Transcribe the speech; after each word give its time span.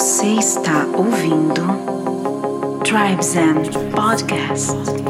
Você 0.00 0.28
está 0.28 0.86
ouvindo 0.96 1.60
Tribes 2.84 3.36
and 3.36 3.90
Podcast. 3.94 5.09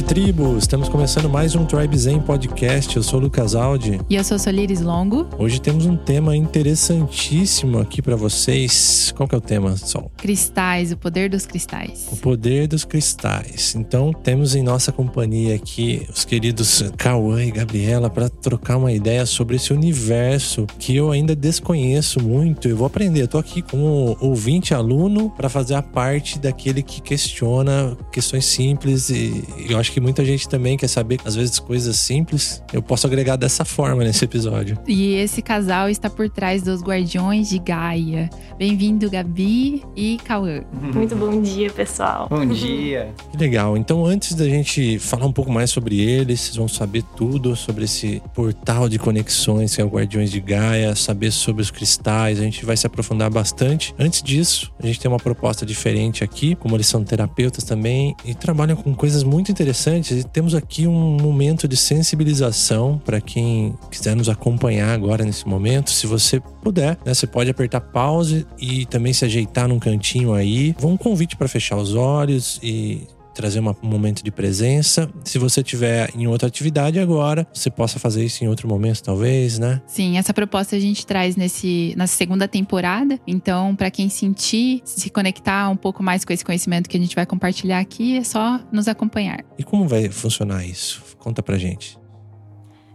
Salve 0.00 0.02
tribo! 0.02 0.56
Estamos 0.56 0.88
começando 0.88 1.28
mais 1.28 1.54
um 1.54 1.64
Tribe 1.64 1.96
Zen 1.96 2.20
Podcast. 2.20 2.96
Eu 2.96 3.02
sou 3.02 3.18
o 3.18 3.22
Lucas 3.24 3.54
Aldi. 3.54 4.00
E 4.08 4.16
eu 4.16 4.24
sou 4.24 4.38
Solires 4.38 4.80
Longo. 4.80 5.28
Hoje 5.38 5.60
temos 5.60 5.84
um 5.84 5.96
tema 5.96 6.34
interessantíssimo 6.36 7.78
aqui 7.78 8.00
para 8.00 8.16
vocês. 8.16 9.12
Qual 9.16 9.28
que 9.28 9.34
é 9.34 9.38
o 9.38 9.40
tema, 9.40 9.76
Sol? 9.76 10.10
Cristais, 10.16 10.92
o 10.92 10.96
poder 10.96 11.28
dos 11.28 11.44
cristais. 11.44 12.08
O 12.12 12.16
poder 12.16 12.66
dos 12.66 12.84
cristais. 12.84 13.74
Então, 13.74 14.12
temos 14.12 14.54
em 14.54 14.62
nossa 14.62 14.90
companhia 14.90 15.54
aqui 15.54 16.06
os 16.08 16.24
queridos 16.24 16.84
Cauã 16.96 17.42
e 17.44 17.50
Gabriela 17.50 18.08
para 18.08 18.28
trocar 18.28 18.76
uma 18.76 18.92
ideia 18.92 19.26
sobre 19.26 19.56
esse 19.56 19.72
universo 19.72 20.66
que 20.78 20.96
eu 20.96 21.10
ainda 21.10 21.34
desconheço 21.34 22.22
muito. 22.22 22.68
Eu 22.68 22.76
vou 22.76 22.86
aprender. 22.86 23.22
Eu 23.22 23.28
tô 23.28 23.38
aqui 23.38 23.60
como 23.60 24.16
ouvinte 24.20 24.72
aluno 24.72 25.30
para 25.30 25.48
fazer 25.48 25.74
a 25.74 25.82
parte 25.82 26.38
daquele 26.38 26.82
que 26.82 27.02
questiona 27.02 27.96
questões 28.10 28.46
simples 28.46 29.10
e 29.10 29.44
eu 29.68 29.78
acho 29.78 29.89
que 29.90 30.00
muita 30.00 30.24
gente 30.24 30.48
também 30.48 30.76
quer 30.76 30.88
saber, 30.88 31.18
às 31.24 31.34
vezes, 31.34 31.58
coisas 31.58 31.96
simples. 31.96 32.62
Eu 32.72 32.80
posso 32.80 33.06
agregar 33.06 33.36
dessa 33.36 33.64
forma 33.64 34.04
nesse 34.04 34.24
episódio. 34.24 34.78
E 34.86 35.14
esse 35.14 35.42
casal 35.42 35.88
está 35.88 36.08
por 36.08 36.28
trás 36.30 36.62
dos 36.62 36.80
Guardiões 36.80 37.48
de 37.48 37.58
Gaia. 37.58 38.30
Bem-vindo, 38.56 39.10
Gabi 39.10 39.82
e 39.96 40.18
Cauã. 40.24 40.62
Muito 40.94 41.16
bom 41.16 41.42
dia, 41.42 41.70
pessoal. 41.70 42.28
Bom 42.28 42.46
dia. 42.46 43.12
Que 43.30 43.36
legal. 43.36 43.76
Então, 43.76 44.04
antes 44.04 44.34
da 44.34 44.44
gente 44.44 44.98
falar 44.98 45.24
um 45.24 45.32
pouco 45.32 45.52
mais 45.52 45.70
sobre 45.70 46.00
eles, 46.00 46.40
vocês 46.40 46.56
vão 46.56 46.66
saber 46.68 47.02
tudo 47.16 47.54
sobre 47.54 47.84
esse 47.84 48.20
portal 48.34 48.88
de 48.88 48.98
conexões 48.98 49.74
que 49.74 49.80
é 49.80 49.84
o 49.84 49.88
Guardiões 49.88 50.30
de 50.30 50.40
Gaia, 50.40 50.94
saber 50.96 51.30
sobre 51.30 51.62
os 51.62 51.70
cristais. 51.70 52.38
A 52.38 52.42
gente 52.42 52.64
vai 52.64 52.76
se 52.76 52.86
aprofundar 52.86 53.30
bastante. 53.30 53.94
Antes 53.98 54.22
disso, 54.22 54.72
a 54.82 54.86
gente 54.86 55.00
tem 55.00 55.10
uma 55.10 55.18
proposta 55.18 55.64
diferente 55.64 56.24
aqui, 56.24 56.54
como 56.54 56.76
eles 56.76 56.86
são 56.86 57.04
terapeutas 57.04 57.64
também 57.64 58.14
e 58.24 58.34
trabalham 58.34 58.76
com 58.76 58.94
coisas 58.94 59.22
muito 59.22 59.50
interessantes 59.50 59.79
e 59.86 60.24
temos 60.24 60.54
aqui 60.54 60.86
um 60.86 61.16
momento 61.20 61.66
de 61.66 61.76
sensibilização 61.76 63.00
para 63.04 63.20
quem 63.20 63.74
quiser 63.90 64.14
nos 64.14 64.28
acompanhar 64.28 64.90
agora 64.90 65.24
nesse 65.24 65.46
momento. 65.46 65.90
Se 65.90 66.06
você 66.06 66.40
puder, 66.62 66.98
né, 67.04 67.14
você 67.14 67.26
pode 67.26 67.50
apertar 67.50 67.80
pause 67.80 68.46
e 68.58 68.84
também 68.86 69.12
se 69.12 69.24
ajeitar 69.24 69.68
num 69.68 69.78
cantinho 69.78 70.34
aí. 70.34 70.74
Um 70.82 70.96
convite 70.96 71.36
para 71.36 71.48
fechar 71.48 71.76
os 71.76 71.94
olhos 71.94 72.60
e 72.62 73.06
trazer 73.40 73.60
uma, 73.60 73.74
um 73.82 73.88
momento 73.88 74.22
de 74.22 74.30
presença. 74.30 75.10
Se 75.24 75.38
você 75.38 75.62
tiver 75.62 76.10
em 76.14 76.26
outra 76.26 76.46
atividade 76.46 77.00
agora, 77.00 77.46
você 77.52 77.70
possa 77.70 77.98
fazer 77.98 78.22
isso 78.22 78.44
em 78.44 78.48
outro 78.48 78.68
momento, 78.68 79.02
talvez, 79.02 79.58
né? 79.58 79.80
Sim, 79.86 80.18
essa 80.18 80.34
proposta 80.34 80.76
a 80.76 80.78
gente 80.78 81.06
traz 81.06 81.36
nesse, 81.36 81.94
na 81.96 82.06
segunda 82.06 82.46
temporada. 82.46 83.18
Então, 83.26 83.74
para 83.74 83.90
quem 83.90 84.10
sentir, 84.10 84.82
se 84.84 85.08
conectar 85.08 85.70
um 85.70 85.76
pouco 85.76 86.02
mais 86.02 86.22
com 86.22 86.32
esse 86.34 86.44
conhecimento 86.44 86.88
que 86.88 86.96
a 86.96 87.00
gente 87.00 87.16
vai 87.16 87.24
compartilhar 87.24 87.78
aqui, 87.78 88.18
é 88.18 88.24
só 88.24 88.60
nos 88.70 88.88
acompanhar. 88.88 89.42
E 89.58 89.64
como 89.64 89.88
vai 89.88 90.10
funcionar 90.10 90.64
isso? 90.66 91.02
Conta 91.18 91.42
pra 91.42 91.56
gente. 91.56 91.98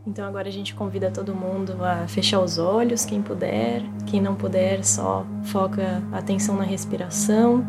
Então 0.05 0.27
agora 0.27 0.47
a 0.47 0.51
gente 0.51 0.75
convida 0.75 1.09
todo 1.09 1.33
mundo 1.33 1.83
a 1.83 2.07
fechar 2.07 2.39
os 2.39 2.59
olhos, 2.59 3.03
quem 3.03 3.23
puder. 3.23 3.81
Quem 4.05 4.21
não 4.21 4.35
puder, 4.35 4.85
só 4.85 5.25
foca 5.45 6.03
a 6.11 6.19
atenção 6.19 6.55
na 6.55 6.63
respiração 6.63 7.65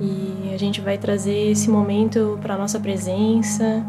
e 0.00 0.52
a 0.54 0.56
gente 0.56 0.80
vai 0.80 0.96
trazer 0.96 1.50
esse 1.50 1.68
momento 1.68 2.38
para 2.40 2.56
nossa 2.56 2.80
presença, 2.80 3.84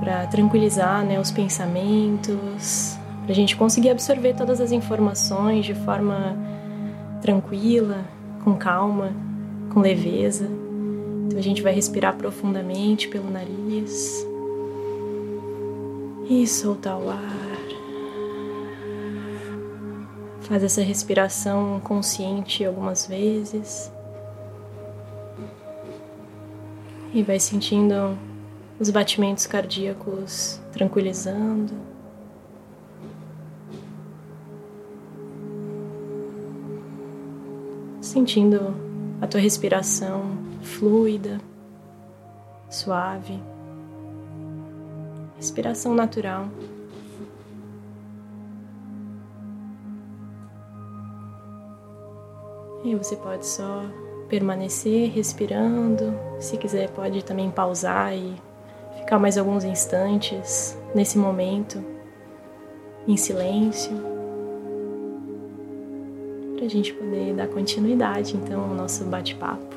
para 0.00 0.26
tranquilizar 0.26 1.04
né, 1.04 1.20
os 1.20 1.30
pensamentos, 1.30 2.98
para 3.22 3.32
a 3.32 3.34
gente 3.34 3.56
conseguir 3.56 3.90
absorver 3.90 4.34
todas 4.34 4.60
as 4.60 4.72
informações 4.72 5.64
de 5.64 5.74
forma 5.74 6.36
tranquila, 7.22 8.04
com 8.42 8.54
calma, 8.54 9.12
com 9.72 9.80
leveza. 9.80 10.48
Então 11.26 11.38
a 11.38 11.42
gente 11.42 11.62
vai 11.62 11.72
respirar 11.72 12.16
profundamente 12.16 13.08
pelo 13.08 13.30
nariz 13.30 14.26
e 16.28 16.46
soltar 16.46 16.98
o 16.98 17.08
ar. 17.08 17.46
Faz 20.40 20.62
essa 20.62 20.80
respiração 20.80 21.80
consciente 21.82 22.64
algumas 22.64 23.06
vezes. 23.06 23.90
E 27.16 27.22
vai 27.22 27.40
sentindo 27.40 28.14
os 28.78 28.90
batimentos 28.90 29.46
cardíacos 29.46 30.60
tranquilizando. 30.70 31.72
Sentindo 38.02 38.74
a 39.18 39.26
tua 39.26 39.40
respiração 39.40 40.36
fluida, 40.60 41.40
suave, 42.68 43.42
respiração 45.38 45.94
natural. 45.94 46.50
E 52.84 52.94
você 52.94 53.16
pode 53.16 53.46
só 53.46 53.84
permanecer 54.28 55.10
respirando. 55.10 56.14
Se 56.38 56.56
quiser, 56.56 56.90
pode 56.90 57.24
também 57.24 57.50
pausar 57.50 58.14
e 58.14 58.34
ficar 58.98 59.18
mais 59.18 59.38
alguns 59.38 59.64
instantes 59.64 60.76
nesse 60.94 61.18
momento 61.18 61.82
em 63.06 63.16
silêncio. 63.16 63.92
Para 66.56 66.66
a 66.66 66.68
gente 66.68 66.92
poder 66.92 67.34
dar 67.34 67.48
continuidade 67.48 68.36
então 68.36 68.62
ao 68.62 68.74
nosso 68.74 69.04
bate-papo. 69.04 69.76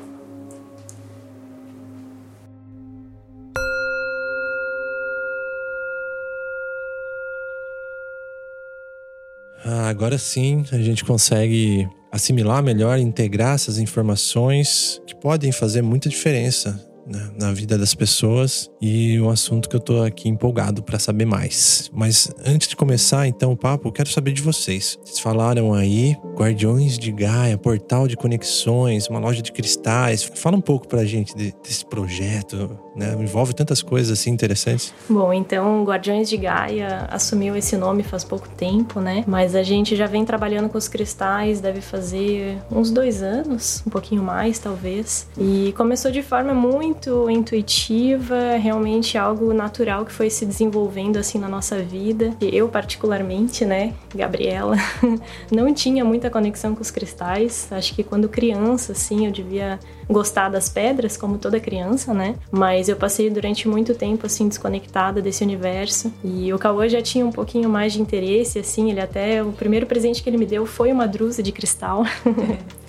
Ah, 9.64 9.88
agora 9.88 10.18
sim 10.18 10.64
a 10.72 10.78
gente 10.78 11.04
consegue 11.04 11.88
assimilar 12.10 12.62
melhor, 12.62 12.98
integrar 12.98 13.54
essas 13.54 13.78
informações 13.78 15.00
que 15.06 15.14
podem 15.14 15.52
fazer 15.52 15.82
muita 15.82 16.08
diferença 16.08 16.90
né, 17.06 17.30
na 17.38 17.52
vida 17.52 17.76
das 17.76 17.94
pessoas 17.94 18.70
e 18.80 19.20
um 19.20 19.28
assunto 19.28 19.68
que 19.68 19.76
eu 19.76 19.80
tô 19.80 20.02
aqui 20.02 20.28
empolgado 20.28 20.82
para 20.82 20.98
saber 20.98 21.24
mais. 21.24 21.90
Mas 21.92 22.30
antes 22.44 22.68
de 22.68 22.76
começar 22.76 23.26
então 23.26 23.52
o 23.52 23.56
papo, 23.56 23.88
eu 23.88 23.92
quero 23.92 24.08
saber 24.10 24.32
de 24.32 24.42
vocês. 24.42 24.98
Vocês 25.02 25.18
falaram 25.18 25.74
aí 25.74 26.16
Guardiões 26.36 26.98
de 26.98 27.10
Gaia, 27.10 27.58
portal 27.58 28.06
de 28.06 28.16
conexões, 28.16 29.08
uma 29.08 29.18
loja 29.18 29.42
de 29.42 29.52
cristais. 29.52 30.22
Fala 30.22 30.56
um 30.56 30.60
pouco 30.60 30.86
pra 30.86 31.04
gente 31.04 31.34
de, 31.34 31.52
desse 31.62 31.84
projeto, 31.84 32.78
né? 32.94 33.16
Envolve 33.18 33.54
tantas 33.54 33.82
coisas 33.82 34.18
assim 34.18 34.30
interessantes. 34.30 34.92
Bom, 35.08 35.32
então 35.32 35.84
Guardiões 35.84 36.28
de 36.28 36.36
Gaia 36.36 37.06
assumiu 37.10 37.56
esse 37.56 37.76
nome 37.76 38.02
faz 38.02 38.24
pouco 38.24 38.48
tempo, 38.48 39.00
né? 39.00 39.24
Mas 39.26 39.54
a 39.54 39.62
gente 39.62 39.96
já 39.96 40.06
vem 40.06 40.24
trabalhando 40.24 40.68
com 40.68 40.78
os 40.78 40.88
cristais, 40.88 41.60
deve 41.60 41.80
fazer 41.80 42.58
uns 42.70 42.90
dois 42.90 43.22
anos, 43.22 43.82
um 43.86 43.90
pouquinho 43.90 44.22
mais 44.22 44.58
talvez. 44.58 45.28
E 45.38 45.72
começou 45.76 46.10
de 46.10 46.22
forma 46.22 46.52
muito 46.52 47.28
intuitiva, 47.30 48.56
realmente 48.56 49.16
algo 49.16 49.52
natural 49.52 50.04
que 50.04 50.12
foi 50.12 50.30
se 50.30 50.44
desenvolvendo 50.44 51.16
assim 51.16 51.38
na 51.38 51.48
nossa 51.48 51.78
vida. 51.82 52.34
E 52.40 52.54
eu 52.54 52.68
particularmente, 52.68 53.64
né, 53.64 53.94
Gabriela, 54.14 54.76
não 55.50 55.72
tinha 55.72 56.04
muita 56.04 56.30
conexão 56.30 56.74
com 56.74 56.82
os 56.82 56.90
cristais. 56.90 57.68
Acho 57.70 57.94
que 57.94 58.02
quando 58.02 58.28
criança, 58.28 58.92
assim, 58.92 59.26
eu 59.26 59.32
devia 59.32 59.78
gostar 60.08 60.48
das 60.48 60.68
pedras, 60.68 61.16
como 61.16 61.38
toda 61.38 61.60
criança, 61.60 62.12
né? 62.12 62.34
Mas 62.50 62.88
eu 62.90 62.96
passei 62.96 63.30
durante 63.30 63.68
muito 63.68 63.94
tempo, 63.94 64.26
assim, 64.26 64.48
desconectada 64.48 65.22
desse 65.22 65.42
universo. 65.42 66.12
E 66.24 66.52
o 66.52 66.58
Cauã 66.58 66.88
já 66.88 67.00
tinha 67.00 67.24
um 67.24 67.32
pouquinho 67.32 67.68
mais 67.68 67.92
de 67.92 68.00
interesse, 68.00 68.58
assim, 68.58 68.90
ele 68.90 69.00
até... 69.00 69.42
O 69.42 69.52
primeiro 69.52 69.86
presente 69.86 70.22
que 70.22 70.28
ele 70.28 70.36
me 70.36 70.46
deu 70.46 70.66
foi 70.66 70.92
uma 70.92 71.06
drusa 71.06 71.42
de 71.42 71.52
cristal. 71.52 72.04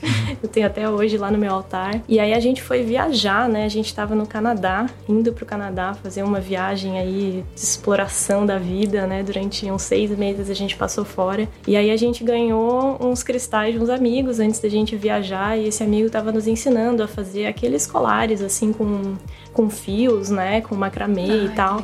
eu 0.41 0.49
tenho 0.49 0.67
até 0.67 0.89
hoje 0.89 1.17
lá 1.17 1.29
no 1.29 1.37
meu 1.37 1.53
altar. 1.53 2.01
E 2.07 2.19
aí 2.19 2.33
a 2.33 2.39
gente 2.39 2.61
foi 2.61 2.83
viajar, 2.83 3.47
né? 3.47 3.65
A 3.65 3.69
gente 3.69 3.87
estava 3.87 4.15
no 4.15 4.25
Canadá, 4.25 4.87
indo 5.07 5.31
pro 5.33 5.45
Canadá 5.45 5.93
fazer 5.93 6.23
uma 6.23 6.39
viagem 6.39 6.99
aí 6.99 7.43
de 7.55 7.61
exploração 7.61 8.45
da 8.45 8.57
vida, 8.57 9.05
né? 9.05 9.23
Durante 9.23 9.69
uns 9.69 9.83
seis 9.83 10.09
meses 10.11 10.49
a 10.49 10.53
gente 10.53 10.75
passou 10.75 11.05
fora. 11.05 11.47
E 11.67 11.75
aí 11.75 11.91
a 11.91 11.97
gente 11.97 12.23
ganhou 12.23 12.97
uns 12.99 13.23
cristais 13.23 13.73
de 13.73 13.79
uns 13.79 13.89
amigos 13.89 14.39
antes 14.39 14.59
da 14.59 14.69
gente 14.69 14.95
viajar 14.95 15.57
e 15.57 15.67
esse 15.67 15.83
amigo 15.83 16.07
estava 16.07 16.31
nos 16.31 16.47
ensinando 16.47 17.03
a 17.03 17.07
fazer 17.07 17.45
aqueles 17.45 17.85
colares 17.85 18.41
assim 18.41 18.73
com, 18.73 19.15
com 19.53 19.69
fios, 19.69 20.29
né, 20.29 20.61
com 20.61 20.75
macramê 20.75 21.29
Ai. 21.29 21.45
e 21.45 21.49
tal. 21.49 21.83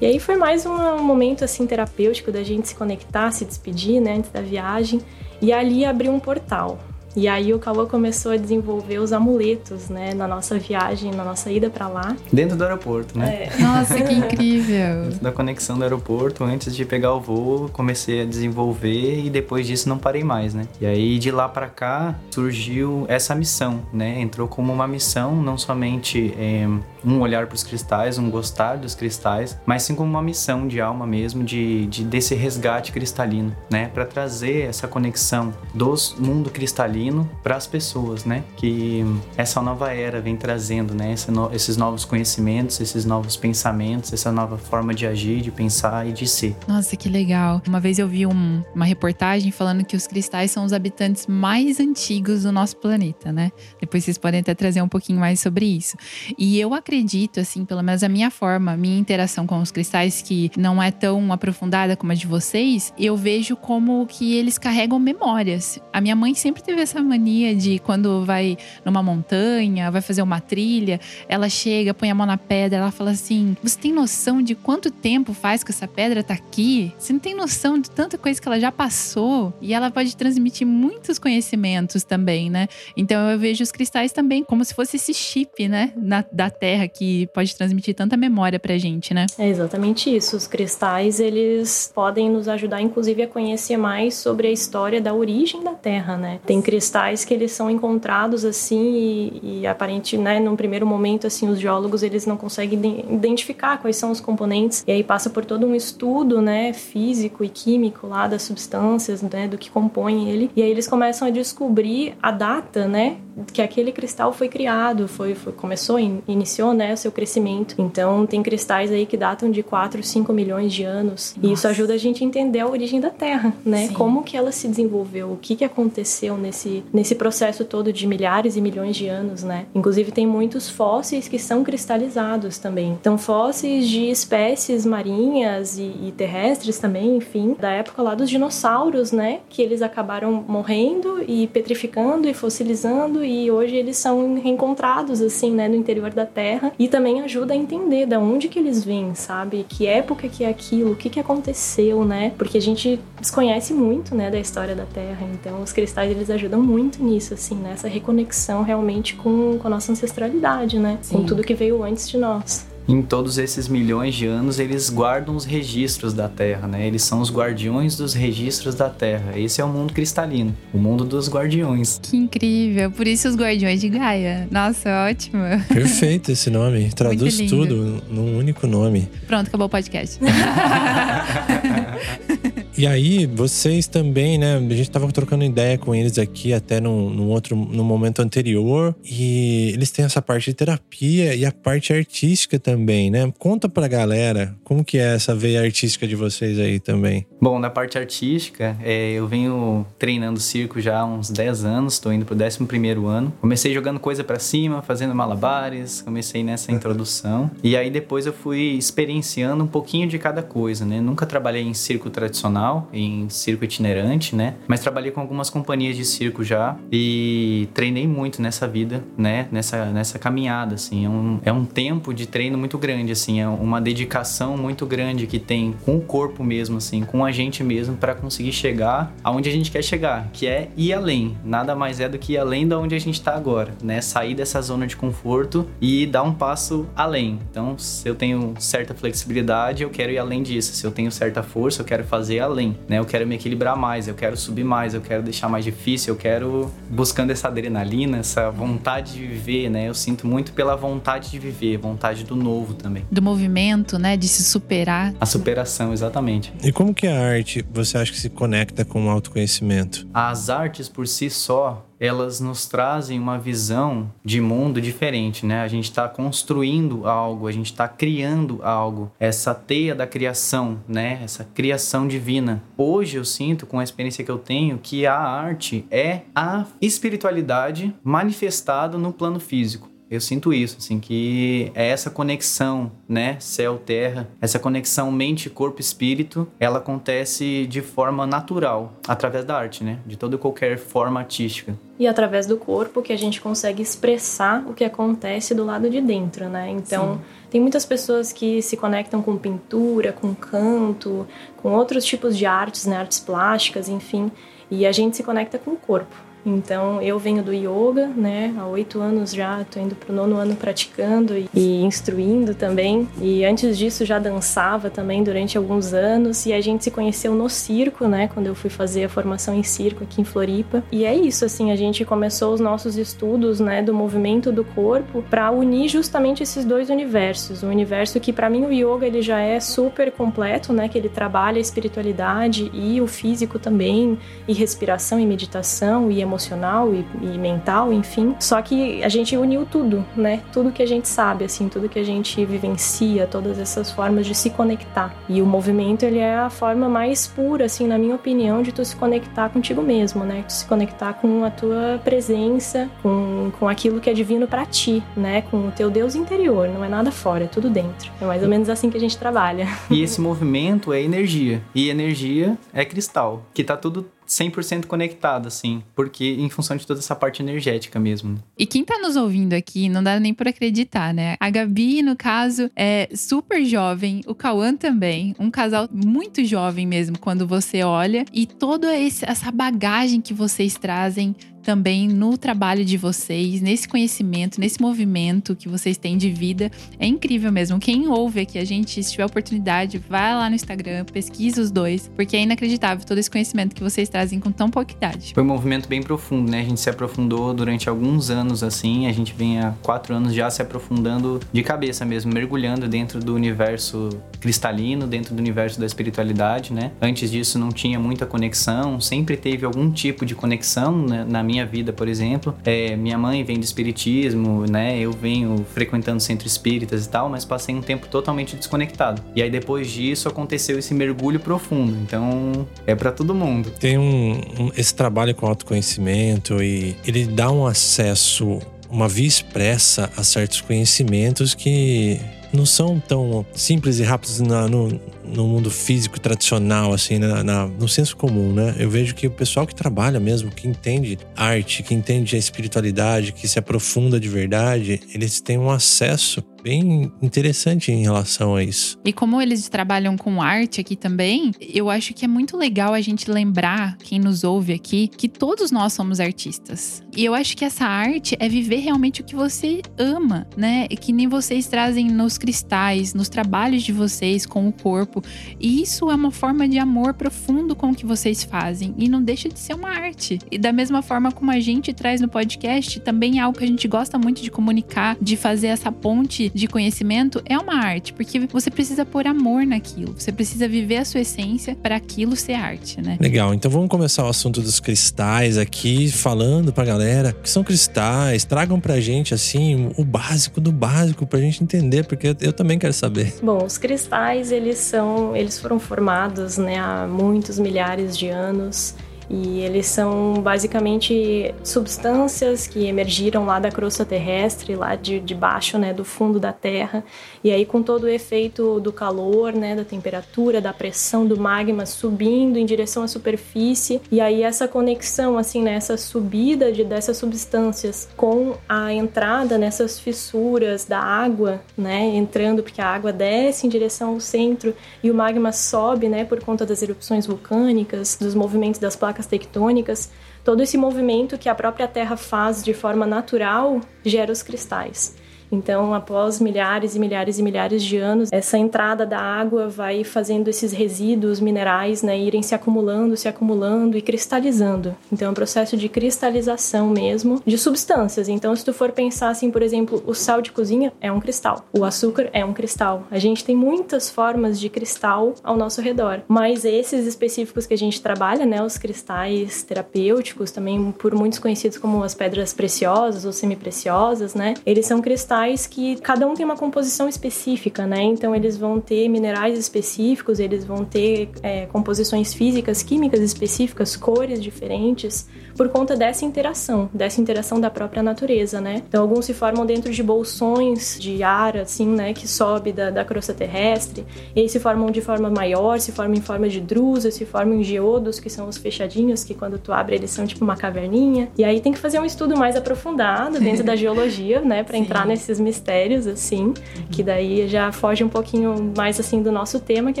E 0.00 0.06
aí 0.06 0.18
foi 0.18 0.36
mais 0.36 0.66
um 0.66 0.98
momento 0.98 1.44
assim 1.44 1.66
terapêutico 1.66 2.32
da 2.32 2.42
gente 2.42 2.68
se 2.68 2.74
conectar, 2.74 3.30
se 3.30 3.44
despedir, 3.44 4.00
né, 4.00 4.16
antes 4.16 4.30
da 4.30 4.40
viagem. 4.40 5.00
E 5.40 5.52
ali 5.52 5.84
abriu 5.84 6.12
um 6.12 6.20
portal. 6.20 6.78
E 7.14 7.28
aí 7.28 7.52
o 7.52 7.58
Cauã 7.58 7.86
começou 7.86 8.32
a 8.32 8.36
desenvolver 8.36 8.98
os 8.98 9.12
amuletos, 9.12 9.88
né, 9.88 10.14
na 10.14 10.26
nossa 10.26 10.58
viagem, 10.58 11.12
na 11.12 11.24
nossa 11.24 11.50
ida 11.50 11.68
para 11.68 11.86
lá. 11.88 12.16
Dentro 12.32 12.56
do 12.56 12.64
aeroporto, 12.64 13.18
né? 13.18 13.48
É. 13.50 13.52
Nossa, 13.62 14.00
que 14.00 14.14
incrível! 14.14 15.04
Dentro 15.04 15.20
da 15.20 15.32
conexão 15.32 15.76
do 15.76 15.82
aeroporto, 15.82 16.42
antes 16.42 16.74
de 16.74 16.84
pegar 16.84 17.12
o 17.14 17.20
voo, 17.20 17.68
comecei 17.72 18.22
a 18.22 18.24
desenvolver 18.24 19.24
e 19.24 19.30
depois 19.30 19.66
disso 19.66 19.88
não 19.88 19.98
parei 19.98 20.24
mais, 20.24 20.54
né? 20.54 20.66
E 20.80 20.86
aí 20.86 21.18
de 21.18 21.30
lá 21.30 21.48
para 21.48 21.68
cá 21.68 22.14
surgiu 22.30 23.04
essa 23.08 23.34
missão, 23.34 23.82
né? 23.92 24.20
Entrou 24.20 24.48
como 24.48 24.72
uma 24.72 24.86
missão, 24.88 25.36
não 25.36 25.58
somente 25.58 26.34
é, 26.38 26.66
um 27.04 27.20
olhar 27.20 27.46
para 27.46 27.54
os 27.54 27.62
cristais, 27.62 28.18
um 28.18 28.30
gostar 28.30 28.76
dos 28.76 28.94
cristais, 28.94 29.58
mas 29.66 29.82
sim 29.82 29.94
como 29.94 30.10
uma 30.10 30.22
missão 30.22 30.66
de 30.66 30.80
alma 30.80 31.06
mesmo, 31.06 31.44
de, 31.44 31.86
de 31.86 32.04
desse 32.04 32.34
resgate 32.34 32.92
cristalino, 32.92 33.54
né? 33.70 33.90
Para 33.92 34.06
trazer 34.06 34.62
essa 34.62 34.88
conexão 34.88 35.52
do 35.74 35.92
mundo 36.18 36.48
cristalino 36.50 37.01
para 37.42 37.56
as 37.56 37.66
pessoas, 37.66 38.24
né? 38.24 38.44
Que 38.56 39.04
essa 39.36 39.60
nova 39.60 39.92
era 39.92 40.20
vem 40.20 40.36
trazendo, 40.36 40.94
né? 40.94 41.14
No, 41.28 41.52
esses 41.52 41.76
novos 41.76 42.04
conhecimentos, 42.04 42.80
esses 42.80 43.04
novos 43.04 43.36
pensamentos, 43.36 44.12
essa 44.12 44.30
nova 44.30 44.58
forma 44.58 44.94
de 44.94 45.06
agir, 45.06 45.40
de 45.40 45.50
pensar 45.50 46.06
e 46.06 46.12
de 46.12 46.26
ser. 46.26 46.56
Nossa, 46.66 46.96
que 46.96 47.08
legal. 47.08 47.62
Uma 47.66 47.80
vez 47.80 47.98
eu 47.98 48.08
vi 48.08 48.26
um, 48.26 48.62
uma 48.74 48.84
reportagem 48.84 49.50
falando 49.50 49.84
que 49.84 49.96
os 49.96 50.06
cristais 50.06 50.50
são 50.50 50.64
os 50.64 50.72
habitantes 50.72 51.26
mais 51.26 51.80
antigos 51.80 52.42
do 52.42 52.52
nosso 52.52 52.76
planeta, 52.76 53.32
né? 53.32 53.50
Depois 53.80 54.04
vocês 54.04 54.18
podem 54.18 54.40
até 54.40 54.54
trazer 54.54 54.82
um 54.82 54.88
pouquinho 54.88 55.18
mais 55.18 55.40
sobre 55.40 55.66
isso. 55.66 55.96
E 56.38 56.58
eu 56.58 56.74
acredito, 56.74 57.40
assim, 57.40 57.64
pelo 57.64 57.82
menos 57.82 58.02
a 58.02 58.08
minha 58.08 58.30
forma, 58.30 58.72
a 58.72 58.76
minha 58.76 58.98
interação 58.98 59.46
com 59.46 59.60
os 59.60 59.70
cristais, 59.70 60.22
que 60.22 60.50
não 60.56 60.82
é 60.82 60.90
tão 60.90 61.32
aprofundada 61.32 61.96
como 61.96 62.12
a 62.12 62.14
de 62.14 62.26
vocês, 62.26 62.92
eu 62.98 63.16
vejo 63.16 63.56
como 63.56 64.06
que 64.06 64.34
eles 64.34 64.58
carregam 64.58 64.98
memórias. 64.98 65.80
A 65.92 66.00
minha 66.00 66.16
mãe 66.16 66.34
sempre 66.34 66.62
teve 66.62 66.80
essa 66.80 66.91
mania 67.00 67.54
de 67.54 67.78
quando 67.78 68.24
vai 68.24 68.58
numa 68.84 69.02
montanha, 69.02 69.90
vai 69.90 70.02
fazer 70.02 70.22
uma 70.22 70.40
trilha, 70.40 71.00
ela 71.28 71.48
chega, 71.48 71.94
põe 71.94 72.10
a 72.10 72.14
mão 72.14 72.26
na 72.26 72.36
pedra, 72.36 72.78
ela 72.78 72.90
fala 72.90 73.12
assim: 73.12 73.56
Você 73.62 73.78
tem 73.78 73.92
noção 73.92 74.42
de 74.42 74.54
quanto 74.54 74.90
tempo 74.90 75.32
faz 75.32 75.64
que 75.64 75.70
essa 75.70 75.88
pedra 75.88 76.22
tá 76.22 76.34
aqui? 76.34 76.92
Você 76.98 77.12
não 77.12 77.20
tem 77.20 77.34
noção 77.34 77.78
de 77.78 77.90
tanta 77.90 78.18
coisa 78.18 78.40
que 78.40 78.46
ela 78.46 78.60
já 78.60 78.70
passou? 78.70 79.52
E 79.60 79.72
ela 79.72 79.90
pode 79.90 80.16
transmitir 80.16 80.66
muitos 80.66 81.18
conhecimentos 81.18 82.04
também, 82.04 82.50
né? 82.50 82.68
Então 82.96 83.30
eu 83.30 83.38
vejo 83.38 83.62
os 83.62 83.72
cristais 83.72 84.12
também 84.12 84.44
como 84.44 84.64
se 84.64 84.74
fosse 84.74 84.96
esse 84.96 85.14
chip, 85.14 85.68
né? 85.68 85.92
Na, 85.96 86.24
da 86.30 86.50
Terra 86.50 86.86
que 86.88 87.26
pode 87.28 87.54
transmitir 87.56 87.94
tanta 87.94 88.16
memória 88.16 88.58
pra 88.58 88.76
gente, 88.76 89.14
né? 89.14 89.26
É 89.38 89.48
exatamente 89.48 90.14
isso. 90.14 90.36
Os 90.36 90.46
cristais, 90.46 91.20
eles 91.20 91.90
podem 91.94 92.30
nos 92.30 92.48
ajudar, 92.48 92.80
inclusive, 92.80 93.22
a 93.22 93.28
conhecer 93.28 93.76
mais 93.76 94.14
sobre 94.14 94.48
a 94.48 94.50
história 94.50 95.00
da 95.00 95.14
origem 95.14 95.62
da 95.62 95.72
Terra, 95.72 96.16
né? 96.16 96.40
Tem 96.44 96.60
cristais 96.60 96.81
que 97.26 97.34
eles 97.34 97.52
são 97.52 97.70
encontrados 97.70 98.44
assim 98.44 98.94
e, 99.42 99.60
e 99.60 99.66
aparente, 99.66 100.16
né, 100.16 100.40
num 100.40 100.56
primeiro 100.56 100.86
momento, 100.86 101.26
assim, 101.26 101.48
os 101.48 101.60
geólogos 101.60 102.02
eles 102.02 102.26
não 102.26 102.36
conseguem 102.36 103.04
identificar 103.10 103.78
quais 103.78 103.96
são 103.96 104.10
os 104.10 104.20
componentes 104.20 104.82
e 104.86 104.92
aí 104.92 105.02
passa 105.02 105.30
por 105.30 105.44
todo 105.44 105.66
um 105.66 105.74
estudo, 105.74 106.40
né, 106.40 106.72
físico 106.72 107.44
e 107.44 107.48
químico 107.48 108.06
lá 108.06 108.26
das 108.26 108.42
substâncias, 108.42 109.22
né, 109.22 109.48
do 109.48 109.58
que 109.58 109.70
compõe 109.70 110.28
ele 110.28 110.50
e 110.56 110.62
aí 110.62 110.70
eles 110.70 110.88
começam 110.88 111.28
a 111.28 111.30
descobrir 111.30 112.14
a 112.22 112.30
data, 112.30 112.86
né, 112.86 113.16
que 113.52 113.62
aquele 113.62 113.92
cristal 113.92 114.32
foi 114.32 114.48
criado, 114.48 115.08
foi, 115.08 115.34
foi 115.34 115.52
começou, 115.52 115.98
in, 115.98 116.22
iniciou, 116.28 116.72
né, 116.74 116.92
o 116.92 116.96
seu 116.96 117.10
crescimento. 117.10 117.74
Então 117.78 118.26
tem 118.26 118.42
cristais 118.42 118.90
aí 118.90 119.06
que 119.06 119.16
datam 119.16 119.50
de 119.50 119.62
4, 119.62 120.02
5 120.02 120.32
milhões 120.32 120.72
de 120.72 120.84
anos 120.84 121.34
Nossa. 121.36 121.46
e 121.46 121.52
isso 121.52 121.68
ajuda 121.68 121.94
a 121.94 121.98
gente 121.98 122.22
a 122.22 122.26
entender 122.26 122.60
a 122.60 122.66
origem 122.66 123.00
da 123.00 123.10
Terra, 123.10 123.54
né, 123.64 123.88
Sim. 123.88 123.94
como 123.94 124.22
que 124.22 124.36
ela 124.36 124.52
se 124.52 124.68
desenvolveu, 124.68 125.32
o 125.32 125.36
que 125.36 125.56
que 125.56 125.64
aconteceu 125.64 126.36
nesse 126.36 126.71
nesse 126.92 127.14
processo 127.14 127.64
todo 127.64 127.92
de 127.92 128.06
milhares 128.06 128.56
e 128.56 128.60
milhões 128.60 128.96
de 128.96 129.08
anos, 129.08 129.42
né. 129.42 129.66
Inclusive 129.74 130.12
tem 130.12 130.26
muitos 130.26 130.68
fósseis 130.68 131.28
que 131.28 131.38
são 131.38 131.64
cristalizados 131.64 132.58
também. 132.58 132.96
Então 133.00 133.18
fósseis 133.18 133.88
de 133.88 134.10
espécies 134.10 134.86
marinhas 134.86 135.78
e, 135.78 135.82
e 135.82 136.14
terrestres 136.16 136.78
também, 136.78 137.16
enfim, 137.16 137.56
da 137.58 137.70
época 137.70 138.02
lá 138.02 138.14
dos 138.14 138.30
dinossauros, 138.30 139.12
né, 139.12 139.40
que 139.48 139.62
eles 139.62 139.82
acabaram 139.82 140.44
morrendo 140.46 141.22
e 141.26 141.46
petrificando 141.46 142.28
e 142.28 142.34
fossilizando 142.34 143.24
e 143.24 143.50
hoje 143.50 143.76
eles 143.76 143.96
são 143.96 144.40
reencontrados 144.40 145.20
assim, 145.20 145.52
né, 145.52 145.68
no 145.68 145.74
interior 145.74 146.10
da 146.10 146.26
Terra 146.26 146.72
e 146.78 146.88
também 146.88 147.20
ajuda 147.22 147.54
a 147.54 147.56
entender 147.56 148.06
da 148.06 148.18
onde 148.18 148.48
que 148.48 148.58
eles 148.58 148.84
vêm, 148.84 149.14
sabe? 149.14 149.66
Que 149.68 149.86
época 149.86 150.28
que 150.28 150.44
é 150.44 150.48
aquilo, 150.48 150.92
o 150.92 150.96
que 150.96 151.10
que 151.10 151.20
aconteceu, 151.20 152.04
né? 152.04 152.32
Porque 152.38 152.58
a 152.58 152.60
gente 152.60 153.00
desconhece 153.20 153.72
muito, 153.72 154.14
né, 154.14 154.30
da 154.30 154.38
história 154.38 154.74
da 154.74 154.84
Terra. 154.84 155.26
Então 155.32 155.62
os 155.62 155.72
cristais 155.72 156.10
eles 156.10 156.30
ajudam 156.30 156.61
muito 156.62 157.02
nisso 157.02 157.34
assim, 157.34 157.56
nessa 157.56 157.88
reconexão 157.88 158.62
realmente 158.62 159.14
com, 159.14 159.58
com 159.58 159.66
a 159.66 159.70
nossa 159.70 159.92
ancestralidade, 159.92 160.78
né? 160.78 160.98
Sim. 161.02 161.16
Com 161.16 161.24
tudo 161.24 161.42
que 161.42 161.54
veio 161.54 161.82
antes 161.82 162.08
de 162.08 162.16
nós 162.16 162.72
em 162.88 163.02
todos 163.02 163.38
esses 163.38 163.68
milhões 163.68 164.14
de 164.14 164.26
anos, 164.26 164.58
eles 164.58 164.90
guardam 164.90 165.36
os 165.36 165.44
registros 165.44 166.12
da 166.12 166.28
Terra, 166.28 166.66
né? 166.66 166.86
Eles 166.86 167.02
são 167.02 167.20
os 167.20 167.32
guardiões 167.32 167.96
dos 167.96 168.14
registros 168.14 168.74
da 168.74 168.88
Terra. 168.88 169.38
Esse 169.38 169.60
é 169.60 169.64
o 169.64 169.68
mundo 169.68 169.92
cristalino, 169.92 170.54
o 170.72 170.78
mundo 170.78 171.04
dos 171.04 171.28
guardiões. 171.28 172.00
Que 172.02 172.16
incrível! 172.16 172.90
Por 172.90 173.06
isso 173.06 173.28
os 173.28 173.36
guardiões 173.36 173.80
de 173.80 173.88
Gaia. 173.88 174.48
Nossa, 174.50 175.06
ótimo. 175.08 175.42
Perfeito 175.68 176.32
esse 176.32 176.50
nome. 176.50 176.90
Traduz 176.90 177.38
tudo 177.48 178.02
num 178.10 178.36
único 178.36 178.66
nome. 178.66 179.08
Pronto, 179.26 179.48
acabou 179.48 179.66
o 179.66 179.70
podcast. 179.70 180.18
E 182.76 182.86
aí, 182.86 183.26
vocês 183.26 183.86
também, 183.86 184.38
né? 184.38 184.56
A 184.56 184.74
gente 184.74 184.90
tava 184.90 185.10
trocando 185.12 185.44
ideia 185.44 185.76
com 185.76 185.94
eles 185.94 186.18
aqui 186.18 186.54
até 186.54 186.80
num, 186.80 187.10
num 187.10 187.28
outro 187.28 187.54
no 187.54 187.84
momento 187.84 188.22
anterior. 188.22 188.94
E 189.04 189.72
eles 189.74 189.90
têm 189.90 190.06
essa 190.06 190.22
parte 190.22 190.46
de 190.46 190.54
terapia 190.54 191.34
e 191.34 191.44
a 191.44 191.52
parte 191.52 191.92
artística 191.92 192.58
também, 192.58 193.10
né? 193.10 193.30
Conta 193.38 193.68
pra 193.68 193.86
galera 193.86 194.56
como 194.64 194.82
que 194.84 194.96
é 194.96 195.14
essa 195.14 195.34
veia 195.34 195.62
artística 195.62 196.06
de 196.06 196.16
vocês 196.16 196.58
aí 196.58 196.80
também. 196.80 197.26
Bom, 197.38 197.58
na 197.58 197.68
parte 197.68 197.98
artística, 197.98 198.74
é, 198.82 199.12
eu 199.12 199.28
venho 199.28 199.86
treinando 199.98 200.40
circo 200.40 200.80
já 200.80 201.00
há 201.00 201.04
uns 201.04 201.28
10 201.28 201.64
anos, 201.66 201.98
tô 201.98 202.10
indo 202.10 202.24
pro 202.24 202.34
11 202.34 202.64
primeiro 202.64 203.06
ano. 203.06 203.32
Comecei 203.40 203.74
jogando 203.74 204.00
coisa 204.00 204.24
para 204.24 204.38
cima, 204.38 204.80
fazendo 204.80 205.14
malabares, 205.14 206.00
comecei 206.00 206.42
nessa 206.42 206.72
introdução. 206.72 207.50
E 207.62 207.76
aí 207.76 207.90
depois 207.90 208.24
eu 208.24 208.32
fui 208.32 208.72
experienciando 208.78 209.62
um 209.62 209.66
pouquinho 209.66 210.08
de 210.08 210.18
cada 210.18 210.42
coisa, 210.42 210.86
né? 210.86 211.02
Nunca 211.02 211.26
trabalhei 211.26 211.62
em 211.62 211.74
circo 211.74 212.08
tradicional 212.08 212.61
profissional 212.62 212.88
em 212.92 213.28
circo 213.28 213.64
itinerante, 213.64 214.36
né? 214.36 214.54
Mas 214.68 214.80
trabalhei 214.80 215.10
com 215.10 215.20
algumas 215.20 215.50
companhias 215.50 215.96
de 215.96 216.04
circo 216.04 216.44
já 216.44 216.76
e 216.90 217.68
treinei 217.74 218.06
muito 218.06 218.40
nessa 218.40 218.68
vida, 218.68 219.02
né? 219.16 219.48
Nessa, 219.50 219.86
nessa 219.86 220.18
caminhada, 220.18 220.76
assim. 220.76 221.04
É 221.04 221.08
um, 221.08 221.40
é 221.44 221.52
um 221.52 221.64
tempo 221.64 222.14
de 222.14 222.26
treino 222.26 222.56
muito 222.56 222.78
grande, 222.78 223.12
assim. 223.12 223.40
É 223.40 223.48
uma 223.48 223.80
dedicação 223.80 224.56
muito 224.56 224.86
grande 224.86 225.26
que 225.26 225.38
tem 225.38 225.74
com 225.84 225.96
o 225.96 226.00
corpo 226.00 226.44
mesmo, 226.44 226.78
assim, 226.78 227.02
com 227.02 227.24
a 227.24 227.32
gente 227.32 227.64
mesmo 227.64 227.96
para 227.96 228.14
conseguir 228.14 228.52
chegar 228.52 229.12
aonde 229.24 229.48
a 229.48 229.52
gente 229.52 229.70
quer 229.70 229.82
chegar, 229.82 230.28
que 230.32 230.46
é 230.46 230.68
ir 230.76 230.92
além. 230.92 231.36
Nada 231.44 231.74
mais 231.74 232.00
é 232.00 232.08
do 232.08 232.18
que 232.18 232.34
ir 232.34 232.38
além 232.38 232.68
da 232.68 232.78
onde 232.78 232.94
a 232.94 233.00
gente 233.00 233.14
está 233.14 233.34
agora, 233.34 233.72
né? 233.82 234.00
Sair 234.00 234.34
dessa 234.34 234.60
zona 234.60 234.86
de 234.86 234.96
conforto 234.96 235.66
e 235.80 236.06
dar 236.06 236.22
um 236.22 236.32
passo 236.32 236.86
além. 236.94 237.38
Então, 237.50 237.76
se 237.78 238.08
eu 238.08 238.14
tenho 238.14 238.54
certa 238.58 238.94
flexibilidade, 238.94 239.82
eu 239.82 239.90
quero 239.90 240.12
ir 240.12 240.18
além 240.18 240.42
disso. 240.42 240.74
Se 240.74 240.86
eu 240.86 240.90
tenho 240.90 241.10
certa 241.10 241.42
força, 241.42 241.82
eu 241.82 241.86
quero 241.86 242.04
fazer 242.04 242.40
além 242.40 242.51
além, 242.52 242.76
né? 242.88 242.98
Eu 242.98 243.04
quero 243.04 243.26
me 243.26 243.34
equilibrar 243.34 243.76
mais, 243.76 244.06
eu 244.06 244.14
quero 244.14 244.36
subir 244.36 244.64
mais, 244.64 244.94
eu 244.94 245.00
quero 245.00 245.22
deixar 245.22 245.48
mais 245.48 245.64
difícil, 245.64 246.14
eu 246.14 246.18
quero 246.18 246.70
buscando 246.88 247.30
essa 247.30 247.48
adrenalina, 247.48 248.18
essa 248.18 248.50
vontade 248.50 249.14
de 249.14 249.26
viver, 249.26 249.68
né? 249.68 249.88
Eu 249.88 249.94
sinto 249.94 250.26
muito 250.26 250.52
pela 250.52 250.76
vontade 250.76 251.30
de 251.30 251.38
viver, 251.38 251.76
vontade 251.78 252.24
do 252.24 252.36
novo 252.36 252.74
também. 252.74 253.04
Do 253.10 253.22
movimento, 253.22 253.98
né? 253.98 254.16
De 254.16 254.28
se 254.28 254.44
superar. 254.44 255.14
A 255.20 255.26
superação, 255.26 255.92
exatamente. 255.92 256.52
E 256.62 256.70
como 256.70 256.94
que 256.94 257.06
a 257.06 257.20
arte, 257.20 257.64
você 257.72 257.98
acha 257.98 258.12
que 258.12 258.18
se 258.18 258.30
conecta 258.30 258.84
com 258.84 259.06
o 259.06 259.10
autoconhecimento? 259.10 260.06
As 260.12 260.50
artes 260.50 260.88
por 260.88 261.08
si 261.08 261.30
só, 261.30 261.86
elas 262.02 262.40
nos 262.40 262.66
trazem 262.66 263.16
uma 263.16 263.38
visão 263.38 264.10
de 264.24 264.40
mundo 264.40 264.80
diferente, 264.80 265.46
né? 265.46 265.62
A 265.62 265.68
gente 265.68 265.84
está 265.84 266.08
construindo 266.08 267.06
algo, 267.06 267.46
a 267.46 267.52
gente 267.52 267.66
está 267.66 267.86
criando 267.86 268.58
algo, 268.60 269.12
essa 269.20 269.54
teia 269.54 269.94
da 269.94 270.04
criação, 270.04 270.80
né? 270.88 271.20
Essa 271.22 271.44
criação 271.44 272.08
divina. 272.08 272.60
Hoje 272.76 273.18
eu 273.18 273.24
sinto, 273.24 273.66
com 273.66 273.78
a 273.78 273.84
experiência 273.84 274.24
que 274.24 274.30
eu 274.32 274.38
tenho, 274.38 274.78
que 274.78 275.06
a 275.06 275.16
arte 275.16 275.86
é 275.92 276.22
a 276.34 276.66
espiritualidade 276.80 277.94
manifestada 278.02 278.98
no 278.98 279.12
plano 279.12 279.38
físico. 279.38 279.91
Eu 280.12 280.20
sinto 280.20 280.52
isso, 280.52 280.76
assim, 280.78 281.00
que 281.00 281.72
é 281.74 281.88
essa 281.88 282.10
conexão, 282.10 282.92
né, 283.08 283.38
céu-terra, 283.40 284.28
essa 284.42 284.58
conexão 284.58 285.10
mente, 285.10 285.48
corpo, 285.48 285.80
espírito, 285.80 286.46
ela 286.60 286.80
acontece 286.80 287.66
de 287.66 287.80
forma 287.80 288.26
natural, 288.26 288.92
através 289.08 289.46
da 289.46 289.56
arte, 289.56 289.82
né, 289.82 290.00
de 290.04 290.18
toda 290.18 290.36
e 290.36 290.38
qualquer 290.38 290.76
forma 290.76 291.18
artística. 291.18 291.74
E 291.98 292.06
através 292.06 292.46
do 292.46 292.58
corpo 292.58 293.00
que 293.00 293.10
a 293.10 293.16
gente 293.16 293.40
consegue 293.40 293.82
expressar 293.82 294.62
o 294.68 294.74
que 294.74 294.84
acontece 294.84 295.54
do 295.54 295.64
lado 295.64 295.88
de 295.88 296.02
dentro, 296.02 296.46
né? 296.46 296.68
Então, 296.68 297.14
Sim. 297.14 297.20
tem 297.50 297.60
muitas 297.62 297.86
pessoas 297.86 298.34
que 298.34 298.60
se 298.60 298.76
conectam 298.76 299.22
com 299.22 299.38
pintura, 299.38 300.12
com 300.12 300.34
canto, 300.34 301.26
com 301.56 301.72
outros 301.72 302.04
tipos 302.04 302.36
de 302.36 302.44
artes, 302.44 302.84
né, 302.84 302.98
artes 302.98 303.18
plásticas, 303.18 303.88
enfim, 303.88 304.30
e 304.70 304.84
a 304.84 304.92
gente 304.92 305.16
se 305.16 305.22
conecta 305.22 305.58
com 305.58 305.70
o 305.70 305.76
corpo. 305.76 306.14
Então, 306.44 307.00
eu 307.00 307.18
venho 307.18 307.42
do 307.42 307.52
yoga, 307.52 308.08
né? 308.08 308.54
Há 308.58 308.66
oito 308.66 309.00
anos 309.00 309.32
já, 309.32 309.60
estou 309.62 309.82
indo 309.82 309.94
para 309.94 310.12
o 310.12 310.14
nono 310.14 310.36
ano 310.36 310.56
praticando 310.56 311.36
e, 311.36 311.48
e, 311.54 311.82
instruindo 311.82 312.54
também. 312.54 313.08
E 313.20 313.44
antes 313.44 313.78
disso, 313.78 314.04
já 314.04 314.18
dançava 314.18 314.90
também 314.90 315.22
durante 315.22 315.56
alguns 315.56 315.94
anos. 315.94 316.44
E 316.46 316.52
a 316.52 316.60
gente 316.60 316.84
se 316.84 316.90
conheceu 316.90 317.34
no 317.34 317.48
circo, 317.48 318.08
né? 318.08 318.28
Quando 318.32 318.48
eu 318.48 318.54
fui 318.54 318.70
fazer 318.70 319.04
a 319.04 319.08
formação 319.08 319.54
em 319.54 319.62
circo 319.62 320.02
aqui 320.02 320.20
em 320.20 320.24
Floripa. 320.24 320.82
E 320.90 321.04
é 321.04 321.14
isso, 321.14 321.44
assim, 321.44 321.70
a 321.70 321.76
gente 321.76 322.04
começou 322.04 322.52
os 322.52 322.60
nossos 322.60 322.96
estudos, 322.96 323.60
né? 323.60 323.82
Do 323.82 323.94
movimento 323.94 324.50
do 324.50 324.64
corpo 324.64 325.22
para 325.30 325.50
unir 325.50 325.88
justamente 325.88 326.42
esses 326.42 326.64
dois 326.64 326.90
universos. 326.90 327.62
Um 327.62 327.68
universo 327.68 328.18
que, 328.18 328.32
para 328.32 328.50
mim, 328.50 328.64
o 328.64 328.72
yoga 328.72 329.06
ele 329.06 329.22
já 329.22 329.40
é 329.40 329.60
super 329.60 330.10
completo, 330.10 330.72
né? 330.72 330.88
Que 330.88 330.98
ele 330.98 331.08
trabalha 331.08 331.58
a 331.58 331.60
espiritualidade 331.60 332.70
e 332.74 333.00
o 333.00 333.06
físico 333.06 333.58
também, 333.58 334.18
e 334.48 334.52
respiração 334.52 335.20
e 335.20 335.26
meditação 335.26 336.10
e 336.10 336.20
emocional 336.32 336.92
e, 336.94 337.04
e, 337.20 337.38
mental, 337.38 337.92
enfim. 337.92 338.34
Só 338.40 338.60
que 338.62 339.02
a 339.04 339.08
gente 339.08 339.36
uniu 339.36 339.66
tudo, 339.70 340.04
né? 340.16 340.40
Tudo 340.52 340.72
que 340.72 340.82
a 340.82 340.86
gente 340.86 341.06
sabe, 341.06 341.44
assim, 341.44 341.68
tudo 341.68 341.88
que 341.88 341.98
a 341.98 342.04
gente 342.04 342.44
vivencia, 342.44 343.26
todas 343.26 343.58
essas 343.58 343.90
formas 343.90 344.26
de 344.26 344.34
se 344.34 344.50
conectar. 344.50 345.14
E 345.28 345.42
o 345.42 345.46
movimento, 345.46 346.04
ele 346.04 346.18
é 346.18 346.34
a 346.34 346.50
forma 346.50 346.88
mais 346.88 347.26
pura, 347.26 347.66
assim, 347.66 347.86
na 347.86 347.98
minha 347.98 348.14
opinião, 348.14 348.62
de 348.62 348.72
tu 348.72 348.84
se 348.84 348.96
conectar 348.96 349.50
contigo 349.50 349.82
mesmo, 349.82 350.24
né? 350.24 350.44
Tu 350.46 350.52
se 350.52 350.66
conectar 350.66 351.12
com 351.14 351.44
a 351.44 351.50
tua 351.50 352.00
presença, 352.02 352.88
com, 353.02 353.52
com 353.58 353.68
aquilo 353.68 354.00
que 354.00 354.08
é 354.08 354.12
divino 354.14 354.46
para 354.46 354.64
ti, 354.64 355.02
né? 355.16 355.42
Com 355.42 355.68
o 355.68 355.70
teu 355.70 355.90
Deus 355.90 356.14
interior, 356.14 356.68
não 356.68 356.84
é 356.84 356.88
nada 356.88 357.12
fora, 357.12 357.44
é 357.44 357.46
tudo 357.46 357.68
dentro. 357.68 358.10
É 358.20 358.24
mais 358.24 358.42
ou 358.42 358.48
menos 358.48 358.68
assim 358.68 358.90
que 358.90 358.96
a 358.96 359.00
gente 359.00 359.18
trabalha. 359.18 359.68
E 359.90 360.02
esse 360.02 360.20
movimento 360.20 360.92
é 360.92 361.02
energia. 361.02 361.62
E 361.74 361.90
energia 361.90 362.56
é 362.72 362.84
cristal, 362.84 363.44
que 363.52 363.62
tá 363.62 363.76
tudo 363.76 364.06
100% 364.32 364.86
conectado, 364.86 365.46
assim, 365.46 365.82
porque 365.94 366.24
em 366.24 366.48
função 366.48 366.76
de 366.76 366.86
toda 366.86 367.00
essa 367.00 367.14
parte 367.14 367.42
energética 367.42 368.00
mesmo. 368.00 368.42
E 368.58 368.64
quem 368.64 368.82
tá 368.84 368.98
nos 368.98 369.14
ouvindo 369.14 369.52
aqui, 369.52 369.88
não 369.88 370.02
dá 370.02 370.18
nem 370.18 370.32
por 370.32 370.48
acreditar, 370.48 371.12
né? 371.12 371.36
A 371.38 371.50
Gabi, 371.50 372.02
no 372.02 372.16
caso, 372.16 372.70
é 372.74 373.08
super 373.14 373.62
jovem, 373.64 374.22
o 374.26 374.34
Cauã 374.34 374.74
também, 374.74 375.34
um 375.38 375.50
casal 375.50 375.88
muito 375.92 376.44
jovem 376.44 376.86
mesmo, 376.86 377.18
quando 377.18 377.46
você 377.46 377.82
olha, 377.82 378.24
e 378.32 378.46
toda 378.46 378.94
essa 378.96 379.50
bagagem 379.52 380.20
que 380.20 380.32
vocês 380.32 380.74
trazem 380.74 381.36
também 381.62 382.08
no 382.08 382.36
trabalho 382.36 382.84
de 382.84 382.96
vocês, 382.96 383.60
nesse 383.60 383.88
conhecimento, 383.88 384.60
nesse 384.60 384.80
movimento 384.80 385.54
que 385.56 385.68
vocês 385.68 385.96
têm 385.96 386.18
de 386.18 386.30
vida. 386.30 386.70
É 386.98 387.06
incrível 387.06 387.50
mesmo. 387.52 387.78
Quem 387.78 388.08
ouve 388.08 388.40
aqui 388.40 388.58
a 388.58 388.64
gente, 388.64 389.02
se 389.02 389.12
tiver 389.12 389.24
oportunidade, 389.24 389.98
vai 389.98 390.34
lá 390.34 390.48
no 390.48 390.54
Instagram, 390.54 391.04
pesquisa 391.04 391.60
os 391.60 391.70
dois, 391.70 392.10
porque 392.14 392.36
é 392.36 392.42
inacreditável 392.42 393.06
todo 393.06 393.18
esse 393.18 393.30
conhecimento 393.30 393.74
que 393.74 393.82
vocês 393.82 394.08
trazem 394.08 394.40
com 394.40 394.50
tão 394.50 394.68
pouca 394.68 394.92
idade. 394.92 395.32
Foi 395.34 395.42
um 395.42 395.46
movimento 395.46 395.88
bem 395.88 396.02
profundo, 396.02 396.50
né? 396.50 396.60
A 396.60 396.64
gente 396.64 396.80
se 396.80 396.90
aprofundou 396.90 397.54
durante 397.54 397.88
alguns 397.88 398.30
anos 398.30 398.62
assim, 398.62 399.06
a 399.06 399.12
gente 399.12 399.32
vem 399.32 399.60
há 399.60 399.72
quatro 399.82 400.14
anos 400.14 400.34
já 400.34 400.50
se 400.50 400.60
aprofundando 400.60 401.40
de 401.52 401.62
cabeça 401.62 402.04
mesmo, 402.04 402.32
mergulhando 402.32 402.88
dentro 402.88 403.20
do 403.20 403.34
universo 403.34 404.10
cristalino, 404.40 405.06
dentro 405.06 405.34
do 405.34 405.38
universo 405.38 405.78
da 405.78 405.86
espiritualidade, 405.86 406.72
né? 406.72 406.90
Antes 407.00 407.30
disso 407.30 407.58
não 407.58 407.70
tinha 407.70 407.98
muita 407.98 408.26
conexão, 408.26 409.00
sempre 409.00 409.36
teve 409.36 409.64
algum 409.64 409.90
tipo 409.90 410.26
de 410.26 410.34
conexão 410.34 411.06
né? 411.06 411.24
na 411.28 411.42
minha 411.42 411.51
minha 411.52 411.66
vida, 411.66 411.92
por 411.92 412.08
exemplo. 412.08 412.54
É, 412.64 412.96
minha 412.96 413.18
mãe 413.18 413.44
vem 413.44 413.58
do 413.58 413.62
espiritismo, 413.62 414.64
né? 414.66 414.98
Eu 414.98 415.12
venho 415.12 415.64
frequentando 415.74 416.20
centros 416.20 416.52
espíritas 416.52 417.04
e 417.04 417.08
tal, 417.08 417.28
mas 417.28 417.44
passei 417.44 417.74
um 417.74 417.82
tempo 417.82 418.08
totalmente 418.08 418.56
desconectado. 418.56 419.22
E 419.36 419.42
aí 419.42 419.50
depois 419.50 419.90
disso 419.90 420.28
aconteceu 420.28 420.78
esse 420.78 420.94
mergulho 420.94 421.38
profundo. 421.38 421.96
Então 422.02 422.66
é 422.86 422.94
para 422.94 423.12
todo 423.12 423.34
mundo. 423.34 423.70
Tem 423.78 423.98
um, 423.98 424.40
um, 424.58 424.70
esse 424.76 424.94
trabalho 424.94 425.34
com 425.34 425.46
autoconhecimento 425.46 426.62
e 426.62 426.96
ele 427.06 427.26
dá 427.26 427.50
um 427.50 427.66
acesso, 427.66 428.58
uma 428.88 429.08
via 429.08 429.26
expressa 429.26 430.10
a 430.16 430.24
certos 430.24 430.60
conhecimentos 430.62 431.54
que 431.54 432.18
não 432.52 432.66
são 432.66 433.00
tão 433.00 433.44
simples 433.54 433.98
e 433.98 434.02
rápidos 434.02 434.40
na, 434.40 434.68
no, 434.68 435.00
no 435.24 435.46
mundo 435.46 435.70
físico 435.70 436.20
tradicional, 436.20 436.92
assim, 436.92 437.18
na, 437.18 437.42
na, 437.42 437.66
no 437.66 437.88
senso 437.88 438.16
comum, 438.16 438.52
né? 438.52 438.74
Eu 438.78 438.90
vejo 438.90 439.14
que 439.14 439.26
o 439.26 439.30
pessoal 439.30 439.66
que 439.66 439.74
trabalha 439.74 440.18
mesmo, 440.18 440.50
que 440.50 440.66
entende 440.66 441.18
arte, 441.36 441.82
que 441.82 441.94
entende 441.94 442.36
a 442.36 442.38
espiritualidade, 442.38 443.32
que 443.32 443.46
se 443.46 443.58
aprofunda 443.58 444.18
de 444.18 444.28
verdade, 444.28 445.00
eles 445.14 445.40
têm 445.40 445.58
um 445.58 445.70
acesso 445.70 446.42
bem 446.62 447.12
interessante 447.20 447.90
em 447.90 448.02
relação 448.02 448.54
a 448.54 448.62
isso. 448.62 448.98
E 449.04 449.12
como 449.12 449.40
eles 449.40 449.68
trabalham 449.68 450.16
com 450.16 450.40
arte 450.40 450.80
aqui 450.80 450.96
também, 450.96 451.52
eu 451.60 451.90
acho 451.90 452.14
que 452.14 452.24
é 452.24 452.28
muito 452.28 452.56
legal 452.56 452.94
a 452.94 453.00
gente 453.00 453.30
lembrar, 453.30 453.96
quem 453.98 454.18
nos 454.18 454.44
ouve 454.44 454.72
aqui, 454.72 455.08
que 455.08 455.28
todos 455.28 455.70
nós 455.70 455.92
somos 455.92 456.20
artistas. 456.20 457.02
E 457.16 457.24
eu 457.24 457.34
acho 457.34 457.56
que 457.56 457.64
essa 457.64 457.84
arte 457.84 458.36
é 458.38 458.48
viver 458.48 458.78
realmente 458.78 459.20
o 459.20 459.24
que 459.24 459.34
você 459.34 459.82
ama, 459.98 460.46
né? 460.56 460.86
Que 460.88 461.12
nem 461.12 461.26
vocês 461.26 461.66
trazem 461.66 462.08
nos 462.08 462.38
cristais, 462.38 463.12
nos 463.12 463.28
trabalhos 463.28 463.82
de 463.82 463.92
vocês 463.92 464.46
com 464.46 464.68
o 464.68 464.72
corpo. 464.72 465.22
E 465.60 465.82
isso 465.82 466.10
é 466.10 466.14
uma 466.14 466.30
forma 466.30 466.68
de 466.68 466.78
amor 466.78 467.14
profundo 467.14 467.74
com 467.74 467.90
o 467.90 467.94
que 467.94 468.06
vocês 468.06 468.44
fazem. 468.44 468.94
E 468.96 469.08
não 469.08 469.22
deixa 469.22 469.48
de 469.48 469.58
ser 469.58 469.74
uma 469.74 469.90
arte. 469.90 470.38
E 470.50 470.58
da 470.58 470.72
mesma 470.72 471.02
forma 471.02 471.32
como 471.32 471.50
a 471.50 471.60
gente 471.60 471.92
traz 471.92 472.20
no 472.20 472.28
podcast, 472.28 473.00
também 473.00 473.38
é 473.38 473.42
algo 473.42 473.58
que 473.58 473.64
a 473.64 473.68
gente 473.68 473.88
gosta 473.88 474.18
muito 474.18 474.42
de 474.42 474.50
comunicar, 474.50 475.16
de 475.20 475.36
fazer 475.36 475.68
essa 475.68 475.90
ponte 475.90 476.51
de 476.54 476.66
conhecimento 476.66 477.42
é 477.46 477.58
uma 477.58 477.74
arte, 477.74 478.12
porque 478.12 478.40
você 478.40 478.70
precisa 478.70 479.04
pôr 479.04 479.26
amor 479.26 479.64
naquilo, 479.64 480.14
você 480.18 480.32
precisa 480.32 480.68
viver 480.68 480.98
a 480.98 481.04
sua 481.04 481.20
essência 481.20 481.74
para 481.74 481.96
aquilo 481.96 482.36
ser 482.36 482.54
arte, 482.54 483.00
né? 483.00 483.16
Legal, 483.20 483.54
então 483.54 483.70
vamos 483.70 483.88
começar 483.88 484.24
o 484.24 484.28
assunto 484.28 484.60
dos 484.60 484.80
cristais 484.80 485.58
aqui, 485.58 486.10
falando 486.10 486.72
pra 486.72 486.84
galera 486.84 487.32
que 487.32 487.48
são 487.48 487.64
cristais, 487.64 488.44
tragam 488.44 488.80
pra 488.80 489.00
gente 489.00 489.34
assim 489.34 489.90
o 489.96 490.04
básico 490.04 490.60
do 490.60 490.72
básico 490.72 491.26
pra 491.26 491.40
gente 491.40 491.62
entender, 491.62 492.04
porque 492.06 492.36
eu 492.40 492.52
também 492.52 492.78
quero 492.78 492.92
saber. 492.92 493.34
Bom, 493.42 493.64
os 493.64 493.78
cristais, 493.78 494.52
eles 494.52 494.78
são, 494.78 495.36
eles 495.36 495.58
foram 495.58 495.78
formados, 495.78 496.58
né, 496.58 496.78
há 496.78 497.06
muitos 497.06 497.58
milhares 497.58 498.16
de 498.16 498.28
anos 498.28 498.94
e 499.28 499.60
eles 499.60 499.86
são 499.86 500.34
basicamente 500.34 501.54
substâncias 501.62 502.66
que 502.66 502.86
emergiram 502.86 503.44
lá 503.46 503.58
da 503.58 503.70
crosta 503.70 504.04
terrestre, 504.04 504.74
lá 504.74 504.94
de, 504.94 505.20
de 505.20 505.34
baixo, 505.34 505.78
né, 505.78 505.92
do 505.92 506.04
fundo 506.04 506.38
da 506.38 506.52
Terra. 506.52 507.04
E 507.42 507.50
aí, 507.50 507.64
com 507.64 507.82
todo 507.82 508.04
o 508.04 508.08
efeito 508.08 508.80
do 508.80 508.92
calor, 508.92 509.52
né, 509.52 509.74
da 509.74 509.84
temperatura, 509.84 510.60
da 510.60 510.72
pressão 510.72 511.26
do 511.26 511.38
magma 511.38 511.86
subindo 511.86 512.58
em 512.58 512.66
direção 512.66 513.02
à 513.02 513.08
superfície, 513.08 514.00
e 514.10 514.20
aí 514.20 514.42
essa 514.42 514.68
conexão, 514.68 515.38
assim, 515.38 515.62
né, 515.62 515.74
essa 515.74 515.96
subida 515.96 516.70
de, 516.70 516.84
dessas 516.84 517.16
substâncias 517.16 518.08
com 518.16 518.54
a 518.68 518.92
entrada 518.92 519.56
nessas 519.56 519.98
fissuras 519.98 520.84
da 520.84 521.00
água, 521.00 521.60
né, 521.76 522.04
entrando, 522.14 522.62
porque 522.62 522.80
a 522.80 522.86
água 522.86 523.12
desce 523.12 523.66
em 523.66 523.70
direção 523.70 524.10
ao 524.10 524.20
centro 524.20 524.74
e 525.02 525.10
o 525.10 525.14
magma 525.14 525.52
sobe, 525.52 526.08
né, 526.08 526.24
por 526.24 526.42
conta 526.44 526.66
das 526.66 526.82
erupções 526.82 527.26
vulcânicas, 527.26 528.18
dos 528.20 528.34
movimentos 528.34 528.80
das 528.80 528.94
placas 528.94 529.12
placas 529.12 529.26
tectônicas, 529.26 530.10
todo 530.42 530.62
esse 530.62 530.76
movimento 530.76 531.38
que 531.38 531.48
a 531.48 531.54
própria 531.54 531.86
Terra 531.86 532.16
faz 532.16 532.64
de 532.64 532.74
forma 532.74 533.06
natural 533.06 533.80
gera 534.04 534.32
os 534.32 534.42
cristais. 534.42 535.14
Então, 535.52 535.94
após 535.94 536.40
milhares 536.40 536.96
e 536.96 536.98
milhares 536.98 537.38
e 537.38 537.42
milhares 537.42 537.84
de 537.84 537.98
anos, 537.98 538.30
essa 538.32 538.56
entrada 538.56 539.04
da 539.04 539.20
água 539.20 539.68
vai 539.68 540.02
fazendo 540.02 540.48
esses 540.48 540.72
resíduos 540.72 541.40
minerais 541.40 542.02
né, 542.02 542.18
irem 542.18 542.42
se 542.42 542.54
acumulando, 542.54 543.16
se 543.16 543.28
acumulando 543.28 543.98
e 543.98 544.02
cristalizando. 544.02 544.96
Então, 545.12 545.28
é 545.28 545.30
um 545.30 545.34
processo 545.34 545.76
de 545.76 545.88
cristalização 545.90 546.88
mesmo 546.88 547.42
de 547.44 547.58
substâncias. 547.58 548.28
Então, 548.28 548.56
se 548.56 548.64
tu 548.64 548.72
for 548.72 548.92
pensar 548.92 549.28
assim, 549.28 549.50
por 549.50 549.62
exemplo, 549.62 550.02
o 550.06 550.14
sal 550.14 550.40
de 550.40 550.50
cozinha 550.50 550.92
é 551.00 551.12
um 551.12 551.20
cristal, 551.20 551.66
o 551.72 551.84
açúcar 551.84 552.30
é 552.32 552.42
um 552.44 552.54
cristal. 552.54 553.06
A 553.10 553.18
gente 553.18 553.44
tem 553.44 553.54
muitas 553.54 554.10
formas 554.10 554.58
de 554.58 554.70
cristal 554.70 555.34
ao 555.44 555.56
nosso 555.56 555.82
redor, 555.82 556.22
mas 556.26 556.64
esses 556.64 557.06
específicos 557.06 557.66
que 557.66 557.74
a 557.74 557.78
gente 557.78 558.00
trabalha, 558.00 558.46
né, 558.46 558.62
os 558.62 558.78
cristais 558.78 559.62
terapêuticos, 559.62 560.50
também 560.50 560.92
por 560.92 561.14
muitos 561.14 561.38
conhecidos 561.38 561.76
como 561.76 562.02
as 562.02 562.14
pedras 562.14 562.54
preciosas 562.54 563.24
ou 563.24 563.32
semipreciosas, 563.32 564.34
né, 564.34 564.54
eles 564.64 564.86
são 564.86 565.02
cristais 565.02 565.41
minerais 565.42 565.66
que 565.66 565.96
cada 565.96 566.26
um 566.26 566.34
tem 566.34 566.44
uma 566.44 566.56
composição 566.56 567.08
específica, 567.08 567.86
né? 567.86 568.02
Então 568.02 568.34
eles 568.34 568.56
vão 568.56 568.80
ter 568.80 569.08
minerais 569.08 569.58
específicos, 569.58 570.38
eles 570.38 570.64
vão 570.64 570.84
ter 570.84 571.30
é, 571.42 571.66
composições 571.66 572.32
físicas, 572.32 572.82
químicas 572.82 573.20
específicas, 573.20 573.96
cores 573.96 574.42
diferentes, 574.42 575.28
por 575.56 575.68
conta 575.68 575.96
dessa 575.96 576.24
interação, 576.24 576.88
dessa 576.92 577.20
interação 577.20 577.60
da 577.60 577.70
própria 577.70 578.02
natureza, 578.02 578.60
né? 578.60 578.82
Então 578.88 579.02
alguns 579.02 579.24
se 579.24 579.34
formam 579.34 579.66
dentro 579.66 579.92
de 579.92 580.02
bolsões 580.02 580.96
de 580.98 581.22
ar, 581.22 581.56
assim, 581.56 581.86
né? 581.86 582.12
Que 582.12 582.28
sobe 582.28 582.72
da, 582.72 582.90
da 582.90 583.04
crosta 583.04 583.34
terrestre, 583.34 584.04
e 584.34 584.40
aí 584.40 584.48
se 584.48 584.60
formam 584.60 584.90
de 584.90 585.00
forma 585.00 585.30
maior, 585.30 585.80
se 585.80 585.92
formam 585.92 586.16
em 586.16 586.22
forma 586.22 586.48
de 586.48 586.60
drusas, 586.60 587.14
se 587.14 587.24
formam 587.24 587.58
em 587.58 587.64
geodos, 587.64 588.20
que 588.20 588.30
são 588.30 588.48
os 588.48 588.56
fechadinhos, 588.56 589.24
que 589.24 589.34
quando 589.34 589.58
tu 589.58 589.72
abre 589.72 589.96
eles 589.96 590.10
são 590.10 590.26
tipo 590.26 590.44
uma 590.44 590.56
caverninha. 590.56 591.28
E 591.36 591.44
aí 591.44 591.60
tem 591.60 591.72
que 591.72 591.78
fazer 591.78 591.98
um 591.98 592.04
estudo 592.04 592.36
mais 592.36 592.54
aprofundado 592.54 593.40
dentro 593.40 593.64
da 593.64 593.74
geologia, 593.76 594.40
né? 594.40 594.62
Para 594.62 594.76
entrar 594.76 595.06
nesses 595.06 595.22
esses 595.32 595.40
mistérios, 595.40 596.06
assim, 596.06 596.52
que 596.90 597.02
daí 597.02 597.48
já 597.48 597.72
foge 597.72 598.04
um 598.04 598.08
pouquinho 598.08 598.72
mais, 598.76 599.00
assim, 599.00 599.22
do 599.22 599.32
nosso 599.32 599.58
tema, 599.58 599.92
que 599.92 600.00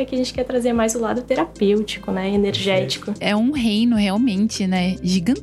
aqui 0.00 0.14
a 0.14 0.18
gente 0.18 0.32
quer 0.32 0.44
trazer 0.44 0.72
mais 0.72 0.94
o 0.94 1.00
lado 1.00 1.22
terapêutico, 1.22 2.10
né? 2.10 2.28
Energético. 2.30 3.14
É 3.18 3.34
um 3.34 3.52
reino 3.52 3.96
realmente, 3.96 4.66
né? 4.66 4.96
Gigantesco. 5.02 5.41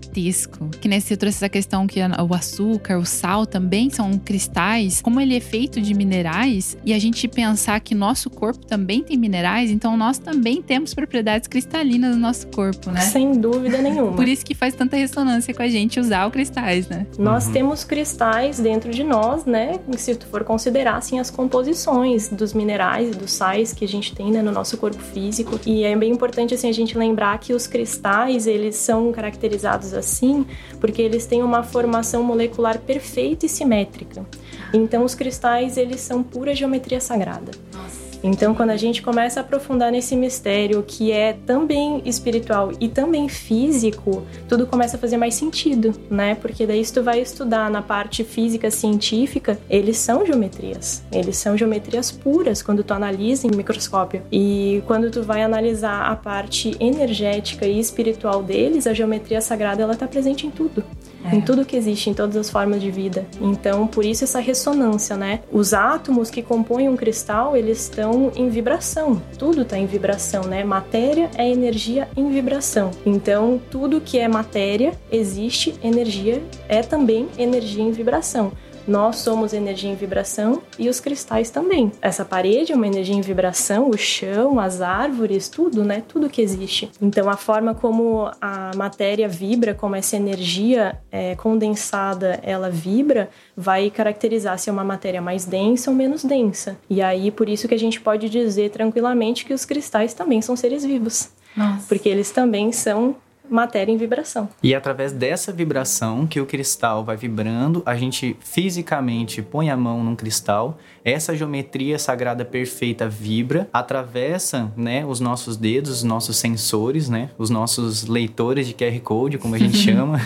Que 0.79 0.87
nem 0.87 0.99
você 0.99 1.15
trouxe 1.17 1.37
essa 1.37 1.49
questão 1.49 1.85
que 1.87 1.99
o 1.99 2.33
açúcar, 2.33 2.97
o 2.97 3.05
sal 3.05 3.45
também 3.45 3.89
são 3.89 4.17
cristais. 4.17 5.01
Como 5.01 5.19
ele 5.19 5.35
é 5.35 5.39
feito 5.39 5.81
de 5.81 5.93
minerais, 5.93 6.77
e 6.85 6.93
a 6.93 6.99
gente 6.99 7.27
pensar 7.27 7.79
que 7.79 7.93
nosso 7.93 8.29
corpo 8.29 8.65
também 8.65 9.03
tem 9.03 9.17
minerais, 9.17 9.71
então 9.71 9.97
nós 9.97 10.17
também 10.17 10.61
temos 10.61 10.93
propriedades 10.93 11.47
cristalinas 11.47 12.15
no 12.15 12.21
nosso 12.21 12.47
corpo, 12.47 12.91
né? 12.91 13.01
Sem 13.01 13.33
dúvida 13.33 13.81
nenhuma. 13.81 14.15
Por 14.15 14.27
isso 14.27 14.45
que 14.45 14.53
faz 14.53 14.73
tanta 14.73 14.95
ressonância 14.95 15.53
com 15.53 15.61
a 15.61 15.67
gente 15.67 15.99
usar 15.99 16.25
o 16.25 16.31
cristais, 16.31 16.87
né? 16.87 17.05
Nós 17.17 17.47
uhum. 17.47 17.53
temos 17.53 17.83
cristais 17.83 18.59
dentro 18.59 18.91
de 18.91 19.03
nós, 19.03 19.45
né? 19.45 19.79
Se 19.97 20.15
tu 20.15 20.25
for 20.27 20.43
considerar 20.43 20.97
assim 20.97 21.19
as 21.19 21.29
composições 21.29 22.29
dos 22.29 22.53
minerais 22.53 23.15
e 23.15 23.17
dos 23.17 23.31
sais 23.31 23.73
que 23.73 23.85
a 23.85 23.87
gente 23.87 24.13
tem 24.13 24.31
né, 24.31 24.41
no 24.41 24.51
nosso 24.51 24.77
corpo 24.77 25.01
físico. 25.01 25.59
E 25.65 25.83
é 25.83 25.95
bem 25.95 26.11
importante 26.11 26.53
assim 26.53 26.69
a 26.69 26.73
gente 26.73 26.97
lembrar 26.97 27.37
que 27.39 27.53
os 27.53 27.67
cristais, 27.67 28.47
eles 28.47 28.75
são 28.75 29.11
caracterizados 29.11 29.88
assim 29.93 30.45
porque 30.79 31.01
eles 31.01 31.25
têm 31.25 31.43
uma 31.43 31.63
formação 31.63 32.23
molecular 32.23 32.79
perfeita 32.79 33.45
e 33.45 33.49
simétrica. 33.49 34.25
Então 34.73 35.03
os 35.03 35.15
cristais, 35.15 35.77
eles 35.77 36.01
são 36.01 36.23
pura 36.23 36.55
geometria 36.55 37.01
sagrada. 37.01 37.51
Nossa. 37.73 38.08
Então, 38.23 38.53
quando 38.53 38.71
a 38.71 38.77
gente 38.77 39.01
começa 39.01 39.39
a 39.39 39.43
aprofundar 39.43 39.91
nesse 39.91 40.15
mistério 40.15 40.83
que 40.85 41.11
é 41.11 41.33
também 41.45 42.01
espiritual 42.05 42.71
e 42.79 42.89
também 42.89 43.29
físico, 43.29 44.23
tudo 44.47 44.67
começa 44.67 44.97
a 44.97 44.99
fazer 44.99 45.17
mais 45.17 45.35
sentido, 45.35 45.93
né? 46.09 46.35
Porque 46.35 46.65
daí 46.65 46.83
se 46.83 46.93
tu 46.93 47.01
vai 47.01 47.21
estudar 47.21 47.69
na 47.69 47.81
parte 47.81 48.23
física 48.23 48.69
científica, 48.69 49.59
eles 49.69 49.97
são 49.97 50.25
geometrias. 50.25 51.03
Eles 51.11 51.37
são 51.37 51.57
geometrias 51.57 52.11
puras 52.11 52.61
quando 52.61 52.83
tu 52.83 52.93
analisa 52.93 53.47
em 53.47 53.51
microscópio. 53.55 54.21
E 54.31 54.83
quando 54.85 55.09
tu 55.09 55.23
vai 55.23 55.43
analisar 55.43 56.03
a 56.03 56.15
parte 56.15 56.75
energética 56.79 57.65
e 57.65 57.79
espiritual 57.79 58.43
deles, 58.43 58.85
a 58.85 58.93
geometria 58.93 59.41
sagrada 59.41 59.83
ela 59.83 59.95
tá 59.95 60.07
presente 60.07 60.45
em 60.45 60.51
tudo. 60.51 60.83
É. 61.23 61.35
Em 61.35 61.41
tudo 61.41 61.65
que 61.65 61.75
existe, 61.75 62.09
em 62.09 62.13
todas 62.13 62.35
as 62.35 62.49
formas 62.49 62.81
de 62.81 62.89
vida. 62.89 63.25
Então, 63.41 63.87
por 63.87 64.05
isso 64.05 64.23
essa 64.23 64.39
ressonância, 64.39 65.17
né? 65.17 65.41
Os 65.51 65.73
átomos 65.73 66.29
que 66.29 66.41
compõem 66.41 66.87
um 66.87 66.95
cristal, 66.95 67.55
eles 67.55 67.83
estão 67.83 68.31
em 68.35 68.49
vibração. 68.49 69.21
Tudo 69.37 69.61
está 69.63 69.77
em 69.77 69.85
vibração, 69.85 70.43
né? 70.43 70.63
Matéria 70.63 71.29
é 71.35 71.49
energia 71.49 72.07
em 72.15 72.29
vibração. 72.31 72.91
Então, 73.05 73.59
tudo 73.69 74.01
que 74.01 74.17
é 74.17 74.27
matéria 74.27 74.93
existe, 75.11 75.75
energia 75.83 76.41
é 76.67 76.81
também 76.81 77.27
energia 77.37 77.83
em 77.83 77.91
vibração. 77.91 78.51
Nós 78.89 79.17
somos 79.17 79.53
energia 79.53 79.91
em 79.91 79.93
vibração 79.93 80.63
e 80.79 80.89
os 80.89 80.99
cristais 80.99 81.51
também. 81.51 81.91
Essa 82.01 82.25
parede 82.25 82.71
é 82.71 82.75
uma 82.75 82.87
energia 82.87 83.13
em 83.13 83.21
vibração, 83.21 83.87
o 83.87 83.95
chão, 83.95 84.59
as 84.59 84.81
árvores, 84.81 85.47
tudo, 85.47 85.83
né? 85.83 86.01
Tudo 86.07 86.27
que 86.27 86.41
existe. 86.41 86.89
Então, 86.99 87.29
a 87.29 87.37
forma 87.37 87.75
como 87.75 88.31
a 88.41 88.71
matéria 88.75 89.29
vibra, 89.29 89.75
como 89.75 89.95
essa 89.95 90.15
energia 90.15 90.97
é, 91.11 91.35
condensada 91.35 92.39
ela 92.41 92.71
vibra, 92.71 93.29
vai 93.55 93.91
caracterizar 93.91 94.57
se 94.57 94.71
é 94.71 94.73
uma 94.73 94.83
matéria 94.83 95.21
mais 95.21 95.45
densa 95.45 95.91
ou 95.91 95.95
menos 95.95 96.23
densa. 96.23 96.75
E 96.89 96.99
aí, 96.99 97.29
por 97.29 97.47
isso 97.47 97.67
que 97.67 97.75
a 97.75 97.79
gente 97.79 98.01
pode 98.01 98.27
dizer 98.27 98.71
tranquilamente 98.71 99.45
que 99.45 99.53
os 99.53 99.65
cristais 99.65 100.15
também 100.15 100.41
são 100.41 100.55
seres 100.55 100.83
vivos. 100.83 101.29
Nossa. 101.55 101.85
Porque 101.87 102.09
eles 102.09 102.31
também 102.31 102.71
são 102.71 103.15
matéria 103.49 103.91
em 103.91 103.97
vibração. 103.97 104.49
E 104.61 104.73
é 104.73 104.77
através 104.77 105.11
dessa 105.11 105.51
vibração 105.51 106.27
que 106.27 106.39
o 106.39 106.45
cristal 106.45 107.03
vai 107.03 107.17
vibrando, 107.17 107.81
a 107.85 107.95
gente 107.95 108.37
fisicamente 108.39 109.41
põe 109.41 109.69
a 109.69 109.77
mão 109.77 110.03
num 110.03 110.15
cristal, 110.15 110.77
essa 111.03 111.35
geometria 111.35 111.97
sagrada 111.97 112.45
perfeita 112.45 113.09
vibra, 113.09 113.67
atravessa, 113.73 114.71
né, 114.77 115.05
os 115.05 115.19
nossos 115.19 115.57
dedos, 115.57 115.91
os 115.91 116.03
nossos 116.03 116.37
sensores, 116.37 117.09
né, 117.09 117.31
os 117.37 117.49
nossos 117.49 118.05
leitores 118.05 118.67
de 118.67 118.73
QR 118.73 118.99
Code, 119.01 119.37
como 119.37 119.55
a 119.55 119.57
gente 119.57 119.77
chama, 119.77 120.19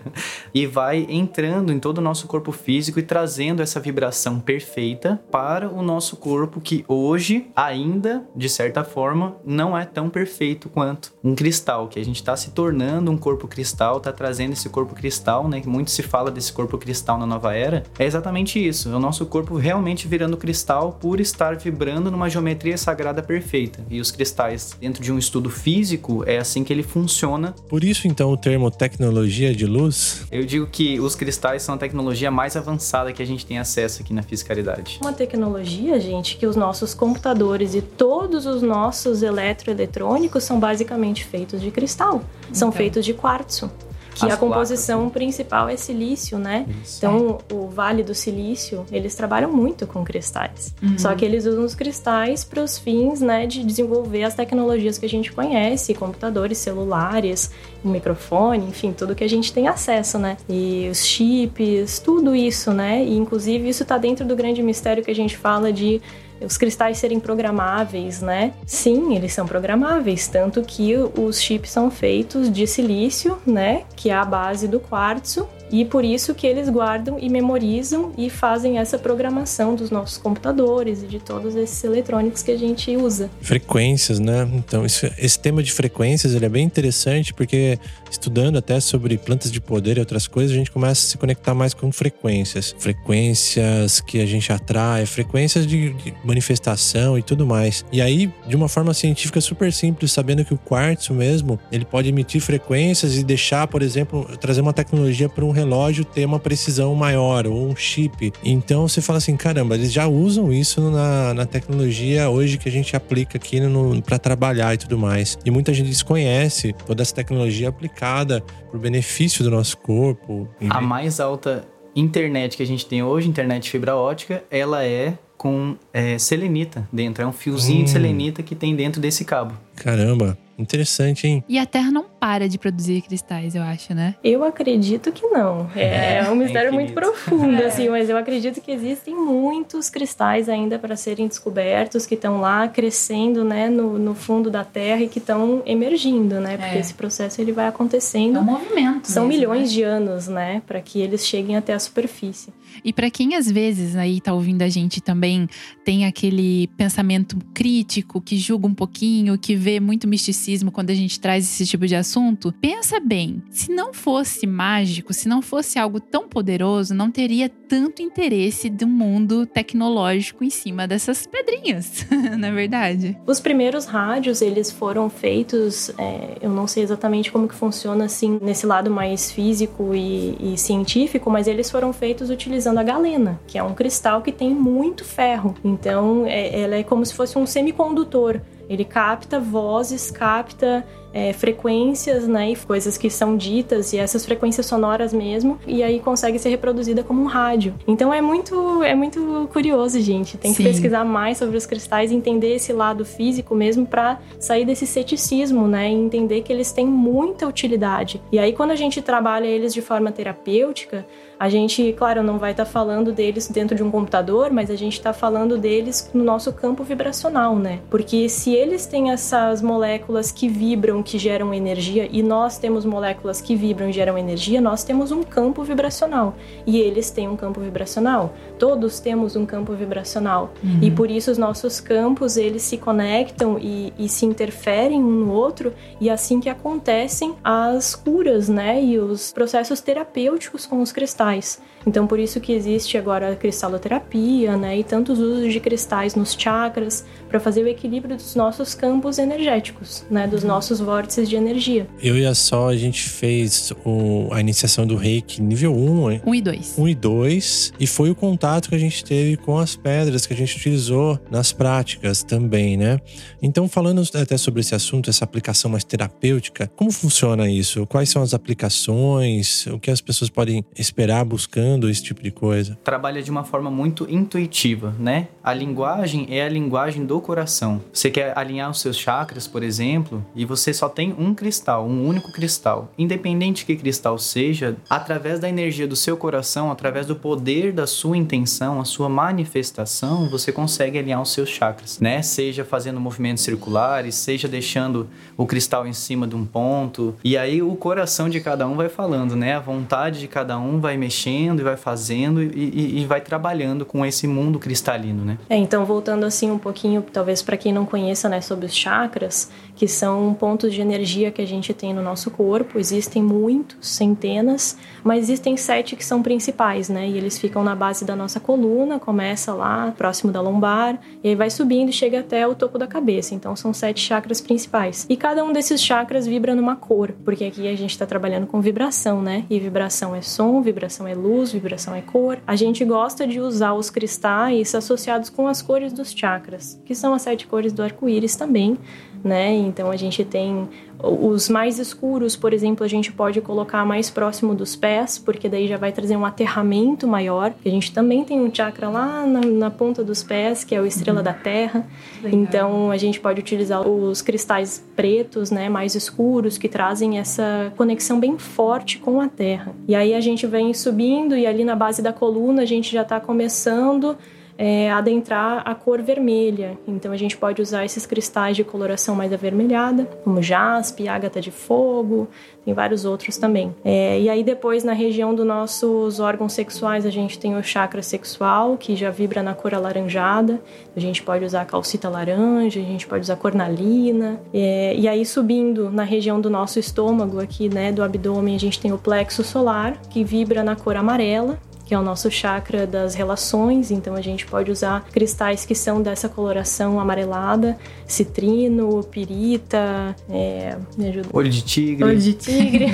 e 0.52 0.66
vai 0.66 1.06
entrando 1.08 1.72
em 1.72 1.78
todo 1.78 1.98
o 1.98 2.02
nosso 2.02 2.26
corpo 2.26 2.52
físico 2.52 2.98
e 2.98 3.02
trazendo 3.02 3.62
essa 3.62 3.80
vibração 3.80 4.38
perfeita 4.38 5.20
para 5.30 5.68
o 5.68 5.82
nosso 5.82 6.16
corpo 6.16 6.60
que 6.60 6.84
hoje 6.86 7.48
ainda, 7.54 8.26
de 8.34 8.48
certa 8.48 8.84
forma, 8.84 9.36
não 9.44 9.76
é 9.76 9.84
tão 9.84 10.10
perfeito 10.10 10.68
quanto 10.68 11.14
um 11.22 11.34
cristal 11.34 11.88
que 11.88 11.98
a 11.98 12.04
gente 12.04 12.16
está 12.16 12.36
se 12.36 12.50
tornando 12.50 12.65
tornando 12.66 13.12
um 13.12 13.16
corpo 13.16 13.46
cristal, 13.46 14.00
tá 14.00 14.12
trazendo 14.12 14.52
esse 14.52 14.68
corpo 14.68 14.92
cristal, 14.92 15.46
né? 15.46 15.60
Que 15.60 15.68
muito 15.68 15.88
se 15.92 16.02
fala 16.02 16.32
desse 16.32 16.52
corpo 16.52 16.76
cristal 16.76 17.16
na 17.16 17.24
nova 17.24 17.54
era. 17.54 17.84
É 17.96 18.04
exatamente 18.04 18.58
isso. 18.58 18.88
É 18.88 18.96
o 18.96 18.98
nosso 18.98 19.24
corpo 19.24 19.56
realmente 19.56 20.08
virando 20.08 20.36
cristal 20.36 20.98
por 21.00 21.20
estar 21.20 21.54
vibrando 21.54 22.10
numa 22.10 22.28
geometria 22.28 22.76
sagrada 22.76 23.22
perfeita. 23.22 23.84
E 23.88 24.00
os 24.00 24.10
cristais, 24.10 24.76
dentro 24.80 25.00
de 25.00 25.12
um 25.12 25.18
estudo 25.18 25.48
físico, 25.48 26.24
é 26.26 26.38
assim 26.38 26.64
que 26.64 26.72
ele 26.72 26.82
funciona. 26.82 27.54
Por 27.68 27.84
isso, 27.84 28.08
então, 28.08 28.32
o 28.32 28.36
termo 28.36 28.68
tecnologia 28.68 29.54
de 29.54 29.64
luz? 29.64 30.26
Eu 30.32 30.44
digo 30.44 30.66
que 30.66 30.98
os 30.98 31.14
cristais 31.14 31.62
são 31.62 31.76
a 31.76 31.78
tecnologia 31.78 32.32
mais 32.32 32.56
avançada 32.56 33.12
que 33.12 33.22
a 33.22 33.26
gente 33.26 33.46
tem 33.46 33.60
acesso 33.60 34.02
aqui 34.02 34.12
na 34.12 34.24
fiscalidade. 34.24 34.98
Uma 35.00 35.12
tecnologia, 35.12 36.00
gente, 36.00 36.36
que 36.36 36.48
os 36.48 36.56
nossos 36.56 36.94
computadores 36.94 37.76
e 37.76 37.80
todos 37.80 38.44
os 38.44 38.60
nossos 38.60 39.22
eletroeletrônicos 39.22 40.42
são 40.42 40.58
basicamente 40.58 41.24
feitos 41.24 41.60
de 41.60 41.70
cristal 41.70 42.24
são 42.56 42.68
então. 42.68 42.78
feitos 42.78 43.04
de 43.04 43.14
quartzo. 43.14 43.70
Que 44.16 44.24
As 44.24 44.32
a 44.32 44.36
composição 44.38 45.00
placas, 45.00 45.12
principal 45.12 45.68
é 45.68 45.76
silício, 45.76 46.38
né? 46.38 46.64
Isso. 46.82 46.96
Então, 46.96 47.38
o 47.52 47.68
Vale 47.68 48.02
do 48.02 48.14
Silício, 48.14 48.86
eles 48.90 49.14
trabalham 49.14 49.52
muito 49.52 49.86
com 49.86 50.02
cristais. 50.02 50.74
Uhum. 50.82 50.98
Só 50.98 51.14
que 51.14 51.22
eles 51.22 51.44
usam 51.44 51.62
os 51.62 51.74
cristais 51.74 52.42
para 52.42 52.62
os 52.62 52.78
fins, 52.78 53.20
né, 53.20 53.46
de 53.46 53.62
desenvolver 53.62 54.22
as 54.22 54.32
tecnologias 54.32 54.96
que 54.96 55.04
a 55.04 55.08
gente 55.08 55.30
conhece, 55.30 55.92
computadores, 55.92 56.56
celulares, 56.56 57.50
microfone, 57.84 58.66
enfim, 58.66 58.90
tudo 58.90 59.14
que 59.14 59.22
a 59.22 59.28
gente 59.28 59.52
tem 59.52 59.68
acesso, 59.68 60.18
né? 60.18 60.38
E 60.48 60.88
os 60.90 61.04
chips, 61.04 61.98
tudo 61.98 62.34
isso, 62.34 62.72
né? 62.72 63.04
E 63.04 63.18
inclusive 63.18 63.68
isso 63.68 63.82
está 63.82 63.98
dentro 63.98 64.24
do 64.24 64.34
grande 64.34 64.62
mistério 64.62 65.04
que 65.04 65.10
a 65.10 65.14
gente 65.14 65.36
fala 65.36 65.70
de 65.70 66.00
os 66.40 66.56
cristais 66.56 66.98
serem 66.98 67.18
programáveis, 67.18 68.20
né? 68.20 68.52
Sim, 68.66 69.14
eles 69.14 69.32
são 69.32 69.46
programáveis, 69.46 70.28
tanto 70.28 70.62
que 70.62 70.94
os 70.96 71.40
chips 71.40 71.70
são 71.70 71.90
feitos 71.90 72.50
de 72.50 72.66
silício, 72.66 73.38
né? 73.46 73.84
Que 73.94 74.10
é 74.10 74.14
a 74.14 74.24
base 74.24 74.68
do 74.68 74.80
quartzo, 74.80 75.48
e 75.70 75.84
por 75.84 76.04
isso 76.04 76.34
que 76.34 76.46
eles 76.46 76.68
guardam 76.68 77.18
e 77.18 77.28
memorizam 77.28 78.12
e 78.16 78.30
fazem 78.30 78.78
essa 78.78 78.98
programação 78.98 79.74
dos 79.74 79.90
nossos 79.90 80.18
computadores 80.18 81.02
e 81.02 81.06
de 81.06 81.18
todos 81.18 81.56
esses 81.56 81.82
eletrônicos 81.84 82.42
que 82.42 82.50
a 82.50 82.56
gente 82.56 82.96
usa. 82.96 83.30
Frequências, 83.40 84.18
né? 84.18 84.48
Então, 84.54 84.84
isso, 84.84 85.06
esse 85.18 85.38
tema 85.38 85.62
de 85.62 85.72
frequências 85.72 86.34
ele 86.34 86.44
é 86.44 86.48
bem 86.48 86.64
interessante 86.64 87.34
porque 87.34 87.78
estudando 88.10 88.56
até 88.56 88.80
sobre 88.80 89.18
plantas 89.18 89.50
de 89.50 89.60
poder 89.60 89.96
e 89.96 90.00
outras 90.00 90.26
coisas, 90.26 90.52
a 90.52 90.58
gente 90.58 90.70
começa 90.70 91.06
a 91.06 91.10
se 91.10 91.18
conectar 91.18 91.54
mais 91.54 91.74
com 91.74 91.90
frequências. 91.90 92.74
Frequências 92.78 94.00
que 94.00 94.20
a 94.20 94.26
gente 94.26 94.52
atrai, 94.52 95.06
frequências 95.06 95.66
de, 95.66 95.92
de 95.92 96.14
manifestação 96.24 97.18
e 97.18 97.22
tudo 97.22 97.46
mais. 97.46 97.84
E 97.92 98.00
aí, 98.00 98.32
de 98.46 98.56
uma 98.56 98.68
forma 98.68 98.94
científica 98.94 99.40
super 99.40 99.72
simples, 99.72 100.12
sabendo 100.12 100.44
que 100.44 100.54
o 100.54 100.58
quartzo 100.58 101.12
mesmo, 101.12 101.58
ele 101.70 101.84
pode 101.84 102.08
emitir 102.08 102.40
frequências 102.40 103.16
e 103.16 103.24
deixar, 103.24 103.66
por 103.66 103.82
exemplo, 103.82 104.24
trazer 104.38 104.60
uma 104.60 104.72
tecnologia 104.72 105.28
para 105.28 105.44
um 105.44 105.50
relógio 105.56 106.04
ter 106.04 106.24
uma 106.24 106.38
precisão 106.38 106.94
maior 106.94 107.46
ou 107.46 107.68
um 107.68 107.74
chip. 107.74 108.32
Então 108.44 108.86
você 108.86 109.00
fala 109.00 109.18
assim: 109.18 109.36
caramba, 109.36 109.74
eles 109.74 109.92
já 109.92 110.06
usam 110.06 110.52
isso 110.52 110.80
na, 110.90 111.34
na 111.34 111.46
tecnologia 111.46 112.28
hoje 112.28 112.58
que 112.58 112.68
a 112.68 112.72
gente 112.72 112.94
aplica 112.94 113.36
aqui 113.36 113.60
para 114.04 114.18
trabalhar 114.18 114.74
e 114.74 114.78
tudo 114.78 114.98
mais. 114.98 115.38
E 115.44 115.50
muita 115.50 115.72
gente 115.72 115.88
desconhece 115.88 116.72
toda 116.86 117.02
essa 117.02 117.14
tecnologia 117.14 117.68
aplicada 117.68 118.40
para 118.40 118.76
o 118.76 118.80
benefício 118.80 119.42
do 119.42 119.50
nosso 119.50 119.78
corpo. 119.78 120.48
A 120.68 120.80
mais 120.80 121.18
alta 121.20 121.66
internet 121.94 122.56
que 122.56 122.62
a 122.62 122.66
gente 122.66 122.84
tem 122.84 123.02
hoje, 123.02 123.28
internet 123.28 123.70
fibra 123.70 123.96
ótica, 123.96 124.44
ela 124.50 124.84
é 124.84 125.14
com 125.36 125.76
é, 125.92 126.18
selenita 126.18 126.88
dentro. 126.92 127.22
É 127.22 127.26
um 127.26 127.32
fiozinho 127.32 127.80
hum. 127.80 127.84
de 127.84 127.90
selenita 127.90 128.42
que 128.42 128.54
tem 128.54 128.74
dentro 128.76 129.00
desse 129.00 129.24
cabo. 129.24 129.54
Caramba. 129.76 130.38
Interessante, 130.58 131.26
hein? 131.26 131.44
E 131.48 131.58
a 131.58 131.66
Terra 131.66 131.90
não 131.90 132.04
para 132.04 132.48
de 132.48 132.58
produzir 132.58 133.02
cristais, 133.02 133.54
eu 133.54 133.62
acho, 133.62 133.94
né? 133.94 134.14
Eu 134.24 134.42
acredito 134.42 135.12
que 135.12 135.26
não. 135.26 135.70
É, 135.76 136.18
é 136.18 136.30
um 136.30 136.34
mistério 136.34 136.68
é 136.68 136.72
muito 136.72 136.92
profundo, 136.92 137.56
é. 137.60 137.66
assim, 137.66 137.88
mas 137.88 138.08
eu 138.08 138.16
acredito 138.16 138.60
que 138.60 138.70
existem 138.70 139.14
muitos 139.14 139.90
cristais 139.90 140.48
ainda 140.48 140.78
para 140.78 140.96
serem 140.96 141.28
descobertos, 141.28 142.06
que 142.06 142.14
estão 142.14 142.40
lá 142.40 142.66
crescendo, 142.68 143.44
né, 143.44 143.68
no, 143.68 143.98
no, 143.98 144.14
fundo 144.14 144.50
da 144.50 144.64
Terra 144.64 145.02
e 145.02 145.08
que 145.08 145.18
estão 145.18 145.62
emergindo, 145.66 146.40
né? 146.40 146.56
Porque 146.56 146.76
é. 146.76 146.80
esse 146.80 146.94
processo 146.94 147.40
ele 147.40 147.52
vai 147.52 147.66
acontecendo. 147.66 148.38
É 148.38 148.40
um 148.40 148.44
movimento. 148.44 149.08
São 149.08 149.26
mesmo, 149.26 149.40
milhões 149.40 149.68
né? 149.68 149.74
de 149.74 149.82
anos, 149.82 150.28
né, 150.28 150.62
para 150.66 150.80
que 150.80 151.00
eles 151.00 151.26
cheguem 151.26 151.56
até 151.56 151.74
a 151.74 151.78
superfície. 151.78 152.52
E 152.84 152.92
para 152.92 153.10
quem 153.10 153.34
às 153.34 153.50
vezes 153.50 153.96
aí 153.96 154.20
tá 154.20 154.32
ouvindo 154.32 154.62
a 154.62 154.68
gente 154.68 155.00
também 155.00 155.48
tem 155.84 156.04
aquele 156.04 156.66
pensamento 156.76 157.36
crítico, 157.54 158.20
que 158.20 158.36
julga 158.36 158.66
um 158.66 158.74
pouquinho, 158.74 159.38
que 159.38 159.54
vê 159.54 159.78
muito 159.80 160.08
misticismo 160.08 160.72
quando 160.72 160.90
a 160.90 160.94
gente 160.94 161.20
traz 161.20 161.44
esse 161.44 161.66
tipo 161.66 161.86
de 161.86 161.94
assunto, 161.94 162.52
pensa 162.60 162.98
bem, 163.00 163.42
se 163.50 163.70
não 163.72 163.94
fosse 163.94 164.46
mágico, 164.46 165.12
se 165.12 165.28
não 165.28 165.40
fosse 165.40 165.78
algo 165.78 166.00
tão 166.00 166.28
poderoso, 166.28 166.94
não 166.94 167.10
teria 167.10 167.48
tanto 167.48 168.02
interesse 168.02 168.68
do 168.68 168.86
mundo 168.86 169.46
tecnológico 169.46 170.44
em 170.44 170.50
cima 170.50 170.86
dessas 170.86 171.26
pedrinhas, 171.26 172.06
na 172.36 172.48
é 172.48 172.52
verdade. 172.52 173.16
Os 173.26 173.40
primeiros 173.40 173.86
rádios, 173.86 174.42
eles 174.42 174.70
foram 174.70 175.08
feitos, 175.08 175.90
é, 175.98 176.38
eu 176.40 176.50
não 176.50 176.66
sei 176.66 176.82
exatamente 176.82 177.30
como 177.30 177.48
que 177.48 177.54
funciona 177.54 178.04
assim 178.04 178.38
nesse 178.42 178.66
lado 178.66 178.90
mais 178.90 179.30
físico 179.30 179.94
e, 179.94 180.54
e 180.54 180.58
científico, 180.58 181.30
mas 181.30 181.46
eles 181.46 181.70
foram 181.70 181.92
feitos 181.92 182.30
utilizando 182.30 182.65
a 182.74 182.82
galena, 182.82 183.38
que 183.46 183.58
é 183.58 183.62
um 183.62 183.74
cristal 183.74 184.22
que 184.22 184.32
tem 184.32 184.50
muito 184.50 185.04
ferro. 185.04 185.54
Então, 185.62 186.24
é, 186.26 186.60
ela 186.60 186.74
é 186.76 186.82
como 186.82 187.04
se 187.04 187.14
fosse 187.14 187.38
um 187.38 187.46
semicondutor. 187.46 188.40
Ele 188.68 188.84
capta 188.84 189.38
vozes, 189.38 190.10
capta 190.10 190.84
é, 191.16 191.32
frequências, 191.32 192.28
né, 192.28 192.50
e 192.50 192.56
coisas 192.56 192.98
que 192.98 193.08
são 193.08 193.38
ditas 193.38 193.94
e 193.94 193.98
essas 193.98 194.26
frequências 194.26 194.66
sonoras 194.66 195.14
mesmo, 195.14 195.58
e 195.66 195.82
aí 195.82 195.98
consegue 195.98 196.38
ser 196.38 196.50
reproduzida 196.50 197.02
como 197.02 197.22
um 197.22 197.26
rádio. 197.26 197.74
Então 197.88 198.12
é 198.12 198.20
muito 198.20 198.82
é 198.82 198.94
muito 198.94 199.48
curioso, 199.50 199.98
gente. 200.00 200.36
Tem 200.36 200.50
que 200.52 200.58
Sim. 200.58 200.64
pesquisar 200.64 201.04
mais 201.04 201.38
sobre 201.38 201.56
os 201.56 201.64
cristais, 201.64 202.12
entender 202.12 202.56
esse 202.56 202.72
lado 202.72 203.02
físico 203.02 203.54
mesmo 203.54 203.86
para 203.86 204.18
sair 204.38 204.66
desse 204.66 204.86
ceticismo, 204.86 205.66
né, 205.66 205.90
e 205.90 205.94
entender 205.94 206.42
que 206.42 206.52
eles 206.52 206.70
têm 206.70 206.86
muita 206.86 207.46
utilidade. 207.46 208.20
E 208.30 208.38
aí 208.38 208.52
quando 208.52 208.72
a 208.72 208.76
gente 208.76 209.00
trabalha 209.00 209.46
eles 209.46 209.72
de 209.72 209.80
forma 209.80 210.12
terapêutica, 210.12 211.06
a 211.38 211.48
gente, 211.48 211.94
claro, 211.96 212.22
não 212.22 212.38
vai 212.38 212.52
estar 212.52 212.64
tá 212.64 212.70
falando 212.70 213.12
deles 213.12 213.48
dentro 213.48 213.76
de 213.76 213.82
um 213.82 213.90
computador, 213.90 214.50
mas 214.50 214.70
a 214.70 214.76
gente 214.76 214.94
está 214.94 215.12
falando 215.12 215.58
deles 215.58 216.10
no 216.14 216.24
nosso 216.24 216.52
campo 216.52 216.82
vibracional, 216.82 217.56
né? 217.56 217.80
Porque 217.90 218.28
se 218.28 218.55
eles 218.56 218.86
têm 218.86 219.10
essas 219.10 219.60
moléculas 219.62 220.30
que 220.30 220.48
vibram, 220.48 221.02
que 221.02 221.18
geram 221.18 221.52
energia, 221.52 222.08
e 222.10 222.22
nós 222.22 222.58
temos 222.58 222.84
moléculas 222.84 223.40
que 223.40 223.54
vibram 223.54 223.88
e 223.88 223.92
geram 223.92 224.16
energia, 224.16 224.60
nós 224.60 224.84
temos 224.84 225.12
um 225.12 225.22
campo 225.22 225.62
vibracional. 225.62 226.34
E 226.66 226.78
eles 226.78 227.10
têm 227.10 227.28
um 227.28 227.36
campo 227.36 227.60
vibracional. 227.60 228.34
Todos 228.58 229.00
temos 229.00 229.36
um 229.36 229.44
campo 229.44 229.72
vibracional. 229.74 230.52
Uhum. 230.62 230.78
E 230.82 230.90
por 230.90 231.10
isso 231.10 231.30
os 231.30 231.38
nossos 231.38 231.80
campos, 231.80 232.36
eles 232.36 232.62
se 232.62 232.76
conectam 232.76 233.58
e, 233.58 233.92
e 233.98 234.08
se 234.08 234.24
interferem 234.26 235.02
um 235.02 235.10
no 235.10 235.32
outro, 235.32 235.72
e 236.00 236.08
é 236.08 236.12
assim 236.12 236.40
que 236.40 236.48
acontecem 236.48 237.34
as 237.42 237.94
curas, 237.94 238.48
né? 238.48 238.82
E 238.82 238.98
os 238.98 239.32
processos 239.32 239.80
terapêuticos 239.80 240.66
com 240.66 240.80
os 240.80 240.92
cristais 240.92 241.16
cristais. 241.16 241.60
Então, 241.86 242.04
por 242.04 242.18
isso 242.18 242.40
que 242.40 242.52
existe 242.52 242.98
agora 242.98 243.32
a 243.32 243.36
cristaloterapia, 243.36 244.56
né, 244.56 244.78
e 244.78 244.84
tantos 244.84 245.20
usos 245.20 245.52
de 245.52 245.60
cristais 245.60 246.16
nos 246.16 246.34
chakras 246.34 247.04
para 247.36 247.40
fazer 247.40 247.62
o 247.62 247.68
equilíbrio 247.68 248.16
dos 248.16 248.34
nossos 248.34 248.74
campos 248.74 249.18
energéticos, 249.18 250.06
né, 250.10 250.26
dos 250.26 250.42
uhum. 250.42 250.48
nossos 250.48 250.80
vórtices 250.80 251.28
de 251.28 251.36
energia. 251.36 251.86
Eu 252.02 252.16
e 252.16 252.24
a 252.24 252.34
Sol, 252.34 252.68
a 252.68 252.76
gente 252.76 253.10
fez 253.10 253.72
o, 253.84 254.28
a 254.32 254.40
iniciação 254.40 254.86
do 254.86 254.96
Reiki 254.96 255.42
nível 255.42 255.74
1, 255.74 256.22
1 256.24 256.34
e 256.34 256.40
2. 256.40 256.78
1 256.78 256.88
e 256.88 256.94
2, 256.94 257.72
e 257.78 257.86
foi 257.86 258.10
o 258.10 258.14
contato 258.14 258.70
que 258.70 258.74
a 258.74 258.78
gente 258.78 259.04
teve 259.04 259.36
com 259.36 259.58
as 259.58 259.76
pedras 259.76 260.24
que 260.24 260.32
a 260.32 260.36
gente 260.36 260.56
utilizou 260.56 261.20
nas 261.30 261.52
práticas 261.52 262.22
também, 262.22 262.78
né? 262.78 262.98
Então, 263.42 263.68
falando 263.68 264.02
até 264.14 264.38
sobre 264.38 264.60
esse 264.60 264.74
assunto, 264.74 265.10
essa 265.10 265.24
aplicação 265.24 265.70
mais 265.70 265.84
terapêutica, 265.84 266.70
como 266.74 266.90
funciona 266.90 267.50
isso? 267.50 267.86
Quais 267.86 268.08
são 268.08 268.22
as 268.22 268.32
aplicações? 268.32 269.66
O 269.66 269.78
que 269.78 269.90
as 269.90 270.00
pessoas 270.00 270.30
podem 270.30 270.64
esperar 270.74 271.22
buscando 271.24 271.90
esse 271.90 272.02
tipo 272.02 272.22
de 272.22 272.30
coisa? 272.30 272.78
Trabalha 272.82 273.22
de 273.22 273.30
uma 273.30 273.44
forma 273.44 273.70
muito 273.70 274.06
intuitiva, 274.08 274.94
né? 274.98 275.28
A 275.44 275.52
linguagem 275.52 276.26
é 276.30 276.42
a 276.42 276.48
linguagem 276.48 277.04
do 277.04 277.20
coração. 277.26 277.82
Você 277.92 278.08
quer 278.08 278.32
alinhar 278.38 278.70
os 278.70 278.80
seus 278.80 278.96
chakras, 278.96 279.48
por 279.48 279.64
exemplo, 279.64 280.24
e 280.34 280.44
você 280.44 280.72
só 280.72 280.88
tem 280.88 281.12
um 281.18 281.34
cristal, 281.34 281.84
um 281.84 282.06
único 282.06 282.32
cristal. 282.32 282.88
Independente 282.96 283.66
que 283.66 283.74
cristal 283.74 284.16
seja, 284.16 284.76
através 284.88 285.40
da 285.40 285.48
energia 285.48 285.88
do 285.88 285.96
seu 285.96 286.16
coração, 286.16 286.70
através 286.70 287.04
do 287.04 287.16
poder 287.16 287.72
da 287.72 287.86
sua 287.86 288.16
intenção, 288.16 288.80
a 288.80 288.84
sua 288.84 289.08
manifestação, 289.08 290.30
você 290.30 290.52
consegue 290.52 290.98
alinhar 290.98 291.20
os 291.20 291.32
seus 291.32 291.48
chakras, 291.48 291.98
né? 291.98 292.22
Seja 292.22 292.64
fazendo 292.64 293.00
movimentos 293.00 293.42
circulares, 293.42 294.14
seja 294.14 294.46
deixando 294.46 295.08
o 295.36 295.46
cristal 295.46 295.86
em 295.86 295.92
cima 295.92 296.26
de 296.26 296.36
um 296.36 296.44
ponto. 296.44 297.14
E 297.24 297.36
aí 297.36 297.60
o 297.60 297.74
coração 297.74 298.28
de 298.28 298.40
cada 298.40 298.68
um 298.68 298.76
vai 298.76 298.88
falando, 298.88 299.34
né? 299.34 299.56
A 299.56 299.60
vontade 299.60 300.20
de 300.20 300.28
cada 300.28 300.58
um 300.58 300.78
vai 300.78 300.96
mexendo 300.96 301.60
e 301.60 301.64
vai 301.64 301.76
fazendo 301.76 302.42
e, 302.42 302.46
e, 302.46 303.00
e 303.00 303.04
vai 303.04 303.20
trabalhando 303.20 303.84
com 303.84 304.06
esse 304.06 304.28
mundo 304.28 304.58
cristalino, 304.58 305.24
né? 305.24 305.38
É, 305.48 305.56
então 305.56 305.84
voltando 305.84 306.24
assim 306.24 306.50
um 306.50 306.58
pouquinho, 306.58 307.02
talvez 307.12 307.42
para 307.42 307.56
quem 307.56 307.72
não 307.72 307.86
conheça, 307.86 308.28
né, 308.28 308.40
sobre 308.40 308.66
os 308.66 308.74
chakras, 308.74 309.50
que 309.74 309.86
são 309.86 310.34
pontos 310.34 310.72
de 310.72 310.80
energia 310.80 311.30
que 311.30 311.42
a 311.42 311.46
gente 311.46 311.74
tem 311.74 311.92
no 311.92 312.02
nosso 312.02 312.30
corpo. 312.30 312.78
Existem 312.78 313.22
muitos, 313.22 313.88
centenas, 313.88 314.76
mas 315.04 315.24
existem 315.24 315.56
sete 315.56 315.94
que 315.94 316.04
são 316.04 316.22
principais, 316.22 316.88
né? 316.88 317.08
E 317.08 317.16
eles 317.16 317.38
ficam 317.38 317.62
na 317.62 317.74
base 317.74 318.04
da 318.04 318.16
nossa 318.16 318.40
coluna, 318.40 318.98
começa 318.98 319.52
lá 319.52 319.92
próximo 319.96 320.32
da 320.32 320.40
lombar 320.40 320.98
e 321.22 321.28
aí 321.28 321.34
vai 321.34 321.50
subindo 321.50 321.90
e 321.90 321.92
chega 321.92 322.20
até 322.20 322.46
o 322.46 322.54
topo 322.54 322.78
da 322.78 322.86
cabeça. 322.86 323.34
Então 323.34 323.54
são 323.54 323.72
sete 323.72 324.00
chakras 324.00 324.40
principais. 324.40 325.06
E 325.08 325.16
cada 325.16 325.44
um 325.44 325.52
desses 325.52 325.82
chakras 325.82 326.26
vibra 326.26 326.54
numa 326.54 326.74
cor, 326.74 327.12
porque 327.24 327.44
aqui 327.44 327.68
a 327.68 327.76
gente 327.76 327.90
está 327.90 328.06
trabalhando 328.06 328.46
com 328.46 328.60
vibração, 328.60 329.20
né? 329.20 329.44
E 329.50 329.60
vibração 329.60 330.14
é 330.14 330.22
som, 330.22 330.62
vibração 330.62 331.06
é 331.06 331.14
luz, 331.14 331.52
vibração 331.52 331.94
é 331.94 332.00
cor. 332.00 332.38
A 332.46 332.56
gente 332.56 332.84
gosta 332.84 333.26
de 333.26 333.40
usar 333.40 333.74
os 333.74 333.90
cristais 333.90 334.74
associados 334.74 335.28
com 335.28 335.46
as 335.46 335.60
cores 335.60 335.92
dos 335.92 336.12
chakras, 336.12 336.80
que 336.84 336.94
são 336.96 337.14
as 337.14 337.22
sete 337.22 337.46
cores 337.46 337.72
do 337.72 337.82
arco-íris 337.82 338.36
também 338.36 338.78
né? 339.26 339.52
Então 339.52 339.90
a 339.90 339.96
gente 339.96 340.24
tem 340.24 340.68
os 341.02 341.48
mais 341.48 341.78
escuros, 341.78 342.36
por 342.36 342.54
exemplo, 342.54 342.84
a 342.84 342.88
gente 342.88 343.12
pode 343.12 343.40
colocar 343.40 343.84
mais 343.84 344.08
próximo 344.08 344.54
dos 344.54 344.74
pés, 344.74 345.18
porque 345.18 345.46
daí 345.46 345.68
já 345.68 345.76
vai 345.76 345.92
trazer 345.92 346.16
um 346.16 346.24
aterramento 346.24 347.06
maior. 347.06 347.52
A 347.64 347.68
gente 347.68 347.92
também 347.92 348.24
tem 348.24 348.40
um 348.40 348.52
chakra 348.52 348.88
lá 348.88 349.26
na, 349.26 349.40
na 349.40 349.70
ponta 349.70 350.02
dos 350.02 350.22
pés, 350.22 350.64
que 350.64 350.74
é 350.74 350.80
o 350.80 350.86
estrela 350.86 351.18
uhum. 351.18 351.24
da 351.24 351.34
Terra. 351.34 351.86
Legal. 352.22 352.40
Então 352.40 352.90
a 352.90 352.96
gente 352.96 353.20
pode 353.20 353.40
utilizar 353.40 353.86
os 353.86 354.22
cristais 354.22 354.82
pretos, 354.94 355.50
né, 355.50 355.68
mais 355.68 355.94
escuros, 355.94 356.56
que 356.56 356.68
trazem 356.68 357.18
essa 357.18 357.72
conexão 357.76 358.18
bem 358.18 358.38
forte 358.38 358.98
com 358.98 359.20
a 359.20 359.28
Terra. 359.28 359.74
E 359.86 359.94
aí 359.94 360.14
a 360.14 360.20
gente 360.20 360.46
vem 360.46 360.72
subindo 360.72 361.36
e 361.36 361.46
ali 361.46 361.64
na 361.64 361.76
base 361.76 362.00
da 362.00 362.12
coluna 362.12 362.62
a 362.62 362.66
gente 362.66 362.90
já 362.90 363.02
está 363.02 363.20
começando 363.20 364.16
é, 364.58 364.90
adentrar 364.90 365.62
a 365.64 365.74
cor 365.74 366.00
vermelha. 366.02 366.78
Então 366.86 367.12
a 367.12 367.16
gente 367.16 367.36
pode 367.36 367.60
usar 367.60 367.84
esses 367.84 368.06
cristais 368.06 368.56
de 368.56 368.64
coloração 368.64 369.14
mais 369.14 369.32
avermelhada, 369.32 370.06
como 370.24 370.42
jaspe, 370.42 371.08
ágata 371.08 371.40
de 371.40 371.50
fogo, 371.50 372.28
tem 372.64 372.74
vários 372.74 373.04
outros 373.04 373.36
também. 373.36 373.74
É, 373.84 374.18
e 374.18 374.28
aí 374.28 374.42
depois 374.42 374.82
na 374.82 374.92
região 374.92 375.34
dos 375.34 375.46
nossos 375.46 376.18
órgãos 376.18 376.52
sexuais 376.52 377.06
a 377.06 377.10
gente 377.10 377.38
tem 377.38 377.56
o 377.56 377.62
chakra 377.62 378.02
sexual, 378.02 378.76
que 378.76 378.96
já 378.96 379.10
vibra 379.10 379.42
na 379.42 379.54
cor 379.54 379.74
alaranjada. 379.74 380.60
A 380.96 381.00
gente 381.00 381.22
pode 381.22 381.44
usar 381.44 381.64
calcita 381.64 382.08
laranja, 382.08 382.80
a 382.80 382.84
gente 382.84 383.06
pode 383.06 383.22
usar 383.22 383.36
cornalina. 383.36 384.40
É, 384.52 384.94
e 384.96 385.06
aí 385.06 385.24
subindo 385.24 385.90
na 385.90 386.02
região 386.02 386.40
do 386.40 386.50
nosso 386.50 386.78
estômago 386.78 387.40
aqui, 387.40 387.68
né, 387.68 387.92
do 387.92 388.02
abdômen, 388.02 388.56
a 388.56 388.58
gente 388.58 388.80
tem 388.80 388.92
o 388.92 388.98
plexo 388.98 389.44
solar, 389.44 389.96
que 390.10 390.24
vibra 390.24 390.64
na 390.64 390.74
cor 390.74 390.96
amarela 390.96 391.58
que 391.86 391.94
é 391.94 391.98
o 391.98 392.02
nosso 392.02 392.28
chakra 392.30 392.84
das 392.84 393.14
relações, 393.14 393.92
então 393.92 394.14
a 394.16 394.20
gente 394.20 394.44
pode 394.44 394.72
usar 394.72 395.04
cristais 395.12 395.64
que 395.64 395.74
são 395.74 396.02
dessa 396.02 396.28
coloração 396.28 396.98
amarelada, 396.98 397.78
citrino, 398.04 399.04
pirita, 399.04 400.14
é, 400.28 400.76
me 400.98 401.08
ajuda. 401.08 401.28
Olho 401.32 401.48
de 401.48 401.62
tigre. 401.62 402.04
Olho 402.04 402.18
de 402.18 402.32
tigre. 402.34 402.86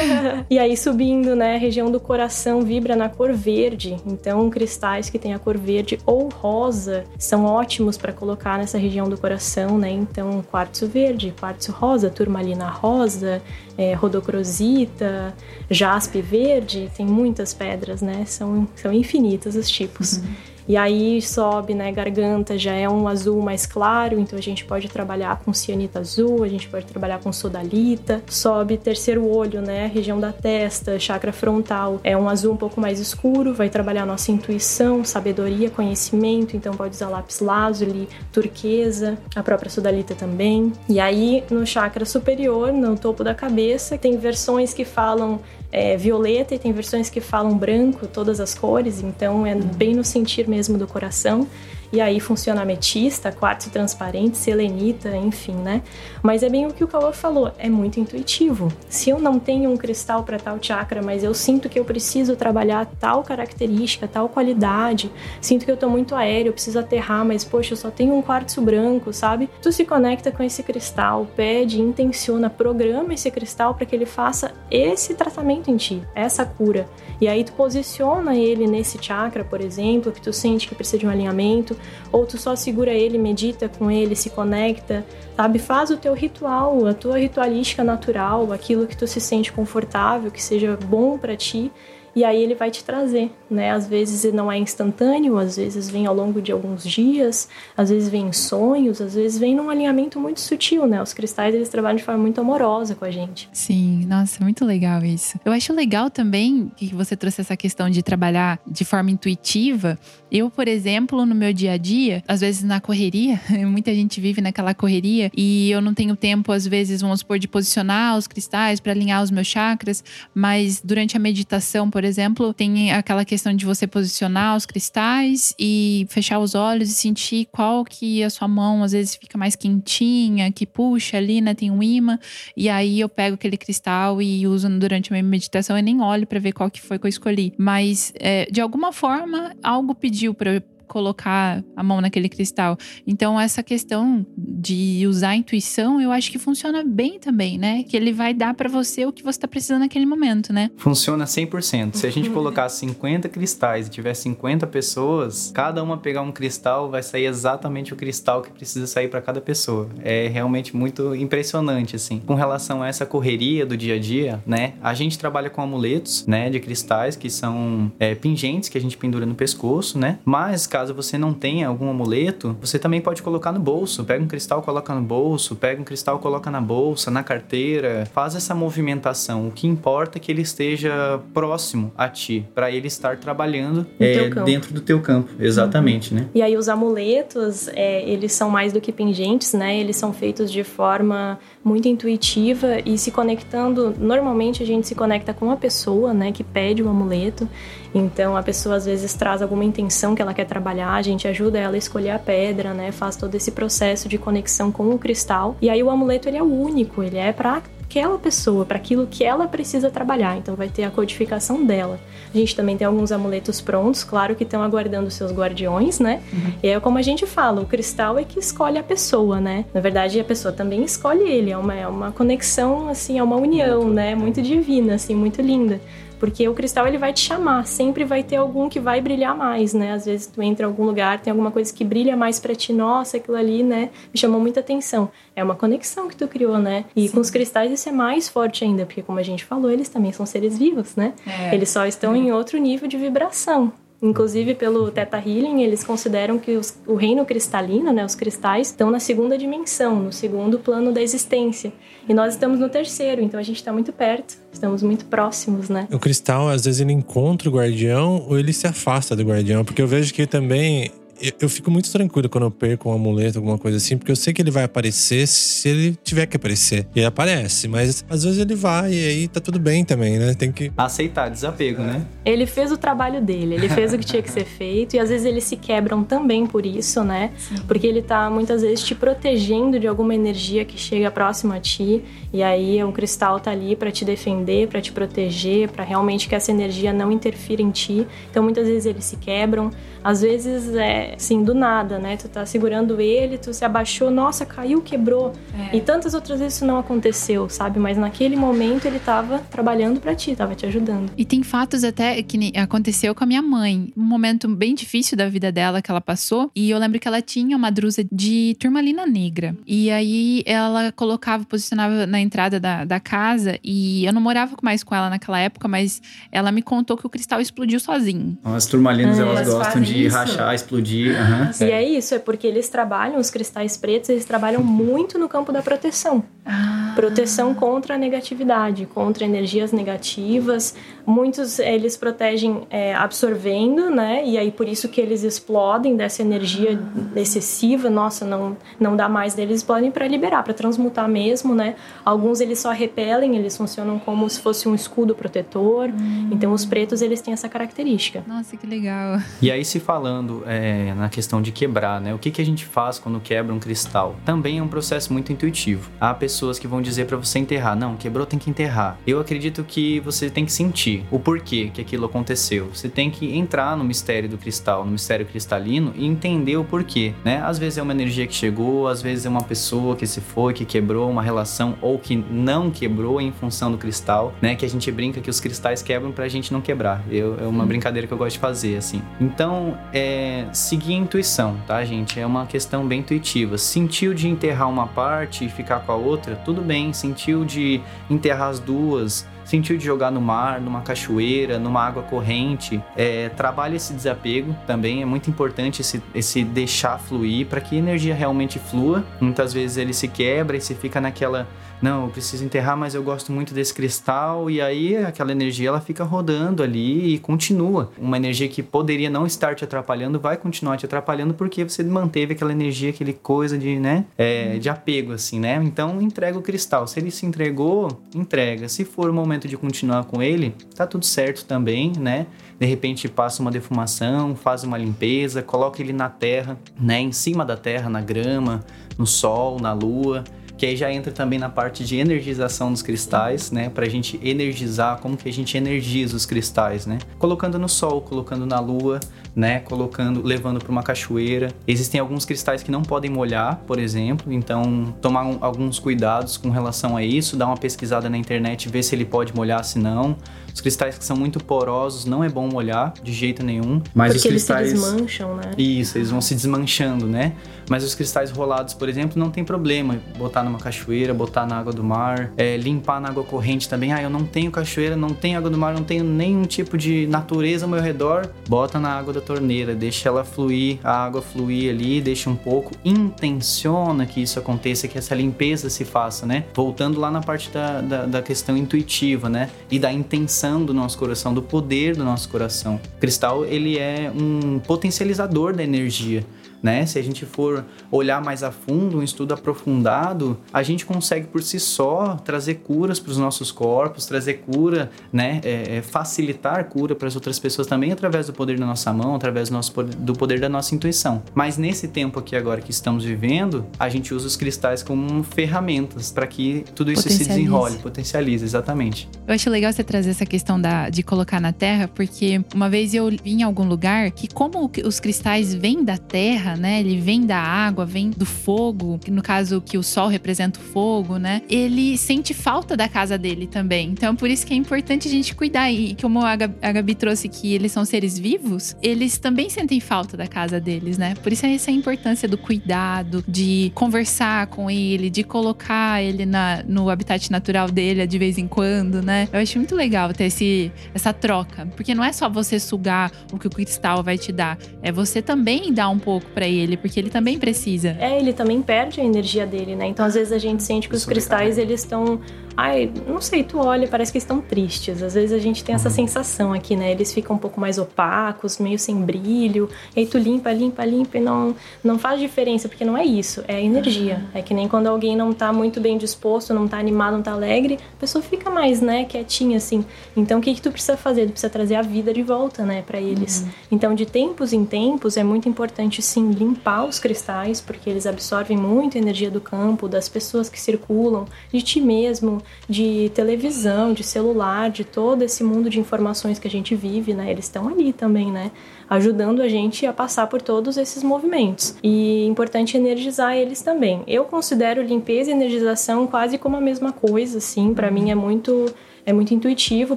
e 0.48 0.58
aí 0.58 0.76
subindo, 0.78 1.36
né, 1.36 1.56
a 1.56 1.58
região 1.58 1.90
do 1.90 2.00
coração 2.00 2.62
vibra 2.62 2.96
na 2.96 3.10
cor 3.10 3.34
verde, 3.34 3.98
então 4.06 4.48
cristais 4.48 5.10
que 5.10 5.18
têm 5.18 5.34
a 5.34 5.38
cor 5.38 5.58
verde 5.58 5.98
ou 6.06 6.28
rosa 6.28 7.04
são 7.18 7.44
ótimos 7.44 7.98
para 7.98 8.14
colocar 8.14 8.56
nessa 8.56 8.78
região 8.78 9.10
do 9.10 9.18
coração, 9.18 9.76
né? 9.76 9.90
Então 9.90 10.42
quartzo 10.50 10.86
verde, 10.86 11.34
quartzo 11.38 11.70
rosa, 11.70 12.08
turmalina 12.08 12.70
rosa, 12.70 13.42
é, 13.78 13.94
rodocrosita, 13.94 15.32
jaspe 15.70 16.20
verde, 16.20 16.90
tem 16.96 17.06
muitas 17.06 17.54
pedras, 17.54 18.02
né? 18.02 18.24
São, 18.26 18.66
são 18.74 18.92
infinitos 18.92 19.54
os 19.54 19.70
tipos. 19.70 20.18
Uhum. 20.18 20.24
E 20.68 20.76
aí 20.76 21.22
sobe, 21.22 21.74
né, 21.74 21.90
garganta 21.90 22.58
já 22.58 22.74
é 22.74 22.86
um 22.86 23.08
azul 23.08 23.40
mais 23.40 23.64
claro, 23.64 24.18
então 24.18 24.38
a 24.38 24.42
gente 24.42 24.66
pode 24.66 24.86
trabalhar 24.88 25.40
com 25.42 25.50
cianita 25.50 26.00
azul, 26.00 26.44
a 26.44 26.48
gente 26.48 26.68
pode 26.68 26.84
trabalhar 26.84 27.20
com 27.20 27.32
sodalita. 27.32 28.22
Sobe 28.28 28.76
terceiro 28.76 29.26
olho, 29.26 29.62
né, 29.62 29.86
região 29.86 30.20
da 30.20 30.30
testa, 30.30 30.98
chakra 30.98 31.32
frontal, 31.32 32.00
é 32.04 32.14
um 32.14 32.28
azul 32.28 32.52
um 32.52 32.56
pouco 32.56 32.80
mais 32.80 33.00
escuro, 33.00 33.54
vai 33.54 33.70
trabalhar 33.70 34.04
nossa 34.04 34.30
intuição, 34.30 35.02
sabedoria, 35.04 35.70
conhecimento, 35.70 36.54
então 36.54 36.74
pode 36.74 36.94
usar 36.94 37.08
lápis 37.08 37.40
lazuli, 37.40 38.06
turquesa, 38.30 39.16
a 39.34 39.42
própria 39.42 39.70
sodalita 39.70 40.14
também. 40.14 40.70
E 40.86 41.00
aí 41.00 41.42
no 41.50 41.66
chakra 41.66 42.04
superior, 42.04 42.72
no 42.72 42.94
topo 42.94 43.24
da 43.24 43.34
cabeça, 43.34 43.96
tem 43.96 44.18
versões 44.18 44.74
que 44.74 44.84
falam 44.84 45.40
é, 45.70 45.96
violeta 45.96 46.54
e 46.54 46.58
tem 46.58 46.72
versões 46.72 47.10
que 47.10 47.20
falam 47.20 47.56
branco, 47.56 48.06
todas 48.06 48.40
as 48.40 48.54
cores, 48.54 49.02
então 49.02 49.46
é 49.46 49.54
bem 49.54 49.94
no 49.94 50.04
sentir 50.04 50.48
mesmo 50.48 50.78
do 50.78 50.86
coração. 50.86 51.46
E 51.92 52.00
aí 52.00 52.20
funciona 52.20 52.62
ametista, 52.62 53.32
quartzo 53.32 53.70
transparente, 53.70 54.36
selenita, 54.36 55.16
enfim, 55.16 55.54
né? 55.54 55.82
Mas 56.22 56.42
é 56.42 56.48
bem 56.48 56.66
o 56.66 56.72
que 56.72 56.84
o 56.84 56.88
Cauã 56.88 57.12
falou, 57.12 57.50
é 57.58 57.68
muito 57.68 57.98
intuitivo. 57.98 58.70
Se 58.88 59.08
eu 59.08 59.18
não 59.18 59.38
tenho 59.38 59.70
um 59.70 59.76
cristal 59.76 60.22
para 60.22 60.38
tal 60.38 60.58
chakra, 60.60 61.00
mas 61.00 61.24
eu 61.24 61.32
sinto 61.32 61.68
que 61.68 61.78
eu 61.78 61.84
preciso 61.84 62.36
trabalhar 62.36 62.86
tal 63.00 63.22
característica, 63.22 64.06
tal 64.06 64.28
qualidade, 64.28 65.10
sinto 65.40 65.64
que 65.64 65.70
eu 65.70 65.76
tô 65.76 65.88
muito 65.88 66.14
aéreo, 66.14 66.52
preciso 66.52 66.78
aterrar, 66.78 67.24
mas 67.24 67.42
poxa, 67.42 67.72
eu 67.72 67.76
só 67.76 67.90
tenho 67.90 68.14
um 68.14 68.20
quartzo 68.20 68.60
branco, 68.60 69.12
sabe? 69.12 69.48
Tu 69.62 69.72
se 69.72 69.84
conecta 69.84 70.30
com 70.30 70.42
esse 70.42 70.62
cristal, 70.62 71.26
pede, 71.34 71.80
intenciona, 71.80 72.50
programa 72.50 73.14
esse 73.14 73.30
cristal 73.30 73.74
para 73.74 73.86
que 73.86 73.96
ele 73.96 74.06
faça 74.06 74.52
esse 74.70 75.14
tratamento 75.14 75.70
em 75.70 75.76
ti, 75.76 76.02
essa 76.14 76.44
cura. 76.44 76.86
E 77.20 77.26
aí 77.26 77.44
tu 77.44 77.52
posiciona 77.52 78.36
ele 78.36 78.66
nesse 78.66 78.98
chakra, 79.00 79.42
por 79.42 79.60
exemplo, 79.60 80.12
que 80.12 80.20
tu 80.20 80.32
sente 80.32 80.68
que 80.68 80.74
precisa 80.74 80.98
de 80.98 81.06
um 81.06 81.10
alinhamento, 81.10 81.77
ou 82.10 82.26
tu 82.26 82.38
só 82.38 82.56
segura 82.56 82.92
ele, 82.92 83.18
medita 83.18 83.68
com 83.68 83.90
ele, 83.90 84.14
se 84.16 84.30
conecta, 84.30 85.04
sabe? 85.36 85.58
Faz 85.58 85.90
o 85.90 85.96
teu 85.96 86.14
ritual, 86.14 86.86
a 86.86 86.94
tua 86.94 87.18
ritualística 87.18 87.84
natural, 87.84 88.52
aquilo 88.52 88.86
que 88.86 88.96
tu 88.96 89.06
se 89.06 89.20
sente 89.20 89.52
confortável, 89.52 90.30
que 90.30 90.42
seja 90.42 90.76
bom 90.76 91.18
para 91.18 91.36
ti 91.36 91.70
e 92.14 92.24
aí 92.24 92.42
ele 92.42 92.54
vai 92.54 92.70
te 92.70 92.82
trazer, 92.84 93.30
né? 93.50 93.70
Às 93.70 93.86
vezes 93.86 94.32
não 94.32 94.50
é 94.50 94.58
instantâneo, 94.58 95.38
às 95.38 95.56
vezes 95.56 95.88
vem 95.88 96.06
ao 96.06 96.14
longo 96.14 96.42
de 96.42 96.52
alguns 96.52 96.84
dias, 96.84 97.48
às 97.76 97.90
vezes 97.90 98.08
vem 98.08 98.28
em 98.28 98.32
sonhos, 98.32 99.00
às 99.00 99.14
vezes 99.14 99.38
vem 99.38 99.54
num 99.54 99.70
alinhamento 99.70 100.18
muito 100.18 100.40
sutil, 100.40 100.86
né? 100.86 101.02
Os 101.02 101.12
cristais 101.12 101.54
eles 101.54 101.68
trabalham 101.68 101.96
de 101.96 102.04
forma 102.04 102.20
muito 102.20 102.40
amorosa 102.40 102.94
com 102.94 103.04
a 103.04 103.10
gente. 103.10 103.48
Sim, 103.52 104.04
nossa, 104.06 104.42
muito 104.42 104.64
legal 104.64 105.04
isso. 105.04 105.38
Eu 105.44 105.52
acho 105.52 105.72
legal 105.72 106.10
também 106.10 106.70
que 106.76 106.94
você 106.94 107.16
trouxe 107.16 107.40
essa 107.40 107.56
questão 107.56 107.88
de 107.88 108.02
trabalhar 108.02 108.58
de 108.66 108.84
forma 108.84 109.10
intuitiva. 109.10 109.98
Eu, 110.30 110.50
por 110.50 110.68
exemplo, 110.68 111.24
no 111.24 111.34
meu 111.34 111.52
dia 111.52 111.72
a 111.72 111.76
dia, 111.76 112.22
às 112.26 112.40
vezes 112.40 112.62
na 112.62 112.80
correria, 112.80 113.40
muita 113.66 113.94
gente 113.94 114.20
vive 114.20 114.40
naquela 114.40 114.74
correria 114.74 115.30
e 115.36 115.70
eu 115.70 115.80
não 115.80 115.94
tenho 115.94 116.14
tempo, 116.16 116.52
às 116.52 116.66
vezes, 116.66 117.00
vamos 117.00 117.20
supor, 117.20 117.38
de 117.38 117.48
posicionar 117.48 118.16
os 118.16 118.26
cristais 118.26 118.80
para 118.80 118.92
alinhar 118.92 119.22
os 119.22 119.30
meus 119.30 119.46
chakras, 119.46 120.04
mas 120.34 120.80
durante 120.82 121.16
a 121.16 121.20
meditação, 121.20 121.90
por 121.90 121.97
exemplo, 122.04 122.52
tem 122.52 122.92
aquela 122.92 123.24
questão 123.24 123.54
de 123.54 123.64
você 123.64 123.86
posicionar 123.86 124.56
os 124.56 124.66
cristais 124.66 125.54
e 125.58 126.06
fechar 126.08 126.38
os 126.38 126.54
olhos 126.54 126.90
e 126.90 126.94
sentir 126.94 127.48
qual 127.52 127.84
que 127.84 128.22
a 128.22 128.30
sua 128.30 128.48
mão 128.48 128.82
às 128.82 128.92
vezes 128.92 129.16
fica 129.16 129.38
mais 129.38 129.56
quentinha, 129.56 130.50
que 130.52 130.66
puxa 130.66 131.16
ali, 131.16 131.40
né? 131.40 131.54
Tem 131.54 131.70
um 131.70 131.82
imã. 131.82 132.18
E 132.56 132.68
aí 132.68 133.00
eu 133.00 133.08
pego 133.08 133.34
aquele 133.34 133.56
cristal 133.56 134.20
e 134.20 134.46
uso 134.46 134.68
durante 134.78 135.10
a 135.10 135.14
minha 135.14 135.22
meditação 135.22 135.78
e 135.78 135.82
nem 135.82 136.00
olho 136.00 136.26
para 136.26 136.38
ver 136.38 136.52
qual 136.52 136.70
que 136.70 136.80
foi 136.80 136.98
que 136.98 137.06
eu 137.06 137.08
escolhi. 137.08 137.52
Mas 137.56 138.12
é, 138.16 138.46
de 138.50 138.60
alguma 138.60 138.92
forma, 138.92 139.54
algo 139.62 139.94
pediu 139.94 140.34
para 140.34 140.62
colocar 140.88 141.62
a 141.76 141.82
mão 141.82 142.00
naquele 142.00 142.28
cristal. 142.28 142.76
Então, 143.06 143.38
essa 143.38 143.62
questão 143.62 144.26
de 144.36 145.06
usar 145.06 145.30
a 145.30 145.36
intuição, 145.36 146.00
eu 146.00 146.10
acho 146.10 146.30
que 146.32 146.38
funciona 146.38 146.82
bem 146.82 147.18
também, 147.18 147.58
né? 147.58 147.84
Que 147.84 147.96
ele 147.96 148.12
vai 148.12 148.34
dar 148.34 148.54
para 148.54 148.68
você 148.68 149.06
o 149.06 149.12
que 149.12 149.22
você 149.22 149.38
tá 149.38 149.46
precisando 149.46 149.80
naquele 149.80 150.06
momento, 150.06 150.52
né? 150.52 150.70
Funciona 150.76 151.24
100%. 151.24 151.94
Se 151.94 152.06
a 152.06 152.10
gente 152.10 152.30
colocar 152.30 152.68
50 152.68 153.28
cristais 153.28 153.86
e 153.86 153.90
tiver 153.90 154.14
50 154.14 154.66
pessoas, 154.66 155.52
cada 155.54 155.82
uma 155.82 155.98
pegar 155.98 156.22
um 156.22 156.32
cristal, 156.32 156.90
vai 156.90 157.02
sair 157.02 157.26
exatamente 157.26 157.92
o 157.92 157.96
cristal 157.96 158.42
que 158.42 158.50
precisa 158.50 158.86
sair 158.86 159.08
para 159.08 159.20
cada 159.20 159.40
pessoa. 159.40 159.88
É 160.02 160.28
realmente 160.28 160.74
muito 160.74 161.14
impressionante, 161.14 161.94
assim. 161.94 162.20
Com 162.26 162.34
relação 162.34 162.82
a 162.82 162.88
essa 162.88 163.04
correria 163.04 163.66
do 163.66 163.76
dia 163.76 163.94
a 163.94 163.98
dia, 163.98 164.42
né? 164.46 164.74
A 164.82 164.94
gente 164.94 165.18
trabalha 165.18 165.50
com 165.50 165.60
amuletos, 165.60 166.26
né? 166.26 166.48
De 166.50 166.58
cristais 166.58 167.16
que 167.16 167.28
são 167.28 167.92
é, 167.98 168.14
pingentes 168.14 168.68
que 168.68 168.78
a 168.78 168.80
gente 168.80 168.96
pendura 168.96 169.26
no 169.26 169.34
pescoço, 169.34 169.98
né? 169.98 170.18
Mas, 170.24 170.66
caso 170.78 170.94
você 170.94 171.18
não 171.18 171.34
tenha 171.34 171.66
algum 171.66 171.90
amuleto, 171.90 172.56
você 172.60 172.78
também 172.78 173.00
pode 173.00 173.20
colocar 173.20 173.50
no 173.50 173.58
bolso. 173.58 174.04
Pega 174.04 174.22
um 174.22 174.28
cristal, 174.28 174.62
coloca 174.62 174.94
no 174.94 175.02
bolso, 175.02 175.56
pega 175.56 175.80
um 175.80 175.84
cristal, 175.84 176.20
coloca 176.20 176.52
na 176.52 176.60
bolsa, 176.60 177.10
na 177.10 177.24
carteira. 177.24 178.06
Faz 178.12 178.36
essa 178.36 178.54
movimentação. 178.54 179.48
O 179.48 179.50
que 179.50 179.66
importa 179.66 180.18
é 180.18 180.20
que 180.20 180.30
ele 180.30 180.42
esteja 180.42 181.20
próximo 181.34 181.90
a 181.98 182.08
ti, 182.08 182.46
para 182.54 182.70
ele 182.70 182.86
estar 182.86 183.16
trabalhando 183.16 183.84
é, 183.98 184.28
dentro 184.44 184.72
do 184.72 184.80
teu 184.80 185.00
campo. 185.00 185.30
Exatamente, 185.40 186.14
uhum. 186.14 186.20
né? 186.20 186.28
E 186.32 186.42
aí 186.42 186.56
os 186.56 186.68
amuletos, 186.68 187.66
é, 187.74 188.08
eles 188.08 188.32
são 188.32 188.48
mais 188.48 188.72
do 188.72 188.80
que 188.80 188.92
pingentes, 188.92 189.54
né? 189.54 189.76
Eles 189.80 189.96
são 189.96 190.12
feitos 190.12 190.52
de 190.52 190.62
forma 190.62 191.40
muito 191.64 191.88
intuitiva 191.88 192.78
e 192.86 192.96
se 192.96 193.10
conectando. 193.10 193.92
Normalmente 193.98 194.62
a 194.62 194.66
gente 194.66 194.86
se 194.86 194.94
conecta 194.94 195.34
com 195.34 195.50
a 195.50 195.56
pessoa, 195.56 196.14
né, 196.14 196.30
que 196.30 196.44
pede 196.44 196.82
o 196.82 196.88
amuleto. 196.88 197.48
Então 197.94 198.36
a 198.36 198.42
pessoa 198.42 198.76
às 198.76 198.86
vezes 198.86 199.14
traz 199.14 199.42
alguma 199.42 199.64
intenção 199.64 200.14
que 200.14 200.22
ela 200.22 200.34
quer 200.34 200.44
trabalhar, 200.44 200.92
a 200.92 201.02
gente 201.02 201.26
ajuda 201.26 201.58
ela 201.58 201.74
a 201.74 201.78
escolher 201.78 202.10
a 202.10 202.18
pedra, 202.18 202.74
né? 202.74 202.92
Faz 202.92 203.16
todo 203.16 203.34
esse 203.34 203.52
processo 203.52 204.08
de 204.08 204.18
conexão 204.18 204.70
com 204.70 204.90
o 204.90 204.98
cristal. 204.98 205.56
E 205.60 205.70
aí 205.70 205.82
o 205.82 205.90
amuleto 205.90 206.28
ele 206.28 206.36
é 206.36 206.42
único, 206.42 207.02
ele 207.02 207.18
é 207.18 207.32
para 207.32 207.62
aquela 207.88 208.18
pessoa, 208.18 208.66
para 208.66 208.76
aquilo 208.76 209.06
que 209.06 209.24
ela 209.24 209.48
precisa 209.48 209.90
trabalhar. 209.90 210.36
Então 210.36 210.54
vai 210.54 210.68
ter 210.68 210.84
a 210.84 210.90
codificação 210.90 211.64
dela. 211.64 211.98
A 212.32 212.36
gente 212.36 212.54
também 212.54 212.76
tem 212.76 212.86
alguns 212.86 213.10
amuletos 213.10 213.62
prontos, 213.62 214.04
claro 214.04 214.34
que 214.34 214.44
estão 214.44 214.62
aguardando 214.62 215.10
seus 215.10 215.32
guardiões, 215.32 215.98
né? 215.98 216.20
Uhum. 216.30 216.52
E 216.62 216.68
é 216.68 216.78
como 216.78 216.98
a 216.98 217.02
gente 217.02 217.26
fala, 217.26 217.62
o 217.62 217.66
cristal 217.66 218.18
é 218.18 218.24
que 218.24 218.38
escolhe 218.38 218.76
a 218.76 218.82
pessoa, 218.82 219.40
né? 219.40 219.64
Na 219.72 219.80
verdade, 219.80 220.20
a 220.20 220.24
pessoa 220.24 220.52
também 220.52 220.84
escolhe 220.84 221.22
ele, 221.22 221.50
é 221.50 221.56
uma, 221.56 221.74
é 221.74 221.88
uma 221.88 222.12
conexão, 222.12 222.88
assim, 222.90 223.18
é 223.18 223.22
uma 223.22 223.36
união, 223.36 223.88
né? 223.88 224.14
Muito 224.14 224.42
divina, 224.42 224.94
assim, 224.94 225.14
muito 225.14 225.40
linda. 225.40 225.80
Porque 226.18 226.48
o 226.48 226.54
cristal 226.54 226.86
ele 226.86 226.98
vai 226.98 227.12
te 227.12 227.20
chamar, 227.20 227.66
sempre 227.66 228.04
vai 228.04 228.22
ter 228.22 228.36
algum 228.36 228.68
que 228.68 228.80
vai 228.80 229.00
brilhar 229.00 229.36
mais, 229.36 229.72
né? 229.72 229.92
Às 229.92 230.06
vezes 230.06 230.26
tu 230.26 230.42
entra 230.42 230.66
em 230.66 230.68
algum 230.68 230.84
lugar, 230.84 231.20
tem 231.20 231.30
alguma 231.30 231.50
coisa 231.50 231.72
que 231.72 231.84
brilha 231.84 232.16
mais 232.16 232.40
para 232.40 232.54
ti, 232.54 232.72
nossa, 232.72 233.16
aquilo 233.16 233.36
ali, 233.36 233.62
né? 233.62 233.90
Me 234.12 234.18
chamou 234.18 234.40
muita 234.40 234.60
atenção. 234.60 235.10
É 235.34 235.42
uma 235.42 235.54
conexão 235.54 236.08
que 236.08 236.16
tu 236.16 236.26
criou, 236.26 236.58
né? 236.58 236.84
E 236.94 237.08
Sim. 237.08 237.14
com 237.14 237.20
os 237.20 237.30
cristais 237.30 237.70
isso 237.72 237.88
é 237.88 237.92
mais 237.92 238.28
forte 238.28 238.64
ainda, 238.64 238.84
porque 238.84 239.02
como 239.02 239.18
a 239.18 239.22
gente 239.22 239.44
falou, 239.44 239.70
eles 239.70 239.88
também 239.88 240.12
são 240.12 240.26
seres 240.26 240.58
vivos, 240.58 240.96
né? 240.96 241.12
É. 241.26 241.54
Eles 241.54 241.70
só 241.70 241.86
estão 241.86 242.14
é. 242.14 242.18
em 242.18 242.32
outro 242.32 242.58
nível 242.58 242.88
de 242.88 242.96
vibração. 242.96 243.72
Inclusive, 244.00 244.54
pelo 244.54 244.90
Theta 244.90 245.18
Healing, 245.18 245.62
eles 245.62 245.82
consideram 245.82 246.38
que 246.38 246.56
os, 246.56 246.78
o 246.86 246.94
reino 246.94 247.24
cristalino, 247.24 247.92
né, 247.92 248.04
os 248.04 248.14
cristais, 248.14 248.68
estão 248.68 248.90
na 248.90 249.00
segunda 249.00 249.36
dimensão, 249.36 250.00
no 250.00 250.12
segundo 250.12 250.58
plano 250.58 250.92
da 250.92 251.02
existência. 251.02 251.72
E 252.08 252.14
nós 252.14 252.34
estamos 252.34 252.60
no 252.60 252.68
terceiro, 252.68 253.20
então 253.20 253.40
a 253.40 253.42
gente 253.42 253.56
está 253.56 253.72
muito 253.72 253.92
perto, 253.92 254.38
estamos 254.52 254.82
muito 254.82 255.06
próximos, 255.06 255.68
né? 255.68 255.88
O 255.92 255.98
cristal, 255.98 256.48
às 256.48 256.64
vezes, 256.64 256.80
ele 256.80 256.92
encontra 256.92 257.48
o 257.48 257.52
guardião 257.52 258.24
ou 258.28 258.38
ele 258.38 258.52
se 258.52 258.66
afasta 258.66 259.16
do 259.16 259.24
guardião, 259.24 259.64
porque 259.64 259.82
eu 259.82 259.88
vejo 259.88 260.14
que 260.14 260.26
também 260.26 260.92
eu, 261.20 261.32
eu, 261.40 261.48
fico 261.48 261.70
muito 261.70 261.90
tranquilo 261.90 262.28
quando 262.28 262.44
eu 262.44 262.50
perco 262.50 262.90
um 262.90 262.92
amuleto, 262.92 263.38
alguma 263.38 263.58
coisa 263.58 263.76
assim, 263.76 263.96
porque 263.96 264.10
eu 264.10 264.16
sei 264.16 264.32
que 264.32 264.42
ele 264.42 264.50
vai 264.50 264.64
aparecer 264.64 265.26
se 265.26 265.68
ele 265.68 265.98
tiver 266.02 266.26
que 266.26 266.36
aparecer. 266.36 266.86
E 266.94 267.00
ele 267.00 267.06
aparece, 267.06 267.68
mas 267.68 268.04
às 268.08 268.24
vezes 268.24 268.38
ele 268.38 268.54
vai 268.54 268.92
e 268.92 269.06
aí 269.06 269.28
tá 269.28 269.40
tudo 269.40 269.58
bem 269.58 269.84
também, 269.84 270.18
né? 270.18 270.34
Tem 270.34 270.52
que. 270.52 270.72
Aceitar, 270.76 271.28
desapego, 271.28 271.82
né? 271.82 272.04
Ele 272.24 272.46
fez 272.46 272.72
o 272.72 272.76
trabalho 272.76 273.20
dele, 273.20 273.54
ele 273.54 273.68
fez 273.68 273.92
o 273.92 273.98
que 273.98 274.04
tinha 274.04 274.22
que 274.22 274.30
ser 274.30 274.44
feito, 274.44 274.96
e 274.96 274.98
às 274.98 275.08
vezes 275.08 275.26
eles 275.26 275.44
se 275.44 275.56
quebram 275.56 276.04
também 276.04 276.46
por 276.46 276.64
isso, 276.64 277.02
né? 277.02 277.30
Sim. 277.36 277.56
Porque 277.66 277.86
ele 277.86 278.02
tá 278.02 278.30
muitas 278.30 278.62
vezes 278.62 278.84
te 278.84 278.94
protegendo 278.94 279.78
de 279.78 279.86
alguma 279.86 280.14
energia 280.14 280.64
que 280.64 280.78
chega 280.78 281.10
próximo 281.10 281.52
a 281.52 281.60
ti, 281.60 282.02
e 282.32 282.42
aí 282.42 282.82
o 282.84 282.92
cristal 282.92 283.40
tá 283.40 283.50
ali 283.50 283.74
para 283.74 283.90
te 283.90 284.04
defender, 284.04 284.68
para 284.68 284.80
te 284.80 284.92
proteger, 284.92 285.68
para 285.70 285.84
realmente 285.84 286.28
que 286.28 286.34
essa 286.34 286.50
energia 286.50 286.92
não 286.92 287.10
interfira 287.10 287.62
em 287.62 287.70
ti. 287.70 288.06
Então 288.30 288.42
muitas 288.42 288.66
vezes 288.66 288.86
eles 288.86 289.04
se 289.04 289.16
quebram, 289.16 289.70
às 290.02 290.22
vezes 290.22 290.74
é 290.74 290.88
é 290.88 291.14
assim, 291.14 291.42
do 291.44 291.54
nada, 291.54 291.98
né? 291.98 292.16
Tu 292.16 292.28
tá 292.28 292.44
segurando 292.44 293.00
ele, 293.00 293.38
tu 293.38 293.52
se 293.52 293.64
abaixou, 293.64 294.10
nossa, 294.10 294.44
caiu, 294.46 294.80
quebrou. 294.80 295.32
É. 295.72 295.76
E 295.76 295.80
tantas 295.80 296.14
outras 296.14 296.38
vezes 296.38 296.54
isso 296.56 296.66
não 296.66 296.78
aconteceu, 296.78 297.48
sabe? 297.48 297.78
Mas 297.78 297.96
naquele 297.96 298.36
momento 298.36 298.86
ele 298.86 298.98
tava 298.98 299.38
trabalhando 299.50 300.00
para 300.00 300.14
ti, 300.14 300.34
tava 300.34 300.54
te 300.54 300.66
ajudando. 300.66 301.10
E 301.16 301.24
tem 301.24 301.42
fatos 301.42 301.84
até 301.84 302.22
que 302.22 302.52
aconteceu 302.56 303.14
com 303.14 303.24
a 303.24 303.26
minha 303.26 303.42
mãe. 303.42 303.92
Um 303.96 304.02
momento 304.02 304.48
bem 304.48 304.74
difícil 304.74 305.16
da 305.16 305.28
vida 305.28 305.52
dela 305.52 305.82
que 305.82 305.90
ela 305.90 306.00
passou. 306.00 306.50
E 306.54 306.70
eu 306.70 306.78
lembro 306.78 306.98
que 306.98 307.06
ela 307.06 307.20
tinha 307.20 307.56
uma 307.56 307.70
drusa 307.70 308.04
de 308.10 308.56
turmalina 308.58 309.06
negra. 309.06 309.56
E 309.66 309.90
aí 309.90 310.42
ela 310.46 310.90
colocava, 310.92 311.44
posicionava 311.44 312.06
na 312.06 312.20
entrada 312.20 312.58
da, 312.58 312.84
da 312.84 312.98
casa. 312.98 313.58
E 313.62 314.04
eu 314.04 314.12
não 314.12 314.20
morava 314.20 314.56
mais 314.62 314.82
com 314.82 314.94
ela 314.94 315.10
naquela 315.10 315.38
época, 315.38 315.68
mas 315.68 316.00
ela 316.32 316.50
me 316.50 316.62
contou 316.62 316.96
que 316.96 317.06
o 317.06 317.10
cristal 317.10 317.40
explodiu 317.40 317.78
sozinho. 317.78 318.38
As 318.44 318.66
turmalinas, 318.66 319.18
elas, 319.18 319.40
elas 319.40 319.54
gostam 319.54 319.82
de 319.82 319.87
isso. 319.92 320.16
rachar, 320.16 320.54
explodir. 320.54 321.16
Uhum. 321.16 321.66
E 321.66 321.70
é 321.70 321.82
isso, 321.82 322.14
é 322.14 322.18
porque 322.18 322.46
eles 322.46 322.68
trabalham, 322.68 323.18
os 323.18 323.30
cristais 323.30 323.76
pretos, 323.76 324.08
eles 324.10 324.24
trabalham 324.24 324.62
muito 324.62 325.18
no 325.18 325.28
campo 325.28 325.52
da 325.52 325.62
proteção. 325.62 326.24
Ah. 326.44 326.77
Proteção 326.98 327.54
contra 327.54 327.94
a 327.94 327.98
negatividade, 327.98 328.84
contra 328.84 329.24
energias 329.24 329.70
negativas. 329.70 330.74
Muitos 331.06 331.60
eles 331.60 331.96
protegem 331.96 332.66
é, 332.68 332.92
absorvendo, 332.92 333.88
né? 333.88 334.26
E 334.26 334.36
aí 334.36 334.50
por 334.50 334.66
isso 334.66 334.88
que 334.88 335.00
eles 335.00 335.22
explodem 335.22 335.96
dessa 335.96 336.22
energia 336.22 336.76
excessiva. 337.14 337.88
Nossa, 337.88 338.24
não, 338.24 338.56
não 338.80 338.96
dá 338.96 339.08
mais 339.08 339.32
deles, 339.32 339.58
explodem 339.58 339.92
para 339.92 340.08
liberar, 340.08 340.42
para 340.42 340.52
transmutar 340.52 341.08
mesmo, 341.08 341.54
né? 341.54 341.76
Alguns 342.04 342.40
eles 342.40 342.58
só 342.58 342.72
repelem, 342.72 343.36
eles 343.36 343.56
funcionam 343.56 344.00
como 344.00 344.28
se 344.28 344.40
fosse 344.40 344.68
um 344.68 344.74
escudo 344.74 345.14
protetor. 345.14 345.90
Hum. 345.90 346.30
Então 346.32 346.52
os 346.52 346.64
pretos 346.64 347.00
eles 347.00 347.20
têm 347.20 347.32
essa 347.32 347.48
característica. 347.48 348.24
Nossa, 348.26 348.56
que 348.56 348.66
legal. 348.66 349.20
E 349.40 349.52
aí 349.52 349.64
se 349.64 349.78
falando 349.78 350.42
é, 350.48 350.92
na 350.94 351.08
questão 351.08 351.40
de 351.40 351.52
quebrar, 351.52 352.00
né? 352.00 352.12
O 352.12 352.18
que, 352.18 352.32
que 352.32 352.42
a 352.42 352.44
gente 352.44 352.66
faz 352.66 352.98
quando 352.98 353.20
quebra 353.20 353.54
um 353.54 353.60
cristal? 353.60 354.16
Também 354.24 354.58
é 354.58 354.62
um 354.62 354.68
processo 354.68 355.12
muito 355.12 355.32
intuitivo. 355.32 355.92
Há 356.00 356.12
pessoas 356.12 356.58
que 356.58 356.66
vão 356.66 356.87
dizer 356.88 357.06
para 357.06 357.16
você 357.16 357.38
enterrar, 357.38 357.76
não, 357.76 357.96
quebrou 357.96 358.26
tem 358.26 358.38
que 358.38 358.50
enterrar. 358.50 358.98
Eu 359.06 359.20
acredito 359.20 359.64
que 359.64 360.00
você 360.00 360.30
tem 360.30 360.44
que 360.44 360.52
sentir 360.52 361.04
o 361.10 361.18
porquê 361.18 361.70
que 361.72 361.80
aquilo 361.80 362.06
aconteceu. 362.06 362.68
Você 362.72 362.88
tem 362.88 363.10
que 363.10 363.36
entrar 363.36 363.76
no 363.76 363.84
mistério 363.84 364.28
do 364.28 364.38
cristal, 364.38 364.84
no 364.84 364.92
mistério 364.92 365.26
cristalino 365.26 365.92
e 365.96 366.06
entender 366.06 366.56
o 366.56 366.64
porquê, 366.64 367.14
né? 367.24 367.42
Às 367.44 367.58
vezes 367.58 367.78
é 367.78 367.82
uma 367.82 367.92
energia 367.92 368.26
que 368.26 368.34
chegou, 368.34 368.88
às 368.88 369.02
vezes 369.02 369.26
é 369.26 369.28
uma 369.28 369.42
pessoa 369.42 369.96
que 369.96 370.06
se 370.06 370.20
foi, 370.20 370.52
que 370.52 370.64
quebrou 370.64 371.10
uma 371.10 371.22
relação 371.22 371.76
ou 371.80 371.98
que 371.98 372.16
não 372.16 372.70
quebrou 372.70 373.20
em 373.20 373.32
função 373.32 373.70
do 373.70 373.78
cristal, 373.78 374.34
né? 374.40 374.54
Que 374.54 374.64
a 374.64 374.68
gente 374.68 374.90
brinca 374.90 375.20
que 375.20 375.30
os 375.30 375.40
cristais 375.40 375.82
quebram 375.82 376.12
pra 376.12 376.28
gente 376.28 376.52
não 376.52 376.60
quebrar. 376.60 377.02
Eu, 377.10 377.38
é 377.40 377.46
uma 377.46 377.64
hum. 377.64 377.66
brincadeira 377.66 378.06
que 378.06 378.12
eu 378.12 378.18
gosto 378.18 378.34
de 378.34 378.38
fazer, 378.38 378.76
assim. 378.76 379.02
Então, 379.20 379.78
é 379.92 380.46
seguir 380.52 380.94
a 380.94 380.98
intuição, 380.98 381.56
tá, 381.66 381.84
gente? 381.84 382.18
É 382.18 382.26
uma 382.26 382.46
questão 382.46 382.86
bem 382.86 383.00
intuitiva. 383.00 383.58
Sentiu 383.58 384.14
de 384.14 384.28
enterrar 384.28 384.68
uma 384.68 384.86
parte 384.86 385.44
e 385.44 385.48
ficar 385.48 385.80
com 385.80 385.92
a 385.92 385.96
outra, 385.96 386.36
tudo 386.36 386.62
bem. 386.62 386.77
Sentiu 386.92 387.44
de 387.44 387.80
enterrar 388.08 388.48
as 388.48 388.58
duas 388.58 389.26
sentiu 389.48 389.78
de 389.78 389.84
jogar 389.84 390.10
no 390.10 390.20
mar, 390.20 390.60
numa 390.60 390.82
cachoeira, 390.82 391.58
numa 391.58 391.82
água 391.82 392.02
corrente. 392.02 392.82
É, 392.94 393.30
trabalhe 393.30 393.76
esse 393.76 393.94
desapego 393.94 394.54
também, 394.66 395.00
é 395.00 395.06
muito 395.06 395.30
importante 395.30 395.80
esse, 395.80 396.02
esse 396.14 396.44
deixar 396.44 396.98
fluir 396.98 397.46
para 397.46 397.58
que 397.58 397.74
a 397.74 397.78
energia 397.78 398.14
realmente 398.14 398.58
flua. 398.58 399.02
Muitas 399.18 399.54
vezes 399.54 399.78
ele 399.78 399.94
se 399.94 400.06
quebra 400.06 400.58
e 400.58 400.60
se 400.60 400.74
fica 400.74 401.00
naquela 401.00 401.48
não, 401.80 402.04
eu 402.04 402.10
preciso 402.10 402.44
enterrar, 402.44 402.76
mas 402.76 402.94
eu 402.94 403.02
gosto 403.02 403.30
muito 403.30 403.54
desse 403.54 403.72
cristal 403.72 404.50
e 404.50 404.60
aí 404.60 404.96
aquela 404.96 405.30
energia 405.30 405.68
ela 405.68 405.80
fica 405.80 406.02
rodando 406.02 406.62
ali 406.62 407.14
e 407.14 407.18
continua. 407.18 407.90
Uma 407.98 408.16
energia 408.16 408.48
que 408.48 408.62
poderia 408.62 409.08
não 409.08 409.26
estar 409.26 409.54
te 409.54 409.64
atrapalhando 409.64 410.18
vai 410.18 410.36
continuar 410.36 410.76
te 410.76 410.86
atrapalhando 410.86 411.34
porque 411.34 411.62
você 411.62 411.82
manteve 411.82 412.32
aquela 412.32 412.52
energia, 412.52 412.90
aquele 412.90 413.12
coisa 413.12 413.56
de, 413.56 413.78
né, 413.78 414.04
é, 414.16 414.58
de 414.58 414.68
apego 414.68 415.12
assim, 415.12 415.38
né? 415.38 415.60
Então 415.62 416.00
entrega 416.02 416.38
o 416.38 416.42
cristal. 416.42 416.86
Se 416.86 416.98
ele 416.98 417.10
se 417.10 417.24
entregou, 417.26 418.02
entrega. 418.14 418.68
Se 418.68 418.84
for 418.84 419.08
o 419.08 419.14
momento 419.14 419.46
de 419.46 419.56
continuar 419.56 420.04
com 420.04 420.22
ele, 420.22 420.54
tá 420.74 420.86
tudo 420.86 421.04
certo 421.04 421.44
também, 421.44 421.92
né? 421.98 422.26
De 422.58 422.66
repente 422.66 423.08
passa 423.08 423.40
uma 423.40 423.52
defumação, 423.52 424.34
faz 424.34 424.64
uma 424.64 424.76
limpeza, 424.76 425.42
coloca 425.42 425.80
ele 425.80 425.92
na 425.92 426.08
terra, 426.08 426.58
né, 426.78 427.00
em 427.00 427.12
cima 427.12 427.44
da 427.44 427.56
terra, 427.56 427.88
na 427.88 428.00
grama, 428.00 428.64
no 428.98 429.06
sol, 429.06 429.60
na 429.60 429.72
lua 429.72 430.24
que 430.58 430.66
aí 430.66 430.76
já 430.76 430.92
entra 430.92 431.12
também 431.12 431.38
na 431.38 431.48
parte 431.48 431.84
de 431.84 431.96
energização 431.96 432.72
dos 432.72 432.82
cristais, 432.82 433.52
né? 433.52 433.70
Pra 433.70 433.88
gente 433.88 434.18
energizar, 434.22 434.98
como 434.98 435.16
que 435.16 435.28
a 435.28 435.32
gente 435.32 435.56
energiza 435.56 436.16
os 436.16 436.26
cristais, 436.26 436.84
né? 436.84 436.98
Colocando 437.16 437.58
no 437.60 437.68
sol, 437.68 438.02
colocando 438.02 438.44
na 438.44 438.58
lua, 438.58 438.98
né? 439.36 439.60
Colocando, 439.60 440.20
levando 440.20 440.58
para 440.58 440.72
uma 440.72 440.82
cachoeira. 440.82 441.54
Existem 441.66 442.00
alguns 442.00 442.24
cristais 442.24 442.60
que 442.60 442.72
não 442.72 442.82
podem 442.82 443.08
molhar, 443.08 443.60
por 443.68 443.78
exemplo, 443.78 444.32
então 444.32 444.92
tomar 445.00 445.24
um, 445.24 445.38
alguns 445.40 445.78
cuidados 445.78 446.36
com 446.36 446.50
relação 446.50 446.96
a 446.96 447.04
isso, 447.04 447.36
dar 447.36 447.46
uma 447.46 447.56
pesquisada 447.56 448.10
na 448.10 448.18
internet, 448.18 448.68
ver 448.68 448.82
se 448.82 448.96
ele 448.96 449.04
pode 449.04 449.32
molhar, 449.34 449.62
se 449.64 449.78
não. 449.78 450.16
Os 450.54 450.60
cristais 450.60 450.98
que 450.98 451.04
são 451.04 451.16
muito 451.16 451.42
porosos 451.42 452.04
não 452.04 452.24
é 452.24 452.28
bom 452.28 452.48
molhar 452.48 452.92
de 453.02 453.12
jeito 453.12 453.44
nenhum. 453.44 453.80
Mas 453.94 454.12
Porque 454.12 454.28
os 454.28 454.32
cristais 454.32 454.68
eles 454.68 454.80
se 454.80 454.90
desmancham, 454.90 455.36
né? 455.36 455.50
Isso, 455.56 455.98
eles 455.98 456.10
vão 456.10 456.20
se 456.20 456.34
desmanchando, 456.34 457.06
né? 457.06 457.34
Mas 457.68 457.84
os 457.84 457.94
cristais 457.94 458.30
rolados, 458.30 458.72
por 458.72 458.88
exemplo, 458.88 459.18
não 459.18 459.30
tem 459.30 459.44
problema 459.44 460.00
botar 460.16 460.42
numa 460.42 460.58
cachoeira, 460.58 461.12
botar 461.12 461.46
na 461.46 461.58
água 461.58 461.72
do 461.72 461.84
mar, 461.84 462.32
é, 462.36 462.56
limpar 462.56 463.00
na 463.00 463.10
água 463.10 463.22
corrente 463.22 463.68
também. 463.68 463.92
Ah, 463.92 464.02
eu 464.02 464.08
não 464.08 464.24
tenho 464.24 464.50
cachoeira, 464.50 464.96
não 464.96 465.10
tenho 465.10 465.36
água 465.36 465.50
do 465.50 465.58
mar, 465.58 465.74
não 465.74 465.84
tenho 465.84 466.02
nenhum 466.02 466.44
tipo 466.44 466.78
de 466.78 467.06
natureza 467.08 467.66
ao 467.66 467.70
meu 467.70 467.80
redor. 467.80 468.30
Bota 468.48 468.80
na 468.80 468.90
água 468.90 469.12
da 469.12 469.20
torneira, 469.20 469.74
deixa 469.74 470.08
ela 470.08 470.24
fluir, 470.24 470.78
a 470.82 471.04
água 471.04 471.20
fluir 471.20 471.70
ali, 471.70 472.00
deixa 472.00 472.30
um 472.30 472.36
pouco, 472.36 472.72
intenciona 472.84 474.06
que 474.06 474.22
isso 474.22 474.38
aconteça, 474.38 474.88
que 474.88 474.96
essa 474.96 475.14
limpeza 475.14 475.68
se 475.68 475.84
faça, 475.84 476.24
né? 476.24 476.44
Voltando 476.54 476.98
lá 476.98 477.10
na 477.10 477.20
parte 477.20 477.50
da, 477.50 477.80
da, 477.80 478.06
da 478.06 478.22
questão 478.22 478.56
intuitiva, 478.56 479.28
né? 479.28 479.50
E 479.70 479.78
da 479.78 479.92
intenção 479.92 480.37
do 480.64 480.72
nosso 480.72 480.96
coração, 480.96 481.34
do 481.34 481.42
poder 481.42 481.96
do 481.96 482.04
nosso 482.04 482.28
coração. 482.28 482.80
O 482.96 483.00
cristal, 483.00 483.44
ele 483.44 483.78
é 483.78 484.12
um 484.14 484.58
potencializador 484.58 485.54
da 485.54 485.62
energia 485.62 486.24
né? 486.62 486.86
Se 486.86 486.98
a 486.98 487.02
gente 487.02 487.24
for 487.24 487.64
olhar 487.90 488.22
mais 488.22 488.42
a 488.42 488.50
fundo, 488.50 488.98
um 488.98 489.02
estudo 489.02 489.34
aprofundado, 489.34 490.38
a 490.52 490.62
gente 490.62 490.84
consegue 490.84 491.26
por 491.26 491.42
si 491.42 491.58
só 491.58 492.16
trazer 492.24 492.56
curas 492.56 492.98
para 492.98 493.10
os 493.10 493.18
nossos 493.18 493.50
corpos, 493.50 494.06
trazer 494.06 494.34
cura, 494.34 494.90
né? 495.12 495.40
É, 495.44 495.76
é, 495.76 495.82
facilitar 495.82 496.64
cura 496.64 496.94
para 496.94 497.08
as 497.08 497.14
outras 497.14 497.38
pessoas 497.38 497.66
também 497.66 497.92
através 497.92 498.26
do 498.26 498.32
poder 498.32 498.58
da 498.58 498.66
nossa 498.66 498.92
mão, 498.92 499.14
através 499.14 499.48
do, 499.48 499.52
nosso, 499.52 499.72
do 499.82 500.12
poder 500.12 500.40
da 500.40 500.48
nossa 500.48 500.74
intuição. 500.74 501.22
Mas 501.34 501.56
nesse 501.56 501.88
tempo 501.88 502.18
aqui 502.18 502.36
agora 502.36 502.60
que 502.60 502.70
estamos 502.70 503.04
vivendo, 503.04 503.66
a 503.78 503.88
gente 503.88 504.12
usa 504.14 504.26
os 504.26 504.36
cristais 504.36 504.82
como 504.82 505.22
ferramentas 505.22 506.10
para 506.10 506.26
que 506.26 506.64
tudo 506.74 506.90
isso 506.92 507.08
se 507.08 507.24
desenrole, 507.24 507.78
potencialize, 507.78 508.44
exatamente. 508.44 509.08
Eu 509.26 509.34
acho 509.34 509.50
legal 509.50 509.72
você 509.72 509.84
trazer 509.84 510.10
essa 510.10 510.26
questão 510.26 510.60
da, 510.60 510.88
de 510.88 511.02
colocar 511.02 511.40
na 511.40 511.52
terra, 511.52 511.88
porque 511.88 512.40
uma 512.54 512.68
vez 512.68 512.94
eu 512.94 513.08
vi 513.10 513.32
em 513.32 513.42
algum 513.42 513.64
lugar 513.64 514.10
que 514.10 514.28
como 514.28 514.70
os 514.84 515.00
cristais 515.00 515.54
vêm 515.54 515.84
da 515.84 515.96
terra, 515.96 516.47
terra, 516.48 516.56
né? 516.56 516.80
Ele 516.80 517.00
vem 517.00 517.26
da 517.26 517.38
água, 517.38 517.84
vem 517.84 518.10
do 518.10 518.24
fogo, 518.24 518.98
no 519.08 519.22
caso 519.22 519.60
que 519.60 519.76
o 519.76 519.82
sol 519.82 520.08
representa 520.08 520.60
o 520.60 520.62
fogo, 520.62 521.18
né? 521.18 521.42
Ele 521.48 521.98
sente 521.98 522.32
falta 522.32 522.76
da 522.76 522.88
casa 522.88 523.18
dele 523.18 523.46
também. 523.46 523.90
Então, 523.90 524.14
por 524.14 524.30
isso 524.30 524.46
que 524.46 524.54
é 524.54 524.56
importante 524.56 525.08
a 525.08 525.10
gente 525.10 525.34
cuidar. 525.34 525.70
E 525.70 525.96
como 526.00 526.20
a 526.20 526.36
Gabi 526.36 526.94
trouxe 526.94 527.28
que 527.28 527.52
eles 527.52 527.72
são 527.72 527.84
seres 527.84 528.18
vivos, 528.18 528.76
eles 528.82 529.18
também 529.18 529.50
sentem 529.50 529.80
falta 529.80 530.16
da 530.16 530.26
casa 530.26 530.60
deles, 530.60 530.96
né? 530.96 531.14
Por 531.22 531.32
isso 531.32 531.44
é 531.44 531.54
essa 531.54 531.70
importância 531.70 532.28
do 532.28 532.38
cuidado, 532.38 533.24
de 533.26 533.72
conversar 533.74 534.46
com 534.46 534.70
ele, 534.70 535.10
de 535.10 535.24
colocar 535.24 536.02
ele 536.02 536.24
na, 536.24 536.62
no 536.66 536.88
habitat 536.88 537.30
natural 537.30 537.70
dele 537.70 538.06
de 538.06 538.18
vez 538.18 538.38
em 538.38 538.46
quando, 538.46 539.02
né? 539.02 539.28
Eu 539.32 539.40
acho 539.40 539.58
muito 539.58 539.74
legal 539.74 540.12
ter 540.12 540.24
esse, 540.24 540.72
essa 540.94 541.12
troca. 541.12 541.66
Porque 541.76 541.94
não 541.94 542.04
é 542.04 542.12
só 542.12 542.28
você 542.28 542.60
sugar 542.60 543.10
o 543.32 543.38
que 543.38 543.46
o 543.46 543.50
cristal 543.50 544.02
vai 544.02 544.16
te 544.16 544.32
dar, 544.32 544.58
é 544.82 544.92
você 544.92 545.20
também 545.20 545.72
dar 545.72 545.88
um 545.88 545.98
pouco 545.98 546.28
para 546.38 546.46
ele, 546.46 546.76
porque 546.76 547.00
ele 547.00 547.10
também 547.10 547.36
precisa. 547.36 547.96
É, 547.98 548.16
ele 548.16 548.32
também 548.32 548.62
perde 548.62 549.00
a 549.00 549.04
energia 549.04 549.44
dele, 549.44 549.74
né? 549.74 549.88
Então 549.88 550.06
às 550.06 550.14
vezes 550.14 550.32
a 550.32 550.38
gente 550.38 550.62
sente 550.62 550.88
que 550.88 550.94
os 550.94 551.04
cristais 551.04 551.58
eles 551.58 551.80
estão 551.80 552.20
ai, 552.58 552.90
não 553.06 553.20
sei, 553.20 553.44
tu 553.44 553.60
olha, 553.60 553.86
parece 553.86 554.10
que 554.10 554.18
estão 554.18 554.40
tristes. 554.40 555.00
Às 555.00 555.14
vezes 555.14 555.30
a 555.30 555.38
gente 555.38 555.62
tem 555.62 555.76
essa 555.76 555.88
uhum. 555.88 555.94
sensação 555.94 556.52
aqui, 556.52 556.74
né? 556.74 556.90
Eles 556.90 557.12
ficam 557.12 557.36
um 557.36 557.38
pouco 557.38 557.60
mais 557.60 557.78
opacos, 557.78 558.58
meio 558.58 558.76
sem 558.76 558.96
brilho. 558.96 559.70
E 559.94 560.00
aí 560.00 560.06
tu 560.06 560.18
limpa, 560.18 560.50
limpa, 560.50 560.84
limpa 560.84 561.18
e 561.18 561.20
não, 561.20 561.54
não 561.84 562.00
faz 562.00 562.18
diferença, 562.18 562.68
porque 562.68 562.84
não 562.84 562.98
é 562.98 563.04
isso, 563.04 563.44
é 563.46 563.62
energia. 563.62 564.16
Uhum. 564.16 564.40
É 564.40 564.42
que 564.42 564.52
nem 564.52 564.66
quando 564.66 564.88
alguém 564.88 565.14
não 565.14 565.32
tá 565.32 565.52
muito 565.52 565.80
bem 565.80 565.96
disposto, 565.96 566.52
não 566.52 566.66
tá 566.66 566.78
animado, 566.78 567.12
não 567.12 567.22
tá 567.22 567.30
alegre, 567.30 567.78
a 567.96 568.00
pessoa 568.00 568.20
fica 568.20 568.50
mais, 568.50 568.80
né, 568.80 569.04
quietinha 569.04 569.58
assim. 569.58 569.84
Então 570.16 570.40
o 570.40 570.42
que 570.42 570.52
que 570.52 570.60
tu 570.60 570.72
precisa 570.72 570.96
fazer? 570.96 571.26
Tu 571.26 571.30
precisa 571.30 571.50
trazer 571.50 571.76
a 571.76 571.82
vida 571.82 572.12
de 572.12 572.24
volta, 572.24 572.64
né, 572.64 572.82
para 572.82 573.00
eles. 573.00 573.42
Uhum. 573.42 573.50
Então 573.70 573.94
de 573.94 574.04
tempos 574.04 574.52
em 574.52 574.64
tempos 574.64 575.16
é 575.16 575.22
muito 575.22 575.48
importante 575.48 576.02
sim 576.02 576.32
limpar 576.32 576.86
os 576.86 576.98
cristais, 576.98 577.60
porque 577.60 577.88
eles 577.88 578.04
absorvem 578.04 578.56
muito 578.56 578.98
energia 578.98 579.30
do 579.30 579.40
campo, 579.40 579.86
das 579.86 580.08
pessoas 580.08 580.48
que 580.48 580.58
circulam, 580.58 581.24
de 581.52 581.62
ti 581.62 581.80
mesmo, 581.80 582.42
de 582.68 583.10
televisão, 583.14 583.92
de 583.92 584.02
celular, 584.02 584.70
de 584.70 584.84
todo 584.84 585.22
esse 585.22 585.42
mundo 585.42 585.70
de 585.70 585.80
informações 585.80 586.38
que 586.38 586.46
a 586.46 586.50
gente 586.50 586.74
vive, 586.74 587.14
né? 587.14 587.30
Eles 587.30 587.46
estão 587.46 587.68
ali 587.68 587.92
também, 587.92 588.30
né? 588.30 588.50
ajudando 588.88 589.42
a 589.42 589.48
gente 589.48 589.84
a 589.86 589.92
passar 589.92 590.26
por 590.28 590.40
todos 590.40 590.76
esses 590.76 591.02
movimentos. 591.02 591.76
E 591.82 592.24
é 592.24 592.26
importante 592.26 592.76
energizar 592.76 593.36
eles 593.36 593.60
também. 593.60 594.02
Eu 594.06 594.24
considero 594.24 594.82
limpeza 594.82 595.30
e 595.30 595.34
energização 595.34 596.06
quase 596.06 596.38
como 596.38 596.56
a 596.56 596.60
mesma 596.60 596.92
coisa, 596.92 597.38
assim, 597.38 597.74
para 597.74 597.90
mim 597.90 598.10
é 598.10 598.14
muito 598.14 598.66
é 599.08 599.12
muito 599.12 599.32
intuitivo, 599.32 599.96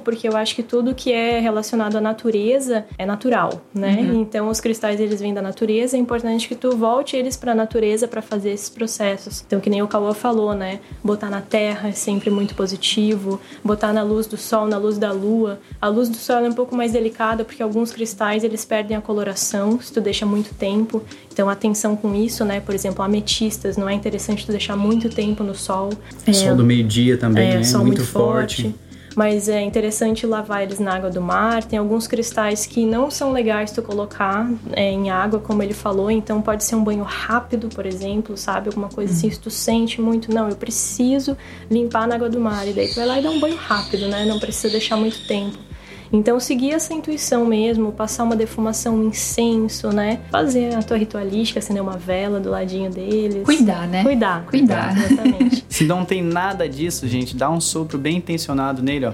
porque 0.00 0.26
eu 0.26 0.34
acho 0.34 0.54
que 0.54 0.62
tudo 0.62 0.94
que 0.94 1.12
é 1.12 1.38
relacionado 1.38 1.96
à 1.96 2.00
natureza 2.00 2.86
é 2.96 3.04
natural, 3.04 3.60
né? 3.74 3.98
Uhum. 4.00 4.22
Então 4.22 4.48
os 4.48 4.58
cristais 4.58 4.98
eles 4.98 5.20
vêm 5.20 5.34
da 5.34 5.42
natureza, 5.42 5.98
é 5.98 6.00
importante 6.00 6.48
que 6.48 6.54
tu 6.54 6.74
volte 6.74 7.14
eles 7.14 7.36
para 7.36 7.52
a 7.52 7.54
natureza 7.54 8.08
para 8.08 8.22
fazer 8.22 8.52
esses 8.52 8.70
processos. 8.70 9.44
Então 9.46 9.60
que 9.60 9.68
nem 9.68 9.82
o 9.82 9.86
Cauã 9.86 10.14
falou, 10.14 10.54
né? 10.54 10.80
Botar 11.04 11.28
na 11.28 11.42
terra 11.42 11.90
é 11.90 11.92
sempre 11.92 12.30
muito 12.30 12.54
positivo, 12.54 13.38
botar 13.62 13.92
na 13.92 14.02
luz 14.02 14.26
do 14.26 14.38
sol, 14.38 14.66
na 14.66 14.78
luz 14.78 14.96
da 14.96 15.12
lua. 15.12 15.60
A 15.78 15.88
luz 15.88 16.08
do 16.08 16.16
sol 16.16 16.38
é 16.38 16.48
um 16.48 16.54
pouco 16.54 16.74
mais 16.74 16.92
delicada 16.92 17.44
porque 17.44 17.62
alguns 17.62 17.92
cristais 17.92 18.44
eles 18.44 18.64
perdem 18.64 18.96
a 18.96 19.02
coloração 19.02 19.78
se 19.78 19.92
tu 19.92 20.00
deixa 20.00 20.24
muito 20.24 20.54
tempo. 20.54 21.02
Então 21.30 21.50
atenção 21.50 21.96
com 21.96 22.14
isso, 22.14 22.46
né? 22.46 22.60
Por 22.60 22.74
exemplo, 22.74 23.04
ametistas, 23.04 23.76
não 23.76 23.90
é 23.90 23.92
interessante 23.92 24.46
tu 24.46 24.52
deixar 24.52 24.74
muito 24.74 25.10
tempo 25.10 25.44
no 25.44 25.54
sol. 25.54 25.90
O 26.26 26.32
sol 26.32 26.56
do 26.56 26.64
meio-dia 26.64 27.18
também, 27.18 27.50
é, 27.50 27.56
né? 27.58 27.62
Sol 27.62 27.82
muito, 27.82 27.98
muito 27.98 28.10
forte. 28.10 28.62
forte 28.62 28.92
mas 29.14 29.48
é 29.48 29.60
interessante 29.60 30.26
lavar 30.26 30.62
eles 30.62 30.78
na 30.78 30.94
água 30.94 31.10
do 31.10 31.20
mar. 31.20 31.64
Tem 31.64 31.78
alguns 31.78 32.06
cristais 32.06 32.66
que 32.66 32.84
não 32.84 33.10
são 33.10 33.32
legais 33.32 33.70
tu 33.72 33.82
colocar 33.82 34.50
é, 34.72 34.90
em 34.90 35.10
água, 35.10 35.40
como 35.40 35.62
ele 35.62 35.74
falou, 35.74 36.10
então 36.10 36.40
pode 36.40 36.64
ser 36.64 36.74
um 36.74 36.84
banho 36.84 37.04
rápido, 37.04 37.68
por 37.68 37.86
exemplo, 37.86 38.36
sabe? 38.36 38.68
Alguma 38.68 38.88
coisa 38.88 39.12
assim, 39.12 39.30
se 39.30 39.38
tu 39.38 39.50
sente 39.50 40.00
muito, 40.00 40.32
não, 40.32 40.48
eu 40.48 40.56
preciso 40.56 41.36
limpar 41.70 42.06
na 42.06 42.14
água 42.14 42.28
do 42.28 42.40
mar, 42.40 42.66
e 42.66 42.72
daí 42.72 42.88
tu 42.88 42.96
vai 42.96 43.06
lá 43.06 43.18
e 43.18 43.22
dá 43.22 43.30
um 43.30 43.40
banho 43.40 43.56
rápido, 43.56 44.08
né? 44.08 44.24
Não 44.24 44.38
precisa 44.38 44.70
deixar 44.70 44.96
muito 44.96 45.26
tempo. 45.26 45.58
Então, 46.12 46.38
seguir 46.38 46.72
essa 46.72 46.92
intuição 46.92 47.46
mesmo, 47.46 47.90
passar 47.90 48.24
uma 48.24 48.36
defumação, 48.36 48.96
um 48.96 49.08
incenso, 49.08 49.88
né? 49.88 50.20
Fazer 50.30 50.74
a 50.74 50.82
tua 50.82 50.98
ritualística, 50.98 51.58
acender 51.58 51.82
uma 51.82 51.96
vela 51.96 52.38
do 52.38 52.50
ladinho 52.50 52.90
deles. 52.90 53.44
Cuidar, 53.44 53.88
né? 53.88 54.02
Cuidar. 54.02 54.44
Cuidar, 54.44 54.96
exatamente. 54.96 55.64
Se 55.70 55.84
não 55.84 56.04
tem 56.04 56.22
nada 56.22 56.68
disso, 56.68 57.08
gente, 57.08 57.34
dá 57.34 57.48
um 57.50 57.60
sopro 57.60 57.96
bem 57.98 58.18
intencionado 58.18 58.82
nele, 58.82 59.06
ó. 59.06 59.12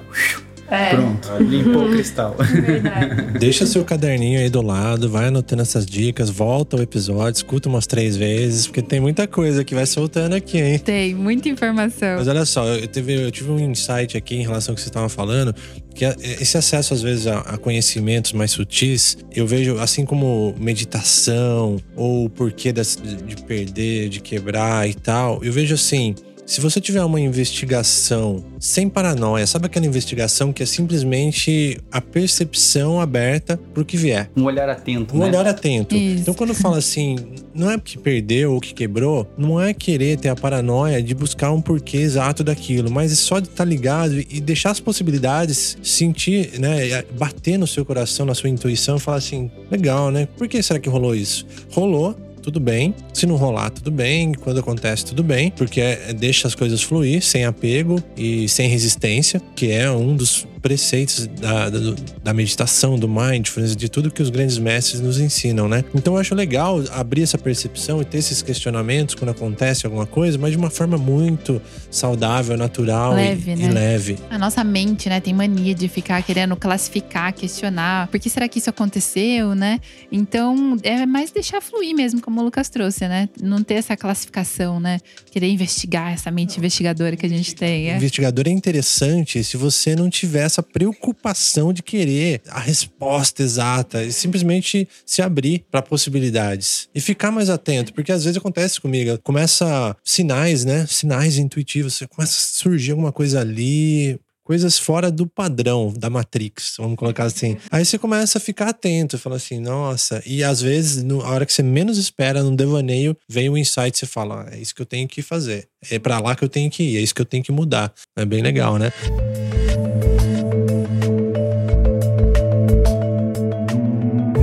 É. 0.71 0.91
Pronto, 0.91 1.29
limpou 1.41 1.87
o 1.87 1.91
cristal. 1.91 2.37
Verdade. 2.39 3.39
Deixa 3.39 3.67
seu 3.67 3.85
caderninho 3.85 4.39
aí 4.39 4.51
do 4.51 4.61
lado, 4.61 5.09
vai 5.09 5.27
anotando 5.27 5.63
essas 5.63 5.87
dicas, 5.87 6.29
volta 6.29 6.77
ao 6.77 6.83
episódio, 6.83 7.39
escuta 7.39 7.69
umas 7.69 7.87
três 7.87 8.17
vezes, 8.17 8.67
porque 8.67 8.83
tem 8.83 9.01
muita 9.01 9.27
coisa 9.27 9.65
que 9.65 9.75
vai 9.75 9.87
soltando 9.87 10.35
aqui, 10.35 10.59
hein? 10.59 10.79
Tem, 10.79 11.15
muita 11.15 11.49
informação. 11.49 12.17
Mas 12.19 12.29
olha 12.29 12.45
só, 12.45 12.67
eu, 12.67 12.87
teve, 12.87 13.15
eu 13.15 13.31
tive 13.31 13.51
um 13.51 13.59
insight 13.59 14.17
aqui 14.17 14.37
em 14.37 14.43
relação 14.43 14.73
ao 14.73 14.77
que 14.77 14.83
você 14.83 14.89
estava 14.89 15.09
falando, 15.09 15.55
que 15.95 16.05
esse 16.05 16.57
acesso, 16.57 16.93
às 16.95 17.03
vezes, 17.03 17.27
a, 17.27 17.39
a 17.41 17.57
conhecimentos 17.57 18.33
mais 18.33 18.51
sutis, 18.51 19.17
eu 19.35 19.47
vejo 19.47 19.79
assim 19.79 20.05
como 20.05 20.55
meditação 20.59 21.79
ou 21.97 22.27
o 22.27 22.31
porquê 22.31 22.73
de, 22.73 22.83
de 23.27 23.43
perder, 23.43 24.09
de 24.09 24.21
quebrar 24.21 24.89
e 24.89 24.95
tal, 24.95 25.43
eu 25.43 25.53
vejo 25.53 25.75
assim 25.75 26.15
se 26.49 26.63
você 26.63 26.81
tiver 26.81 27.05
uma 27.05 27.21
investigação 27.21 28.43
sem 28.59 28.89
paranoia, 28.89 29.47
sabe 29.47 29.67
aquela 29.67 29.85
investigação 29.85 30.51
que 30.51 30.63
é 30.63 30.67
simplesmente 30.67 31.79
a 31.93 32.01
percepção 32.01 32.99
aberta 32.99 33.61
pro 33.75 33.85
que 33.85 33.99
vier? 33.99 34.31
Um 34.35 34.45
olhar 34.45 34.67
atento, 34.67 35.15
um 35.15 35.19
né? 35.19 35.27
olhar 35.27 35.47
atento. 35.47 35.95
Isso. 35.95 36.23
Então 36.23 36.33
quando 36.33 36.55
fala 36.55 36.79
assim, 36.79 37.17
não 37.55 37.71
é 37.71 37.79
que 37.79 37.99
perdeu 37.99 38.55
ou 38.55 38.61
que 38.63 38.73
quebrou, 38.73 39.31
não 39.37 39.61
é 39.61 39.75
querer 39.75 40.17
ter 40.17 40.31
a 40.31 40.35
paranoia 40.35 41.03
de 41.03 41.15
buscar 41.15 41.53
um 41.53 41.61
porquê 41.61 41.99
exato 41.99 42.43
daquilo, 42.43 42.91
mas 42.91 43.13
é 43.13 43.15
só 43.15 43.41
de 43.41 43.49
estar 43.49 43.65
tá 43.65 43.69
ligado 43.69 44.19
e 44.19 44.41
deixar 44.41 44.71
as 44.71 44.81
possibilidades 44.81 45.77
sentir, 45.83 46.59
né, 46.59 47.03
bater 47.19 47.59
no 47.59 47.67
seu 47.67 47.85
coração, 47.85 48.25
na 48.25 48.35
sua 48.35 48.49
intuição 48.49 48.97
e 48.97 49.01
falar 49.01 49.19
assim, 49.19 49.51
legal, 49.71 50.11
né? 50.11 50.27
Por 50.39 50.49
que 50.49 50.63
será 50.63 50.81
que 50.81 50.89
rolou 50.89 51.15
isso? 51.15 51.47
Rolou, 51.73 52.17
tudo 52.49 52.61
bem. 52.61 52.95
Se 53.13 53.27
não 53.27 53.37
rolar, 53.37 53.69
tudo 53.69 53.91
bem. 53.91 54.33
Quando 54.33 54.59
acontece, 54.59 55.05
tudo 55.05 55.23
bem. 55.23 55.51
Porque 55.51 55.83
é, 55.83 56.15
deixa 56.15 56.49
as 56.49 56.55
coisas 56.55 56.83
fluir 56.83 57.23
sem 57.23 57.45
apego 57.45 58.03
e 58.17 58.49
sem 58.49 58.69
resistência, 58.69 59.41
que 59.55 59.71
é 59.71 59.91
um 59.91 60.17
dos 60.17 60.47
preceitos 60.61 61.27
da, 61.27 61.71
da, 61.71 61.79
da, 62.23 62.35
meditação, 62.35 62.99
do 62.99 63.09
mindfulness, 63.09 63.77
de 63.77 63.89
tudo 63.89 64.11
que 64.11 64.23
os 64.23 64.31
grandes 64.31 64.59
mestres 64.59 65.01
nos 65.01 65.19
ensinam, 65.19 65.69
né? 65.69 65.85
Então 65.95 66.15
eu 66.15 66.21
acho 66.21 66.35
legal 66.35 66.83
abrir 66.93 67.23
essa 67.23 67.39
percepção 67.39 68.01
e 68.01 68.05
ter 68.05 68.19
esses 68.19 68.43
questionamentos 68.43 69.15
quando 69.15 69.31
acontece 69.31 69.87
alguma 69.87 70.07
coisa, 70.07 70.39
mas 70.39 70.53
de 70.53 70.57
uma 70.57 70.71
forma 70.71 70.99
muito 70.99 71.61
saudável, 71.91 72.57
natural 72.57 73.15
leve, 73.15 73.53
e, 73.53 73.57
né? 73.57 73.65
e 73.65 73.69
leve. 73.69 74.19
A 74.31 74.39
nossa 74.39 74.65
mente, 74.65 75.09
né, 75.09 75.21
tem 75.21 75.33
mania 75.33 75.75
de 75.75 75.89
ficar 75.89 76.23
querendo 76.23 76.57
classificar, 76.57 77.33
questionar. 77.33 78.09
Por 78.09 78.19
que 78.19 78.29
será 78.29 78.49
que 78.49 78.59
isso 78.59 78.71
aconteceu, 78.71 79.55
né? 79.55 79.81
Então 80.11 80.77
é 80.83 81.07
mais 81.07 81.31
deixar 81.31 81.61
fluir 81.61 81.95
mesmo, 81.95 82.21
como 82.21 82.41
o 82.41 82.45
Lucas 82.45 82.69
trouxe, 82.69 83.07
né? 83.07 83.29
Não 83.41 83.63
ter 83.63 83.75
essa 83.75 83.97
classificação, 83.97 84.81
né? 84.81 84.99
Querer 85.31 85.49
investigar 85.49 86.13
essa 86.13 86.31
mente 86.31 86.59
investigadora 86.59 87.17
que 87.17 87.27
a 87.27 87.29
gente 87.29 87.55
tem. 87.55 87.91
É. 87.91 87.97
Investigador 87.97 88.47
é 88.49 88.51
interessante 88.51 89.43
se 89.45 89.57
você 89.57 89.95
não 89.95 90.11
tiver 90.11 90.48
essa 90.49 90.63
preocupação 90.63 91.73
de 91.73 91.83
querer 91.83 92.43
a 92.49 92.59
resposta 92.59 93.43
exata 93.43 94.03
e 94.05 94.13
simplesmente 94.13 94.89
se 95.07 95.23
abrir 95.23 95.65
para 95.71 95.81
possibilidades 95.81 96.89
e 96.95 97.01
ficar 97.01 97.31
mais 97.31 97.49
atento, 97.49 97.93
porque 97.93 98.13
às 98.13 98.25
vezes 98.25 98.37
acontece 98.37 98.81
comigo, 98.81 99.19
começa 99.23 99.97
sinais, 100.05 100.65
né? 100.65 100.87
Sinais 100.87 101.39
intuitivos, 101.39 102.03
começa 102.11 102.33
a 102.33 102.63
surgir 102.63 102.93
alguma 102.93 103.13
coisa 103.13 103.41
ali, 103.41 104.19
coisas 104.49 104.79
fora 104.79 105.11
do 105.11 105.27
padrão 105.27 105.93
da 105.95 106.09
Matrix, 106.09 106.77
vamos 106.79 106.97
colocar 106.97 107.25
assim. 107.25 107.59
Aí 107.71 107.85
você 107.85 107.99
começa 107.99 108.39
a 108.39 108.41
ficar 108.41 108.71
atento, 108.71 109.19
fala 109.19 109.37
assim, 109.37 109.61
nossa. 109.61 110.23
E 110.25 110.43
às 110.43 110.63
vezes, 110.63 111.03
no, 111.03 111.21
a 111.21 111.29
hora 111.29 111.45
que 111.45 111.53
você 111.53 111.63
menos 111.63 111.99
espera, 111.99 112.43
num 112.43 112.57
devaneio, 112.57 113.15
vem 113.29 113.51
o 113.51 113.53
um 113.53 113.59
insight 113.59 113.95
e 113.95 113.99
você 113.99 114.07
fala, 114.07 114.47
ah, 114.49 114.57
é 114.57 114.59
isso 114.59 114.75
que 114.75 114.81
eu 114.81 114.87
tenho 114.87 115.07
que 115.07 115.21
fazer. 115.21 115.69
É 115.91 115.99
para 115.99 116.19
lá 116.19 116.35
que 116.35 116.43
eu 116.43 116.49
tenho 116.49 116.71
que 116.71 116.83
ir, 116.83 116.97
é 116.97 117.01
isso 117.01 117.15
que 117.15 117.21
eu 117.21 117.27
tenho 117.27 117.45
que 117.45 117.53
mudar. 117.53 117.93
É 118.17 118.25
bem 118.25 118.41
legal, 118.41 118.79
né? 118.79 118.91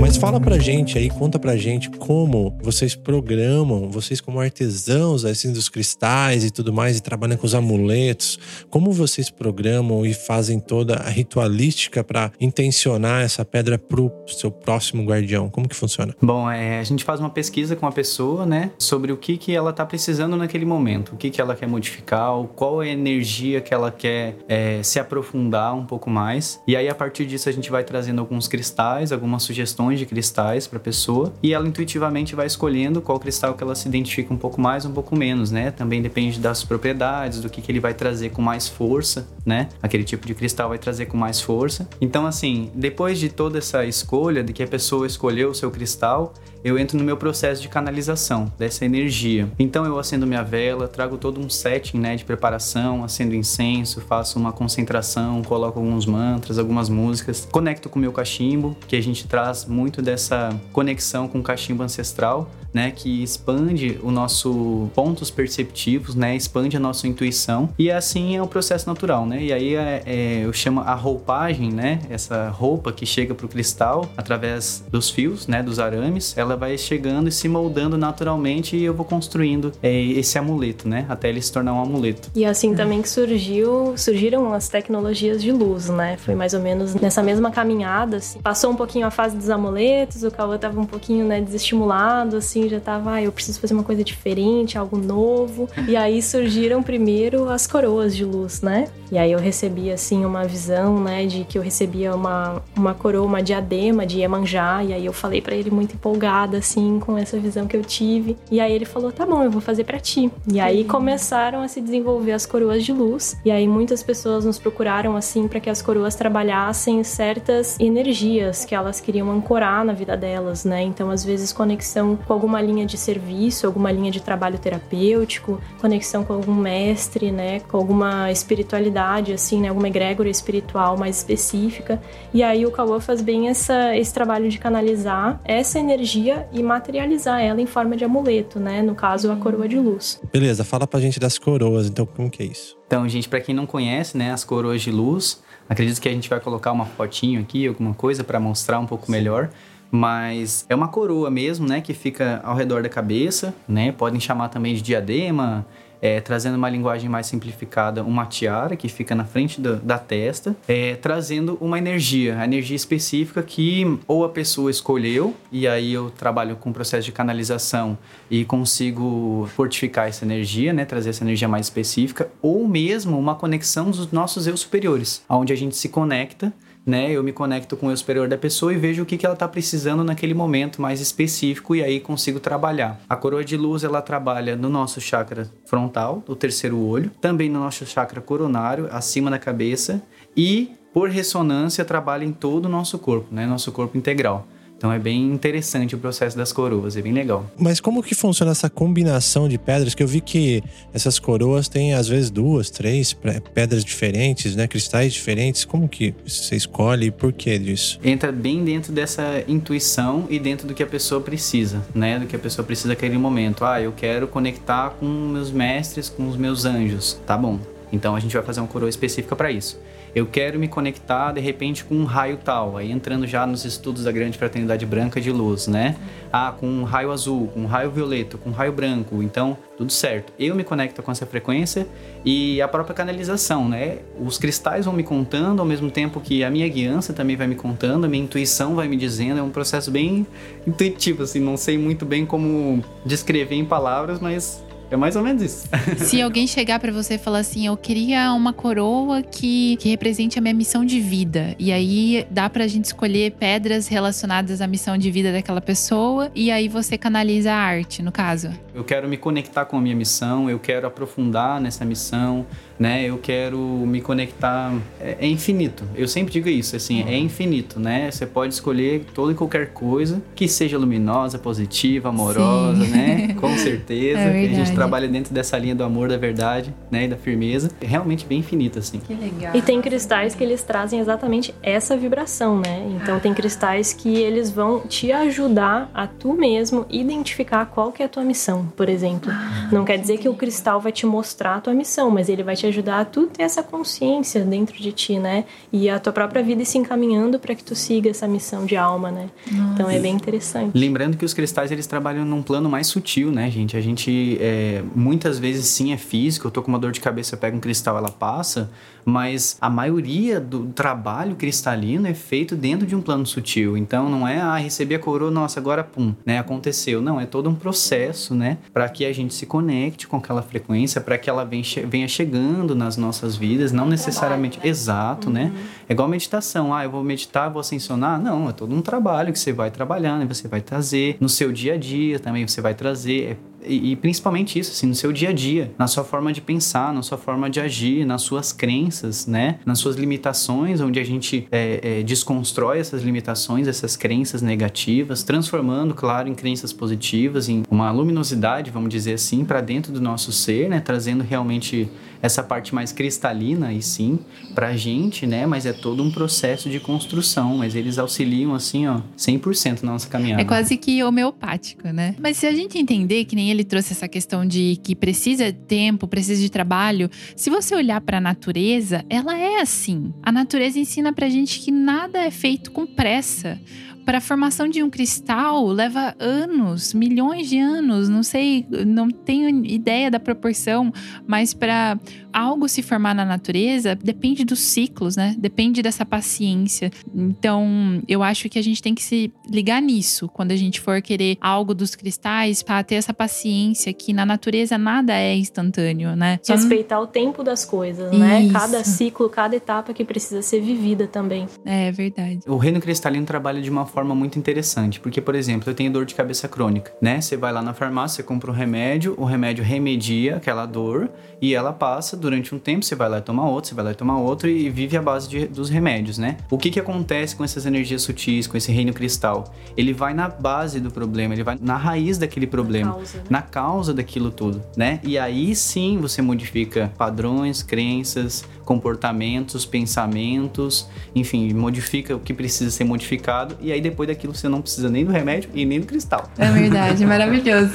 Mas 0.06 0.16
fala 0.16 0.40
pra 0.40 0.56
gente 0.56 0.96
aí, 0.96 1.10
conta 1.10 1.36
pra 1.36 1.56
gente 1.56 1.90
como 1.90 2.56
vocês 2.62 2.94
programam, 2.94 3.90
vocês 3.90 4.20
como 4.20 4.38
artesãos 4.38 5.24
assim 5.24 5.52
dos 5.52 5.68
cristais 5.68 6.44
e 6.44 6.50
tudo 6.52 6.72
mais, 6.72 6.96
e 6.96 7.02
trabalham 7.02 7.36
com 7.36 7.44
os 7.44 7.56
amuletos, 7.56 8.38
como 8.70 8.92
vocês 8.92 9.30
programam 9.30 10.06
e 10.06 10.14
fazem 10.14 10.60
toda 10.60 10.94
a 10.94 11.08
ritualística 11.08 12.04
para 12.04 12.30
intencionar 12.40 13.24
essa 13.24 13.44
pedra 13.44 13.80
pro 13.80 14.12
seu 14.28 14.48
próximo 14.48 15.02
guardião? 15.02 15.50
Como 15.50 15.68
que 15.68 15.74
funciona? 15.74 16.14
Bom, 16.22 16.48
é, 16.48 16.78
a 16.78 16.84
gente 16.84 17.02
faz 17.02 17.18
uma 17.18 17.28
pesquisa 17.28 17.74
com 17.74 17.84
a 17.84 17.90
pessoa, 17.90 18.46
né, 18.46 18.70
sobre 18.78 19.10
o 19.10 19.16
que 19.16 19.36
que 19.36 19.56
ela 19.56 19.72
tá 19.72 19.84
precisando 19.84 20.36
naquele 20.36 20.64
momento, 20.64 21.14
o 21.14 21.16
que 21.16 21.30
que 21.30 21.40
ela 21.40 21.56
quer 21.56 21.66
modificar, 21.66 22.32
qual 22.54 22.80
é 22.80 22.90
a 22.90 22.92
energia 22.92 23.60
que 23.60 23.74
ela 23.74 23.90
quer 23.90 24.36
é, 24.48 24.80
se 24.84 25.00
aprofundar 25.00 25.74
um 25.74 25.84
pouco 25.84 26.08
mais. 26.08 26.60
E 26.64 26.76
aí 26.76 26.88
a 26.88 26.94
partir 26.94 27.26
disso 27.26 27.48
a 27.48 27.52
gente 27.52 27.72
vai 27.72 27.82
trazendo 27.82 28.20
alguns 28.20 28.46
cristais, 28.46 29.10
algumas 29.10 29.42
sugestões 29.42 29.95
de 29.98 30.06
cristais 30.06 30.66
para 30.66 30.78
a 30.78 30.80
pessoa 30.80 31.32
e 31.42 31.52
ela 31.52 31.66
intuitivamente 31.66 32.34
vai 32.34 32.46
escolhendo 32.46 33.00
qual 33.00 33.18
cristal 33.18 33.54
que 33.54 33.62
ela 33.62 33.74
se 33.74 33.88
identifica 33.88 34.32
um 34.32 34.36
pouco 34.36 34.60
mais, 34.60 34.84
um 34.84 34.92
pouco 34.92 35.16
menos, 35.16 35.50
né? 35.50 35.70
Também 35.70 36.02
depende 36.02 36.38
das 36.38 36.64
propriedades, 36.64 37.40
do 37.40 37.48
que, 37.48 37.60
que 37.60 37.70
ele 37.70 37.80
vai 37.80 37.94
trazer 37.94 38.30
com 38.30 38.42
mais 38.42 38.68
força, 38.68 39.26
né? 39.44 39.68
Aquele 39.82 40.04
tipo 40.04 40.26
de 40.26 40.34
cristal 40.34 40.68
vai 40.68 40.78
trazer 40.78 41.06
com 41.06 41.16
mais 41.16 41.40
força. 41.40 41.88
Então, 42.00 42.26
assim, 42.26 42.70
depois 42.74 43.18
de 43.18 43.28
toda 43.28 43.58
essa 43.58 43.84
escolha, 43.84 44.42
de 44.42 44.52
que 44.52 44.62
a 44.62 44.66
pessoa 44.66 45.06
escolheu 45.06 45.50
o 45.50 45.54
seu 45.54 45.70
cristal, 45.70 46.34
eu 46.66 46.76
entro 46.76 46.98
no 46.98 47.04
meu 47.04 47.16
processo 47.16 47.62
de 47.62 47.68
canalização 47.68 48.52
dessa 48.58 48.84
energia. 48.84 49.48
Então 49.56 49.86
eu 49.86 50.00
acendo 50.00 50.26
minha 50.26 50.42
vela, 50.42 50.88
trago 50.88 51.16
todo 51.16 51.40
um 51.40 51.48
setting 51.48 51.96
né, 51.96 52.16
de 52.16 52.24
preparação, 52.24 53.04
acendo 53.04 53.36
incenso, 53.36 54.00
faço 54.00 54.36
uma 54.36 54.52
concentração, 54.52 55.44
coloco 55.44 55.78
alguns 55.78 56.06
mantras, 56.06 56.58
algumas 56.58 56.88
músicas, 56.88 57.46
conecto 57.52 57.88
com 57.88 58.00
o 58.00 58.02
meu 58.02 58.12
cachimbo, 58.12 58.76
que 58.88 58.96
a 58.96 59.00
gente 59.00 59.28
traz 59.28 59.64
muito 59.64 60.02
dessa 60.02 60.60
conexão 60.72 61.28
com 61.28 61.38
o 61.38 61.42
cachimbo 61.42 61.84
ancestral, 61.84 62.50
né, 62.76 62.90
que 62.90 63.22
expande 63.22 63.98
o 64.02 64.10
nosso 64.10 64.90
pontos 64.94 65.30
perceptivos, 65.30 66.14
né, 66.14 66.36
expande 66.36 66.76
a 66.76 66.80
nossa 66.80 67.08
intuição 67.08 67.70
e 67.78 67.90
assim 67.90 68.36
é 68.36 68.42
o 68.42 68.46
processo 68.46 68.86
natural, 68.86 69.24
né? 69.24 69.42
E 69.42 69.50
aí 69.50 69.74
é, 69.74 70.02
é, 70.04 70.44
eu 70.44 70.52
chamo 70.52 70.80
a 70.80 70.94
roupagem, 70.94 71.72
né, 71.72 72.00
essa 72.10 72.50
roupa 72.50 72.92
que 72.92 73.06
chega 73.06 73.34
para 73.34 73.46
o 73.46 73.48
cristal 73.48 74.06
através 74.14 74.84
dos 74.90 75.08
fios, 75.08 75.46
né, 75.46 75.62
dos 75.62 75.78
arames, 75.78 76.36
ela 76.36 76.54
vai 76.54 76.76
chegando 76.76 77.30
e 77.30 77.32
se 77.32 77.48
moldando 77.48 77.96
naturalmente 77.96 78.76
e 78.76 78.84
eu 78.84 78.92
vou 78.92 79.06
construindo 79.06 79.72
é, 79.82 79.90
esse 79.94 80.38
amuleto, 80.38 80.86
né, 80.86 81.06
até 81.08 81.30
ele 81.30 81.40
se 81.40 81.50
tornar 81.50 81.72
um 81.72 81.80
amuleto. 81.80 82.30
E 82.34 82.44
assim 82.44 82.74
também 82.74 83.00
que 83.00 83.08
surgiu, 83.08 83.94
surgiram 83.96 84.52
as 84.52 84.68
tecnologias 84.68 85.40
de 85.40 85.50
luz, 85.50 85.88
né? 85.88 86.18
Foi 86.18 86.34
mais 86.34 86.52
ou 86.52 86.60
menos 86.60 86.94
nessa 86.94 87.22
mesma 87.22 87.50
caminhada, 87.50 88.18
assim. 88.18 88.38
Passou 88.40 88.70
um 88.70 88.76
pouquinho 88.76 89.06
a 89.06 89.10
fase 89.10 89.34
dos 89.34 89.48
amuletos, 89.48 90.22
o 90.22 90.30
Cauã 90.30 90.58
tava 90.58 90.78
um 90.78 90.84
pouquinho, 90.84 91.24
né, 91.24 91.40
desestimulado, 91.40 92.36
assim, 92.36 92.65
já 92.68 92.80
tava, 92.80 93.14
ah, 93.14 93.22
eu 93.22 93.32
preciso 93.32 93.60
fazer 93.60 93.74
uma 93.74 93.82
coisa 93.82 94.02
diferente, 94.02 94.78
algo 94.78 94.96
novo. 94.96 95.68
E 95.88 95.96
aí 95.96 96.22
surgiram 96.22 96.82
primeiro 96.82 97.48
as 97.48 97.66
coroas 97.66 98.14
de 98.14 98.24
luz, 98.24 98.62
né? 98.62 98.88
E 99.10 99.18
aí 99.18 99.32
eu 99.32 99.38
recebi, 99.38 99.90
assim, 99.90 100.24
uma 100.24 100.44
visão, 100.44 101.00
né, 101.00 101.26
de 101.26 101.44
que 101.44 101.58
eu 101.58 101.62
recebia 101.62 102.14
uma, 102.14 102.62
uma 102.76 102.94
coroa, 102.94 103.24
uma 103.24 103.42
diadema 103.42 104.04
de 104.04 104.18
Iemanjá. 104.18 104.82
E 104.82 104.92
aí 104.92 105.06
eu 105.06 105.12
falei 105.12 105.40
para 105.40 105.54
ele 105.54 105.70
muito 105.70 105.94
empolgada, 105.94 106.58
assim, 106.58 106.98
com 106.98 107.16
essa 107.16 107.38
visão 107.38 107.66
que 107.66 107.76
eu 107.76 107.82
tive. 107.82 108.36
E 108.50 108.60
aí 108.60 108.72
ele 108.72 108.84
falou, 108.84 109.12
tá 109.12 109.24
bom, 109.24 109.42
eu 109.42 109.50
vou 109.50 109.60
fazer 109.60 109.84
para 109.84 109.98
ti. 109.98 110.30
E 110.52 110.58
aí 110.58 110.84
começaram 110.84 111.62
a 111.62 111.68
se 111.68 111.80
desenvolver 111.80 112.32
as 112.32 112.46
coroas 112.46 112.84
de 112.84 112.92
luz. 112.92 113.36
E 113.44 113.50
aí 113.50 113.68
muitas 113.68 114.02
pessoas 114.02 114.44
nos 114.44 114.58
procuraram, 114.58 115.16
assim, 115.16 115.46
para 115.46 115.60
que 115.60 115.70
as 115.70 115.80
coroas 115.80 116.14
trabalhassem 116.14 117.02
certas 117.04 117.78
energias 117.78 118.64
que 118.64 118.74
elas 118.74 119.00
queriam 119.00 119.30
ancorar 119.30 119.84
na 119.84 119.92
vida 119.92 120.16
delas, 120.16 120.64
né? 120.64 120.82
Então, 120.82 121.10
às 121.10 121.24
vezes, 121.24 121.52
conexão 121.52 122.16
com 122.16 122.32
alguma 122.46 122.62
linha 122.62 122.86
de 122.86 122.96
serviço, 122.96 123.66
alguma 123.66 123.90
linha 123.90 124.10
de 124.10 124.22
trabalho 124.22 124.56
terapêutico, 124.56 125.60
conexão 125.80 126.24
com 126.24 126.32
algum 126.32 126.54
mestre, 126.54 127.32
né? 127.32 127.58
Com 127.60 127.76
alguma 127.76 128.30
espiritualidade, 128.30 129.32
assim, 129.32 129.60
né? 129.60 129.68
Alguma 129.68 129.88
egrégora 129.88 130.30
espiritual 130.30 130.96
mais 130.96 131.18
específica. 131.18 132.00
E 132.32 132.44
aí 132.44 132.64
o 132.64 132.70
Kawa 132.70 133.00
faz 133.00 133.20
bem 133.20 133.48
essa, 133.48 133.96
esse 133.96 134.14
trabalho 134.14 134.48
de 134.48 134.58
canalizar 134.58 135.40
essa 135.44 135.80
energia 135.80 136.48
e 136.52 136.62
materializar 136.62 137.40
ela 137.40 137.60
em 137.60 137.66
forma 137.66 137.96
de 137.96 138.04
amuleto, 138.04 138.60
né? 138.60 138.80
No 138.80 138.94
caso, 138.94 139.32
a 139.32 139.36
coroa 139.36 139.68
de 139.68 139.78
luz. 139.78 140.20
Beleza, 140.32 140.62
fala 140.62 140.86
pra 140.86 141.00
gente 141.00 141.18
das 141.18 141.36
coroas, 141.38 141.88
então 141.88 142.06
como 142.06 142.30
que 142.30 142.44
é 142.44 142.46
isso? 142.46 142.76
Então, 142.86 143.08
gente, 143.08 143.28
para 143.28 143.40
quem 143.40 143.52
não 143.52 143.66
conhece, 143.66 144.16
né, 144.16 144.32
as 144.32 144.44
coroas 144.44 144.80
de 144.80 144.92
luz, 144.92 145.42
acredito 145.68 146.00
que 146.00 146.08
a 146.08 146.12
gente 146.12 146.30
vai 146.30 146.38
colocar 146.38 146.70
uma 146.70 146.86
fotinho 146.86 147.40
aqui, 147.40 147.66
alguma 147.66 147.92
coisa 147.92 148.22
para 148.22 148.38
mostrar 148.38 148.78
um 148.78 148.86
pouco 148.86 149.06
Sim. 149.06 149.12
melhor. 149.12 149.50
Mas 149.90 150.66
é 150.68 150.74
uma 150.74 150.88
coroa 150.88 151.30
mesmo, 151.30 151.66
né, 151.66 151.80
que 151.80 151.94
fica 151.94 152.40
ao 152.44 152.56
redor 152.56 152.82
da 152.82 152.88
cabeça, 152.88 153.54
né? 153.68 153.92
Podem 153.92 154.20
chamar 154.20 154.48
também 154.48 154.74
de 154.74 154.82
diadema, 154.82 155.66
é, 156.00 156.20
trazendo 156.20 156.56
uma 156.56 156.68
linguagem 156.68 157.08
mais 157.08 157.26
simplificada, 157.26 158.02
uma 158.02 158.26
tiara 158.26 158.76
que 158.76 158.88
fica 158.88 159.14
na 159.14 159.24
frente 159.24 159.60
da, 159.60 159.72
da 159.72 159.98
testa, 159.98 160.56
é, 160.68 160.94
trazendo 160.96 161.56
uma 161.60 161.78
energia, 161.78 162.38
a 162.38 162.44
energia 162.44 162.76
específica 162.76 163.42
que 163.42 163.98
ou 164.06 164.24
a 164.24 164.28
pessoa 164.28 164.70
escolheu, 164.70 165.34
e 165.50 165.66
aí 165.66 165.92
eu 165.92 166.10
trabalho 166.10 166.56
com 166.56 166.70
o 166.70 166.72
processo 166.72 167.04
de 167.04 167.12
canalização 167.12 167.96
e 168.30 168.44
consigo 168.44 169.48
fortificar 169.54 170.08
essa 170.08 170.24
energia, 170.24 170.72
né, 170.72 170.84
trazer 170.84 171.10
essa 171.10 171.24
energia 171.24 171.48
mais 171.48 171.66
específica, 171.66 172.28
ou 172.42 172.66
mesmo 172.68 173.18
uma 173.18 173.34
conexão 173.34 173.90
dos 173.90 174.10
nossos 174.12 174.46
eu 174.46 174.56
superiores, 174.56 175.24
onde 175.28 175.52
a 175.52 175.56
gente 175.56 175.76
se 175.76 175.88
conecta 175.88 176.52
né? 176.86 177.10
Eu 177.10 177.22
me 177.22 177.32
conecto 177.32 177.76
com 177.76 177.88
o 177.88 177.96
superior 177.96 178.28
da 178.28 178.38
pessoa 178.38 178.72
e 178.72 178.78
vejo 178.78 179.02
o 179.02 179.06
que, 179.06 179.18
que 179.18 179.26
ela 179.26 179.34
está 179.34 179.48
precisando 179.48 180.04
naquele 180.04 180.32
momento 180.32 180.80
mais 180.80 181.00
específico 181.00 181.74
e 181.74 181.82
aí 181.82 181.98
consigo 181.98 182.38
trabalhar. 182.38 183.00
A 183.08 183.16
coroa 183.16 183.44
de 183.44 183.56
luz 183.56 183.82
ela 183.82 184.00
trabalha 184.00 184.54
no 184.54 184.68
nosso 184.68 185.00
chakra 185.00 185.50
frontal, 185.66 186.22
do 186.24 186.36
terceiro 186.36 186.78
olho, 186.78 187.10
também 187.20 187.50
no 187.50 187.58
nosso 187.58 187.84
chakra 187.84 188.20
coronário, 188.20 188.88
acima 188.92 189.30
da 189.30 189.38
cabeça 189.38 190.00
e 190.36 190.70
por 190.94 191.10
ressonância 191.10 191.84
trabalha 191.84 192.24
em 192.24 192.32
todo 192.32 192.66
o 192.66 192.68
nosso 192.70 192.98
corpo, 192.98 193.34
né? 193.34 193.46
Nosso 193.46 193.72
corpo 193.72 193.98
integral. 193.98 194.46
Então 194.76 194.92
é 194.92 194.98
bem 194.98 195.32
interessante 195.32 195.94
o 195.94 195.98
processo 195.98 196.36
das 196.36 196.52
coroas, 196.52 196.96
é 196.96 197.02
bem 197.02 197.12
legal. 197.12 197.50
Mas 197.58 197.80
como 197.80 198.02
que 198.02 198.14
funciona 198.14 198.52
essa 198.52 198.68
combinação 198.68 199.48
de 199.48 199.56
pedras? 199.58 199.94
Que 199.94 200.02
eu 200.02 200.06
vi 200.06 200.20
que 200.20 200.62
essas 200.92 201.18
coroas 201.18 201.66
têm 201.66 201.94
às 201.94 202.08
vezes 202.08 202.30
duas, 202.30 202.68
três 202.68 203.16
pedras 203.54 203.84
diferentes, 203.84 204.54
né? 204.54 204.68
Cristais 204.68 205.14
diferentes. 205.14 205.64
Como 205.64 205.88
que 205.88 206.14
você 206.26 206.56
escolhe 206.56 207.06
e 207.06 207.10
por 207.10 207.32
que 207.32 207.58
disso? 207.58 207.98
Entra 208.04 208.30
bem 208.30 208.64
dentro 208.64 208.92
dessa 208.92 209.42
intuição 209.48 210.26
e 210.28 210.38
dentro 210.38 210.68
do 210.68 210.74
que 210.74 210.82
a 210.82 210.86
pessoa 210.86 211.22
precisa, 211.22 211.82
né? 211.94 212.18
Do 212.18 212.26
que 212.26 212.36
a 212.36 212.38
pessoa 212.38 212.64
precisa 212.64 212.88
naquele 212.88 213.16
momento. 213.16 213.64
Ah, 213.64 213.80
eu 213.80 213.92
quero 213.92 214.28
conectar 214.28 214.90
com 214.90 215.06
meus 215.06 215.50
mestres, 215.50 216.10
com 216.10 216.28
os 216.28 216.36
meus 216.36 216.66
anjos. 216.66 217.18
Tá 217.26 217.36
bom. 217.36 217.58
Então 217.90 218.14
a 218.14 218.20
gente 218.20 218.34
vai 218.34 218.44
fazer 218.44 218.60
uma 218.60 218.68
coroa 218.68 218.90
específica 218.90 219.34
para 219.34 219.50
isso 219.50 219.78
eu 220.16 220.24
quero 220.24 220.58
me 220.58 220.66
conectar 220.66 221.32
de 221.32 221.42
repente 221.42 221.84
com 221.84 221.94
um 221.94 222.04
raio 222.04 222.38
tal, 222.42 222.78
aí 222.78 222.90
entrando 222.90 223.26
já 223.26 223.46
nos 223.46 223.66
estudos 223.66 224.04
da 224.04 224.10
grande 224.10 224.38
fraternidade 224.38 224.86
branca 224.86 225.20
de 225.20 225.30
luz, 225.30 225.66
né? 225.66 225.94
Ah, 226.32 226.54
com 226.58 226.66
um 226.66 226.84
raio 226.84 227.12
azul, 227.12 227.48
com 227.48 227.60
um 227.60 227.66
raio 227.66 227.90
violeta, 227.90 228.38
com 228.38 228.48
um 228.48 228.52
raio 228.54 228.72
branco, 228.72 229.22
então 229.22 229.58
tudo 229.76 229.92
certo. 229.92 230.32
Eu 230.38 230.54
me 230.54 230.64
conecto 230.64 231.02
com 231.02 231.12
essa 231.12 231.26
frequência 231.26 231.86
e 232.24 232.62
a 232.62 232.66
própria 232.66 232.94
canalização, 232.94 233.68
né? 233.68 233.98
Os 234.18 234.38
cristais 234.38 234.86
vão 234.86 234.94
me 234.94 235.02
contando 235.02 235.60
ao 235.60 235.66
mesmo 235.66 235.90
tempo 235.90 236.18
que 236.18 236.42
a 236.42 236.50
minha 236.50 236.66
guiança 236.66 237.12
também 237.12 237.36
vai 237.36 237.46
me 237.46 237.54
contando, 237.54 238.06
a 238.06 238.08
minha 238.08 238.24
intuição 238.24 238.74
vai 238.74 238.88
me 238.88 238.96
dizendo, 238.96 239.38
é 239.38 239.42
um 239.42 239.50
processo 239.50 239.90
bem 239.90 240.26
intuitivo, 240.66 241.24
assim, 241.24 241.40
não 241.40 241.58
sei 241.58 241.76
muito 241.76 242.06
bem 242.06 242.24
como 242.24 242.82
descrever 243.04 243.56
em 243.56 243.66
palavras, 243.66 244.18
mas 244.18 244.64
é 244.90 244.96
mais 244.96 245.16
ou 245.16 245.22
menos 245.22 245.42
isso. 245.42 245.68
Se 245.98 246.20
alguém 246.20 246.46
chegar 246.46 246.78
para 246.78 246.92
você 246.92 247.14
e 247.14 247.18
falar 247.18 247.38
assim, 247.38 247.66
eu 247.66 247.76
queria 247.76 248.32
uma 248.32 248.52
coroa 248.52 249.22
que, 249.22 249.76
que 249.76 249.88
represente 249.88 250.38
a 250.38 250.42
minha 250.42 250.54
missão 250.54 250.84
de 250.84 251.00
vida. 251.00 251.54
E 251.58 251.72
aí 251.72 252.26
dá 252.30 252.48
pra 252.48 252.66
gente 252.66 252.86
escolher 252.86 253.32
pedras 253.32 253.88
relacionadas 253.88 254.60
à 254.60 254.66
missão 254.66 254.96
de 254.96 255.10
vida 255.10 255.32
daquela 255.32 255.60
pessoa. 255.60 256.30
E 256.34 256.50
aí 256.50 256.68
você 256.68 256.96
canaliza 256.96 257.52
a 257.52 257.56
arte, 257.56 258.02
no 258.02 258.12
caso. 258.12 258.50
Eu 258.74 258.84
quero 258.84 259.08
me 259.08 259.16
conectar 259.16 259.64
com 259.64 259.76
a 259.78 259.80
minha 259.80 259.96
missão, 259.96 260.48
eu 260.50 260.58
quero 260.58 260.86
aprofundar 260.86 261.60
nessa 261.60 261.84
missão 261.84 262.46
né? 262.78 263.04
Eu 263.04 263.18
quero 263.18 263.58
me 263.58 264.00
conectar. 264.00 264.72
É, 265.00 265.16
é 265.20 265.26
infinito. 265.26 265.84
Eu 265.94 266.08
sempre 266.08 266.32
digo 266.32 266.48
isso, 266.48 266.76
assim, 266.76 267.02
é 267.02 267.16
infinito, 267.16 267.78
né? 267.80 268.10
Você 268.10 268.26
pode 268.26 268.54
escolher 268.54 269.04
toda 269.14 269.32
e 269.32 269.34
qualquer 269.34 269.68
coisa 269.72 270.22
que 270.34 270.48
seja 270.48 270.78
luminosa, 270.78 271.38
positiva, 271.38 272.08
amorosa, 272.08 272.84
Sim. 272.84 272.90
né? 272.90 273.34
Com 273.40 273.56
certeza. 273.56 274.20
É 274.20 274.44
a 274.46 274.54
gente 274.54 274.74
trabalha 274.74 275.08
dentro 275.08 275.32
dessa 275.32 275.56
linha 275.58 275.74
do 275.74 275.84
amor, 275.84 276.08
da 276.08 276.16
verdade, 276.16 276.74
né? 276.90 277.04
E 277.04 277.08
da 277.08 277.16
firmeza. 277.16 277.70
É 277.80 277.86
realmente 277.86 278.26
bem 278.26 278.38
infinito, 278.38 278.78
assim. 278.78 278.98
Que 278.98 279.14
legal. 279.14 279.54
E 279.54 279.62
tem 279.62 279.80
cristais 279.80 280.34
que 280.34 280.42
eles 280.42 280.62
trazem 280.62 281.00
exatamente 281.00 281.54
essa 281.62 281.96
vibração, 281.96 282.58
né? 282.58 282.86
Então 283.02 283.18
tem 283.20 283.32
cristais 283.34 283.92
que 283.92 284.16
eles 284.16 284.50
vão 284.50 284.80
te 284.80 285.12
ajudar 285.12 285.90
a 285.94 286.06
tu 286.06 286.32
mesmo 286.34 286.86
identificar 286.90 287.66
qual 287.66 287.92
que 287.92 288.02
é 288.02 288.06
a 288.06 288.08
tua 288.08 288.24
missão, 288.24 288.66
por 288.76 288.88
exemplo. 288.88 289.30
Ah, 289.32 289.68
Não 289.72 289.84
quer 289.84 289.98
dizer 289.98 290.18
que 290.18 290.28
o 290.28 290.34
cristal 290.34 290.80
vai 290.80 290.92
te 290.92 291.06
mostrar 291.06 291.56
a 291.56 291.60
tua 291.60 291.74
missão, 291.74 292.10
mas 292.10 292.28
ele 292.28 292.42
vai 292.42 292.56
te 292.56 292.65
ajudar 292.66 293.00
a 293.00 293.04
tu 293.04 293.26
ter 293.26 293.42
essa 293.42 293.62
consciência 293.62 294.44
dentro 294.44 294.76
de 294.80 294.92
ti, 294.92 295.18
né? 295.18 295.44
E 295.72 295.88
a 295.88 295.98
tua 295.98 296.12
própria 296.12 296.42
vida 296.42 296.64
se 296.64 296.78
encaminhando 296.78 297.38
para 297.38 297.54
que 297.54 297.64
tu 297.64 297.74
siga 297.74 298.10
essa 298.10 298.26
missão 298.26 298.64
de 298.66 298.76
alma, 298.76 299.10
né? 299.10 299.28
Nossa. 299.50 299.72
Então 299.74 299.90
é 299.90 299.98
bem 299.98 300.14
interessante. 300.14 300.76
Lembrando 300.76 301.16
que 301.16 301.24
os 301.24 301.34
cristais 301.34 301.70
eles 301.70 301.86
trabalham 301.86 302.24
num 302.24 302.42
plano 302.42 302.68
mais 302.68 302.86
sutil, 302.86 303.30
né, 303.30 303.50
gente? 303.50 303.76
A 303.76 303.80
gente 303.80 304.38
é, 304.40 304.82
muitas 304.94 305.38
vezes 305.38 305.66
sim 305.66 305.92
é 305.92 305.96
físico. 305.96 306.46
Eu 306.46 306.50
tô 306.50 306.62
com 306.62 306.68
uma 306.68 306.78
dor 306.78 306.92
de 306.92 307.00
cabeça, 307.00 307.34
eu 307.34 307.38
pego 307.38 307.56
um 307.56 307.60
cristal, 307.60 307.96
ela 307.96 308.10
passa 308.10 308.70
mas 309.06 309.56
a 309.60 309.70
maioria 309.70 310.40
do 310.40 310.66
trabalho 310.66 311.36
cristalino 311.36 312.08
é 312.08 312.12
feito 312.12 312.56
dentro 312.56 312.84
de 312.84 312.96
um 312.96 313.00
plano 313.00 313.24
sutil. 313.24 313.76
Então 313.76 314.10
não 314.10 314.26
é, 314.26 314.40
ah, 314.40 314.56
recebi 314.56 314.96
a 314.96 314.98
coroa, 314.98 315.30
nossa, 315.30 315.60
agora 315.60 315.84
pum, 315.84 316.12
né, 316.26 316.40
aconteceu. 316.40 317.00
Não, 317.00 317.20
é 317.20 317.24
todo 317.24 317.48
um 317.48 317.54
processo, 317.54 318.34
né, 318.34 318.58
para 318.72 318.88
que 318.88 319.04
a 319.04 319.12
gente 319.12 319.32
se 319.32 319.46
conecte 319.46 320.08
com 320.08 320.16
aquela 320.16 320.42
frequência, 320.42 321.00
para 321.00 321.16
que 321.16 321.30
ela 321.30 321.44
venha 321.44 322.08
chegando 322.08 322.55
nas 322.64 322.96
nossas 322.96 323.36
vidas, 323.36 323.72
não 323.72 323.86
necessariamente 323.86 324.58
trabalho, 324.58 324.66
né? 324.66 324.70
exato, 324.70 325.30
né? 325.30 325.44
uhum. 325.44 325.52
né? 325.52 325.60
É 325.88 325.92
igual 325.92 326.08
meditação, 326.08 326.74
ah, 326.74 326.84
eu 326.84 326.90
vou 326.90 327.02
meditar, 327.02 327.50
vou 327.50 327.60
ascensionar. 327.60 328.20
Não, 328.20 328.48
é 328.48 328.52
todo 328.52 328.74
um 328.74 328.82
trabalho 328.82 329.32
que 329.32 329.38
você 329.38 329.52
vai 329.52 329.70
trabalhando, 329.70 330.20
né? 330.20 330.26
você 330.26 330.48
vai 330.48 330.60
trazer 330.60 331.16
no 331.20 331.28
seu 331.28 331.52
dia 331.52 331.74
a 331.74 331.76
dia 331.76 332.18
também, 332.18 332.46
você 332.46 332.60
vai 332.60 332.74
trazer 332.74 333.16
é 333.16 333.36
e, 333.66 333.92
e, 333.92 333.96
principalmente 333.96 334.58
isso, 334.58 334.70
assim, 334.70 334.86
no 334.86 334.94
seu 334.94 335.12
dia 335.12 335.30
a 335.30 335.32
dia, 335.32 335.72
na 335.76 335.86
sua 335.86 336.04
forma 336.04 336.32
de 336.32 336.40
pensar, 336.40 336.94
na 336.94 337.02
sua 337.02 337.18
forma 337.18 337.50
de 337.50 337.60
agir, 337.60 338.06
nas 338.06 338.22
suas 338.22 338.52
crenças, 338.52 339.26
né? 339.26 339.58
Nas 339.66 339.78
suas 339.78 339.96
limitações, 339.96 340.80
onde 340.80 341.00
a 341.00 341.04
gente 341.04 341.48
é, 341.50 341.80
é, 341.82 342.02
desconstrói 342.02 342.78
essas 342.78 343.02
limitações, 343.02 343.66
essas 343.66 343.96
crenças 343.96 344.40
negativas, 344.40 345.22
transformando, 345.22 345.94
claro, 345.94 346.28
em 346.28 346.34
crenças 346.34 346.72
positivas, 346.72 347.48
em 347.48 347.64
uma 347.68 347.90
luminosidade, 347.90 348.70
vamos 348.70 348.88
dizer 348.88 349.14
assim, 349.14 349.44
para 349.44 349.60
dentro 349.60 349.92
do 349.92 350.00
nosso 350.00 350.30
ser, 350.30 350.68
né? 350.68 350.80
Trazendo 350.80 351.24
realmente 351.24 351.88
essa 352.22 352.42
parte 352.42 352.74
mais 352.74 352.92
cristalina, 352.92 353.72
e 353.72 353.82
sim, 353.82 354.18
pra 354.54 354.76
gente, 354.76 355.26
né? 355.26 355.46
Mas 355.46 355.66
é 355.66 355.72
todo 355.72 356.02
um 356.02 356.10
processo 356.10 356.68
de 356.68 356.80
construção, 356.80 357.58
mas 357.58 357.74
eles 357.74 357.98
auxiliam, 357.98 358.54
assim, 358.54 358.86
ó, 358.86 359.00
100% 359.16 359.82
na 359.82 359.92
nossa 359.92 360.08
caminhada. 360.08 360.42
É 360.42 360.44
quase 360.44 360.76
que 360.76 361.02
homeopático, 361.02 361.88
né? 361.88 362.14
Mas 362.18 362.36
se 362.36 362.46
a 362.46 362.52
gente 362.52 362.78
entender 362.78 363.24
que 363.24 363.36
nem 363.36 363.50
ele 363.50 363.64
trouxe 363.64 363.92
essa 363.92 364.08
questão 364.08 364.46
de 364.46 364.78
que 364.82 364.94
precisa 364.94 365.52
de 365.52 365.58
tempo, 365.58 366.08
precisa 366.08 366.40
de 366.40 366.50
trabalho, 366.50 367.10
se 367.34 367.50
você 367.50 367.74
olhar 367.74 368.00
para 368.00 368.18
a 368.18 368.20
natureza, 368.20 369.04
ela 369.08 369.38
é 369.38 369.60
assim. 369.60 370.12
A 370.22 370.32
natureza 370.32 370.78
ensina 370.78 371.12
pra 371.12 371.28
gente 371.28 371.60
que 371.60 371.70
nada 371.70 372.18
é 372.18 372.30
feito 372.30 372.70
com 372.70 372.86
pressa 372.86 373.58
para 374.06 374.18
a 374.18 374.20
formação 374.20 374.68
de 374.68 374.84
um 374.84 374.88
cristal 374.88 375.66
leva 375.66 376.14
anos, 376.20 376.94
milhões 376.94 377.48
de 377.48 377.58
anos, 377.58 378.08
não 378.08 378.22
sei, 378.22 378.64
não 378.86 379.10
tenho 379.10 379.64
ideia 379.66 380.08
da 380.08 380.20
proporção, 380.20 380.92
mas 381.26 381.52
para 381.52 381.98
algo 382.32 382.68
se 382.68 382.82
formar 382.82 383.14
na 383.14 383.24
natureza 383.24 383.96
depende 383.96 384.44
dos 384.44 384.60
ciclos, 384.60 385.16
né? 385.16 385.34
Depende 385.36 385.82
dessa 385.82 386.04
paciência. 386.04 386.90
Então, 387.14 388.00
eu 388.06 388.22
acho 388.22 388.48
que 388.48 388.58
a 388.58 388.62
gente 388.62 388.80
tem 388.80 388.94
que 388.94 389.02
se 389.02 389.32
ligar 389.50 389.82
nisso 389.82 390.28
quando 390.28 390.52
a 390.52 390.56
gente 390.56 390.80
for 390.80 391.02
querer 391.02 391.36
algo 391.40 391.74
dos 391.74 391.96
cristais, 391.96 392.62
para 392.62 392.84
ter 392.84 392.96
essa 392.96 393.12
paciência 393.12 393.92
que 393.92 394.12
na 394.12 394.24
natureza 394.24 394.78
nada 394.78 395.14
é 395.14 395.34
instantâneo, 395.34 396.14
né? 396.14 396.38
Só 396.42 396.52
Respeitar 396.52 397.00
o 397.00 397.06
tempo 397.06 397.42
das 397.42 397.64
coisas, 397.64 398.12
né? 398.16 398.42
Isso. 398.42 398.52
Cada 398.52 398.84
ciclo, 398.84 399.28
cada 399.28 399.56
etapa 399.56 399.92
que 399.92 400.04
precisa 400.04 400.42
ser 400.42 400.60
vivida 400.60 401.08
também. 401.08 401.46
É 401.64 401.90
verdade. 401.90 402.40
O 402.46 402.56
reino 402.56 402.80
cristalino 402.80 403.26
trabalha 403.26 403.60
de 403.60 403.70
uma 403.70 403.86
forma 403.96 404.14
muito 404.14 404.38
interessante, 404.38 405.00
porque 405.00 405.22
por 405.22 405.34
exemplo, 405.34 405.70
eu 405.70 405.74
tenho 405.74 405.90
dor 405.90 406.04
de 406.04 406.14
cabeça 406.14 406.46
crônica, 406.46 406.92
né? 407.00 407.18
Você 407.18 407.34
vai 407.34 407.50
lá 407.50 407.62
na 407.62 407.72
farmácia, 407.72 408.16
você 408.16 408.22
compra 408.22 408.50
um 408.50 408.54
remédio, 408.54 409.14
o 409.16 409.24
remédio 409.24 409.64
remedia 409.64 410.36
aquela 410.36 410.66
dor 410.66 411.08
e 411.40 411.54
ela 411.54 411.72
passa 411.72 412.14
durante 412.14 412.54
um 412.54 412.58
tempo, 412.58 412.84
você 412.84 412.94
vai 412.94 413.08
lá 413.08 413.22
tomar 413.22 413.48
outro, 413.48 413.70
você 413.70 413.74
vai 413.74 413.86
lá 413.86 413.94
tomar 413.94 414.18
outro 414.18 414.50
e 414.50 414.68
vive 414.68 414.98
a 414.98 415.02
base 415.02 415.26
de, 415.30 415.46
dos 415.46 415.70
remédios, 415.70 416.18
né? 416.18 416.36
O 416.50 416.58
que 416.58 416.70
que 416.70 416.78
acontece 416.78 417.34
com 417.34 417.42
essas 417.42 417.64
energias 417.64 418.02
sutis, 418.02 418.46
com 418.46 418.58
esse 418.58 418.70
reino 418.70 418.92
cristal? 418.92 419.54
Ele 419.74 419.94
vai 419.94 420.12
na 420.12 420.28
base 420.28 420.78
do 420.78 420.90
problema, 420.90 421.32
ele 421.32 421.42
vai 421.42 421.56
na 421.58 421.78
raiz 421.78 422.18
daquele 422.18 422.46
problema, 422.46 422.90
na 422.90 422.92
causa, 422.96 423.18
né? 423.18 423.24
na 423.30 423.42
causa 423.42 423.94
daquilo 423.94 424.30
tudo, 424.30 424.62
né? 424.76 425.00
E 425.02 425.16
aí 425.16 425.56
sim 425.56 425.96
você 425.98 426.20
modifica 426.20 426.92
padrões, 426.98 427.62
crenças, 427.62 428.44
comportamentos, 428.66 429.64
pensamentos, 429.64 430.88
enfim, 431.14 431.54
modifica 431.54 432.16
o 432.16 432.18
que 432.18 432.34
precisa 432.34 432.68
ser 432.70 432.82
modificado 432.82 433.56
e 433.60 433.70
aí 433.70 433.80
depois 433.80 434.08
daquilo 434.08 434.34
você 434.34 434.48
não 434.48 434.60
precisa 434.60 434.90
nem 434.90 435.04
do 435.04 435.12
remédio 435.12 435.48
e 435.54 435.64
nem 435.64 435.80
do 435.80 435.86
cristal. 435.86 436.28
É 436.36 436.50
verdade, 436.50 437.06
maravilhoso. 437.06 437.70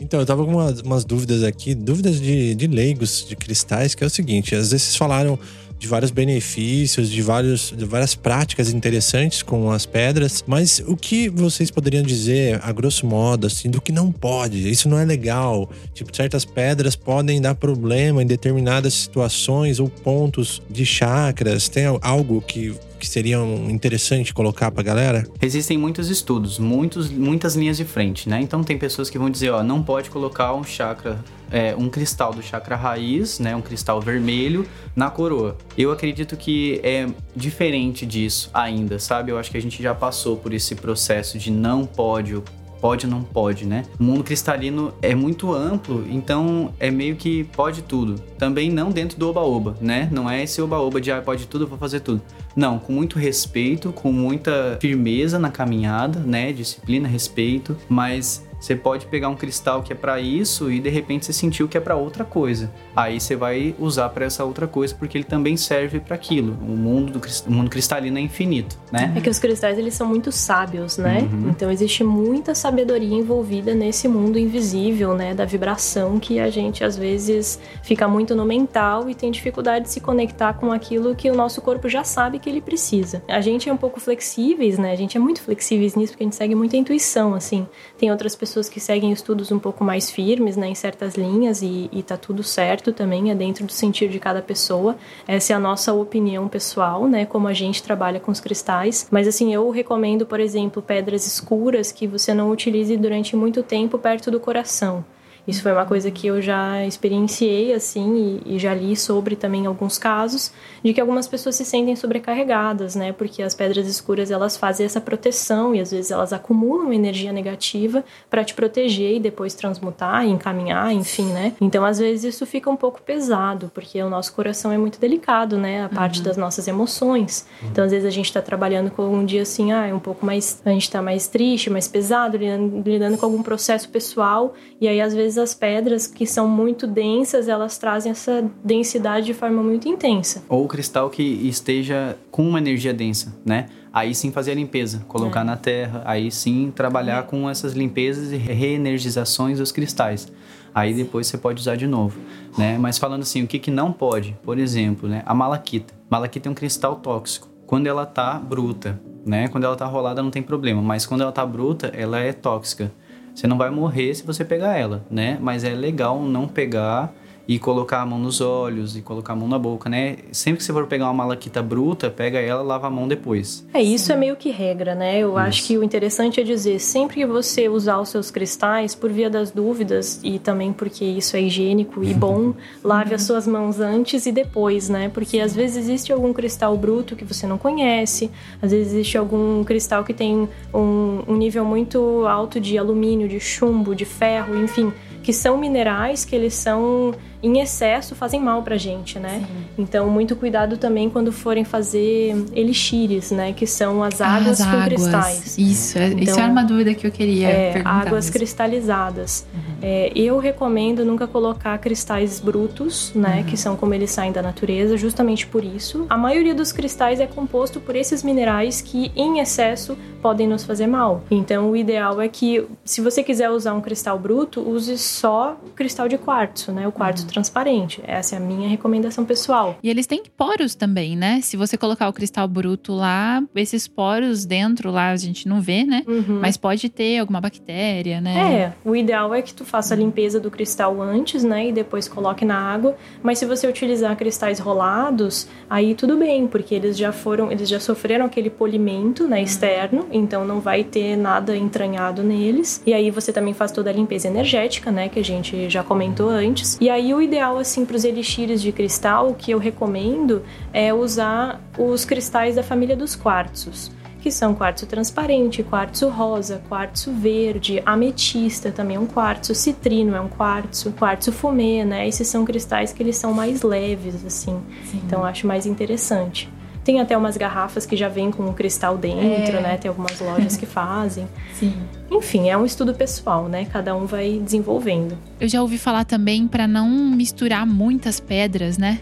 então, 0.00 0.20
eu 0.20 0.24
tava 0.24 0.44
com 0.44 0.52
umas, 0.52 0.80
umas 0.80 1.04
dúvidas 1.04 1.42
aqui, 1.42 1.74
dúvidas 1.74 2.20
de, 2.20 2.54
de 2.54 2.66
leigos, 2.68 3.26
de 3.28 3.34
cristais, 3.34 3.94
que 3.94 4.04
é 4.04 4.06
o 4.06 4.10
seguinte, 4.10 4.54
às 4.54 4.70
vezes 4.70 4.84
vocês 4.86 4.96
falaram 4.96 5.36
de 5.80 5.88
vários 5.88 6.10
benefícios, 6.10 7.10
de, 7.10 7.22
vários, 7.22 7.72
de 7.74 7.86
várias 7.86 8.14
práticas 8.14 8.70
interessantes 8.70 9.42
com 9.42 9.72
as 9.72 9.86
pedras. 9.86 10.44
Mas 10.46 10.82
o 10.86 10.94
que 10.94 11.30
vocês 11.30 11.70
poderiam 11.70 12.02
dizer, 12.02 12.60
a 12.62 12.70
grosso 12.70 13.06
modo, 13.06 13.46
assim, 13.46 13.70
do 13.70 13.80
que 13.80 13.90
não 13.90 14.12
pode? 14.12 14.70
Isso 14.70 14.90
não 14.90 14.98
é 14.98 15.06
legal. 15.06 15.70
Tipo, 15.94 16.14
certas 16.14 16.44
pedras 16.44 16.94
podem 16.94 17.40
dar 17.40 17.54
problema 17.54 18.22
em 18.22 18.26
determinadas 18.26 18.92
situações 18.92 19.80
ou 19.80 19.88
pontos 19.88 20.60
de 20.68 20.84
chakras. 20.84 21.66
Tem 21.70 21.84
algo 22.02 22.42
que 22.42 22.74
que 22.98 23.08
seriam 23.08 23.70
interessante 23.70 24.34
colocar 24.34 24.70
pra 24.70 24.82
galera? 24.82 25.26
Existem 25.40 25.78
muitos 25.78 26.10
estudos, 26.10 26.58
muitos, 26.58 27.08
muitas 27.10 27.56
linhas 27.56 27.78
de 27.78 27.84
frente, 27.86 28.28
né? 28.28 28.42
Então 28.42 28.62
tem 28.62 28.76
pessoas 28.76 29.08
que 29.08 29.18
vão 29.18 29.30
dizer, 29.30 29.48
ó, 29.48 29.62
não 29.62 29.82
pode 29.82 30.10
colocar 30.10 30.52
um 30.52 30.62
chakra 30.62 31.18
é, 31.50 31.74
um 31.76 31.88
cristal 31.88 32.32
do 32.32 32.42
chakra 32.42 32.76
raiz, 32.76 33.38
né, 33.38 33.54
um 33.54 33.62
cristal 33.62 34.00
vermelho, 34.00 34.66
na 34.94 35.10
coroa. 35.10 35.56
Eu 35.76 35.90
acredito 35.90 36.36
que 36.36 36.80
é 36.82 37.06
diferente 37.34 38.06
disso 38.06 38.50
ainda, 38.52 38.98
sabe? 38.98 39.32
Eu 39.32 39.38
acho 39.38 39.50
que 39.50 39.56
a 39.56 39.62
gente 39.62 39.82
já 39.82 39.94
passou 39.94 40.36
por 40.36 40.52
esse 40.52 40.74
processo 40.74 41.38
de 41.38 41.50
não 41.50 41.84
pode, 41.84 42.40
pode 42.80 43.06
não 43.06 43.22
pode, 43.22 43.66
né? 43.66 43.84
O 43.98 44.02
mundo 44.02 44.24
cristalino 44.24 44.92
é 45.02 45.14
muito 45.14 45.52
amplo, 45.52 46.06
então 46.08 46.72
é 46.80 46.90
meio 46.90 47.16
que 47.16 47.44
pode 47.44 47.82
tudo. 47.82 48.18
Também 48.38 48.70
não 48.70 48.90
dentro 48.90 49.18
do 49.18 49.28
oba-oba, 49.28 49.76
né? 49.80 50.08
Não 50.10 50.28
é 50.28 50.42
esse 50.42 50.60
oba-oba 50.62 51.00
de 51.00 51.12
ah, 51.12 51.20
pode 51.20 51.46
tudo, 51.46 51.66
vou 51.66 51.78
fazer 51.78 52.00
tudo. 52.00 52.22
Não, 52.56 52.78
com 52.78 52.92
muito 52.92 53.18
respeito, 53.18 53.92
com 53.92 54.10
muita 54.10 54.78
firmeza 54.80 55.38
na 55.38 55.50
caminhada, 55.50 56.20
né? 56.20 56.52
Disciplina, 56.52 57.06
respeito, 57.06 57.76
mas 57.88 58.44
você 58.60 58.76
pode 58.76 59.06
pegar 59.06 59.30
um 59.30 59.34
cristal 59.34 59.82
que 59.82 59.92
é 59.92 59.96
para 59.96 60.20
isso 60.20 60.70
e 60.70 60.78
de 60.78 60.90
repente 60.90 61.24
você 61.24 61.32
sentiu 61.32 61.66
que 61.66 61.78
é 61.78 61.80
para 61.80 61.96
outra 61.96 62.24
coisa. 62.24 62.70
Aí 62.94 63.18
você 63.18 63.34
vai 63.34 63.74
usar 63.78 64.10
para 64.10 64.26
essa 64.26 64.44
outra 64.44 64.66
coisa 64.66 64.94
porque 64.94 65.16
ele 65.16 65.24
também 65.24 65.56
serve 65.56 65.98
para 65.98 66.14
aquilo. 66.14 66.52
O 66.60 66.76
mundo 66.76 67.18
do 67.18 67.30
o 67.46 67.52
mundo 67.52 67.70
cristalino 67.70 68.18
é 68.18 68.20
infinito, 68.20 68.78
né? 68.92 69.12
É 69.16 69.20
que 69.20 69.30
os 69.30 69.38
cristais 69.38 69.78
eles 69.78 69.94
são 69.94 70.06
muito 70.06 70.30
sábios, 70.30 70.98
né? 70.98 71.20
Uhum. 71.32 71.48
Então 71.48 71.70
existe 71.70 72.04
muita 72.04 72.54
sabedoria 72.54 73.16
envolvida 73.16 73.74
nesse 73.74 74.06
mundo 74.06 74.38
invisível, 74.38 75.14
né, 75.14 75.34
da 75.34 75.44
vibração 75.44 76.18
que 76.18 76.38
a 76.38 76.50
gente 76.50 76.84
às 76.84 76.96
vezes 76.96 77.58
fica 77.82 78.06
muito 78.06 78.34
no 78.34 78.44
mental 78.44 79.08
e 79.08 79.14
tem 79.14 79.30
dificuldade 79.30 79.86
de 79.86 79.90
se 79.90 80.00
conectar 80.00 80.52
com 80.54 80.70
aquilo 80.70 81.14
que 81.14 81.30
o 81.30 81.34
nosso 81.34 81.62
corpo 81.62 81.88
já 81.88 82.04
sabe 82.04 82.38
que 82.38 82.50
ele 82.50 82.60
precisa. 82.60 83.22
A 83.26 83.40
gente 83.40 83.68
é 83.68 83.72
um 83.72 83.76
pouco 83.76 83.98
flexíveis, 84.00 84.78
né? 84.78 84.92
A 84.92 84.96
gente 84.96 85.16
é 85.16 85.20
muito 85.20 85.40
flexíveis 85.40 85.94
nisso 85.94 86.12
porque 86.12 86.24
a 86.24 86.26
gente 86.26 86.36
segue 86.36 86.54
muita 86.54 86.76
intuição, 86.76 87.34
assim. 87.34 87.66
Tem 87.96 88.10
outras 88.10 88.34
pessoas 88.36 88.49
pessoas 88.50 88.68
que 88.68 88.80
seguem 88.80 89.12
estudos 89.12 89.52
um 89.52 89.60
pouco 89.60 89.84
mais 89.84 90.10
firmes, 90.10 90.56
né, 90.56 90.66
em 90.66 90.74
certas 90.74 91.14
linhas 91.14 91.62
e, 91.62 91.88
e 91.92 92.02
tá 92.02 92.16
tudo 92.16 92.42
certo 92.42 92.92
também, 92.92 93.30
é 93.30 93.34
dentro 93.34 93.64
do 93.64 93.70
sentir 93.70 94.08
de 94.08 94.18
cada 94.18 94.42
pessoa. 94.42 94.96
Essa 95.26 95.52
é 95.52 95.56
a 95.56 95.60
nossa 95.60 95.92
opinião 95.92 96.48
pessoal, 96.48 97.06
né, 97.06 97.24
como 97.24 97.46
a 97.46 97.52
gente 97.52 97.80
trabalha 97.80 98.18
com 98.18 98.32
os 98.32 98.40
cristais. 98.40 99.06
Mas 99.08 99.28
assim, 99.28 99.54
eu 99.54 99.70
recomendo, 99.70 100.26
por 100.26 100.40
exemplo, 100.40 100.82
pedras 100.82 101.24
escuras 101.28 101.92
que 101.92 102.08
você 102.08 102.34
não 102.34 102.50
utilize 102.50 102.96
durante 102.96 103.36
muito 103.36 103.62
tempo 103.62 103.96
perto 103.98 104.32
do 104.32 104.40
coração. 104.40 105.04
Isso 105.46 105.62
foi 105.62 105.72
uma 105.72 105.84
coisa 105.84 106.10
que 106.10 106.26
eu 106.26 106.40
já 106.40 106.84
experienciei, 106.86 107.72
assim, 107.72 108.40
e, 108.44 108.56
e, 108.56 108.58
já 108.58 108.74
li 108.74 108.96
sobre 108.96 109.36
também 109.36 109.66
alguns 109.66 109.98
casos, 109.98 110.52
de 110.84 110.92
que 110.92 111.00
algumas 111.00 111.26
pessoas 111.26 111.56
se 111.56 111.64
sentem 111.64 111.96
sobrecarregadas, 111.96 112.94
né? 112.94 113.12
Porque 113.12 113.42
as 113.42 113.54
pedras 113.54 113.86
escuras, 113.86 114.30
elas 114.30 114.56
fazem 114.56 114.86
essa 114.86 115.00
proteção 115.00 115.74
e 115.74 115.80
às 115.80 115.90
vezes 115.90 116.10
elas 116.10 116.32
acumulam 116.32 116.92
energia 116.92 117.32
negativa 117.32 118.04
para 118.28 118.44
te 118.44 118.54
proteger 118.54 119.16
e 119.16 119.20
depois 119.20 119.54
transmutar 119.54 120.24
e 120.24 120.30
encaminhar, 120.30 120.92
enfim, 120.92 121.26
né? 121.26 121.52
Então, 121.60 121.84
às 121.84 121.98
vezes 121.98 122.34
isso 122.34 122.46
fica 122.46 122.70
um 122.70 122.76
pouco 122.76 123.00
pesado, 123.02 123.70
porque 123.74 124.02
o 124.02 124.08
nosso 124.10 124.32
coração 124.34 124.70
é 124.72 124.78
muito 124.78 125.00
delicado, 125.00 125.56
né? 125.56 125.84
A 125.84 125.88
parte 125.88 126.18
uhum. 126.18 126.24
das 126.24 126.36
nossas 126.36 126.68
emoções. 126.68 127.46
Então, 127.62 127.84
às 127.84 127.90
vezes 127.90 128.06
a 128.06 128.10
gente 128.10 128.26
está 128.26 128.42
trabalhando 128.42 128.90
com 128.90 129.02
um 129.02 129.24
dia 129.24 129.42
assim, 129.42 129.72
ah, 129.72 129.86
é 129.86 129.94
um 129.94 129.98
pouco 129.98 130.24
mais... 130.24 130.60
A 130.64 130.70
gente 130.70 130.82
está 130.82 131.02
mais 131.02 131.26
triste, 131.26 131.70
mais 131.70 131.88
pesado, 131.88 132.36
lidando, 132.36 132.82
lidando 132.88 133.18
com 133.18 133.26
algum 133.26 133.42
processo 133.42 133.88
pessoal, 133.88 134.54
e 134.80 134.88
aí 134.88 135.00
às 135.00 135.14
vezes 135.14 135.29
vezes 135.30 135.38
as 135.38 135.54
pedras 135.54 136.06
que 136.06 136.26
são 136.26 136.48
muito 136.48 136.86
densas, 136.86 137.48
elas 137.48 137.78
trazem 137.78 138.10
essa 138.10 138.44
densidade 138.64 139.26
de 139.26 139.34
forma 139.34 139.62
muito 139.62 139.88
intensa. 139.88 140.42
Ou 140.48 140.64
o 140.64 140.68
cristal 140.68 141.08
que 141.08 141.22
esteja 141.22 142.16
com 142.30 142.48
uma 142.48 142.58
energia 142.58 142.92
densa, 142.92 143.34
né? 143.44 143.68
Aí 143.92 144.14
sim 144.14 144.30
fazer 144.30 144.52
a 144.52 144.54
limpeza, 144.54 145.04
colocar 145.08 145.40
é. 145.40 145.44
na 145.44 145.56
terra, 145.56 146.02
aí 146.04 146.30
sim 146.30 146.72
trabalhar 146.74 147.20
é. 147.20 147.22
com 147.22 147.48
essas 147.48 147.72
limpezas 147.72 148.32
e 148.32 148.36
reenergizações 148.36 149.58
dos 149.58 149.72
cristais. 149.72 150.30
Aí 150.72 150.94
depois 150.94 151.26
você 151.26 151.36
pode 151.36 151.60
usar 151.60 151.76
de 151.76 151.86
novo, 151.86 152.18
né? 152.56 152.78
Mas 152.78 152.98
falando 152.98 153.22
assim, 153.22 153.42
o 153.42 153.46
que, 153.46 153.58
que 153.58 153.70
não 153.70 153.92
pode? 153.92 154.36
Por 154.42 154.58
exemplo, 154.58 155.08
né? 155.08 155.22
A 155.26 155.34
malaquita. 155.34 155.92
Malaquita 156.08 156.48
é 156.48 156.50
um 156.52 156.54
cristal 156.54 156.96
tóxico. 156.96 157.48
Quando 157.66 157.86
ela 157.88 158.06
tá 158.06 158.38
bruta, 158.38 159.00
né? 159.26 159.48
Quando 159.48 159.64
ela 159.64 159.76
tá 159.76 159.86
rolada 159.86 160.22
não 160.22 160.30
tem 160.30 160.42
problema, 160.42 160.80
mas 160.80 161.06
quando 161.06 161.22
ela 161.22 161.32
tá 161.32 161.44
bruta, 161.44 161.88
ela 161.88 162.18
é 162.20 162.32
tóxica. 162.32 162.92
Você 163.40 163.46
não 163.46 163.56
vai 163.56 163.70
morrer 163.70 164.14
se 164.14 164.22
você 164.22 164.44
pegar 164.44 164.76
ela, 164.76 165.02
né? 165.10 165.38
Mas 165.40 165.64
é 165.64 165.70
legal 165.70 166.20
não 166.22 166.46
pegar 166.46 167.10
e 167.50 167.58
colocar 167.58 168.02
a 168.02 168.06
mão 168.06 168.16
nos 168.16 168.40
olhos 168.40 168.96
e 168.96 169.02
colocar 169.02 169.32
a 169.32 169.36
mão 169.36 169.48
na 169.48 169.58
boca, 169.58 169.90
né? 169.90 170.18
Sempre 170.30 170.58
que 170.58 170.64
você 170.64 170.72
for 170.72 170.86
pegar 170.86 171.06
uma 171.06 171.14
malaquita 171.14 171.60
bruta, 171.60 172.08
pega 172.08 172.38
ela, 172.38 172.62
lava 172.62 172.86
a 172.86 172.90
mão 172.90 173.08
depois. 173.08 173.66
É, 173.74 173.82
isso 173.82 174.12
é 174.12 174.16
meio 174.16 174.36
que 174.36 174.50
regra, 174.50 174.94
né? 174.94 175.18
Eu 175.18 175.30
isso. 175.30 175.38
acho 175.38 175.66
que 175.66 175.76
o 175.76 175.82
interessante 175.82 176.40
é 176.40 176.44
dizer, 176.44 176.78
sempre 176.78 177.16
que 177.16 177.26
você 177.26 177.68
usar 177.68 177.98
os 177.98 178.08
seus 178.08 178.30
cristais, 178.30 178.94
por 178.94 179.10
via 179.10 179.28
das 179.28 179.50
dúvidas 179.50 180.20
e 180.22 180.38
também 180.38 180.72
porque 180.72 181.04
isso 181.04 181.36
é 181.36 181.42
higiênico 181.42 182.04
e 182.04 182.14
bom, 182.14 182.54
lave 182.84 183.16
as 183.16 183.24
suas 183.24 183.48
mãos 183.48 183.80
antes 183.80 184.26
e 184.26 184.30
depois, 184.30 184.88
né? 184.88 185.08
Porque 185.12 185.40
às 185.40 185.52
vezes 185.52 185.76
existe 185.76 186.12
algum 186.12 186.32
cristal 186.32 186.76
bruto 186.76 187.16
que 187.16 187.24
você 187.24 187.48
não 187.48 187.58
conhece, 187.58 188.30
às 188.62 188.70
vezes 188.70 188.92
existe 188.92 189.18
algum 189.18 189.64
cristal 189.64 190.04
que 190.04 190.14
tem 190.14 190.48
um, 190.72 191.24
um 191.26 191.34
nível 191.34 191.64
muito 191.64 192.24
alto 192.28 192.60
de 192.60 192.78
alumínio, 192.78 193.26
de 193.26 193.40
chumbo, 193.40 193.92
de 193.92 194.04
ferro, 194.04 194.56
enfim 194.56 194.92
que 195.22 195.32
são 195.32 195.58
minerais 195.58 196.24
que 196.24 196.34
eles 196.34 196.54
são 196.54 197.14
em 197.42 197.60
excesso 197.60 198.14
fazem 198.14 198.40
mal 198.40 198.62
pra 198.62 198.76
gente, 198.76 199.18
né? 199.18 199.44
Sim. 199.46 199.64
Então, 199.78 200.08
muito 200.10 200.36
cuidado 200.36 200.76
também 200.76 201.08
quando 201.08 201.32
forem 201.32 201.64
fazer 201.64 202.34
elixires, 202.54 203.30
né? 203.30 203.52
Que 203.52 203.66
são 203.66 204.02
as 204.02 204.20
águas 204.20 204.60
as 204.60 204.66
com 204.66 204.72
águas. 204.72 204.84
cristais. 204.86 205.58
Isso, 205.58 205.98
é, 205.98 206.08
então, 206.08 206.22
isso 206.22 206.40
era 206.40 206.50
uma 206.50 206.64
dúvida 206.64 206.94
que 206.94 207.06
eu 207.06 207.10
queria 207.10 207.48
é, 207.48 207.72
perguntar. 207.72 207.90
Águas 207.90 208.26
mesmo. 208.26 208.32
cristalizadas. 208.32 209.46
Uhum. 209.52 209.60
É, 209.82 210.12
eu 210.14 210.38
recomendo 210.38 211.04
nunca 211.04 211.26
colocar 211.26 211.76
cristais 211.78 212.40
brutos, 212.40 213.12
né? 213.14 213.38
Uhum. 213.38 213.44
Que 213.44 213.56
são 213.56 213.76
como 213.76 213.94
eles 213.94 214.10
saem 214.10 214.32
da 214.32 214.42
natureza, 214.42 214.96
justamente 214.96 215.46
por 215.46 215.64
isso. 215.64 216.06
A 216.08 216.18
maioria 216.18 216.54
dos 216.54 216.72
cristais 216.72 217.20
é 217.20 217.26
composto 217.26 217.80
por 217.80 217.96
esses 217.96 218.22
minerais 218.22 218.80
que, 218.80 219.10
em 219.16 219.38
excesso, 219.38 219.96
podem 220.20 220.46
nos 220.46 220.64
fazer 220.64 220.86
mal. 220.86 221.22
Então, 221.30 221.70
o 221.70 221.76
ideal 221.76 222.20
é 222.20 222.28
que, 222.28 222.66
se 222.84 223.00
você 223.00 223.22
quiser 223.22 223.50
usar 223.50 223.72
um 223.74 223.80
cristal 223.80 224.18
bruto, 224.18 224.60
use 224.60 224.98
só 224.98 225.56
cristal 225.74 226.08
de 226.08 226.18
quartzo, 226.18 226.72
né? 226.72 226.86
O 226.86 226.92
quartzo 226.92 227.26
transparente. 227.30 228.00
Essa 228.06 228.36
é 228.36 228.38
a 228.38 228.40
minha 228.40 228.68
recomendação 228.68 229.24
pessoal. 229.24 229.78
E 229.82 229.90
eles 229.90 230.06
têm 230.06 230.22
poros 230.36 230.74
também, 230.74 231.16
né? 231.16 231.40
Se 231.40 231.56
você 231.56 231.76
colocar 231.76 232.08
o 232.08 232.12
cristal 232.12 232.46
bruto 232.46 232.92
lá, 232.92 233.42
esses 233.54 233.86
poros 233.86 234.44
dentro 234.44 234.90
lá 234.90 235.10
a 235.10 235.16
gente 235.16 235.48
não 235.48 235.60
vê, 235.60 235.84
né? 235.84 236.02
Uhum. 236.06 236.40
Mas 236.40 236.56
pode 236.56 236.88
ter 236.88 237.18
alguma 237.18 237.40
bactéria, 237.40 238.20
né? 238.20 238.54
É, 238.54 238.72
o 238.84 238.94
ideal 238.94 239.34
é 239.34 239.42
que 239.42 239.54
tu 239.54 239.64
faça 239.64 239.94
a 239.94 239.96
limpeza 239.96 240.40
do 240.40 240.50
cristal 240.50 241.00
antes, 241.00 241.44
né? 241.44 241.68
E 241.68 241.72
depois 241.72 242.08
coloque 242.08 242.44
na 242.44 242.58
água. 242.58 242.96
Mas 243.22 243.38
se 243.38 243.46
você 243.46 243.66
utilizar 243.66 244.16
cristais 244.16 244.58
rolados, 244.58 245.46
aí 245.68 245.94
tudo 245.94 246.16
bem, 246.16 246.46
porque 246.46 246.74
eles 246.74 246.96
já 246.96 247.12
foram, 247.12 247.50
eles 247.50 247.68
já 247.68 247.80
sofreram 247.80 248.26
aquele 248.26 248.50
polimento, 248.50 249.26
né, 249.26 249.42
externo, 249.42 250.06
então 250.10 250.44
não 250.44 250.60
vai 250.60 250.84
ter 250.84 251.16
nada 251.16 251.56
entranhado 251.56 252.22
neles. 252.22 252.82
E 252.86 252.92
aí 252.92 253.10
você 253.10 253.32
também 253.32 253.54
faz 253.54 253.72
toda 253.72 253.90
a 253.90 253.92
limpeza 253.92 254.28
energética, 254.28 254.90
né, 254.90 255.08
que 255.08 255.18
a 255.18 255.24
gente 255.24 255.68
já 255.68 255.82
comentou 255.82 256.28
antes. 256.28 256.78
E 256.80 256.88
aí 256.90 257.14
o 257.14 257.19
ideal 257.22 257.58
assim 257.58 257.84
para 257.84 257.96
os 257.96 258.04
elixires 258.04 258.60
de 258.60 258.72
cristal, 258.72 259.30
o 259.30 259.34
que 259.34 259.50
eu 259.50 259.58
recomendo 259.58 260.42
é 260.72 260.92
usar 260.92 261.60
os 261.78 262.04
cristais 262.04 262.56
da 262.56 262.62
família 262.62 262.96
dos 262.96 263.14
quartzos 263.14 263.90
que 264.20 264.30
são 264.30 264.54
quartzo 264.54 264.86
transparente, 264.86 265.62
quartzo 265.62 266.08
rosa, 266.08 266.62
quartzo 266.68 267.10
verde, 267.10 267.82
ametista 267.86 268.70
também 268.70 268.96
é 268.96 269.00
um 269.00 269.06
quartzo, 269.06 269.54
citrino 269.54 270.14
é 270.14 270.20
um 270.20 270.28
quartzo, 270.28 270.92
quartzo 270.92 271.32
fumê, 271.32 271.84
né? 271.84 272.06
Esses 272.06 272.28
são 272.28 272.44
cristais 272.44 272.92
que 272.92 273.02
eles 273.02 273.16
são 273.16 273.32
mais 273.32 273.62
leves, 273.62 274.24
assim. 274.24 274.60
Sim. 274.84 275.00
Então 275.06 275.20
eu 275.20 275.24
acho 275.24 275.46
mais 275.46 275.64
interessante. 275.64 276.50
Tem 276.84 277.00
até 277.00 277.16
umas 277.16 277.36
garrafas 277.36 277.84
que 277.84 277.96
já 277.96 278.08
vem 278.08 278.30
com 278.30 278.46
o 278.46 278.54
cristal 278.54 278.96
dentro, 278.96 279.58
É. 279.58 279.60
né? 279.60 279.76
Tem 279.76 279.88
algumas 279.88 280.18
lojas 280.20 280.56
que 280.56 280.64
fazem. 280.66 281.28
Sim. 281.54 281.74
Enfim, 282.10 282.48
é 282.48 282.56
um 282.56 282.64
estudo 282.64 282.94
pessoal, 282.94 283.48
né? 283.48 283.66
Cada 283.66 283.94
um 283.94 284.06
vai 284.06 284.40
desenvolvendo. 284.42 285.16
Eu 285.38 285.48
já 285.48 285.60
ouvi 285.60 285.76
falar 285.78 286.04
também 286.04 286.48
para 286.48 286.66
não 286.66 286.88
misturar 286.88 287.66
muitas 287.66 288.18
pedras, 288.18 288.78
né? 288.78 288.98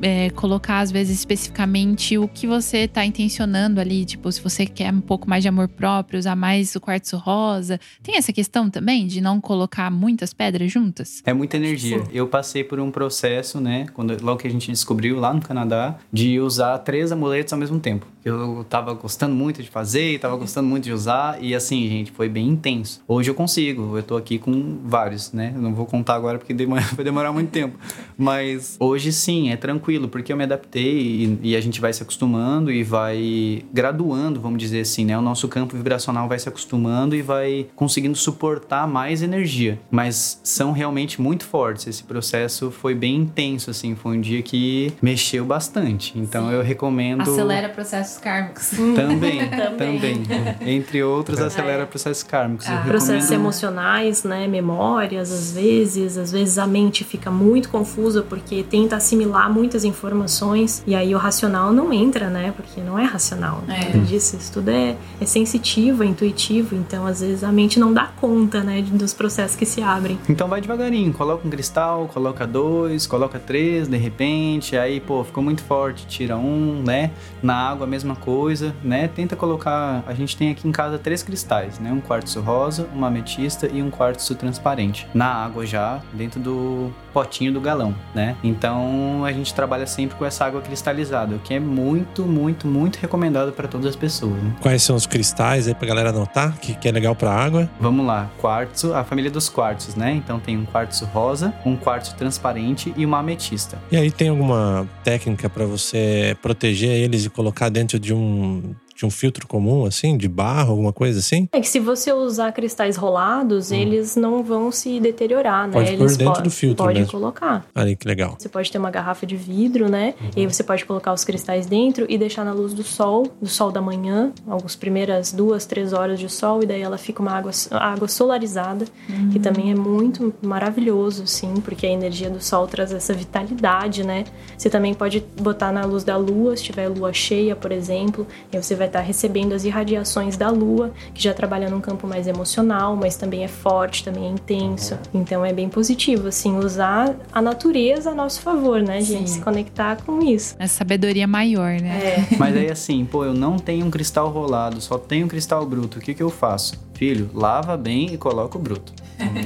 É, 0.00 0.30
colocar, 0.30 0.78
às 0.78 0.92
vezes, 0.92 1.18
especificamente 1.18 2.16
o 2.16 2.28
que 2.28 2.46
você 2.46 2.86
tá 2.86 3.04
intencionando 3.04 3.80
ali. 3.80 4.04
Tipo, 4.04 4.30
se 4.30 4.40
você 4.40 4.64
quer 4.64 4.92
um 4.92 5.00
pouco 5.00 5.28
mais 5.28 5.42
de 5.42 5.48
amor 5.48 5.66
próprio, 5.66 6.18
usar 6.18 6.36
mais 6.36 6.74
o 6.76 6.80
quartzo 6.80 7.16
rosa. 7.16 7.80
Tem 8.02 8.16
essa 8.16 8.32
questão 8.32 8.70
também 8.70 9.06
de 9.06 9.20
não 9.20 9.40
colocar 9.40 9.90
muitas 9.90 10.32
pedras 10.32 10.70
juntas? 10.70 11.22
É 11.26 11.32
muita 11.32 11.56
energia. 11.56 12.02
Eu 12.12 12.28
passei 12.28 12.62
por 12.62 12.78
um 12.78 12.90
processo, 12.90 13.60
né, 13.60 13.86
quando 13.92 14.16
logo 14.22 14.40
que 14.40 14.46
a 14.46 14.50
gente 14.50 14.70
descobriu 14.70 15.18
lá 15.18 15.34
no 15.34 15.40
Canadá, 15.40 15.96
de 16.12 16.38
usar 16.38 16.78
três 16.78 17.10
amuletos 17.10 17.52
ao 17.52 17.58
mesmo 17.58 17.80
tempo. 17.80 18.06
Eu 18.24 18.64
tava 18.68 18.92
gostando 18.92 19.34
muito 19.34 19.62
de 19.62 19.70
fazer, 19.70 20.18
tava 20.20 20.36
gostando 20.36 20.68
muito 20.68 20.84
de 20.84 20.92
usar 20.92 21.42
e 21.42 21.54
assim, 21.54 21.88
gente, 21.88 22.12
foi 22.12 22.28
bem 22.28 22.48
intenso. 22.48 23.02
Hoje 23.08 23.30
eu 23.30 23.34
consigo, 23.34 23.96
eu 23.96 24.02
tô 24.02 24.16
aqui 24.16 24.38
com 24.38 24.78
vários, 24.84 25.32
né? 25.32 25.52
Eu 25.54 25.62
não 25.62 25.74
vou 25.74 25.86
contar 25.86 26.14
agora 26.14 26.38
porque 26.38 26.52
demora, 26.52 26.82
vai 26.94 27.04
demorar 27.04 27.32
muito 27.32 27.50
tempo. 27.50 27.78
Mas 28.16 28.76
hoje 28.78 29.12
sim, 29.12 29.50
é 29.50 29.56
tranquilo, 29.56 29.87
porque 30.08 30.32
eu 30.32 30.36
me 30.36 30.44
adaptei 30.44 30.98
e, 30.98 31.38
e 31.42 31.56
a 31.56 31.60
gente 31.60 31.80
vai 31.80 31.92
se 31.92 32.02
acostumando 32.02 32.70
e 32.70 32.82
vai 32.82 33.64
graduando, 33.72 34.40
vamos 34.40 34.58
dizer 34.58 34.80
assim, 34.80 35.04
né? 35.04 35.16
O 35.16 35.22
nosso 35.22 35.48
campo 35.48 35.76
vibracional 35.76 36.28
vai 36.28 36.38
se 36.38 36.48
acostumando 36.48 37.14
e 37.16 37.22
vai 37.22 37.66
conseguindo 37.74 38.16
suportar 38.16 38.86
mais 38.86 39.22
energia. 39.22 39.78
Mas 39.90 40.40
são 40.44 40.72
realmente 40.72 41.20
muito 41.20 41.44
fortes. 41.44 41.86
Esse 41.86 42.02
processo 42.02 42.70
foi 42.70 42.94
bem 42.94 43.16
intenso, 43.16 43.70
assim. 43.70 43.94
Foi 43.94 44.16
um 44.16 44.20
dia 44.20 44.42
que 44.42 44.92
mexeu 45.00 45.44
bastante. 45.44 46.12
Então 46.18 46.50
eu 46.52 46.62
recomendo. 46.62 47.22
processos 47.68 48.18
kármicos. 48.18 48.70
Também, 48.94 49.48
Também. 49.78 49.98
também. 50.22 50.56
Entre 50.76 51.02
outros, 51.02 51.40
acelera 51.40 51.86
processos 51.86 52.22
kármicos. 52.22 52.66
Ah. 52.68 52.82
Processos 52.86 53.30
recomendo- 53.30 53.40
emocionais, 53.40 54.24
né? 54.24 54.46
Memórias, 54.46 55.30
às 55.32 55.52
vezes. 55.52 56.16
Às 56.18 56.32
vezes 56.32 56.58
a 56.58 56.66
mente 56.66 57.04
fica 57.04 57.30
muito 57.30 57.68
confusa 57.68 58.22
porque 58.22 58.62
tenta 58.62 58.96
assimilar 58.96 59.52
muitas 59.52 59.77
informações 59.84 60.82
e 60.86 60.94
aí 60.94 61.14
o 61.14 61.18
racional 61.18 61.72
não 61.72 61.92
entra, 61.92 62.28
né? 62.28 62.52
Porque 62.56 62.80
não 62.80 62.98
é 62.98 63.04
racional. 63.04 63.62
É. 63.68 63.86
Nada 63.86 63.98
disso. 64.00 64.36
Isso 64.36 64.52
tudo 64.52 64.70
é, 64.70 64.96
é 65.20 65.24
sensitivo, 65.24 66.02
é 66.02 66.06
intuitivo. 66.06 66.74
Então, 66.74 67.06
às 67.06 67.20
vezes, 67.20 67.44
a 67.44 67.52
mente 67.52 67.78
não 67.78 67.92
dá 67.92 68.06
conta, 68.06 68.62
né? 68.62 68.82
Dos 68.82 69.12
processos 69.14 69.56
que 69.56 69.66
se 69.66 69.82
abrem. 69.82 70.18
Então 70.28 70.48
vai 70.48 70.60
devagarinho, 70.60 71.12
coloca 71.12 71.46
um 71.46 71.50
cristal, 71.50 72.08
coloca 72.12 72.46
dois, 72.46 73.06
coloca 73.06 73.38
três, 73.38 73.88
de 73.88 73.96
repente, 73.96 74.76
aí, 74.76 75.00
pô, 75.00 75.22
ficou 75.24 75.42
muito 75.42 75.62
forte, 75.62 76.06
tira 76.06 76.36
um, 76.36 76.82
né? 76.84 77.10
Na 77.42 77.54
água 77.54 77.86
a 77.86 77.88
mesma 77.88 78.16
coisa, 78.16 78.74
né? 78.82 79.08
Tenta 79.08 79.36
colocar, 79.36 80.02
a 80.06 80.14
gente 80.14 80.36
tem 80.36 80.50
aqui 80.50 80.66
em 80.66 80.72
casa 80.72 80.98
três 80.98 81.22
cristais, 81.22 81.78
né? 81.78 81.92
Um 81.92 82.00
quartzo 82.00 82.40
rosa, 82.40 82.88
uma 82.94 83.08
ametista 83.08 83.68
e 83.72 83.82
um 83.82 83.90
quartzo 83.90 84.34
transparente. 84.34 85.06
Na 85.14 85.26
água 85.26 85.66
já, 85.66 86.00
dentro 86.12 86.40
do 86.40 86.92
potinho 87.12 87.52
do 87.52 87.60
galão, 87.60 87.94
né? 88.14 88.36
Então 88.42 89.24
a 89.24 89.32
gente 89.32 89.52
trabalha 89.52 89.67
sempre 89.86 90.16
com 90.16 90.24
essa 90.24 90.44
água 90.44 90.60
cristalizada, 90.60 91.36
o 91.36 91.38
que 91.38 91.54
é 91.54 91.60
muito, 91.60 92.24
muito, 92.24 92.66
muito 92.66 92.96
recomendado 92.96 93.52
para 93.52 93.68
todas 93.68 93.86
as 93.86 93.96
pessoas, 93.96 94.42
né? 94.42 94.54
Quais 94.60 94.82
são 94.82 94.96
os 94.96 95.06
cristais 95.06 95.68
aí 95.68 95.74
pra 95.74 95.86
galera 95.86 96.10
anotar, 96.10 96.58
que, 96.58 96.74
que 96.74 96.88
é 96.88 96.92
legal 96.92 97.14
pra 97.14 97.32
água? 97.32 97.68
Vamos 97.80 98.06
lá, 98.06 98.30
quartzo, 98.38 98.94
a 98.94 99.04
família 99.04 99.30
dos 99.30 99.48
quartzos, 99.48 99.94
né? 99.94 100.12
Então 100.12 100.38
tem 100.38 100.56
um 100.56 100.64
quartzo 100.64 101.04
rosa, 101.06 101.54
um 101.64 101.76
quartzo 101.76 102.14
transparente 102.16 102.92
e 102.96 103.04
uma 103.04 103.18
ametista. 103.18 103.78
E 103.90 103.96
aí 103.96 104.10
tem 104.10 104.28
alguma 104.28 104.88
técnica 105.04 105.48
pra 105.48 105.64
você 105.64 106.36
proteger 106.42 106.90
eles 106.90 107.24
e 107.24 107.30
colocar 107.30 107.68
dentro 107.68 107.98
de 107.98 108.12
um, 108.12 108.74
de 108.98 109.06
um 109.06 109.10
filtro 109.10 109.46
comum, 109.46 109.86
assim, 109.86 110.16
de 110.18 110.26
barro, 110.28 110.72
alguma 110.72 110.92
coisa 110.92 111.20
assim? 111.20 111.48
É 111.52 111.60
que 111.60 111.68
se 111.68 111.78
você 111.78 112.12
usar 112.12 112.50
cristais 112.50 112.96
rolados, 112.96 113.70
eles 113.70 114.16
não 114.16 114.42
vão 114.42 114.72
se 114.72 114.98
deteriorar, 114.98 115.68
né? 115.68 115.70
Hum. 115.70 115.72
Pode 115.74 115.90
pôr 115.92 116.02
eles 116.02 116.16
dentro 116.16 116.34
po- 116.34 116.42
do 116.42 116.50
filtro 116.50 116.84
Pode 116.84 116.98
mesmo. 116.98 117.12
colocar. 117.12 117.64
Olha 117.76 117.94
que 117.94 118.08
legal. 118.08 118.34
Você 118.36 118.48
pode 118.48 118.72
ter 118.72 118.76
uma 118.78 118.90
garrafa 118.90 119.24
de 119.24 119.36
vidro, 119.36 119.88
né? 119.88 120.14
E 120.36 120.40
aí 120.40 120.46
você 120.52 120.64
pode 120.64 120.84
colocar 120.84 121.12
os 121.12 121.22
cristais 121.24 121.64
dentro 121.66 122.06
e 122.08 122.18
deixar 122.18 122.44
na 122.44 122.52
luz 122.52 122.74
do 122.74 122.82
sol, 122.82 123.22
do 123.40 123.46
sol 123.48 123.70
da 123.70 123.80
manhã, 123.80 124.32
algumas 124.48 124.74
primeiras 124.74 125.30
duas, 125.32 125.64
três 125.64 125.92
horas 125.92 126.18
de 126.18 126.28
sol, 126.28 126.60
e 126.64 126.66
daí 126.66 126.80
ela 126.82 126.98
fica 126.98 127.22
uma 127.22 127.30
água, 127.30 127.52
água 127.70 128.08
solarizada, 128.08 128.84
que 129.32 129.38
também 129.38 129.70
é 129.70 129.74
muito 129.76 130.34
maravilhoso, 130.42 131.24
sim, 131.28 131.54
porque 131.64 131.86
a 131.86 131.90
energia 131.90 132.28
do 132.28 132.42
sol 132.42 132.66
traz 132.66 132.92
essa 132.92 133.14
vitalidade, 133.14 134.02
né? 134.02 134.24
Você 134.56 134.68
também 134.68 134.92
pode 134.92 135.24
botar 135.40 135.70
na 135.70 135.84
luz 135.84 136.02
da 136.02 136.16
lua, 136.16 136.56
se 136.56 136.64
tiver 136.64 136.88
lua 136.88 137.12
cheia, 137.12 137.54
por 137.54 137.70
exemplo, 137.70 138.26
e 138.52 138.56
aí 138.56 138.62
você 138.62 138.74
vai 138.74 138.87
estar 138.88 139.00
recebendo 139.00 139.52
as 139.52 139.64
irradiações 139.64 140.36
da 140.36 140.50
lua, 140.50 140.92
que 141.14 141.22
já 141.22 141.32
trabalha 141.32 141.70
num 141.70 141.80
campo 141.80 142.06
mais 142.06 142.26
emocional, 142.26 142.96
mas 142.96 143.16
também 143.16 143.44
é 143.44 143.48
forte, 143.48 144.04
também 144.04 144.26
é 144.26 144.28
intenso. 144.28 144.98
Então 145.14 145.44
é 145.44 145.52
bem 145.52 145.68
positivo, 145.68 146.28
assim, 146.28 146.56
usar 146.58 147.14
a 147.32 147.40
natureza 147.40 148.10
a 148.10 148.14
nosso 148.14 148.40
favor, 148.40 148.82
né, 148.82 149.00
gente? 149.00 149.30
Sim. 149.30 149.36
Se 149.36 149.40
conectar 149.40 149.96
com 150.04 150.22
isso. 150.22 150.56
Essa 150.58 150.74
sabedoria 150.74 151.26
maior, 151.26 151.80
né? 151.80 152.26
É. 152.32 152.36
Mas 152.36 152.56
aí 152.56 152.70
assim, 152.70 153.04
pô, 153.04 153.24
eu 153.24 153.34
não 153.34 153.58
tenho 153.58 153.86
um 153.86 153.90
cristal 153.90 154.28
rolado, 154.28 154.80
só 154.80 154.98
tenho 154.98 155.26
um 155.26 155.28
cristal 155.28 155.64
bruto. 155.64 155.98
O 155.98 156.02
que 156.02 156.14
que 156.14 156.22
eu 156.22 156.30
faço? 156.30 156.87
Filho, 156.98 157.30
lava 157.32 157.76
bem 157.76 158.12
e 158.12 158.16
coloca 158.18 158.58
o 158.58 158.60
bruto. 158.60 158.92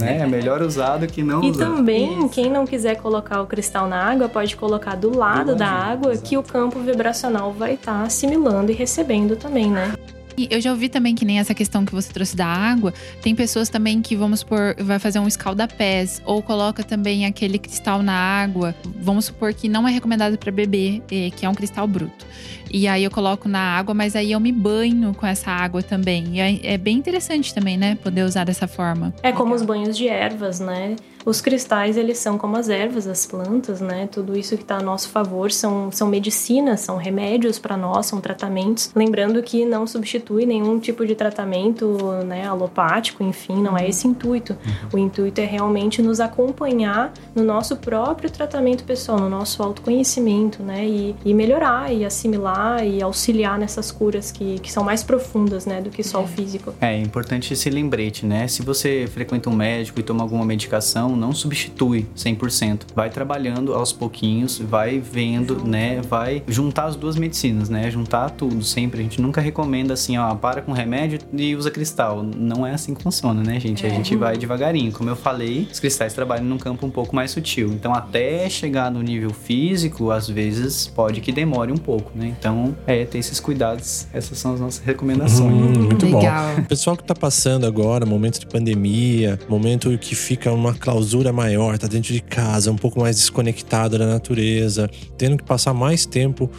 né? 0.00 0.20
É 0.20 0.26
melhor 0.26 0.62
usar 0.62 0.96
do 0.96 1.06
que 1.06 1.22
não 1.22 1.44
E 1.44 1.50
usar. 1.50 1.66
também, 1.66 2.26
quem 2.28 2.50
não 2.50 2.66
quiser 2.66 2.96
colocar 2.96 3.42
o 3.42 3.46
cristal 3.46 3.86
na 3.86 4.02
água, 4.02 4.26
pode 4.26 4.56
colocar 4.56 4.94
do 4.96 5.14
lado 5.14 5.54
da 5.54 5.68
água, 5.68 6.12
exato. 6.12 6.28
que 6.28 6.38
o 6.38 6.42
campo 6.42 6.78
vibracional 6.80 7.52
vai 7.52 7.74
estar 7.74 8.02
assimilando 8.04 8.72
e 8.72 8.74
recebendo 8.74 9.36
também, 9.36 9.70
né? 9.70 9.92
E 10.34 10.48
eu 10.50 10.62
já 10.62 10.70
ouvi 10.70 10.88
também 10.88 11.14
que 11.14 11.26
nem 11.26 11.38
essa 11.38 11.54
questão 11.54 11.84
que 11.84 11.92
você 11.92 12.10
trouxe 12.10 12.34
da 12.34 12.46
água. 12.46 12.94
Tem 13.20 13.34
pessoas 13.34 13.68
também 13.68 14.00
que, 14.00 14.16
vamos 14.16 14.40
supor, 14.40 14.74
vai 14.78 14.98
fazer 14.98 15.18
um 15.18 15.28
escalda-pés 15.28 16.22
ou 16.24 16.42
coloca 16.42 16.82
também 16.82 17.26
aquele 17.26 17.58
cristal 17.58 18.02
na 18.02 18.14
água. 18.14 18.74
Vamos 18.98 19.26
supor 19.26 19.52
que 19.52 19.68
não 19.68 19.86
é 19.86 19.90
recomendado 19.92 20.38
para 20.38 20.50
beber, 20.50 21.02
eh, 21.10 21.30
que 21.36 21.44
é 21.44 21.48
um 21.50 21.54
cristal 21.54 21.86
bruto. 21.86 22.24
E 22.72 22.88
aí 22.88 23.04
eu 23.04 23.10
coloco 23.10 23.48
na 23.48 23.60
água, 23.60 23.94
mas 23.94 24.16
aí 24.16 24.32
eu 24.32 24.40
me 24.40 24.50
banho 24.50 25.14
com 25.14 25.26
essa 25.26 25.50
água 25.50 25.82
também. 25.82 26.38
E 26.38 26.66
é 26.66 26.78
bem 26.78 26.96
interessante 26.96 27.54
também, 27.54 27.76
né? 27.76 27.96
Poder 28.02 28.24
usar 28.24 28.44
dessa 28.44 28.66
forma. 28.66 29.12
É 29.22 29.30
como 29.30 29.54
os 29.54 29.62
banhos 29.62 29.96
de 29.96 30.08
ervas, 30.08 30.58
né? 30.58 30.96
Os 31.24 31.40
cristais, 31.40 31.96
eles 31.96 32.18
são 32.18 32.36
como 32.36 32.56
as 32.56 32.68
ervas, 32.68 33.06
as 33.06 33.26
plantas, 33.26 33.80
né? 33.80 34.08
Tudo 34.10 34.36
isso 34.36 34.56
que 34.56 34.62
está 34.62 34.78
a 34.78 34.82
nosso 34.82 35.08
favor 35.08 35.52
são, 35.52 35.90
são 35.92 36.08
medicinas, 36.08 36.80
são 36.80 36.96
remédios 36.96 37.58
para 37.60 37.76
nós, 37.76 38.06
são 38.06 38.20
tratamentos. 38.20 38.90
Lembrando 38.94 39.40
que 39.42 39.64
não 39.64 39.86
substitui 39.86 40.44
nenhum 40.46 40.80
tipo 40.80 41.06
de 41.06 41.14
tratamento 41.14 41.96
né, 42.26 42.46
alopático, 42.46 43.22
enfim, 43.22 43.62
não 43.62 43.78
é 43.78 43.88
esse 43.88 44.08
intuito. 44.08 44.56
O 44.92 44.98
intuito 44.98 45.40
é 45.40 45.44
realmente 45.44 46.02
nos 46.02 46.18
acompanhar 46.18 47.12
no 47.34 47.44
nosso 47.44 47.76
próprio 47.76 48.28
tratamento 48.28 48.82
pessoal, 48.82 49.20
no 49.20 49.28
nosso 49.28 49.62
autoconhecimento, 49.62 50.62
né? 50.62 50.84
E, 50.84 51.14
e 51.24 51.32
melhorar, 51.32 51.92
e 51.92 52.04
assimilar, 52.04 52.61
e 52.84 53.02
auxiliar 53.02 53.58
nessas 53.58 53.90
curas 53.90 54.30
que, 54.30 54.58
que 54.60 54.70
são 54.72 54.84
mais 54.84 55.02
profundas, 55.02 55.66
né? 55.66 55.80
Do 55.80 55.90
que 55.90 56.02
só 56.02 56.22
o 56.22 56.26
físico. 56.26 56.74
É, 56.80 56.94
é 56.94 57.00
importante 57.00 57.52
esse 57.52 57.68
lembrete, 57.70 58.24
né? 58.26 58.46
Se 58.48 58.62
você 58.62 59.06
frequenta 59.12 59.48
um 59.50 59.54
médico 59.54 59.98
e 60.00 60.02
toma 60.02 60.22
alguma 60.22 60.44
medicação, 60.44 61.16
não, 61.16 61.32
substitui 61.32 62.06
100%. 62.16 62.80
Vai 62.94 63.10
trabalhando 63.10 63.74
aos 63.74 63.92
pouquinhos, 63.92 64.58
vai 64.58 64.98
vendo, 64.98 65.64
né? 65.64 66.00
Vai 66.02 66.42
juntar 66.46 66.84
as 66.86 66.96
duas 66.96 67.16
medicinas, 67.16 67.68
né? 67.68 67.90
Juntar 67.90 68.30
tudo 68.30 68.62
sempre. 68.64 69.00
A 69.00 69.02
gente 69.02 69.20
nunca 69.20 69.40
recomenda 69.40 69.94
assim, 69.94 70.16
ó, 70.18 70.34
para 70.34 70.62
com 70.62 70.72
remédio 70.72 71.18
e 71.32 71.54
usa 71.56 71.70
cristal. 71.70 72.22
Não 72.22 72.66
é 72.66 72.72
assim 72.74 72.94
que 72.94 73.02
funciona, 73.02 73.42
né, 73.42 73.58
gente? 73.58 73.84
A 73.86 73.88
É. 73.88 73.94
gente 73.94 74.16
vai 74.16 74.36
devagarinho. 74.36 74.92
Como 74.92 75.08
eu 75.10 75.16
falei, 75.16 75.68
os 75.72 75.80
cristais 75.80 76.12
trabalham 76.14 76.44
num 76.44 76.58
campo 76.58 76.86
um 76.86 76.90
pouco 76.90 77.14
mais 77.14 77.30
sutil. 77.30 77.68
Então, 77.72 77.94
até 77.94 78.48
chegar 78.48 78.90
no 78.90 79.02
nível 79.02 79.30
físico, 79.30 80.10
às 80.10 80.28
vezes 80.28 80.86
pode 80.86 81.20
que 81.20 81.32
demore 81.32 81.72
um 81.72 81.76
pouco, 81.76 82.10
né? 82.14 82.34
Então, 82.38 82.51
é 82.86 83.04
ter 83.04 83.18
esses 83.18 83.40
cuidados. 83.40 84.06
Essas 84.12 84.38
são 84.38 84.54
as 84.54 84.60
nossas 84.60 84.84
recomendações. 84.84 85.52
Hum, 85.52 85.82
muito 85.84 86.06
Legal. 86.06 86.54
bom. 86.56 86.62
O 86.62 86.64
pessoal 86.66 86.96
que 86.96 87.04
tá 87.04 87.14
passando 87.14 87.66
agora, 87.66 88.04
momento 88.06 88.38
de 88.40 88.46
pandemia, 88.46 89.38
momento 89.48 89.96
que 89.98 90.14
fica 90.14 90.52
uma 90.52 90.74
clausura 90.74 91.32
maior, 91.32 91.78
tá 91.78 91.86
dentro 91.86 92.12
de 92.12 92.20
casa, 92.20 92.70
um 92.70 92.76
pouco 92.76 93.00
mais 93.00 93.16
desconectado 93.16 93.98
da 93.98 94.06
natureza, 94.06 94.88
tendo 95.18 95.36
que 95.36 95.44
passar 95.44 95.72
mais 95.74 96.06
tempo 96.06 96.50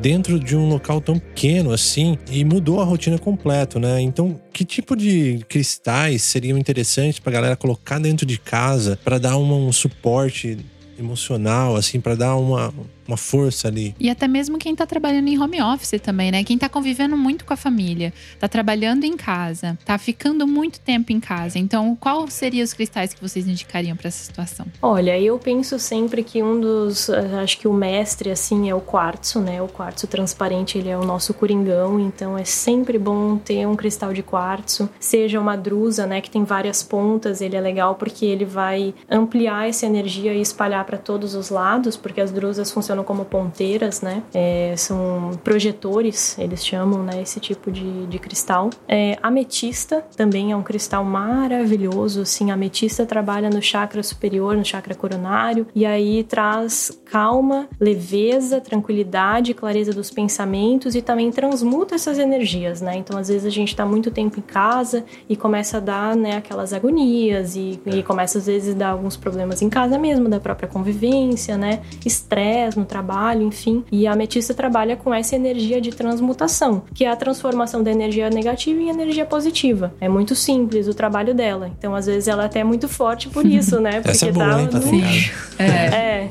dentro 0.00 0.38
de 0.38 0.56
um 0.56 0.68
local 0.68 1.00
tão 1.00 1.18
pequeno 1.18 1.72
assim 1.72 2.16
e 2.30 2.44
mudou 2.44 2.80
a 2.80 2.84
rotina 2.84 3.18
completo, 3.18 3.78
né? 3.78 4.00
Então, 4.00 4.40
que 4.52 4.64
tipo 4.64 4.96
de 4.96 5.44
cristais 5.48 6.22
seriam 6.22 6.56
interessantes 6.56 7.18
pra 7.18 7.32
galera 7.32 7.56
colocar 7.56 7.98
dentro 7.98 8.24
de 8.24 8.38
casa 8.38 8.98
pra 9.04 9.18
dar 9.18 9.36
uma- 9.36 9.56
um 9.56 9.72
suporte 9.72 10.58
emocional 10.98 11.76
assim, 11.76 12.00
pra 12.00 12.14
dar 12.14 12.36
uma 12.36 12.72
uma 13.10 13.16
força 13.16 13.68
ali? 13.68 13.94
E 13.98 14.08
até 14.08 14.26
mesmo 14.28 14.58
quem 14.58 14.74
tá 14.74 14.86
trabalhando 14.86 15.28
em 15.28 15.38
home 15.38 15.60
office 15.60 16.00
também, 16.02 16.30
né? 16.30 16.44
Quem 16.44 16.56
tá 16.56 16.68
convivendo 16.68 17.16
muito 17.16 17.44
com 17.44 17.52
a 17.52 17.56
família, 17.56 18.12
tá 18.38 18.48
trabalhando 18.48 19.04
em 19.04 19.16
casa, 19.16 19.78
tá 19.84 19.98
ficando 19.98 20.46
muito 20.46 20.80
tempo 20.80 21.12
em 21.12 21.20
casa. 21.20 21.58
Então, 21.58 21.96
qual 21.98 22.28
seriam 22.28 22.64
os 22.64 22.72
cristais 22.72 23.12
que 23.12 23.20
vocês 23.20 23.46
indicariam 23.46 23.96
para 23.96 24.08
essa 24.08 24.24
situação? 24.24 24.66
Olha, 24.80 25.18
eu 25.18 25.38
penso 25.38 25.78
sempre 25.78 26.22
que 26.22 26.42
um 26.42 26.60
dos, 26.60 27.08
eh, 27.08 27.40
acho 27.42 27.58
que 27.58 27.66
o 27.66 27.72
mestre 27.72 28.30
assim 28.30 28.70
é 28.70 28.74
o 28.74 28.80
quartzo, 28.80 29.40
né? 29.40 29.60
O 29.60 29.68
quartzo 29.68 30.06
transparente, 30.06 30.78
ele 30.78 30.88
é 30.88 30.96
o 30.96 31.04
nosso 31.04 31.34
coringão, 31.34 31.98
então 31.98 32.38
é 32.38 32.44
sempre 32.44 32.98
bom 32.98 33.36
ter 33.36 33.66
um 33.66 33.74
cristal 33.74 34.12
de 34.12 34.22
quartzo, 34.22 34.88
seja 34.98 35.40
uma 35.40 35.56
drusa, 35.56 36.06
né, 36.06 36.20
que 36.20 36.30
tem 36.30 36.44
várias 36.44 36.82
pontas, 36.82 37.40
ele 37.40 37.56
é 37.56 37.60
legal 37.60 37.94
porque 37.94 38.24
ele 38.26 38.44
vai 38.44 38.94
ampliar 39.10 39.68
essa 39.68 39.86
energia 39.86 40.34
e 40.34 40.40
espalhar 40.40 40.84
para 40.84 40.98
todos 40.98 41.34
os 41.34 41.50
lados, 41.50 41.96
porque 41.96 42.20
as 42.20 42.30
drusas 42.30 42.70
funcionam 42.70 42.99
como 43.04 43.24
ponteiras, 43.24 44.00
né? 44.00 44.22
É, 44.34 44.74
são 44.76 45.32
projetores, 45.42 46.38
eles 46.38 46.64
chamam, 46.64 47.02
né, 47.02 47.20
esse 47.22 47.40
tipo 47.40 47.70
de, 47.70 48.06
de 48.06 48.18
cristal. 48.18 48.70
É, 48.88 49.18
ametista 49.22 50.04
também 50.16 50.52
é 50.52 50.56
um 50.56 50.62
cristal 50.62 51.04
maravilhoso, 51.04 52.22
assim, 52.22 52.50
ametista 52.50 53.06
trabalha 53.06 53.50
no 53.50 53.62
chakra 53.62 54.02
superior, 54.02 54.56
no 54.56 54.64
chakra 54.64 54.94
coronário, 54.94 55.66
e 55.74 55.84
aí 55.86 56.24
traz 56.24 56.90
calma, 57.04 57.68
leveza, 57.78 58.60
tranquilidade, 58.60 59.54
clareza 59.54 59.92
dos 59.92 60.10
pensamentos 60.10 60.94
e 60.94 61.02
também 61.02 61.30
transmuta 61.30 61.94
essas 61.94 62.18
energias, 62.18 62.80
né? 62.80 62.96
Então, 62.96 63.18
às 63.18 63.28
vezes 63.28 63.46
a 63.46 63.50
gente 63.50 63.74
tá 63.74 63.84
muito 63.84 64.10
tempo 64.10 64.38
em 64.38 64.42
casa 64.42 65.04
e 65.28 65.36
começa 65.36 65.78
a 65.78 65.80
dar, 65.80 66.16
né, 66.16 66.36
aquelas 66.36 66.72
agonias 66.72 67.56
e, 67.56 67.80
e 67.86 68.02
começa 68.02 68.38
às 68.38 68.46
vezes 68.46 68.74
a 68.74 68.78
dar 68.78 68.88
alguns 68.90 69.16
problemas 69.16 69.62
em 69.62 69.68
casa 69.68 69.98
mesmo, 69.98 70.28
da 70.28 70.40
própria 70.40 70.68
convivência, 70.68 71.56
né? 71.56 71.80
Estresse 72.04 72.78
no 72.78 72.84
trabalho, 72.90 73.42
enfim. 73.42 73.84
E 73.90 74.06
a 74.06 74.12
ametista 74.12 74.52
trabalha 74.52 74.96
com 74.96 75.14
essa 75.14 75.34
energia 75.36 75.80
de 75.80 75.90
transmutação, 75.92 76.82
que 76.94 77.04
é 77.04 77.10
a 77.10 77.16
transformação 77.16 77.82
da 77.82 77.90
energia 77.90 78.28
negativa 78.28 78.80
em 78.80 78.88
energia 78.90 79.24
positiva. 79.24 79.94
É 80.00 80.08
muito 80.08 80.34
simples 80.34 80.88
o 80.88 80.94
trabalho 80.94 81.32
dela. 81.34 81.70
Então, 81.78 81.94
às 81.94 82.06
vezes 82.06 82.26
ela 82.28 82.44
até 82.46 82.60
é 82.60 82.64
muito 82.64 82.88
forte 82.88 83.28
por 83.28 83.46
isso, 83.60 83.80
né? 83.80 84.02
Essa 84.04 84.26
é 84.26 84.32
boa, 84.32 84.60
hein, 84.60 84.68
pra 84.68 84.80
no- 84.80 84.90
casa. 84.90 85.30
É. 85.58 85.64
é, 85.64 86.30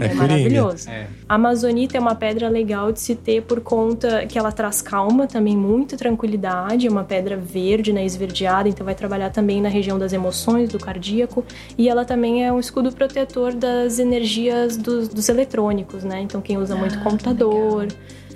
É 0.00 0.04
é 0.06 0.14
maravilhoso. 0.14 0.88
É. 0.88 1.06
A 1.28 1.34
amazonita 1.34 1.96
é 1.96 2.00
uma 2.00 2.14
pedra 2.14 2.48
legal 2.48 2.90
de 2.92 3.00
se 3.00 3.14
ter 3.14 3.42
por 3.42 3.60
conta 3.60 4.24
que 4.26 4.38
ela 4.38 4.50
traz 4.52 4.80
calma, 4.80 5.26
também 5.26 5.56
muita 5.56 5.96
tranquilidade, 5.96 6.86
é 6.86 6.90
uma 6.90 7.04
pedra 7.04 7.36
verde, 7.36 7.92
né, 7.92 8.04
esverdeada, 8.04 8.68
então 8.68 8.84
vai 8.84 8.94
trabalhar 8.94 9.30
também 9.30 9.60
na 9.60 9.68
região 9.68 9.98
das 9.98 10.12
emoções, 10.12 10.68
do 10.70 10.78
cardíaco, 10.78 11.44
e 11.76 11.88
ela 11.88 12.04
também 12.04 12.44
é 12.46 12.52
um 12.52 12.58
escudo 12.58 12.90
protetor 12.92 13.52
das 13.52 13.98
energias 13.98 14.76
dos, 14.76 15.08
dos 15.08 15.28
eletrônicos, 15.28 15.97
né? 16.04 16.20
Então 16.22 16.40
quem 16.40 16.56
usa 16.58 16.74
muito 16.76 16.96
Ah, 16.98 17.02
computador, 17.02 17.88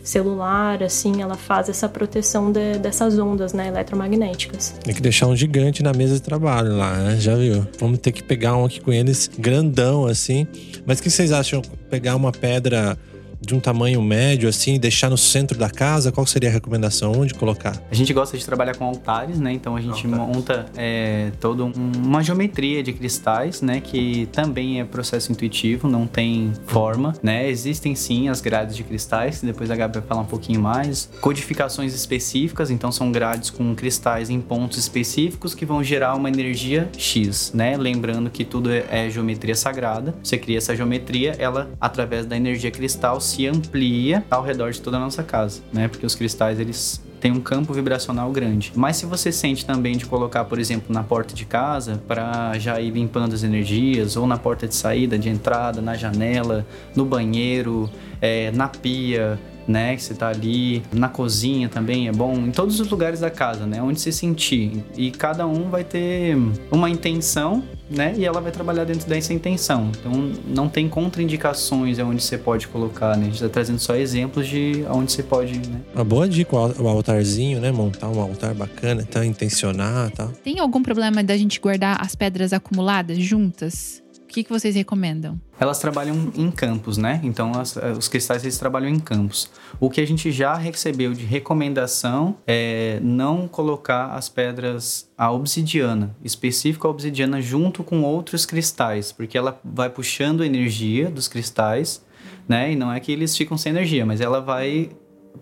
celular, 0.02 0.82
assim, 0.82 1.22
ela 1.22 1.36
faz 1.36 1.68
essa 1.68 1.88
proteção 1.88 2.50
de- 2.50 2.78
dessas 2.78 3.18
ondas, 3.18 3.52
né, 3.52 3.68
eletromagnéticas. 3.68 4.74
Tem 4.82 4.94
que 4.94 5.00
deixar 5.00 5.28
um 5.28 5.36
gigante 5.36 5.82
na 5.82 5.92
mesa 5.92 6.14
de 6.14 6.22
trabalho 6.22 6.76
lá, 6.76 6.96
né? 6.96 7.16
Já 7.20 7.36
viu? 7.36 7.66
Vamos 7.78 7.98
ter 8.00 8.10
que 8.12 8.22
pegar 8.22 8.56
um 8.56 8.64
aqui 8.64 8.80
com 8.80 8.92
eles 8.92 9.30
grandão 9.38 10.06
assim. 10.06 10.46
Mas 10.84 10.98
o 10.98 11.02
que 11.02 11.10
vocês 11.10 11.30
acham? 11.30 11.62
Pegar 11.88 12.16
uma 12.16 12.32
pedra 12.32 12.98
de 13.44 13.54
um 13.54 13.60
tamanho 13.60 14.00
médio 14.00 14.48
assim 14.48 14.78
deixar 14.78 15.10
no 15.10 15.18
centro 15.18 15.58
da 15.58 15.68
casa? 15.68 16.12
Qual 16.12 16.26
seria 16.26 16.48
a 16.48 16.52
recomendação? 16.52 17.12
Onde 17.12 17.34
colocar? 17.34 17.82
A 17.90 17.94
gente 17.94 18.12
gosta 18.12 18.38
de 18.38 18.44
trabalhar 18.46 18.76
com 18.76 18.84
altares, 18.84 19.38
né? 19.38 19.52
Então 19.52 19.76
a 19.76 19.80
gente 19.80 20.06
monta 20.06 20.66
é, 20.76 21.30
toda 21.40 21.64
um- 21.64 21.72
uma 21.96 22.22
geometria 22.22 22.82
de 22.82 22.92
cristais, 22.92 23.60
né? 23.60 23.80
Que 23.80 24.26
também 24.32 24.80
é 24.80 24.84
processo 24.84 25.32
intuitivo, 25.32 25.88
não 25.88 26.06
tem 26.06 26.52
forma, 26.66 27.14
né? 27.22 27.48
Existem 27.48 27.94
sim 27.94 28.28
as 28.28 28.40
grades 28.40 28.76
de 28.76 28.84
cristais, 28.84 29.40
que 29.40 29.46
depois 29.46 29.70
a 29.70 29.76
Gabi 29.76 29.94
vai 29.98 30.02
falar 30.08 30.20
um 30.22 30.26
pouquinho 30.26 30.60
mais. 30.60 31.08
Codificações 31.20 31.94
específicas, 31.94 32.70
então 32.70 32.92
são 32.92 33.10
grades 33.10 33.50
com 33.50 33.74
cristais 33.74 34.30
em 34.30 34.40
pontos 34.40 34.78
específicos 34.78 35.54
que 35.54 35.66
vão 35.66 35.82
gerar 35.82 36.14
uma 36.14 36.28
energia 36.28 36.88
X, 36.96 37.52
né? 37.54 37.76
Lembrando 37.76 38.30
que 38.30 38.44
tudo 38.44 38.70
é, 38.70 38.84
é 38.90 39.10
geometria 39.10 39.54
sagrada. 39.54 40.14
Você 40.22 40.38
cria 40.38 40.58
essa 40.58 40.76
geometria, 40.76 41.34
ela, 41.38 41.70
através 41.80 42.24
da 42.26 42.36
energia 42.36 42.70
cristal, 42.70 43.20
se 43.32 43.46
amplia 43.46 44.24
ao 44.30 44.42
redor 44.42 44.72
de 44.72 44.80
toda 44.80 44.96
a 44.96 45.00
nossa 45.00 45.22
casa, 45.22 45.62
né? 45.72 45.88
Porque 45.88 46.04
os 46.04 46.14
cristais, 46.14 46.60
eles 46.60 47.02
tem 47.22 47.30
um 47.30 47.40
campo 47.40 47.72
vibracional 47.72 48.30
grande. 48.32 48.72
Mas 48.74 48.96
se 48.96 49.06
você 49.06 49.30
sente 49.30 49.64
também 49.64 49.96
de 49.96 50.04
colocar, 50.04 50.44
por 50.44 50.58
exemplo, 50.58 50.92
na 50.92 51.04
porta 51.04 51.34
de 51.34 51.44
casa, 51.44 52.02
para 52.08 52.58
já 52.58 52.80
ir 52.80 52.90
limpando 52.90 53.32
as 53.32 53.44
energias, 53.44 54.16
ou 54.16 54.26
na 54.26 54.36
porta 54.36 54.66
de 54.66 54.74
saída, 54.74 55.16
de 55.16 55.28
entrada, 55.28 55.80
na 55.80 55.94
janela, 55.94 56.66
no 56.96 57.04
banheiro, 57.04 57.88
é, 58.20 58.50
na 58.50 58.66
pia, 58.66 59.38
né, 59.66 59.96
que 59.96 60.02
você 60.02 60.14
tá 60.14 60.28
ali, 60.28 60.82
na 60.92 61.08
cozinha 61.08 61.68
também 61.68 62.08
é 62.08 62.12
bom, 62.12 62.34
em 62.34 62.50
todos 62.50 62.80
os 62.80 62.88
lugares 62.90 63.20
da 63.20 63.30
casa, 63.30 63.66
né, 63.66 63.82
onde 63.82 64.00
você 64.00 64.12
sentir. 64.12 64.84
E 64.96 65.10
cada 65.10 65.46
um 65.46 65.70
vai 65.70 65.84
ter 65.84 66.36
uma 66.70 66.90
intenção, 66.90 67.62
né, 67.90 68.14
e 68.16 68.24
ela 68.24 68.40
vai 68.40 68.50
trabalhar 68.50 68.84
dentro 68.84 69.08
dessa 69.08 69.32
intenção. 69.32 69.90
Então 69.98 70.32
não 70.46 70.68
tem 70.68 70.88
contraindicações 70.88 71.98
aonde 71.98 72.22
você 72.22 72.38
pode 72.38 72.68
colocar, 72.68 73.16
né, 73.16 73.26
a 73.26 73.30
gente 73.30 73.40
tá 73.40 73.48
trazendo 73.48 73.78
só 73.78 73.94
exemplos 73.94 74.46
de 74.46 74.84
aonde 74.88 75.12
você 75.12 75.22
pode, 75.22 75.58
né, 75.58 75.80
Uma 75.94 76.04
boa 76.04 76.28
dica, 76.28 76.56
o 76.56 76.88
altarzinho, 76.88 77.60
né? 77.60 77.70
Montar 77.70 78.08
um 78.08 78.20
altar 78.20 78.54
bacana, 78.54 79.04
tá? 79.04 79.24
Intencionar, 79.24 80.10
tá? 80.10 80.28
Tem 80.42 80.58
algum 80.58 80.82
problema 80.82 81.22
da 81.22 81.36
gente 81.36 81.60
guardar 81.60 82.00
as 82.00 82.14
pedras 82.14 82.52
acumuladas 82.52 83.18
juntas? 83.18 84.01
Que, 84.32 84.42
que 84.42 84.50
vocês 84.50 84.74
recomendam? 84.74 85.38
Elas 85.60 85.78
trabalham 85.78 86.32
em 86.34 86.50
campos, 86.50 86.96
né? 86.96 87.20
Então 87.22 87.52
as- 87.54 87.76
eh, 87.76 87.92
os 87.92 88.08
cristais 88.08 88.42
eles 88.42 88.56
trabalham 88.58 88.88
em 88.88 88.98
campos. 88.98 89.50
O 89.78 89.90
que 89.90 90.00
a 90.00 90.06
gente 90.06 90.32
já 90.32 90.54
recebeu 90.54 91.12
de 91.12 91.24
recomendação 91.24 92.36
é 92.46 92.98
não 93.02 93.46
colocar 93.46 94.06
as 94.14 94.28
pedras 94.30 95.08
a 95.18 95.30
obsidiana, 95.30 96.16
específico 96.24 96.86
a 96.86 96.90
obsidiana 96.90 97.40
junto 97.42 97.84
com 97.84 98.02
outros 98.02 98.46
cristais, 98.46 99.12
porque 99.12 99.36
ela 99.36 99.60
vai 99.62 99.90
puxando 99.90 100.42
energia 100.42 101.10
dos 101.10 101.28
cristais, 101.28 102.02
né? 102.48 102.72
E 102.72 102.76
não 102.76 102.90
é 102.92 102.98
que 103.00 103.12
eles 103.12 103.36
ficam 103.36 103.58
sem 103.58 103.70
energia, 103.70 104.06
mas 104.06 104.20
ela 104.20 104.40
vai 104.40 104.90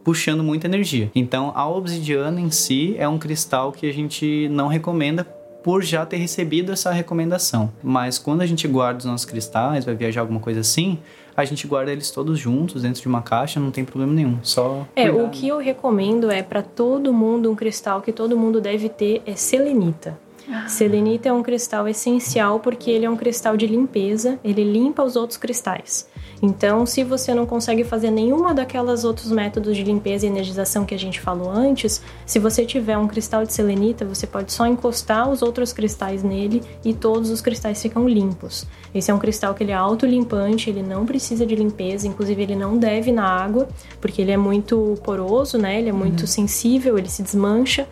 puxando 0.05 0.43
muita 0.43 0.66
energia. 0.66 1.11
Então 1.14 1.53
a 1.55 1.68
obsidiana 1.68 2.41
em 2.41 2.51
si 2.51 2.95
é 2.99 3.09
um 3.09 3.18
cristal 3.18 3.70
que 3.72 3.88
a 3.88 3.93
gente 3.93 4.49
não 4.49 4.66
recomenda 4.68 5.24
por 5.62 5.82
já 5.82 6.04
ter 6.06 6.16
recebido 6.16 6.72
essa 6.72 6.90
recomendação. 6.90 7.70
Mas 7.82 8.18
quando 8.18 8.40
a 8.40 8.46
gente 8.46 8.66
guarda 8.66 8.98
os 8.98 9.04
nossos 9.04 9.24
cristais, 9.26 9.84
vai 9.84 9.94
viajar 9.94 10.22
alguma 10.22 10.40
coisa 10.40 10.61
assim, 10.61 10.98
a 11.36 11.44
gente 11.44 11.66
guarda 11.66 11.90
eles 11.92 12.11
todos 12.11 12.38
juntos 12.38 12.82
dentro 12.82 13.00
de 13.00 13.08
uma 13.08 13.22
caixa, 13.22 13.58
não 13.61 13.70
tem 13.70 13.84
problema 13.84 14.12
nenhum. 14.12 14.38
Só 14.42 14.86
É, 14.96 15.08
cuidar. 15.08 15.24
o 15.24 15.30
que 15.30 15.48
eu 15.48 15.58
recomendo 15.58 16.30
é 16.30 16.42
para 16.42 16.62
todo 16.62 17.12
mundo 17.12 17.50
um 17.50 17.54
cristal 17.54 18.02
que 18.02 18.12
todo 18.12 18.36
mundo 18.36 18.61
deve 18.61 18.88
ter 18.88 19.22
é 19.26 19.34
selenita. 19.34 20.18
Selenita 20.66 21.28
é 21.28 21.32
um 21.32 21.42
cristal 21.42 21.86
essencial 21.86 22.58
porque 22.58 22.90
ele 22.90 23.04
é 23.06 23.11
um 23.11 23.16
cristal 23.16 23.56
de 23.56 23.66
limpeza, 23.68 24.38
ele 24.42 24.64
limpa 24.64 25.02
os 25.02 25.14
outros 25.14 25.36
cristais. 25.38 26.08
Então, 26.43 26.86
se 26.86 27.05
você 27.05 27.34
não 27.34 27.45
consegue 27.45 27.84
fazer 27.84 28.11
nenhuma 28.11 28.55
daquelas 28.55 29.05
outros 29.05 29.30
métodos 29.30 29.76
de 29.76 29.82
limpeza 29.82 30.24
e 30.24 30.28
energização 30.28 30.84
que 30.86 30.95
a 30.95 30.99
gente 30.99 31.20
falou 31.20 31.51
antes, 31.51 32.03
se 32.24 32.38
você 32.38 32.64
tiver 32.64 32.97
um 32.97 33.07
cristal 33.07 33.45
de 33.45 33.53
selenita, 33.53 34.05
você 34.05 34.26
pode 34.26 34.53
só 34.53 34.66
encostar 34.66 35.28
os 35.28 35.43
outros 35.43 35.72
cristais 35.72 36.22
nele 36.22 36.62
e 36.84 36.95
todos 36.95 37.30
os 37.30 37.41
cristais 37.41 37.82
ficam 37.82 38.09
limpos. 38.09 38.66
Esse 38.95 39.11
é 39.11 39.14
um 39.14 39.18
cristal 39.18 39.55
que 39.55 39.62
ele 39.62 39.72
é 39.72 39.74
autolimpante, 39.74 40.70
ele 40.70 40.82
não 40.82 41.05
precisa 41.05 41.45
de 41.45 41.55
limpeza, 41.55 42.09
inclusive 42.09 42.43
ele 42.43 42.57
não 42.57 42.78
deve 42.78 43.12
na 43.12 43.24
água, 43.24 43.68
porque 44.01 44.22
ele 44.22 44.30
é 44.30 44.36
muito 44.36 44.99
poroso, 45.05 45.59
né? 45.59 45.78
Ele 45.78 45.91
é 45.91 45.93
muito 45.93 46.26
sensível, 46.26 46.99
ele 46.99 47.09
se 47.09 47.22
desmancha. 47.22 47.86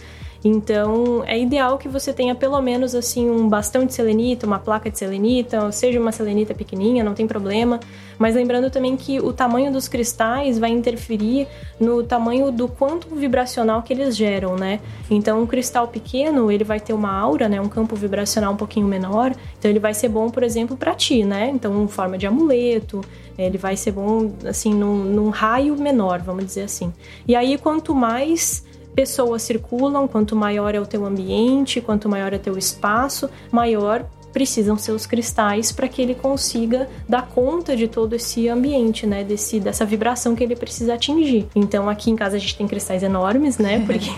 Então, 0.44 1.24
é 1.26 1.38
ideal 1.38 1.78
que 1.78 1.88
você 1.88 2.12
tenha 2.12 2.34
pelo 2.34 2.60
menos 2.62 2.94
assim 2.94 3.28
um 3.28 3.48
bastão 3.48 3.84
de 3.84 3.92
selenita, 3.92 4.46
uma 4.46 4.58
placa 4.58 4.90
de 4.90 4.98
selenita, 4.98 5.64
ou 5.64 5.72
seja 5.72 6.00
uma 6.00 6.12
selenita 6.12 6.54
pequenininha, 6.54 7.02
não 7.02 7.14
tem 7.14 7.26
problema. 7.26 7.80
Mas 8.18 8.34
lembrando 8.34 8.70
também 8.70 8.96
que 8.96 9.20
o 9.20 9.32
tamanho 9.32 9.72
dos 9.72 9.88
cristais 9.88 10.58
vai 10.58 10.70
interferir 10.70 11.48
no 11.80 12.02
tamanho 12.02 12.52
do 12.52 12.68
quanto 12.68 13.14
vibracional 13.14 13.82
que 13.82 13.92
eles 13.92 14.16
geram, 14.16 14.56
né? 14.56 14.80
Então, 15.10 15.42
um 15.42 15.46
cristal 15.46 15.88
pequeno, 15.88 16.50
ele 16.50 16.64
vai 16.64 16.78
ter 16.78 16.92
uma 16.92 17.12
aura, 17.12 17.48
né, 17.48 17.60
um 17.60 17.68
campo 17.68 17.96
vibracional 17.96 18.52
um 18.52 18.56
pouquinho 18.56 18.86
menor, 18.86 19.32
então 19.58 19.70
ele 19.70 19.78
vai 19.78 19.94
ser 19.94 20.08
bom, 20.08 20.30
por 20.30 20.42
exemplo, 20.42 20.76
para 20.76 20.94
ti, 20.94 21.24
né? 21.24 21.50
Então, 21.52 21.84
em 21.84 21.88
forma 21.88 22.16
de 22.16 22.26
amuleto, 22.26 23.00
ele 23.36 23.58
vai 23.58 23.76
ser 23.76 23.92
bom 23.92 24.32
assim 24.46 24.74
num, 24.74 25.04
num 25.04 25.30
raio 25.30 25.76
menor, 25.76 26.20
vamos 26.20 26.44
dizer 26.44 26.62
assim. 26.62 26.92
E 27.26 27.36
aí, 27.36 27.56
quanto 27.56 27.94
mais 27.94 28.64
pessoas 28.98 29.42
circulam, 29.42 30.08
quanto 30.08 30.34
maior 30.34 30.74
é 30.74 30.80
o 30.80 30.84
teu 30.84 31.06
ambiente, 31.06 31.80
quanto 31.80 32.08
maior 32.08 32.32
é 32.32 32.36
o 32.36 32.40
teu 32.40 32.58
espaço, 32.58 33.30
maior 33.48 34.04
precisam 34.38 34.78
ser 34.78 34.92
os 34.92 35.04
cristais 35.04 35.72
para 35.72 35.88
que 35.88 36.00
ele 36.00 36.14
consiga 36.14 36.88
dar 37.08 37.26
conta 37.26 37.76
de 37.76 37.88
todo 37.88 38.14
esse 38.14 38.48
ambiente, 38.48 39.04
né? 39.04 39.24
Desse, 39.24 39.58
dessa 39.58 39.84
vibração 39.84 40.36
que 40.36 40.44
ele 40.44 40.54
precisa 40.54 40.94
atingir. 40.94 41.48
Então 41.56 41.88
aqui 41.88 42.08
em 42.08 42.14
casa 42.14 42.36
a 42.36 42.38
gente 42.38 42.56
tem 42.56 42.68
cristais 42.68 43.02
enormes, 43.02 43.58
né? 43.58 43.82
Porque 43.84 44.08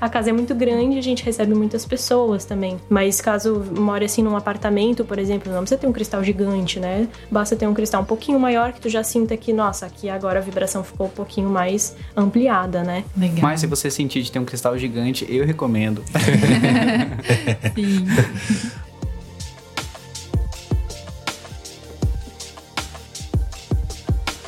a 0.00 0.08
casa 0.08 0.30
é 0.30 0.32
muito 0.32 0.54
grande, 0.54 0.96
a 0.96 1.02
gente 1.02 1.22
recebe 1.22 1.54
muitas 1.54 1.84
pessoas 1.84 2.46
também. 2.46 2.78
Mas 2.88 3.20
caso 3.20 3.62
more 3.78 4.02
assim 4.02 4.22
num 4.22 4.34
apartamento, 4.34 5.04
por 5.04 5.18
exemplo, 5.18 5.52
não 5.52 5.60
precisa 5.60 5.78
ter 5.78 5.86
um 5.86 5.92
cristal 5.92 6.24
gigante, 6.24 6.80
né? 6.80 7.06
Basta 7.30 7.54
ter 7.54 7.66
um 7.66 7.74
cristal 7.74 8.00
um 8.00 8.06
pouquinho 8.06 8.40
maior 8.40 8.72
que 8.72 8.80
tu 8.80 8.88
já 8.88 9.02
sinta 9.02 9.36
que, 9.36 9.52
nossa, 9.52 9.84
aqui 9.84 10.08
agora 10.08 10.38
a 10.38 10.42
vibração 10.42 10.82
ficou 10.82 11.08
um 11.08 11.10
pouquinho 11.10 11.50
mais 11.50 11.94
ampliada, 12.16 12.82
né? 12.82 13.04
Legal. 13.14 13.40
Mas 13.42 13.60
se 13.60 13.66
você 13.66 13.90
sentir 13.90 14.22
de 14.22 14.32
ter 14.32 14.38
um 14.38 14.46
cristal 14.46 14.78
gigante, 14.78 15.26
eu 15.28 15.44
recomendo. 15.44 16.02
Sim. 17.76 18.06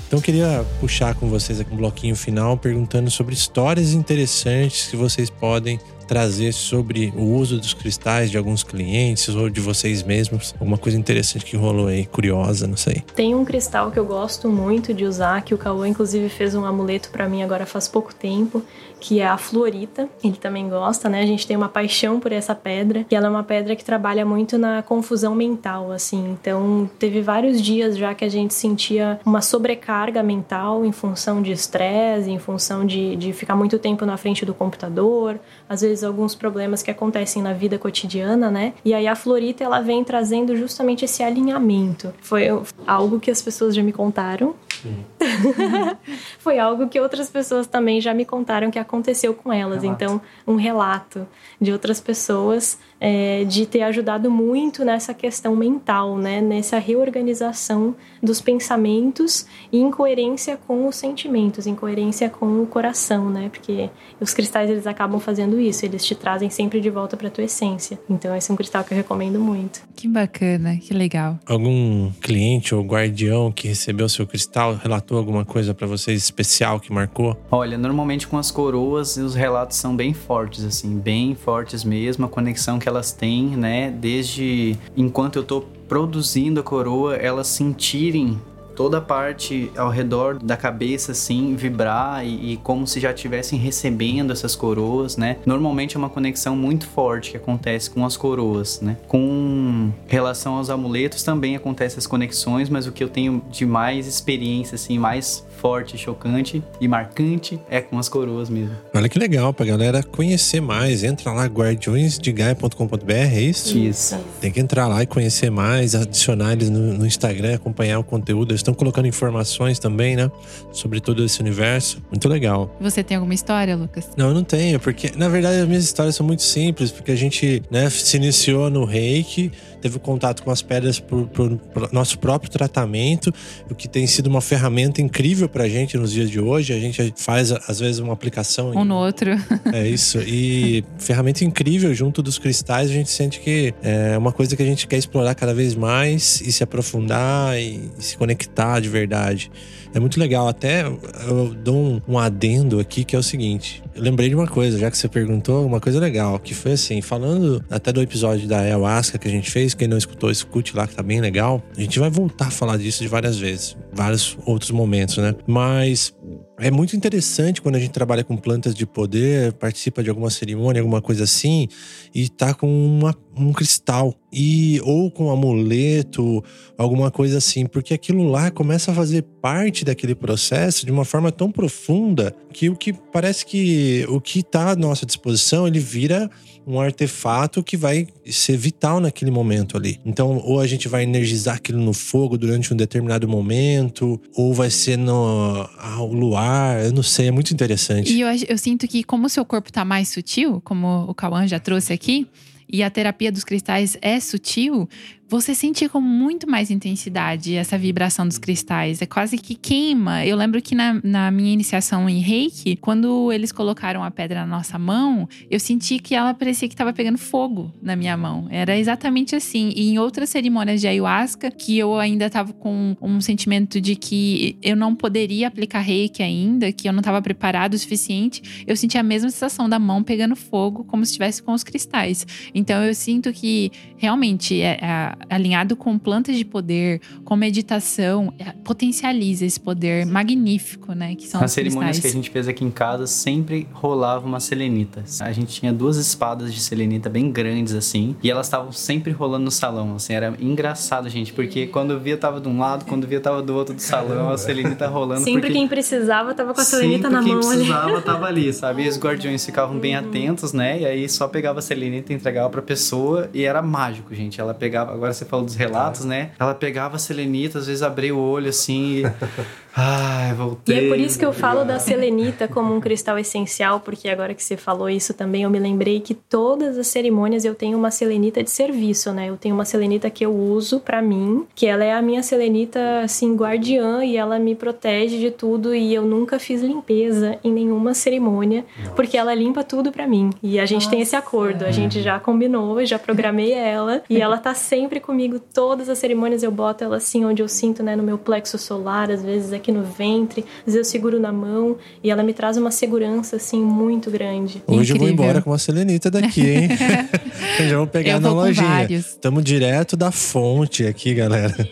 Então 0.09 0.23
queria 0.23 0.65
puxar 0.81 1.15
com 1.15 1.29
vocês 1.29 1.61
aqui 1.61 1.71
um 1.71 1.77
bloquinho 1.77 2.17
final 2.17 2.57
perguntando 2.57 3.11
sobre 3.11 3.35
histórias 3.35 3.93
interessantes 3.93 4.87
que 4.89 4.97
vocês 4.97 5.29
podem 5.29 5.79
trazer 6.07 6.53
sobre 6.55 7.13
o 7.15 7.35
uso 7.35 7.59
dos 7.59 7.75
cristais 7.75 8.31
de 8.31 8.39
alguns 8.39 8.65
clientes 8.65 9.29
ou 9.29 9.51
de 9.51 9.61
vocês 9.61 10.03
mesmos? 10.03 10.55
Alguma 10.59 10.79
coisa 10.79 10.97
interessante 10.97 11.45
que 11.45 11.55
rolou 11.55 11.89
aí, 11.89 12.07
curiosa, 12.07 12.67
não 12.67 12.79
sei. 12.79 13.05
Tem 13.15 13.35
um 13.35 13.45
cristal 13.45 13.91
que 13.91 13.99
eu 13.99 14.07
gosto 14.07 14.49
muito 14.49 14.95
de 14.95 15.05
usar, 15.05 15.43
que 15.43 15.53
o 15.53 15.59
Cauã 15.59 15.87
inclusive 15.87 16.31
fez 16.31 16.55
um 16.55 16.65
amuleto 16.65 17.11
para 17.11 17.29
mim 17.29 17.43
agora 17.43 17.67
faz 17.67 17.87
pouco 17.87 18.15
tempo, 18.15 18.63
que 19.01 19.21
é 19.21 19.27
a 19.27 19.37
fluorita. 19.37 20.09
Ele 20.23 20.37
também 20.37 20.69
gosta, 20.69 21.09
né? 21.09 21.23
A 21.23 21.27
gente 21.27 21.47
tem 21.47 21.57
uma 21.57 21.69
paixão 21.69 22.21
por 22.21 22.33
essa 22.33 22.55
pedra, 22.55 23.07
e 23.11 23.15
ela 23.15 23.27
é 23.27 23.31
uma 23.31 23.43
pedra 23.43 23.75
que 23.77 23.85
trabalha 23.85 24.25
muito 24.25 24.59
na 24.59 24.83
confusão 24.83 25.35
mental, 25.35 25.93
assim. 25.93 26.37
Então, 26.41 26.89
teve 26.99 27.21
vários 27.21 27.61
dias 27.61 27.97
já 27.97 28.15
que 28.15 28.25
a 28.25 28.29
gente 28.29 28.55
sentia 28.55 29.21
uma 29.25 29.41
sobrecarga 29.41 30.23
mental 30.23 30.85
em 30.85 30.93
função 30.93 31.43
de 31.43 31.53
estresse, 31.53 32.31
em 32.31 32.39
função 32.39 32.87
de, 32.87 33.17
de 33.17 33.33
ficar 33.33 33.55
muito 33.55 33.79
tempo 33.79 34.05
na 34.05 34.17
frente 34.17 34.45
do 34.45 34.55
computador, 34.55 35.39
às 35.69 35.81
vezes 35.81 36.05
alguns 36.05 36.35
problemas 36.35 36.83
que 36.83 36.91
acontecem 36.91 37.43
na 37.43 37.53
vida 37.53 37.79
cotidiana, 37.79 38.51
né? 38.51 38.73
E 38.85 38.95
aí 38.95 39.07
a 39.07 39.15
Florita 39.15 39.65
ela 39.65 39.81
vem 39.81 40.03
trazendo 40.05 40.57
justamente 40.57 41.05
esse 41.05 41.23
alinhamento. 41.23 42.13
Foi 42.21 42.47
algo 42.87 43.21
que 43.21 43.31
as 43.31 43.43
pessoas 43.43 43.75
já 43.75 43.83
me 43.83 43.93
contaram. 43.93 44.55
Foi 46.39 46.59
algo 46.59 46.89
que 46.89 47.01
outras 47.01 47.31
pessoas 47.31 47.67
também 47.67 48.01
já 48.01 48.13
me 48.15 48.25
contaram 48.25 48.71
que 48.71 48.79
aconteceu 48.79 49.35
com 49.35 49.53
elas. 49.53 49.83
Relato. 49.83 50.05
Então, 50.05 50.21
um 50.47 50.57
relato 50.57 51.27
de 51.61 51.73
outras 51.73 52.01
pessoas 52.01 52.79
é, 53.01 53.45
de 53.45 53.67
ter 53.67 53.83
ajudado 53.83 54.31
muito 54.31 54.85
nessa 54.85 55.15
questão 55.15 55.55
mental, 55.55 56.17
né? 56.17 56.41
Nessa 56.41 56.79
reorganização 56.79 57.95
dos 58.23 58.41
pensamentos 58.41 59.47
e 59.73 59.79
em 59.79 59.91
coerência 59.91 60.57
com 60.57 60.87
os 60.87 60.97
sentimentos, 60.97 61.67
em 61.67 61.75
coerência 61.75 62.29
com 62.29 62.63
o 62.63 62.67
coração, 62.67 63.31
né? 63.31 63.49
Porque 63.49 63.91
os 64.21 64.35
cristais 64.35 64.69
eles 64.69 64.87
acabam 64.87 65.21
fazendo 65.21 65.61
isso, 65.61 65.85
eles 65.85 66.05
te 66.05 66.15
trazem 66.15 66.51
sempre 66.51 66.81
de 66.81 66.91
volta 66.91 67.17
para 67.17 67.31
tua 67.31 67.45
essência. 67.45 67.99
Então 68.09 68.35
esse 68.35 68.51
é 68.51 68.55
um 68.55 68.57
cristal 68.57 68.83
que 68.85 68.93
eu 68.93 68.97
recomendo 68.97 69.39
muito. 69.39 69.83
Que 69.95 70.09
bacana, 70.09 70.77
que 70.77 70.93
legal. 70.93 71.39
Algum 71.47 72.11
cliente 72.21 72.75
ou 72.75 72.83
guardião 72.83 73.53
que 73.53 73.69
recebeu 73.69 74.09
seu 74.09 74.27
cristal 74.27 74.68
relatou 74.75 75.19
alguma 75.19 75.45
coisa 75.45 75.75
para 75.75 75.87
vocês 75.87 76.23
especial 76.23 76.81
que 76.81 76.93
marcou? 76.93 77.37
Olha, 77.51 77.79
normalmente 77.79 78.27
com 78.27 78.39
as 78.39 78.51
coroas 78.51 79.17
os 79.17 79.35
relatos 79.35 79.77
são 79.77 79.95
bem 79.95 80.13
fortes 80.13 80.65
assim, 80.65 80.99
bem 80.99 81.35
fortes 81.35 81.85
mesmo, 81.85 82.27
a 82.27 82.29
conexão 82.29 82.79
que 82.79 82.89
elas 82.89 83.13
têm, 83.13 83.57
né, 83.57 83.91
desde 83.91 84.77
enquanto 84.97 85.37
eu 85.37 85.43
tô 85.43 85.63
produzindo 85.89 86.61
a 86.61 86.63
coroa, 86.63 87.17
elas 87.17 87.47
sentirem 87.47 88.39
toda 88.79 88.99
a 88.99 89.01
parte 89.01 89.73
ao 89.77 89.91
redor 89.91 90.39
da 90.39 90.57
cabeça 90.57 91.11
assim 91.11 91.57
vibrar 91.57 92.25
e, 92.25 92.53
e 92.53 92.57
como 92.59 92.87
se 92.87 93.01
já 93.01 93.11
estivessem 93.11 93.59
recebendo 93.59 94.33
essas 94.33 94.55
coroas, 94.55 95.17
né? 95.17 95.39
Normalmente 95.45 95.97
é 95.97 95.99
uma 95.99 96.09
conexão 96.09 96.55
muito 96.55 96.87
forte 96.87 97.33
que 97.33 97.37
acontece 97.37 97.91
com 97.91 98.07
as 98.07 98.17
coroas, 98.17 98.81
né? 98.81 98.97
Com 99.09 99.91
relação 100.07 100.55
aos 100.55 100.71
amuletos 100.71 101.25
também 101.25 101.57
acontecem 101.57 101.99
as 101.99 102.07
conexões, 102.07 102.71
mas 102.71 102.87
o 102.87 102.93
que 102.93 103.03
eu 103.03 103.09
tenho 103.09 103.43
de 103.51 103.67
mais 103.67 104.07
experiência 104.07 104.77
assim, 104.77 104.97
mais 104.97 105.45
forte, 105.59 105.99
chocante 105.99 106.63
e 106.81 106.87
marcante 106.87 107.61
é 107.69 107.81
com 107.81 107.99
as 107.99 108.09
coroas 108.09 108.49
mesmo. 108.49 108.77
Olha 108.95 109.09
que 109.09 109.19
legal 109.19 109.53
pra 109.53 109.67
galera 109.67 110.05
conhecer 110.05 110.61
mais. 110.61 111.03
Entra 111.03 111.33
lá 111.33 111.45
guardiõesdegaia.com.br, 111.47 113.13
é 113.13 113.41
isso? 113.41 113.77
Isso. 113.77 114.17
Tem 114.41 114.53
que 114.53 114.61
entrar 114.61 114.87
lá 114.87 115.03
e 115.03 115.07
conhecer 115.07 115.51
mais, 115.51 115.97
adicionar 115.97 116.53
eles 116.53 116.71
no, 116.71 116.95
no 116.95 117.05
Instagram, 117.05 117.57
acompanhar 117.57 117.99
o 117.99 118.05
conteúdo. 118.05 118.55
Estão 118.69 118.75
colocando 118.75 119.09
informações 119.09 119.79
também, 119.79 120.15
né? 120.15 120.31
Sobre 120.73 121.01
todo 121.01 121.25
esse 121.25 121.41
universo. 121.41 122.03
Muito 122.11 122.29
legal. 122.29 122.71
Você 122.79 123.03
tem 123.03 123.17
alguma 123.17 123.33
história, 123.33 123.75
Lucas? 123.75 124.11
Não, 124.15 124.29
eu 124.29 124.35
não 124.35 124.45
tenho, 124.45 124.79
porque 124.79 125.11
na 125.17 125.27
verdade 125.27 125.61
as 125.61 125.67
minhas 125.67 125.85
histórias 125.85 126.15
são 126.15 126.27
muito 126.27 126.43
simples, 126.43 126.93
porque 126.93 127.11
a 127.11 127.17
gente 127.17 127.63
né, 127.71 127.89
se 127.89 128.19
iniciou 128.19 128.69
no 128.69 128.85
reiki, 128.85 129.51
teve 129.81 129.99
contato 129.99 130.43
com 130.43 130.51
as 130.51 130.63
pedras 130.63 130.99
por, 131.01 131.27
por, 131.29 131.57
por 131.57 131.93
nosso 131.93 132.19
próprio 132.19 132.51
tratamento, 132.51 133.33
o 133.71 133.75
que 133.75 133.89
tem 133.89 134.07
sido 134.07 134.27
uma 134.27 134.41
ferramenta 134.41 135.01
incrível 135.01 135.49
pra 135.49 135.69
gente 135.69 135.97
nos 135.97 136.13
dias 136.13 136.31
de 136.31 136.41
hoje. 136.41 136.73
A 136.73 136.79
gente 136.79 137.13
faz, 137.17 137.53
às 137.53 137.81
vezes, 137.81 137.99
uma 137.99 138.13
aplicação. 138.13 138.71
Um 138.71 138.85
no 138.85 138.97
outro. 138.97 139.31
É 139.73 139.87
isso. 139.87 140.19
E 140.21 140.83
ferramenta 140.99 141.45
incrível 141.45 141.93
junto 141.95 142.23
dos 142.23 142.39
cristais, 142.39 142.91
a 142.91 142.93
gente 142.93 143.11
sente 143.11 143.39
que 143.41 143.75
é 143.83 144.17
uma 144.17 144.33
coisa 144.33 144.57
que 144.57 144.63
a 144.63 144.67
gente 144.67 144.87
quer 144.87 144.97
explorar 144.97 145.35
cada 145.35 145.53
vez 145.53 145.75
mais 145.75 146.41
e 146.41 146.51
se 146.51 146.63
aprofundar 146.63 147.59
e 147.61 147.91
se 147.99 148.17
conectar 148.17 148.81
de 148.81 148.89
verdade. 148.89 149.51
É 149.95 150.01
muito 150.01 150.19
legal. 150.19 150.49
Até 150.49 150.87
eu 151.27 151.55
dou 151.55 152.03
um, 152.07 152.19
adendo 152.19 152.81
aqui 152.81 153.05
que 153.05 153.17
é 153.17 153.19
o 153.19 153.23
seguinte: 153.23 153.83
eu 153.95 154.03
lembrei 154.03 154.29
de 154.29 154.35
uma 154.35 154.47
coisa, 154.47 154.79
já 154.79 154.91
que 154.91 154.99
você 154.99 155.09
perguntou, 155.09 155.67
uma 155.67 155.81
coisa 155.81 155.99
legal, 155.99 156.39
que 156.39 156.55
foi 156.55 156.73
assim, 156.73 157.01
falando 157.01 157.65
até 157.71 157.93
do 157.93 158.03
episódio 158.03 158.49
da 158.49 158.61
ayahuasca 158.61 159.19
que 159.19 159.29
a 159.29 159.31
gente 159.31 159.51
fez, 159.51 159.75
quem 159.75 159.89
não 159.89 159.99
escutou, 159.99 160.31
escute 160.31 160.77
lá, 160.77 160.87
que 160.87 160.95
tá 160.95 161.03
bem 161.03 161.21
legal. 161.21 161.63
A 161.77 161.81
gente 161.81 161.99
vai 161.99 162.11
voltar 162.11 162.49
a 162.49 162.51
falar 162.51 162.77
disso 162.77 163.03
de 163.03 163.09
várias 163.09 163.39
vezes, 163.39 163.77
vários 163.93 164.37
outros 164.45 164.71
momentos, 164.71 165.17
né? 165.19 165.35
Mas 165.47 166.15
é 166.59 166.71
muito 166.71 166.97
interessante 166.97 167.63
quando 167.63 167.77
a 167.77 167.79
gente 167.79 167.93
trabalha 167.93 168.25
com 168.25 168.37
plantas 168.37 168.75
de 168.75 168.85
poder, 168.85 169.53
participa 169.53 170.03
de 170.03 170.11
alguma 170.11 170.29
cerimônia, 170.29 170.81
alguma 170.81 171.01
coisa 171.01 171.25
assim, 171.25 171.69
e 172.15 172.29
tá 172.29 172.53
com 172.53 172.67
uma, 172.69 173.15
um 173.37 173.53
cristal. 173.53 174.15
E 174.33 174.81
ou 174.85 175.11
com 175.11 175.27
um 175.27 175.31
amuleto, 175.31 176.45
alguma 176.77 177.11
coisa 177.11 177.39
assim, 177.39 177.65
porque 177.65 177.95
aquilo 177.95 178.29
lá 178.29 178.51
começa 178.51 178.91
a 178.91 178.95
fazer 178.95 179.23
parte 179.41 179.85
daquele 179.85 180.15
processo 180.15 180.85
de 180.85 180.93
uma 180.93 181.05
forma 181.05 181.33
tão 181.33 181.51
profunda 181.51 182.35
que 182.53 182.69
o 182.69 182.77
que 182.77 182.93
parece 182.93 183.47
que 183.47 184.05
o 184.09 184.21
que 184.21 184.41
está 184.41 184.73
à 184.73 184.77
nossa 184.77 185.07
disposição, 185.07 185.67
ele 185.67 185.79
vira 185.79 186.29
um 186.69 186.81
artefato 186.81 187.63
que 187.63 187.77
vai 187.77 188.07
ser 188.27 188.57
vital 188.57 189.01
naquele 189.01 189.31
momento 189.31 189.77
ali. 189.77 189.99
Então, 190.05 190.37
ou 190.45 190.61
a 190.61 190.67
gente 190.67 190.87
vai 190.87 191.03
energizar 191.03 191.57
aquilo 191.57 191.81
no 191.81 191.95
fogo 191.95 192.37
durante 192.37 192.73
um 192.75 192.77
determinado 192.77 193.27
momento, 193.27 194.21
ou 194.35 194.53
vai 194.53 194.71
ser 194.71 194.99
no 194.99 195.69
ao 195.79 196.13
luar, 196.13 196.85
eu 196.85 196.93
não 196.93 197.03
sei, 197.03 197.29
é 197.29 197.31
muito 197.31 197.53
interessante. 197.53 198.13
E 198.13 198.21
eu, 198.21 198.29
eu 198.49 198.59
sinto 198.59 198.87
que 198.87 199.03
como 199.03 199.27
o 199.27 199.29
seu 199.31 199.45
corpo 199.45 199.71
está 199.71 199.85
mais 199.85 200.09
sutil, 200.09 200.61
como 200.63 201.05
o 201.09 201.15
Cauã 201.15 201.49
já 201.49 201.59
trouxe 201.59 201.93
aqui, 201.93 202.27
e 202.71 202.83
a 202.83 202.91
terapia 202.91 203.33
dos 203.33 203.45
cristais 203.45 203.97
é 204.03 204.21
sutil, 204.21 204.87
você 205.29 205.55
sente 205.55 205.87
com 205.91 206.01
muito 206.01 206.49
mais 206.49 206.71
intensidade 206.71 207.55
essa 207.55 207.77
vibração 207.77 208.27
dos 208.27 208.39
cristais. 208.39 209.03
É 209.03 209.07
quase 209.07 209.37
que 209.37 209.55
queima. 209.55 210.25
Eu 210.25 210.37
lembro 210.37 210.63
que 210.63 210.75
na, 210.75 210.99
na 211.05 211.31
minha 211.31 211.53
iniciação 211.53 212.09
em 212.09 212.21
reiki, 212.21 212.77
quando 212.77 213.31
eles 213.31 213.53
colocaram 213.53 214.03
a 214.03 214.11
pedra 214.11 214.47
na 214.47 214.57
nossa 214.57 214.79
mão, 214.79 215.29
eu 215.51 215.61
senti 215.61 215.99
que 215.99 216.15
ela 216.15 216.33
parecia 216.33 216.67
que 216.67 216.73
estava 216.73 216.95
pegando 216.95 217.19
fogo 217.19 217.71
na 217.83 217.95
minha 217.95 218.17
mão. 218.17 218.47
Era 218.51 218.79
exatamente 218.79 219.37
assim. 219.37 219.71
E 219.77 219.91
em 219.91 219.99
outras 219.99 220.31
cerimônias 220.31 220.81
de 220.81 220.89
ayahuasca, 220.89 221.51
que 221.51 221.77
eu 221.77 221.99
ainda 221.99 222.27
estava 222.27 222.55
com 222.55 222.97
um 223.01 223.21
sentimento 223.21 223.83
de 223.83 223.97
que 223.97 224.57
eu 224.63 224.77
não 224.77 224.95
poderia 224.95 225.49
aplicar 225.49 225.81
reiki 225.81 226.23
ainda, 226.23 226.73
que 226.73 226.89
eu 226.89 226.93
não 226.93 227.01
estava 227.01 227.21
preparado 227.21 227.75
o 227.75 227.79
suficiente, 227.79 228.65
eu 228.67 228.75
senti 228.75 228.97
a 228.97 229.03
mesma 229.03 229.29
sensação 229.29 229.69
da 229.69 229.79
mão 229.79 230.03
pegando 230.03 230.35
fogo, 230.35 230.85
como 230.85 231.05
se 231.05 231.11
estivesse 231.11 231.43
com 231.43 231.53
os 231.53 231.63
cristais. 231.63 232.27
Então 232.55 232.83
eu 232.83 232.95
sinto 232.95 233.31
que 233.31 233.71
realmente 233.99 234.63
é, 234.63 234.79
é 234.81 235.18
alinhado 235.29 235.77
com 235.77 235.99
plantas 235.99 236.37
de 236.37 236.45
poder, 236.45 237.01
com 237.25 237.37
meditação, 237.37 238.33
é, 238.39 238.53
potencializa 238.65 239.45
esse 239.45 239.59
poder 239.61 240.07
magnífico, 240.07 240.93
né? 240.93 241.15
Que 241.15 241.27
são 241.27 241.41
Nas 241.41 241.53
cerimônias 241.53 241.97
cristais. 241.97 242.13
que 242.13 242.19
a 242.19 242.23
gente 242.23 242.31
fez 242.31 242.49
aqui 242.49 242.65
em 242.65 242.71
casa, 242.71 243.07
sempre 243.07 243.67
rolava 243.73 244.27
uma 244.27 244.41
selenita. 244.41 245.05
A 245.21 245.33
gente 245.33 245.53
tinha 245.53 245.73
duas 245.73 245.97
espadas 245.97 246.53
de 246.55 246.61
selenita 246.61 247.09
bem 247.09 247.31
grandes, 247.31 247.75
assim, 247.75 248.17
e 248.23 248.31
elas 248.31 248.47
estavam 248.47 248.73
sempre 248.73 249.13
rolando 249.13 249.45
no 249.45 249.51
salão, 249.51 249.95
assim, 249.97 250.13
era 250.15 250.35
engraçado, 250.41 251.09
gente, 251.09 251.33
porque 251.33 251.67
quando 251.67 251.93
eu 251.93 252.01
via 252.01 252.17
tava 252.17 252.41
de 252.41 252.49
um 252.49 252.59
lado, 252.59 252.85
quando 252.85 253.05
eu 253.05 253.09
via 253.09 253.21
tava 253.21 253.43
do 253.43 253.55
outro 253.55 253.75
do 253.75 253.81
salão, 253.83 254.31
a 254.31 254.39
selenita 254.39 254.87
rolando. 254.89 255.23
Sempre 255.25 255.51
quem 255.53 255.67
precisava 255.69 256.35
tava 256.35 256.55
com 256.55 256.61
a 256.61 256.65
selenita 256.65 257.09
Sempre 257.09 257.17
na 257.17 257.23
quem 257.23 257.35
mão 257.35 257.51
ali. 257.51 257.57
precisava 257.65 258.01
tava 258.03 258.27
ali, 258.27 258.53
sabe? 258.55 258.85
E 258.85 258.89
os 258.89 258.99
guardiões 258.99 259.45
ficavam 259.45 259.79
bem 259.79 259.95
atentos, 259.97 260.53
né? 260.53 260.81
E 260.81 260.87
aí 260.87 261.09
só 261.09 261.29
pegava 261.29 261.59
a 261.59 261.63
selenita, 261.63 262.13
entregava 262.13 262.49
pra 262.51 262.63
pessoa 262.63 263.29
e 263.33 263.43
era 263.45 263.61
mágico, 263.63 264.15
gente. 264.15 264.41
Ela 264.41 264.55
pegava, 264.55 264.93
agora 264.93 265.08
você 265.13 265.25
falou 265.25 265.45
dos 265.45 265.55
relatos, 265.55 266.05
né? 266.05 266.31
Ela 266.39 266.55
pegava 266.55 266.97
a 266.97 266.99
selenita, 266.99 267.59
às 267.59 267.67
vezes 267.67 267.83
abria 267.83 268.15
o 268.15 268.19
olho 268.19 268.49
assim 268.49 268.99
e... 268.99 269.03
Ai, 269.81 270.31
E 270.31 270.35
voltei. 270.35 270.87
é 270.87 270.89
por 270.89 270.99
isso 270.99 271.17
que 271.17 271.25
eu 271.25 271.33
falo 271.33 271.65
da 271.65 271.79
selenita 271.79 272.49
como 272.49 272.75
um 272.75 272.81
cristal 272.81 273.17
essencial, 273.19 273.79
porque 273.79 274.09
agora 274.09 274.35
que 274.35 274.43
você 274.43 274.57
falou 274.57 274.91
isso 274.91 275.15
também, 275.15 275.45
eu 275.45 275.51
me 275.51 275.59
lembrei 275.61 276.01
que 276.01 276.15
todas 276.15 276.77
as 276.77 276.89
cerimônias 276.89 277.45
eu 277.45 277.55
tenho 277.55 277.79
uma 277.79 277.91
selenita 277.93 278.43
de 278.43 278.51
serviço, 278.51 279.13
né? 279.13 279.29
Eu 279.29 279.37
tenho 279.37 279.55
uma 279.55 279.65
selenita 279.65 280.11
que 280.11 280.27
eu 280.27 280.35
uso 280.35 280.81
pra 280.81 281.01
mim, 281.01 281.47
que 281.55 281.67
ela 281.67 281.85
é 281.85 281.93
a 281.93 282.03
minha 282.03 282.23
selenita 282.25 283.03
assim 283.05 283.37
guardiã 283.37 284.05
e 284.05 284.17
ela 284.17 284.39
me 284.39 284.55
protege 284.57 285.19
de 285.19 285.31
tudo 285.31 285.75
e 285.75 285.95
eu 285.95 286.03
nunca 286.03 286.39
fiz 286.41 286.61
limpeza 286.61 287.39
em 287.45 287.53
nenhuma 287.53 287.95
cerimônia, 287.95 288.65
porque 288.97 289.17
ela 289.17 289.33
limpa 289.33 289.63
tudo 289.63 289.93
pra 289.93 290.07
mim. 290.09 290.31
E 290.43 290.59
a 290.59 290.67
gente 290.67 290.89
tem 290.91 291.01
esse 291.01 291.15
acordo, 291.15 291.65
a 291.65 291.71
gente 291.71 292.03
já 292.03 292.19
combinou, 292.19 292.85
já 292.85 292.99
programei 292.99 293.53
ela 293.53 294.03
e 294.11 294.21
ela 294.21 294.39
tá 294.39 294.55
sempre 294.55 294.99
comigo 294.99 295.39
todas 295.39 295.89
as 295.89 295.99
cerimônias 295.99 296.43
eu 296.43 296.51
boto 296.51 296.83
ela 296.83 296.97
assim 296.97 297.25
onde 297.25 297.43
eu 297.43 297.49
sinto, 297.49 297.83
né, 297.83 297.95
no 297.95 298.03
meu 298.03 298.19
plexo 298.19 298.59
solar, 298.59 299.11
às 299.11 299.23
vezes 299.23 299.53
aqui 299.53 299.68
no 299.73 299.83
ventre, 299.83 300.45
às 300.61 300.75
vezes 300.75 300.79
eu 300.79 300.85
seguro 300.85 301.19
na 301.21 301.33
mão 301.33 301.77
e 302.03 302.11
ela 302.11 302.23
me 302.23 302.33
traz 302.33 302.57
uma 302.57 302.71
segurança 302.71 303.37
assim 303.37 303.61
muito 303.63 304.11
grande. 304.11 304.63
Hoje 304.67 304.93
eu 304.93 304.99
vou 304.99 305.07
Incrível. 305.09 305.25
embora 305.25 305.43
com 305.43 305.51
uma 305.51 305.59
selenita 305.59 306.11
daqui, 306.11 306.49
hein? 306.49 306.69
Já 307.69 307.77
vou 307.79 307.87
pegar 307.87 308.13
Eu 308.13 308.21
na 308.21 308.29
vou 308.31 308.39
lojinha. 308.39 308.89
Tamo 309.21 309.43
direto 309.43 309.97
da 309.97 310.11
fonte 310.11 310.87
aqui, 310.87 311.15
galera. 311.15 311.69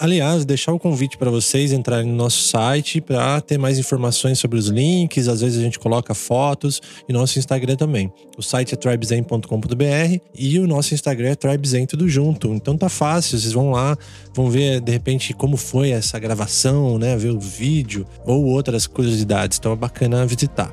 Aliás, 0.00 0.44
deixar 0.44 0.72
o 0.72 0.78
convite 0.78 1.16
para 1.16 1.30
vocês 1.30 1.72
entrarem 1.72 2.08
no 2.08 2.16
nosso 2.16 2.42
site 2.42 3.00
para 3.00 3.40
ter 3.40 3.58
mais 3.58 3.78
informações 3.78 4.38
sobre 4.38 4.58
os 4.58 4.66
links. 4.66 5.28
Às 5.28 5.40
vezes 5.40 5.58
a 5.58 5.62
gente 5.62 5.78
coloca 5.78 6.14
fotos 6.14 6.80
e 7.08 7.12
nosso 7.12 7.38
Instagram 7.38 7.76
também. 7.76 8.12
O 8.36 8.42
site 8.42 8.74
é 8.74 8.76
tribezen.com.br 8.76 10.18
e 10.34 10.58
o 10.58 10.66
nosso 10.66 10.94
Instagram 10.94 11.30
é 11.30 11.34
tribezen 11.36 11.86
tudo 11.86 12.08
junto. 12.08 12.52
Então 12.52 12.76
tá 12.76 12.88
fácil, 12.88 13.38
vocês 13.38 13.52
vão 13.52 13.70
lá, 13.70 13.96
vão 14.34 14.50
ver 14.50 14.80
de 14.80 14.90
repente 14.90 15.32
como 15.32 15.56
foi 15.56 15.90
essa 15.90 16.18
gravação, 16.18 16.98
né? 16.98 17.16
Ver 17.16 17.30
o 17.30 17.38
vídeo 17.38 18.04
ou 18.26 18.46
outras 18.46 18.86
curiosidades. 18.86 19.58
Então 19.58 19.72
é 19.72 19.76
bacana 19.76 20.26
visitar. 20.26 20.72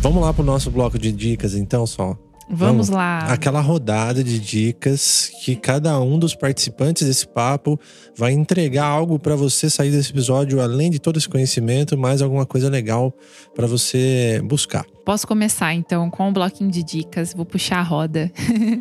Vamos 0.02 0.22
lá 0.22 0.34
pro 0.34 0.44
nosso 0.44 0.70
bloco 0.70 1.00
de 1.00 1.14
dicas, 1.14 1.56
então, 1.56 1.88
só. 1.88 2.18
Vamos 2.50 2.90
lá. 2.90 3.20
Aquela 3.20 3.62
rodada 3.62 4.22
de 4.22 4.38
dicas 4.38 5.32
que 5.46 5.56
cada 5.56 5.98
um 6.02 6.20
dos 6.20 6.36
participantes 6.36 7.08
desse 7.08 7.26
papo 7.26 7.80
vai 8.18 8.34
entregar 8.34 8.86
algo 8.86 9.18
para 9.18 9.38
você 9.38 9.70
sair 9.70 9.92
desse 9.92 10.12
episódio, 10.12 10.60
além 10.60 10.92
de 10.92 11.00
todo 11.00 11.16
esse 11.16 11.30
conhecimento, 11.30 11.98
mais 11.98 12.22
alguma 12.22 12.46
coisa 12.46 12.70
legal 12.70 13.14
para 13.56 13.66
você 13.66 14.42
buscar. 14.44 14.86
Posso 15.06 15.28
começar 15.28 15.72
então 15.76 16.10
com 16.10 16.30
um 16.30 16.34
bloquinho 16.34 16.72
de 16.72 16.82
dicas, 16.82 17.32
vou 17.32 17.46
puxar 17.46 17.78
a 17.78 17.84
roda. 17.84 18.32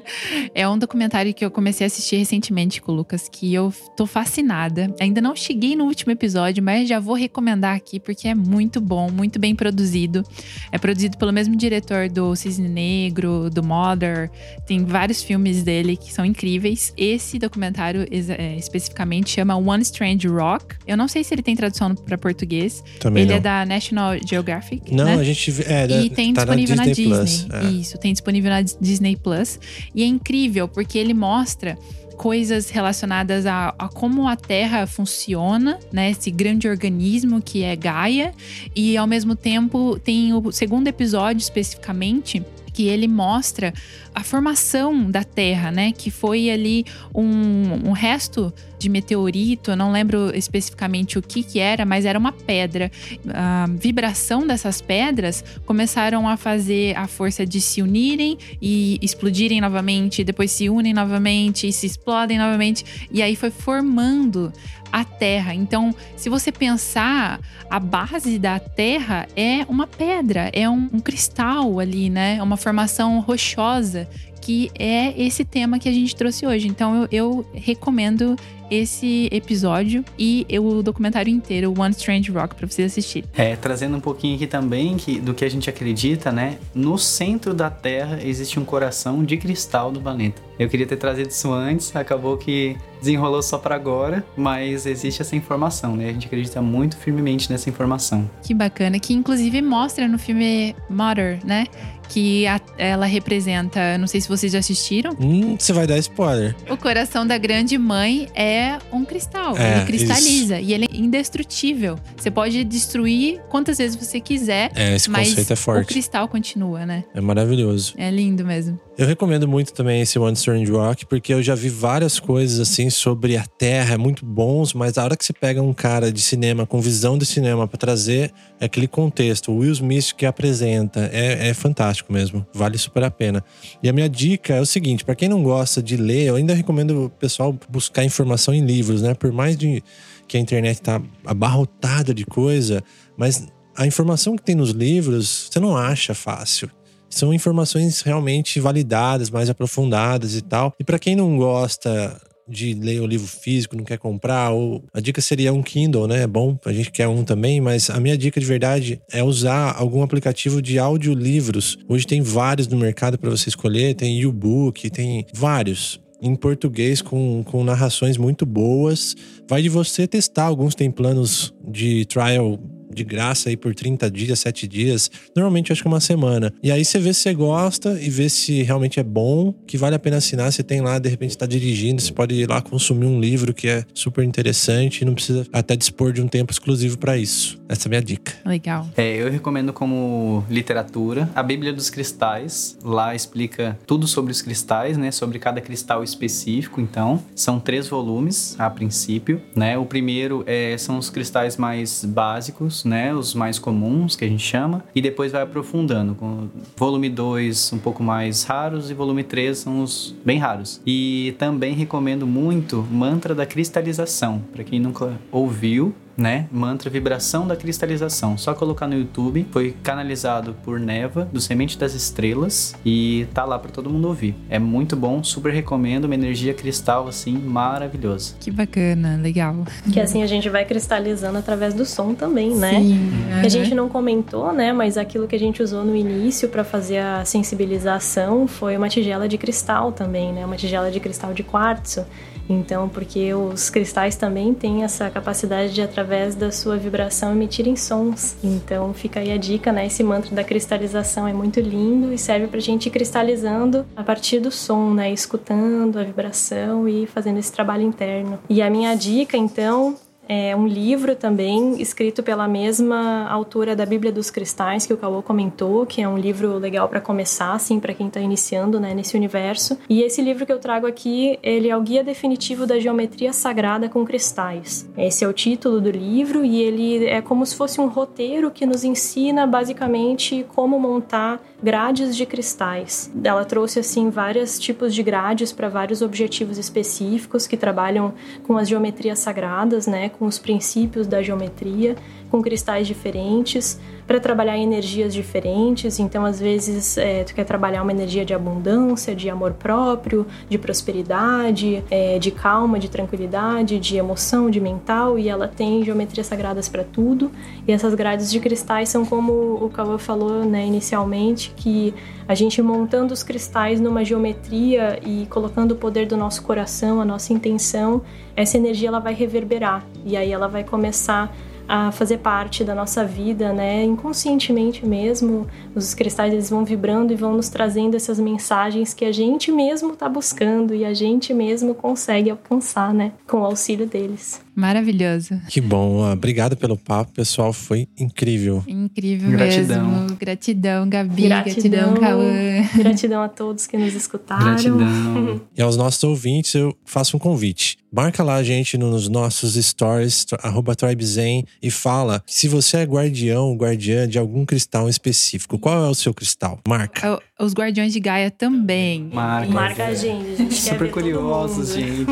é 0.55 0.67
um 0.67 0.79
documentário 0.79 1.35
que 1.35 1.45
eu 1.45 1.51
comecei 1.51 1.85
a 1.85 1.89
assistir 1.89 2.17
recentemente 2.17 2.81
com 2.81 2.93
o 2.93 2.95
Lucas, 2.95 3.29
que 3.29 3.53
eu 3.53 3.71
tô 3.95 4.07
fascinada. 4.07 4.93
Ainda 4.99 5.21
não 5.21 5.37
cheguei 5.37 5.77
no 5.77 5.85
último 5.85 6.13
episódio, 6.13 6.63
mas 6.63 6.89
já 6.89 6.99
vou 6.99 7.15
recomendar 7.15 7.77
aqui 7.77 8.01
porque 8.01 8.27
é 8.27 8.35
muito 8.35 8.81
bom, 8.81 9.11
muito 9.11 9.39
bem 9.39 9.55
produzido. 9.55 10.25
É 10.73 10.79
produzido 10.79 11.19
pelo 11.19 11.31
mesmo 11.31 11.55
diretor 11.55 12.09
do 12.09 12.35
Cisne 12.35 12.71
Negro, 12.71 13.51
do 13.51 13.63
Mother, 13.63 14.31
tem 14.67 14.83
vários 14.83 15.23
filmes 15.23 15.63
dele 15.63 15.95
que 15.95 16.11
são 16.11 16.25
incríveis. 16.25 16.93
Esse 16.97 17.39
documentário 17.39 18.07
é, 18.11 18.57
especificamente 18.57 19.31
chama 19.31 19.57
One 19.57 19.83
Strange 19.83 20.27
Rock. 20.27 20.77
Eu 20.87 20.97
não 20.97 21.07
sei 21.07 21.23
se 21.23 21.35
ele 21.35 21.43
tem 21.43 21.55
tradução 21.55 21.95
para 21.95 22.17
português. 22.17 22.83
Também 22.99 23.25
ele 23.25 23.33
não. 23.33 23.37
é 23.37 23.41
da 23.41 23.67
National 23.67 24.15
Geographic. 24.27 24.95
Não, 24.95 25.05
né? 25.05 25.15
a 25.17 25.25
gente 25.25 25.53
é, 25.67 25.87
E 25.87 26.14
tem 26.15 26.33
tá 26.33 26.45
disponível 26.45 26.77
na 26.77 26.87
Disney. 26.87 27.09
Plus. 27.09 27.47
É. 27.51 27.65
Isso, 27.71 27.99
tem 27.99 28.13
disponível 28.13 28.51
na 28.51 28.63
Disney 28.63 29.17
Plus. 29.17 29.59
E 29.95 30.03
é 30.03 30.07
incrível, 30.07 30.69
porque 30.69 30.99
ele 30.99 31.15
mostra 31.15 31.79
coisas 32.15 32.71
relacionadas 32.71 33.45
a, 33.45 33.75
a, 33.79 33.89
como 33.89 34.27
a 34.27 34.37
Terra 34.37 34.87
funciona, 34.87 35.79
né? 35.93 36.11
Esse 36.11 36.31
grande 36.31 36.69
organismo 36.69 37.43
que 37.43 37.63
é 37.63 37.77
Gaia. 37.77 38.33
E 38.75 38.97
ao 38.97 39.07
mesmo 39.07 39.35
tempo 39.35 39.99
tem 39.99 40.33
o 40.33 40.53
segundo 40.53 40.89
episódio 40.89 41.41
especificamente 41.41 42.43
que 42.75 42.89
ele 42.89 43.07
mostra 43.09 43.73
a 44.15 44.23
formação 44.23 45.11
da 45.11 45.25
Terra, 45.25 45.71
né? 45.71 45.93
Que 45.93 46.11
foi 46.11 46.51
ali 46.51 46.85
um, 47.15 47.89
um 47.89 47.93
resto 47.93 48.53
de 48.79 48.89
meteorito, 48.89 49.71
eu 49.71 49.77
não 49.77 49.91
lembro 49.91 50.31
especificamente 50.37 51.19
o 51.19 51.23
que 51.23 51.43
que 51.43 51.59
era, 51.59 51.87
mas 51.87 52.05
era 52.05 52.19
uma 52.19 52.33
pedra. 52.33 52.91
A 53.33 53.67
vibração 53.71 54.47
dessas 54.47 54.83
pedras 54.83 55.43
começaram 55.65 56.29
a 56.29 56.37
fazer 56.37 56.95
a 56.97 57.07
força 57.07 57.47
de 57.47 57.61
se 57.61 57.81
unirem 57.81 58.37
e 58.61 58.99
explodirem 59.01 59.61
novamente, 59.61 60.23
depois 60.23 60.51
se 60.51 60.69
unem 60.69 60.93
novamente 60.93 61.67
e 61.67 61.73
se 61.73 61.87
explodem 61.87 62.37
novamente, 62.37 62.85
e 63.11 63.23
aí 63.23 63.35
foi 63.37 63.51
formando 63.51 64.53
a 64.95 65.05
Terra. 65.05 65.53
Então, 65.53 65.93
se 66.17 66.29
você 66.29 66.53
pensar, 66.53 67.41
a 67.69 67.81
base 67.81 68.39
da 68.39 68.61
Terra 68.61 69.27
é 69.35 69.67
uma 69.69 69.89
pedra, 69.89 70.51
é 70.53 70.71
um, 70.71 70.89
um 70.93 71.01
cristal 71.01 71.81
ali, 71.81 72.09
né? 72.09 72.37
É 72.37 72.43
uma 72.43 72.57
formação 72.57 73.19
rochosa 73.19 74.09
que 74.41 74.71
é 74.79 75.21
esse 75.21 75.43
tema 75.43 75.81
que 75.81 75.89
a 75.89 75.93
gente 75.93 76.15
trouxe 76.15 76.47
hoje. 76.47 76.69
Então 76.69 76.95
eu, 76.95 77.09
eu 77.11 77.47
recomendo 77.55 78.37
esse 78.71 79.29
episódio 79.33 80.05
e 80.19 80.47
o 80.59 80.83
documentário 80.83 81.33
inteiro, 81.33 81.75
One 81.77 81.93
Strange 81.93 82.31
Rock, 82.31 82.55
para 82.55 82.67
vocês 82.67 82.93
assistirem. 82.93 83.29
É, 83.35 83.57
trazendo 83.57 83.97
um 83.97 84.01
pouquinho 84.01 84.37
aqui 84.37 84.47
também 84.47 84.97
que, 84.97 85.21
do 85.21 85.35
que 85.35 85.45
a 85.45 85.49
gente 85.49 85.69
acredita, 85.69 86.31
né? 86.33 86.59
No 86.75 86.99
centro 86.99 87.55
da 87.55 87.71
Terra 87.71 88.19
existe 88.23 88.59
um 88.59 88.65
coração 88.65 89.25
de 89.25 89.37
cristal 89.37 89.91
do 89.91 90.01
planeta. 90.01 90.43
Eu 90.59 90.69
queria 90.69 90.87
ter 90.87 90.97
trazido 90.97 91.31
isso 91.31 91.53
antes, 91.53 91.95
acabou 91.97 92.37
que 92.37 92.77
desenrolou 93.01 93.43
só 93.43 93.59
para 93.59 93.75
agora, 93.75 94.25
mas 94.37 94.87
existe 94.87 95.21
essa 95.21 95.35
informação, 95.37 95.97
né? 95.97 96.09
A 96.09 96.13
gente 96.13 96.27
acredita 96.27 96.63
muito 96.63 96.97
firmemente 96.97 97.51
nessa 97.51 97.69
informação. 97.69 98.31
Que 98.43 98.55
bacana, 98.55 98.99
que 98.99 99.13
inclusive 99.13 99.61
mostra 99.61 100.07
no 100.09 100.19
filme 100.19 100.75
Mother, 100.89 101.39
né? 101.45 101.67
Que 102.09 102.47
a, 102.47 102.61
ela 102.79 103.07
representa, 103.07 103.99
não 103.99 104.07
sei 104.07 104.21
se 104.21 104.29
vocês 104.29 104.53
já 104.53 104.59
assistiram. 104.59 105.17
Hum, 105.21 105.57
você 105.59 105.73
vai 105.73 105.87
dar 105.87 105.99
spoiler. 105.99 106.55
O 106.71 106.77
coração 106.77 107.27
da 107.27 107.37
grande 107.37 107.77
mãe 107.77 108.29
é 108.35 108.54
é 108.55 108.79
um 108.93 109.05
cristal. 109.05 109.57
É, 109.59 109.77
ele 109.79 109.85
cristaliza 109.87 110.61
e 110.61 110.73
ele 110.73 110.87
é 110.91 110.97
indestrutível. 110.97 111.99
Você 112.17 112.31
pode 112.31 112.63
destruir 112.65 113.41
quantas 113.49 113.79
vezes 113.79 113.97
você 113.97 114.21
quiser, 114.21 114.71
É, 114.75 114.95
esse 114.95 115.11
mas 115.11 115.29
conceito 115.31 115.51
é 115.51 115.55
o 115.55 115.57
forte. 115.57 115.89
cristal 115.89 116.29
continua, 116.29 116.87
né? 116.87 117.05
É 117.15 117.21
maravilhoso. 117.21 117.95
É 117.97 118.11
lindo 118.11 118.45
mesmo. 118.45 118.79
Eu 118.97 119.09
recomendo 119.09 119.49
muito 119.49 119.73
também 119.73 120.03
esse 120.03 120.17
One 120.21 120.35
Strange 120.35 120.71
Rock, 120.71 121.05
porque 121.07 121.35
eu 121.35 121.43
já 121.43 121.57
vi 121.57 121.69
várias 121.69 122.21
coisas 122.21 122.61
assim 122.61 122.89
sobre 122.91 123.37
a 123.37 123.45
Terra, 123.45 123.99
muito 123.99 124.25
bons, 124.25 124.73
mas 124.73 124.97
a 124.97 125.03
hora 125.03 125.17
que 125.17 125.25
você 125.25 125.33
pega 125.33 125.61
um 125.61 125.73
cara 125.73 126.13
de 126.13 126.23
cinema 126.23 126.65
com 126.65 126.81
visão 126.81 127.19
de 127.19 127.27
cinema 127.27 127.67
pra 127.67 127.77
trazer 127.77 128.33
aquele 128.61 128.87
contexto, 128.87 129.51
o 129.51 129.59
Will 129.59 129.73
Smith 129.73 130.13
que 130.13 130.25
apresenta, 130.25 131.11
é, 131.13 131.49
é 131.49 131.55
fantástico 131.55 132.13
mesmo, 132.13 132.47
vale 132.55 132.79
super 132.79 133.03
a 133.03 133.11
pena. 133.11 133.45
E 133.83 133.89
a 133.89 133.93
minha 133.93 134.09
dica 134.09 134.55
é 134.55 134.61
o 134.61 134.67
seguinte: 134.67 135.05
pra 135.05 135.17
quem 135.17 135.29
não 135.29 135.43
gosta 135.43 135.83
de 135.83 135.97
ler, 135.97 136.27
eu 136.27 136.37
ainda 136.37 136.55
recomendo 136.55 137.07
o 137.07 137.11
pessoal 137.11 137.53
buscar 137.69 138.05
informação 138.05 138.55
em 138.55 138.65
livros, 138.65 139.03
né? 139.03 139.13
Por 139.13 139.33
mais 139.33 139.57
de 139.57 139.83
que 140.29 140.37
a 140.37 140.41
internet 140.41 140.81
tá 140.81 141.03
abarrotada 141.27 142.15
de 142.15 142.25
coisa, 142.25 142.81
mas 143.17 143.45
a 143.77 143.89
informação 143.89 144.37
que 144.37 144.45
tem 144.45 144.55
nos 144.55 144.71
livros 144.71 145.49
você 145.51 145.59
não 145.59 145.77
acha 145.77 146.15
fácil 146.15 146.71
são 147.15 147.33
informações 147.33 148.01
realmente 148.03 148.61
validadas, 148.61 149.31
mais 149.31 149.49
aprofundadas 149.49 150.35
e 150.35 150.43
tal. 150.43 150.75
E 150.79 150.85
para 150.85 150.99
quem 150.99 151.15
não 151.15 151.37
gosta 151.37 152.21
de 152.47 152.75
ler 152.75 153.01
o 153.01 153.07
livro 153.07 153.27
físico, 153.27 153.77
não 153.77 153.85
quer 153.85 153.99
comprar, 153.99 154.51
ou 154.51 154.85
a 154.93 155.01
dica 155.01 155.21
seria 155.21 155.53
um 155.53 155.63
Kindle, 155.63 156.07
né? 156.07 156.23
É 156.23 156.27
bom, 156.27 156.59
a 156.65 156.73
gente 156.73 156.91
quer 156.91 157.09
um 157.09 157.25
também, 157.25 157.61
mas 157.61 157.89
a 157.89 157.99
minha 157.99 158.19
dica 158.19 158.39
de 158.39 158.47
verdade 158.47 159.01
é 159.11 159.23
usar 159.23 159.75
algum 159.77 160.03
aplicativo 160.03 160.61
de 160.61 160.79
audiolivros. 160.79 161.79
Hoje 161.89 162.07
tem 162.07 162.21
vários 162.21 162.69
no 162.69 162.77
mercado 162.77 163.19
para 163.19 163.31
você 163.31 163.49
escolher, 163.49 163.95
tem 163.95 164.21
e-book, 164.21 164.91
tem 164.91 165.27
vários 165.33 166.01
em 166.21 166.35
português 166.35 167.03
com, 167.03 167.43
com 167.45 167.65
narrações 167.65 168.17
muito 168.17 168.47
boas. 168.47 169.15
Vai 169.49 169.63
de 169.63 169.69
você 169.69 170.07
testar, 170.07 170.45
alguns 170.45 170.75
tem 170.75 170.91
planos 170.91 171.53
de 171.67 172.05
trial 172.07 172.59
de 172.93 173.05
graça 173.05 173.49
aí 173.49 173.57
por 173.57 173.75
30 173.75 174.11
dias, 174.11 174.39
7 174.41 174.67
dias. 174.67 175.11
Normalmente 175.35 175.71
eu 175.71 175.75
acho 175.75 175.83
que 175.83 175.89
uma 175.89 176.01
semana. 176.01 176.53
E 176.63 176.71
aí 176.71 176.85
você 176.85 176.99
vê 176.99 177.13
se 177.13 177.21
você 177.21 177.35
gosta 177.35 178.01
e 178.01 178.11
vê 178.11 178.29
se 178.29 178.63
realmente 178.63 179.01
é 179.01 179.03
bom, 179.03 179.55
que 179.67 179.77
vale 179.77 179.97
a 179.97 179.99
pena 179.99 180.17
assinar. 180.17 180.53
Você 180.53 180.63
tem 180.63 180.81
lá, 180.81 180.99
de 180.99 181.09
repente 181.09 181.31
está 181.31 181.47
dirigindo, 181.47 182.01
você 182.01 182.13
pode 182.13 182.35
ir 182.35 182.49
lá 182.49 182.61
consumir 182.61 183.07
um 183.07 183.21
livro 183.21 183.55
que 183.55 183.69
é 183.69 183.85
super 183.93 184.25
interessante 184.25 185.03
e 185.03 185.05
não 185.05 185.15
precisa 185.15 185.47
até 185.53 185.77
dispor 185.77 186.13
de 186.13 186.21
um 186.21 186.29
tempo 186.29 186.53
exclusivo 186.53 186.99
para 186.99 187.17
isso. 187.17 187.59
Essa 187.69 187.87
é 187.87 187.89
a 187.89 187.91
minha 187.91 188.03
dica. 188.03 188.33
Legal. 188.45 188.89
É, 188.97 189.17
eu 189.17 189.31
recomendo 189.31 189.73
como 189.73 190.45
literatura 190.49 191.29
a 191.35 191.43
Bíblia 191.43 191.73
dos 191.73 191.91
Cristais. 191.91 192.77
Lá 192.83 193.15
explica 193.15 193.79
tudo 193.87 194.07
sobre 194.07 194.33
os 194.33 194.43
cristais, 194.43 194.97
né? 194.97 195.11
Sobre 195.11 195.39
cada 195.39 195.61
cristal 195.61 196.03
específico. 196.03 196.81
Então, 196.81 197.23
são 197.35 197.59
três 197.61 197.89
volumes 197.89 198.55
a 198.59 198.69
princípio, 198.71 199.41
né? 199.55 199.79
O 199.79 199.87
primeiro 199.87 200.43
é, 200.47 200.77
são 200.79 200.99
os 200.99 201.11
cristais 201.11 201.57
mais 201.57 202.05
básicos, 202.05 202.74
né? 202.83 203.15
Os 203.15 203.35
mais 203.35 203.59
comuns 203.59 204.17
que 204.17 204.25
a 204.25 204.29
gente 204.29 204.45
chama. 204.45 204.83
E 204.95 205.01
depois 205.01 205.31
vai 205.31 205.43
aprofundando. 205.43 206.15
Com 206.15 206.49
volume 206.77 207.09
2 207.11 207.75
um 207.75 207.79
pouco 207.79 208.03
mais 208.03 208.43
raros 208.43 208.91
e 208.91 208.95
volume 208.95 209.23
3 209.23 209.57
são 209.57 209.83
os 209.83 210.15
bem 210.25 210.39
raros. 210.39 210.81
E 210.87 211.35
também 211.39 211.75
recomendo 211.75 212.27
muito 212.27 212.85
Mantra 212.91 213.35
da 213.35 213.45
Cristalização. 213.45 214.43
Para 214.53 214.65
quem 214.65 214.81
nunca 214.81 215.13
ouviu, 215.31 215.95
né? 216.17 216.47
Mantra 216.51 216.89
Vibração 216.91 217.47
da 217.47 217.57
Cristalização. 217.57 218.37
Só 218.39 218.55
colocar 218.55 218.87
no 218.87 218.95
YouTube. 218.95 219.47
Foi 219.51 219.75
canalizado 219.83 220.55
por 220.65 220.79
Neva, 220.79 221.29
do 221.33 221.41
Semente 221.41 221.79
das 221.79 221.95
Estrelas. 221.95 222.75
E 222.85 223.27
tá 223.35 223.45
lá 223.45 223.59
para 223.59 223.71
todo 223.71 223.91
mundo 223.91 224.09
ouvir. 224.09 224.35
É 224.49 224.59
muito 224.59 224.97
bom, 224.97 225.23
super 225.23 225.53
recomendo. 225.53 226.05
Uma 226.05 226.15
energia 226.15 226.55
cristal, 226.55 227.09
assim, 227.09 227.37
maravilhosa. 227.37 228.35
Que 228.41 228.51
bacana, 228.51 229.19
legal. 229.21 229.65
Que 229.93 230.01
assim 230.01 230.23
a 230.23 230.27
gente 230.27 230.49
vai 230.49 230.65
cristalizando 230.65 231.39
através 231.39 231.75
do 231.75 231.85
som 231.85 232.15
também, 232.15 232.55
né? 232.55 232.81
Sim. 232.81 233.11
Que 233.41 233.47
a 233.47 233.51
gente 233.51 233.75
não 233.75 233.89
comentou, 233.89 234.53
né? 234.53 234.73
Mas 234.73 234.97
aquilo 234.97 235.27
que 235.27 235.37
a 235.37 235.39
gente 235.39 235.63
usou 235.63 235.85
no 235.85 235.95
início 235.95 236.49
para 236.49 236.65
fazer 236.65 236.99
a 236.99 237.25
sensibilização 237.25 238.47
foi 238.47 238.77
uma 238.77 238.89
tigela 238.89 239.29
de 239.29 239.39
cristal 239.39 239.93
também, 239.93 240.33
né? 240.33 240.45
Uma 240.45 240.57
tigela 240.57 240.91
de 240.91 241.01
cristal 241.01 241.33
de 241.33 241.43
quartzo. 241.43 242.05
Então, 242.49 242.89
porque 242.89 243.33
os 243.33 243.71
cristais 243.71 244.17
também 244.17 244.53
têm 244.53 244.85
essa 244.85 245.09
capacidade 245.09 245.73
de, 245.73 245.81
através 246.05 246.35
da 246.35 246.53
sua 246.53 246.77
vibração, 246.77 247.33
emitirem 247.33 247.77
sons. 247.77 248.37
Então, 248.45 248.93
fica 248.93 249.21
aí 249.21 249.33
a 249.33 249.39
dica, 249.39 249.73
né? 249.73 249.87
Esse 249.87 250.05
mantra 250.05 250.35
da 250.35 250.45
cristalização 250.45 251.27
é 251.27 251.33
muito 251.33 251.59
lindo 251.61 252.13
e 252.13 252.19
serve 252.19 252.47
pra 252.47 252.61
gente 252.61 252.87
ir 252.87 252.91
cristalizando 252.91 253.87
a 253.97 254.03
partir 254.03 254.39
do 254.39 254.51
som, 254.51 254.93
né? 254.93 255.11
Escutando 255.11 255.99
a 255.99 256.03
vibração 256.03 256.87
e 256.87 257.07
fazendo 257.07 257.39
esse 257.39 257.51
trabalho 257.51 257.83
interno. 257.83 258.39
E 258.51 258.61
a 258.61 258.69
minha 258.69 258.95
dica, 258.95 259.37
então, 259.37 259.97
é 260.29 260.55
um 260.57 260.67
livro 260.67 261.15
também 261.15 261.81
escrito 261.81 262.23
pela 262.23 262.49
mesma 262.49 263.29
autora 263.29 263.77
da 263.77 263.85
Bíblia 263.85 264.13
dos 264.13 264.31
Cristais 264.31 264.87
que 264.87 264.93
o 264.93 264.97
Cauô 264.97 265.23
comentou, 265.23 265.85
que 265.87 266.03
é 266.03 266.09
um 266.09 266.19
livro 266.19 266.59
legal 266.59 266.89
para 266.89 267.01
começar, 267.01 267.53
assim, 267.53 267.79
para 267.79 267.95
quem 267.95 268.09
está 268.09 268.21
iniciando, 268.21 268.81
né, 268.81 268.95
nesse 268.95 269.17
universo. 269.17 269.79
E 269.89 270.03
esse 270.03 270.23
livro 270.23 270.47
que 270.47 270.53
eu 270.53 270.59
trago 270.59 270.87
aqui, 270.87 271.39
ele 271.43 271.69
é 271.69 271.77
o 271.77 271.83
guia 271.83 272.03
definitivo 272.03 272.67
da 272.67 272.79
geometria 272.79 273.33
sagrada 273.33 273.89
com 273.89 274.05
cristais. 274.05 274.89
Esse 274.97 275.25
é 275.25 275.29
o 275.29 275.33
título 275.33 275.81
do 275.81 275.91
livro 275.91 276.45
e 276.45 276.63
ele 276.63 277.07
é 277.07 277.21
como 277.21 277.45
se 277.45 277.55
fosse 277.55 277.81
um 277.81 277.87
roteiro 277.87 278.51
que 278.51 278.67
nos 278.67 278.85
ensina 278.85 279.47
basicamente 279.47 280.45
como 280.55 280.79
montar 280.79 281.41
grades 281.63 282.15
de 282.15 282.27
cristais. 282.27 283.11
Ela 283.23 283.45
trouxe 283.45 283.79
assim 283.81 284.11
vários 284.11 284.59
tipos 284.59 284.95
de 284.95 285.03
grades 285.03 285.51
para 285.51 285.69
vários 285.69 286.03
objetivos 286.03 286.59
específicos 286.59 287.47
que 287.47 287.57
trabalham 287.57 288.13
com 288.47 288.59
as 288.59 288.69
geometrias 288.69 289.19
sagradas, 289.19 289.87
né, 289.87 290.11
com 290.19 290.27
os 290.27 290.39
princípios 290.39 291.07
da 291.07 291.23
geometria, 291.23 291.97
com 292.31 292.43
cristais 292.43 292.87
diferentes, 292.87 293.79
para 294.07 294.21
trabalhar 294.21 294.59
energias 294.59 295.15
diferentes. 295.15 295.99
Então, 295.99 296.25
às 296.25 296.39
vezes, 296.39 296.99
é, 296.99 297.25
tu 297.25 297.35
quer 297.35 297.45
trabalhar 297.45 297.83
uma 297.83 297.93
energia 297.93 298.25
de 298.25 298.35
abundância, 298.35 299.15
de 299.15 299.31
amor 299.31 299.53
próprio, 299.53 300.27
de 300.49 300.59
prosperidade, 300.59 301.83
é, 301.91 302.19
de 302.19 302.31
calma, 302.31 302.79
de 302.79 302.89
tranquilidade, 302.89 303.79
de 303.79 303.97
emoção, 303.97 304.51
de 304.51 304.61
mental, 304.61 305.19
e 305.19 305.29
ela 305.29 305.49
tem 305.49 305.85
geometrias 305.85 306.27
sagradas 306.27 306.69
para 306.69 306.85
tudo. 306.85 307.31
E 307.67 307.73
essas 307.73 307.95
grades 307.95 308.31
de 308.31 308.41
cristais 308.41 308.89
são 308.89 309.05
como 309.05 309.33
o 309.33 309.71
Cauã 309.71 309.99
falou 309.99 310.45
né, 310.45 310.67
inicialmente, 310.67 311.53
que 311.57 311.95
a 312.27 312.35
gente 312.35 312.61
montando 312.63 313.13
os 313.13 313.23
cristais 313.23 313.81
numa 313.81 314.05
geometria 314.05 314.99
e 315.05 315.27
colocando 315.27 315.73
o 315.73 315.77
poder 315.77 316.07
do 316.07 316.17
nosso 316.17 316.43
coração, 316.43 317.01
a 317.01 317.05
nossa 317.05 317.33
intenção, 317.33 318.03
essa 318.37 318.57
energia 318.57 318.89
ela 318.89 318.99
vai 318.99 319.15
reverberar 319.15 319.85
e 320.05 320.17
aí 320.17 320.33
ela 320.33 320.49
vai 320.49 320.65
começar 320.65 321.35
a 321.69 321.91
fazer 321.91 322.19
parte 322.19 322.63
da 322.63 322.75
nossa 322.75 323.05
vida, 323.05 323.53
né? 323.53 323.83
Inconscientemente 323.85 324.85
mesmo, 324.87 325.47
os 325.75 325.95
cristais 325.95 326.33
eles 326.33 326.51
vão 326.51 326.65
vibrando 326.65 327.13
e 327.13 327.17
vão 327.17 327.35
nos 327.35 327.49
trazendo 327.49 327.97
essas 327.97 328.21
mensagens 328.21 328.93
que 328.93 329.05
a 329.05 329.13
gente 329.13 329.51
mesmo 329.51 329.95
está 329.95 330.09
buscando 330.09 330.75
e 330.75 330.85
a 330.85 330.93
gente 330.93 331.33
mesmo 331.33 331.75
consegue 331.75 332.31
alcançar, 332.31 332.93
né? 332.93 333.13
Com 333.27 333.41
o 333.41 333.45
auxílio 333.45 333.87
deles. 333.87 334.44
Maravilhoso. 334.55 335.41
Que 335.49 335.61
bom. 335.61 336.11
Obrigado 336.11 336.57
pelo 336.57 336.77
papo, 336.77 337.13
pessoal. 337.13 337.53
Foi 337.53 337.89
incrível. 337.99 338.63
Incrível 338.67 339.31
Gratidão. 339.31 339.89
mesmo. 339.89 340.17
Gratidão, 340.17 340.89
Gabi. 340.89 341.23
Gratidão, 341.23 341.95
Cauã. 341.95 342.33
Gratidão 342.77 343.23
a 343.23 343.29
todos 343.29 343.67
que 343.67 343.77
nos 343.77 343.95
escutaram. 343.95 344.45
Gratidão. 344.45 345.41
E 345.57 345.63
aos 345.63 345.77
nossos 345.77 346.03
ouvintes, 346.05 346.55
eu 346.55 346.77
faço 346.85 347.17
um 347.17 347.21
convite. 347.21 347.79
Marca 347.93 348.25
lá 348.25 348.35
a 348.35 348.43
gente 348.43 348.77
nos 348.77 349.09
nossos 349.09 349.55
stories, 349.55 350.27
arroba 350.43 350.75
TribeZen, 350.75 351.47
e 351.63 351.71
fala 351.71 352.21
se 352.27 352.49
você 352.49 352.79
é 352.79 352.83
guardião, 352.83 353.55
guardiã 353.55 354.09
de 354.09 354.19
algum 354.19 354.45
cristal 354.45 354.89
específico. 354.89 355.59
Qual 355.61 355.85
é 355.85 355.89
o 355.89 355.95
seu 355.95 356.13
cristal? 356.13 356.59
Marca. 356.67 357.21
Os 357.39 357.53
Guardiões 357.53 357.93
de 357.93 357.99
Gaia 357.99 358.31
também. 358.31 359.11
Marca. 359.13 359.53
Marca 359.53 359.85
a 359.87 359.95
gente, 359.95 360.33
a 360.33 360.37
gente 360.37 360.55
Super 360.55 360.91
curiosos, 360.91 361.75
gente. 361.75 362.07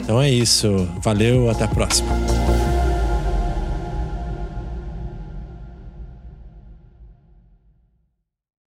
Então 0.00 0.22
é 0.22 0.30
isso. 0.30 0.68
Valeu, 1.00 1.50
até 1.64 1.72
a 1.72 1.74
próxima. 1.74 2.53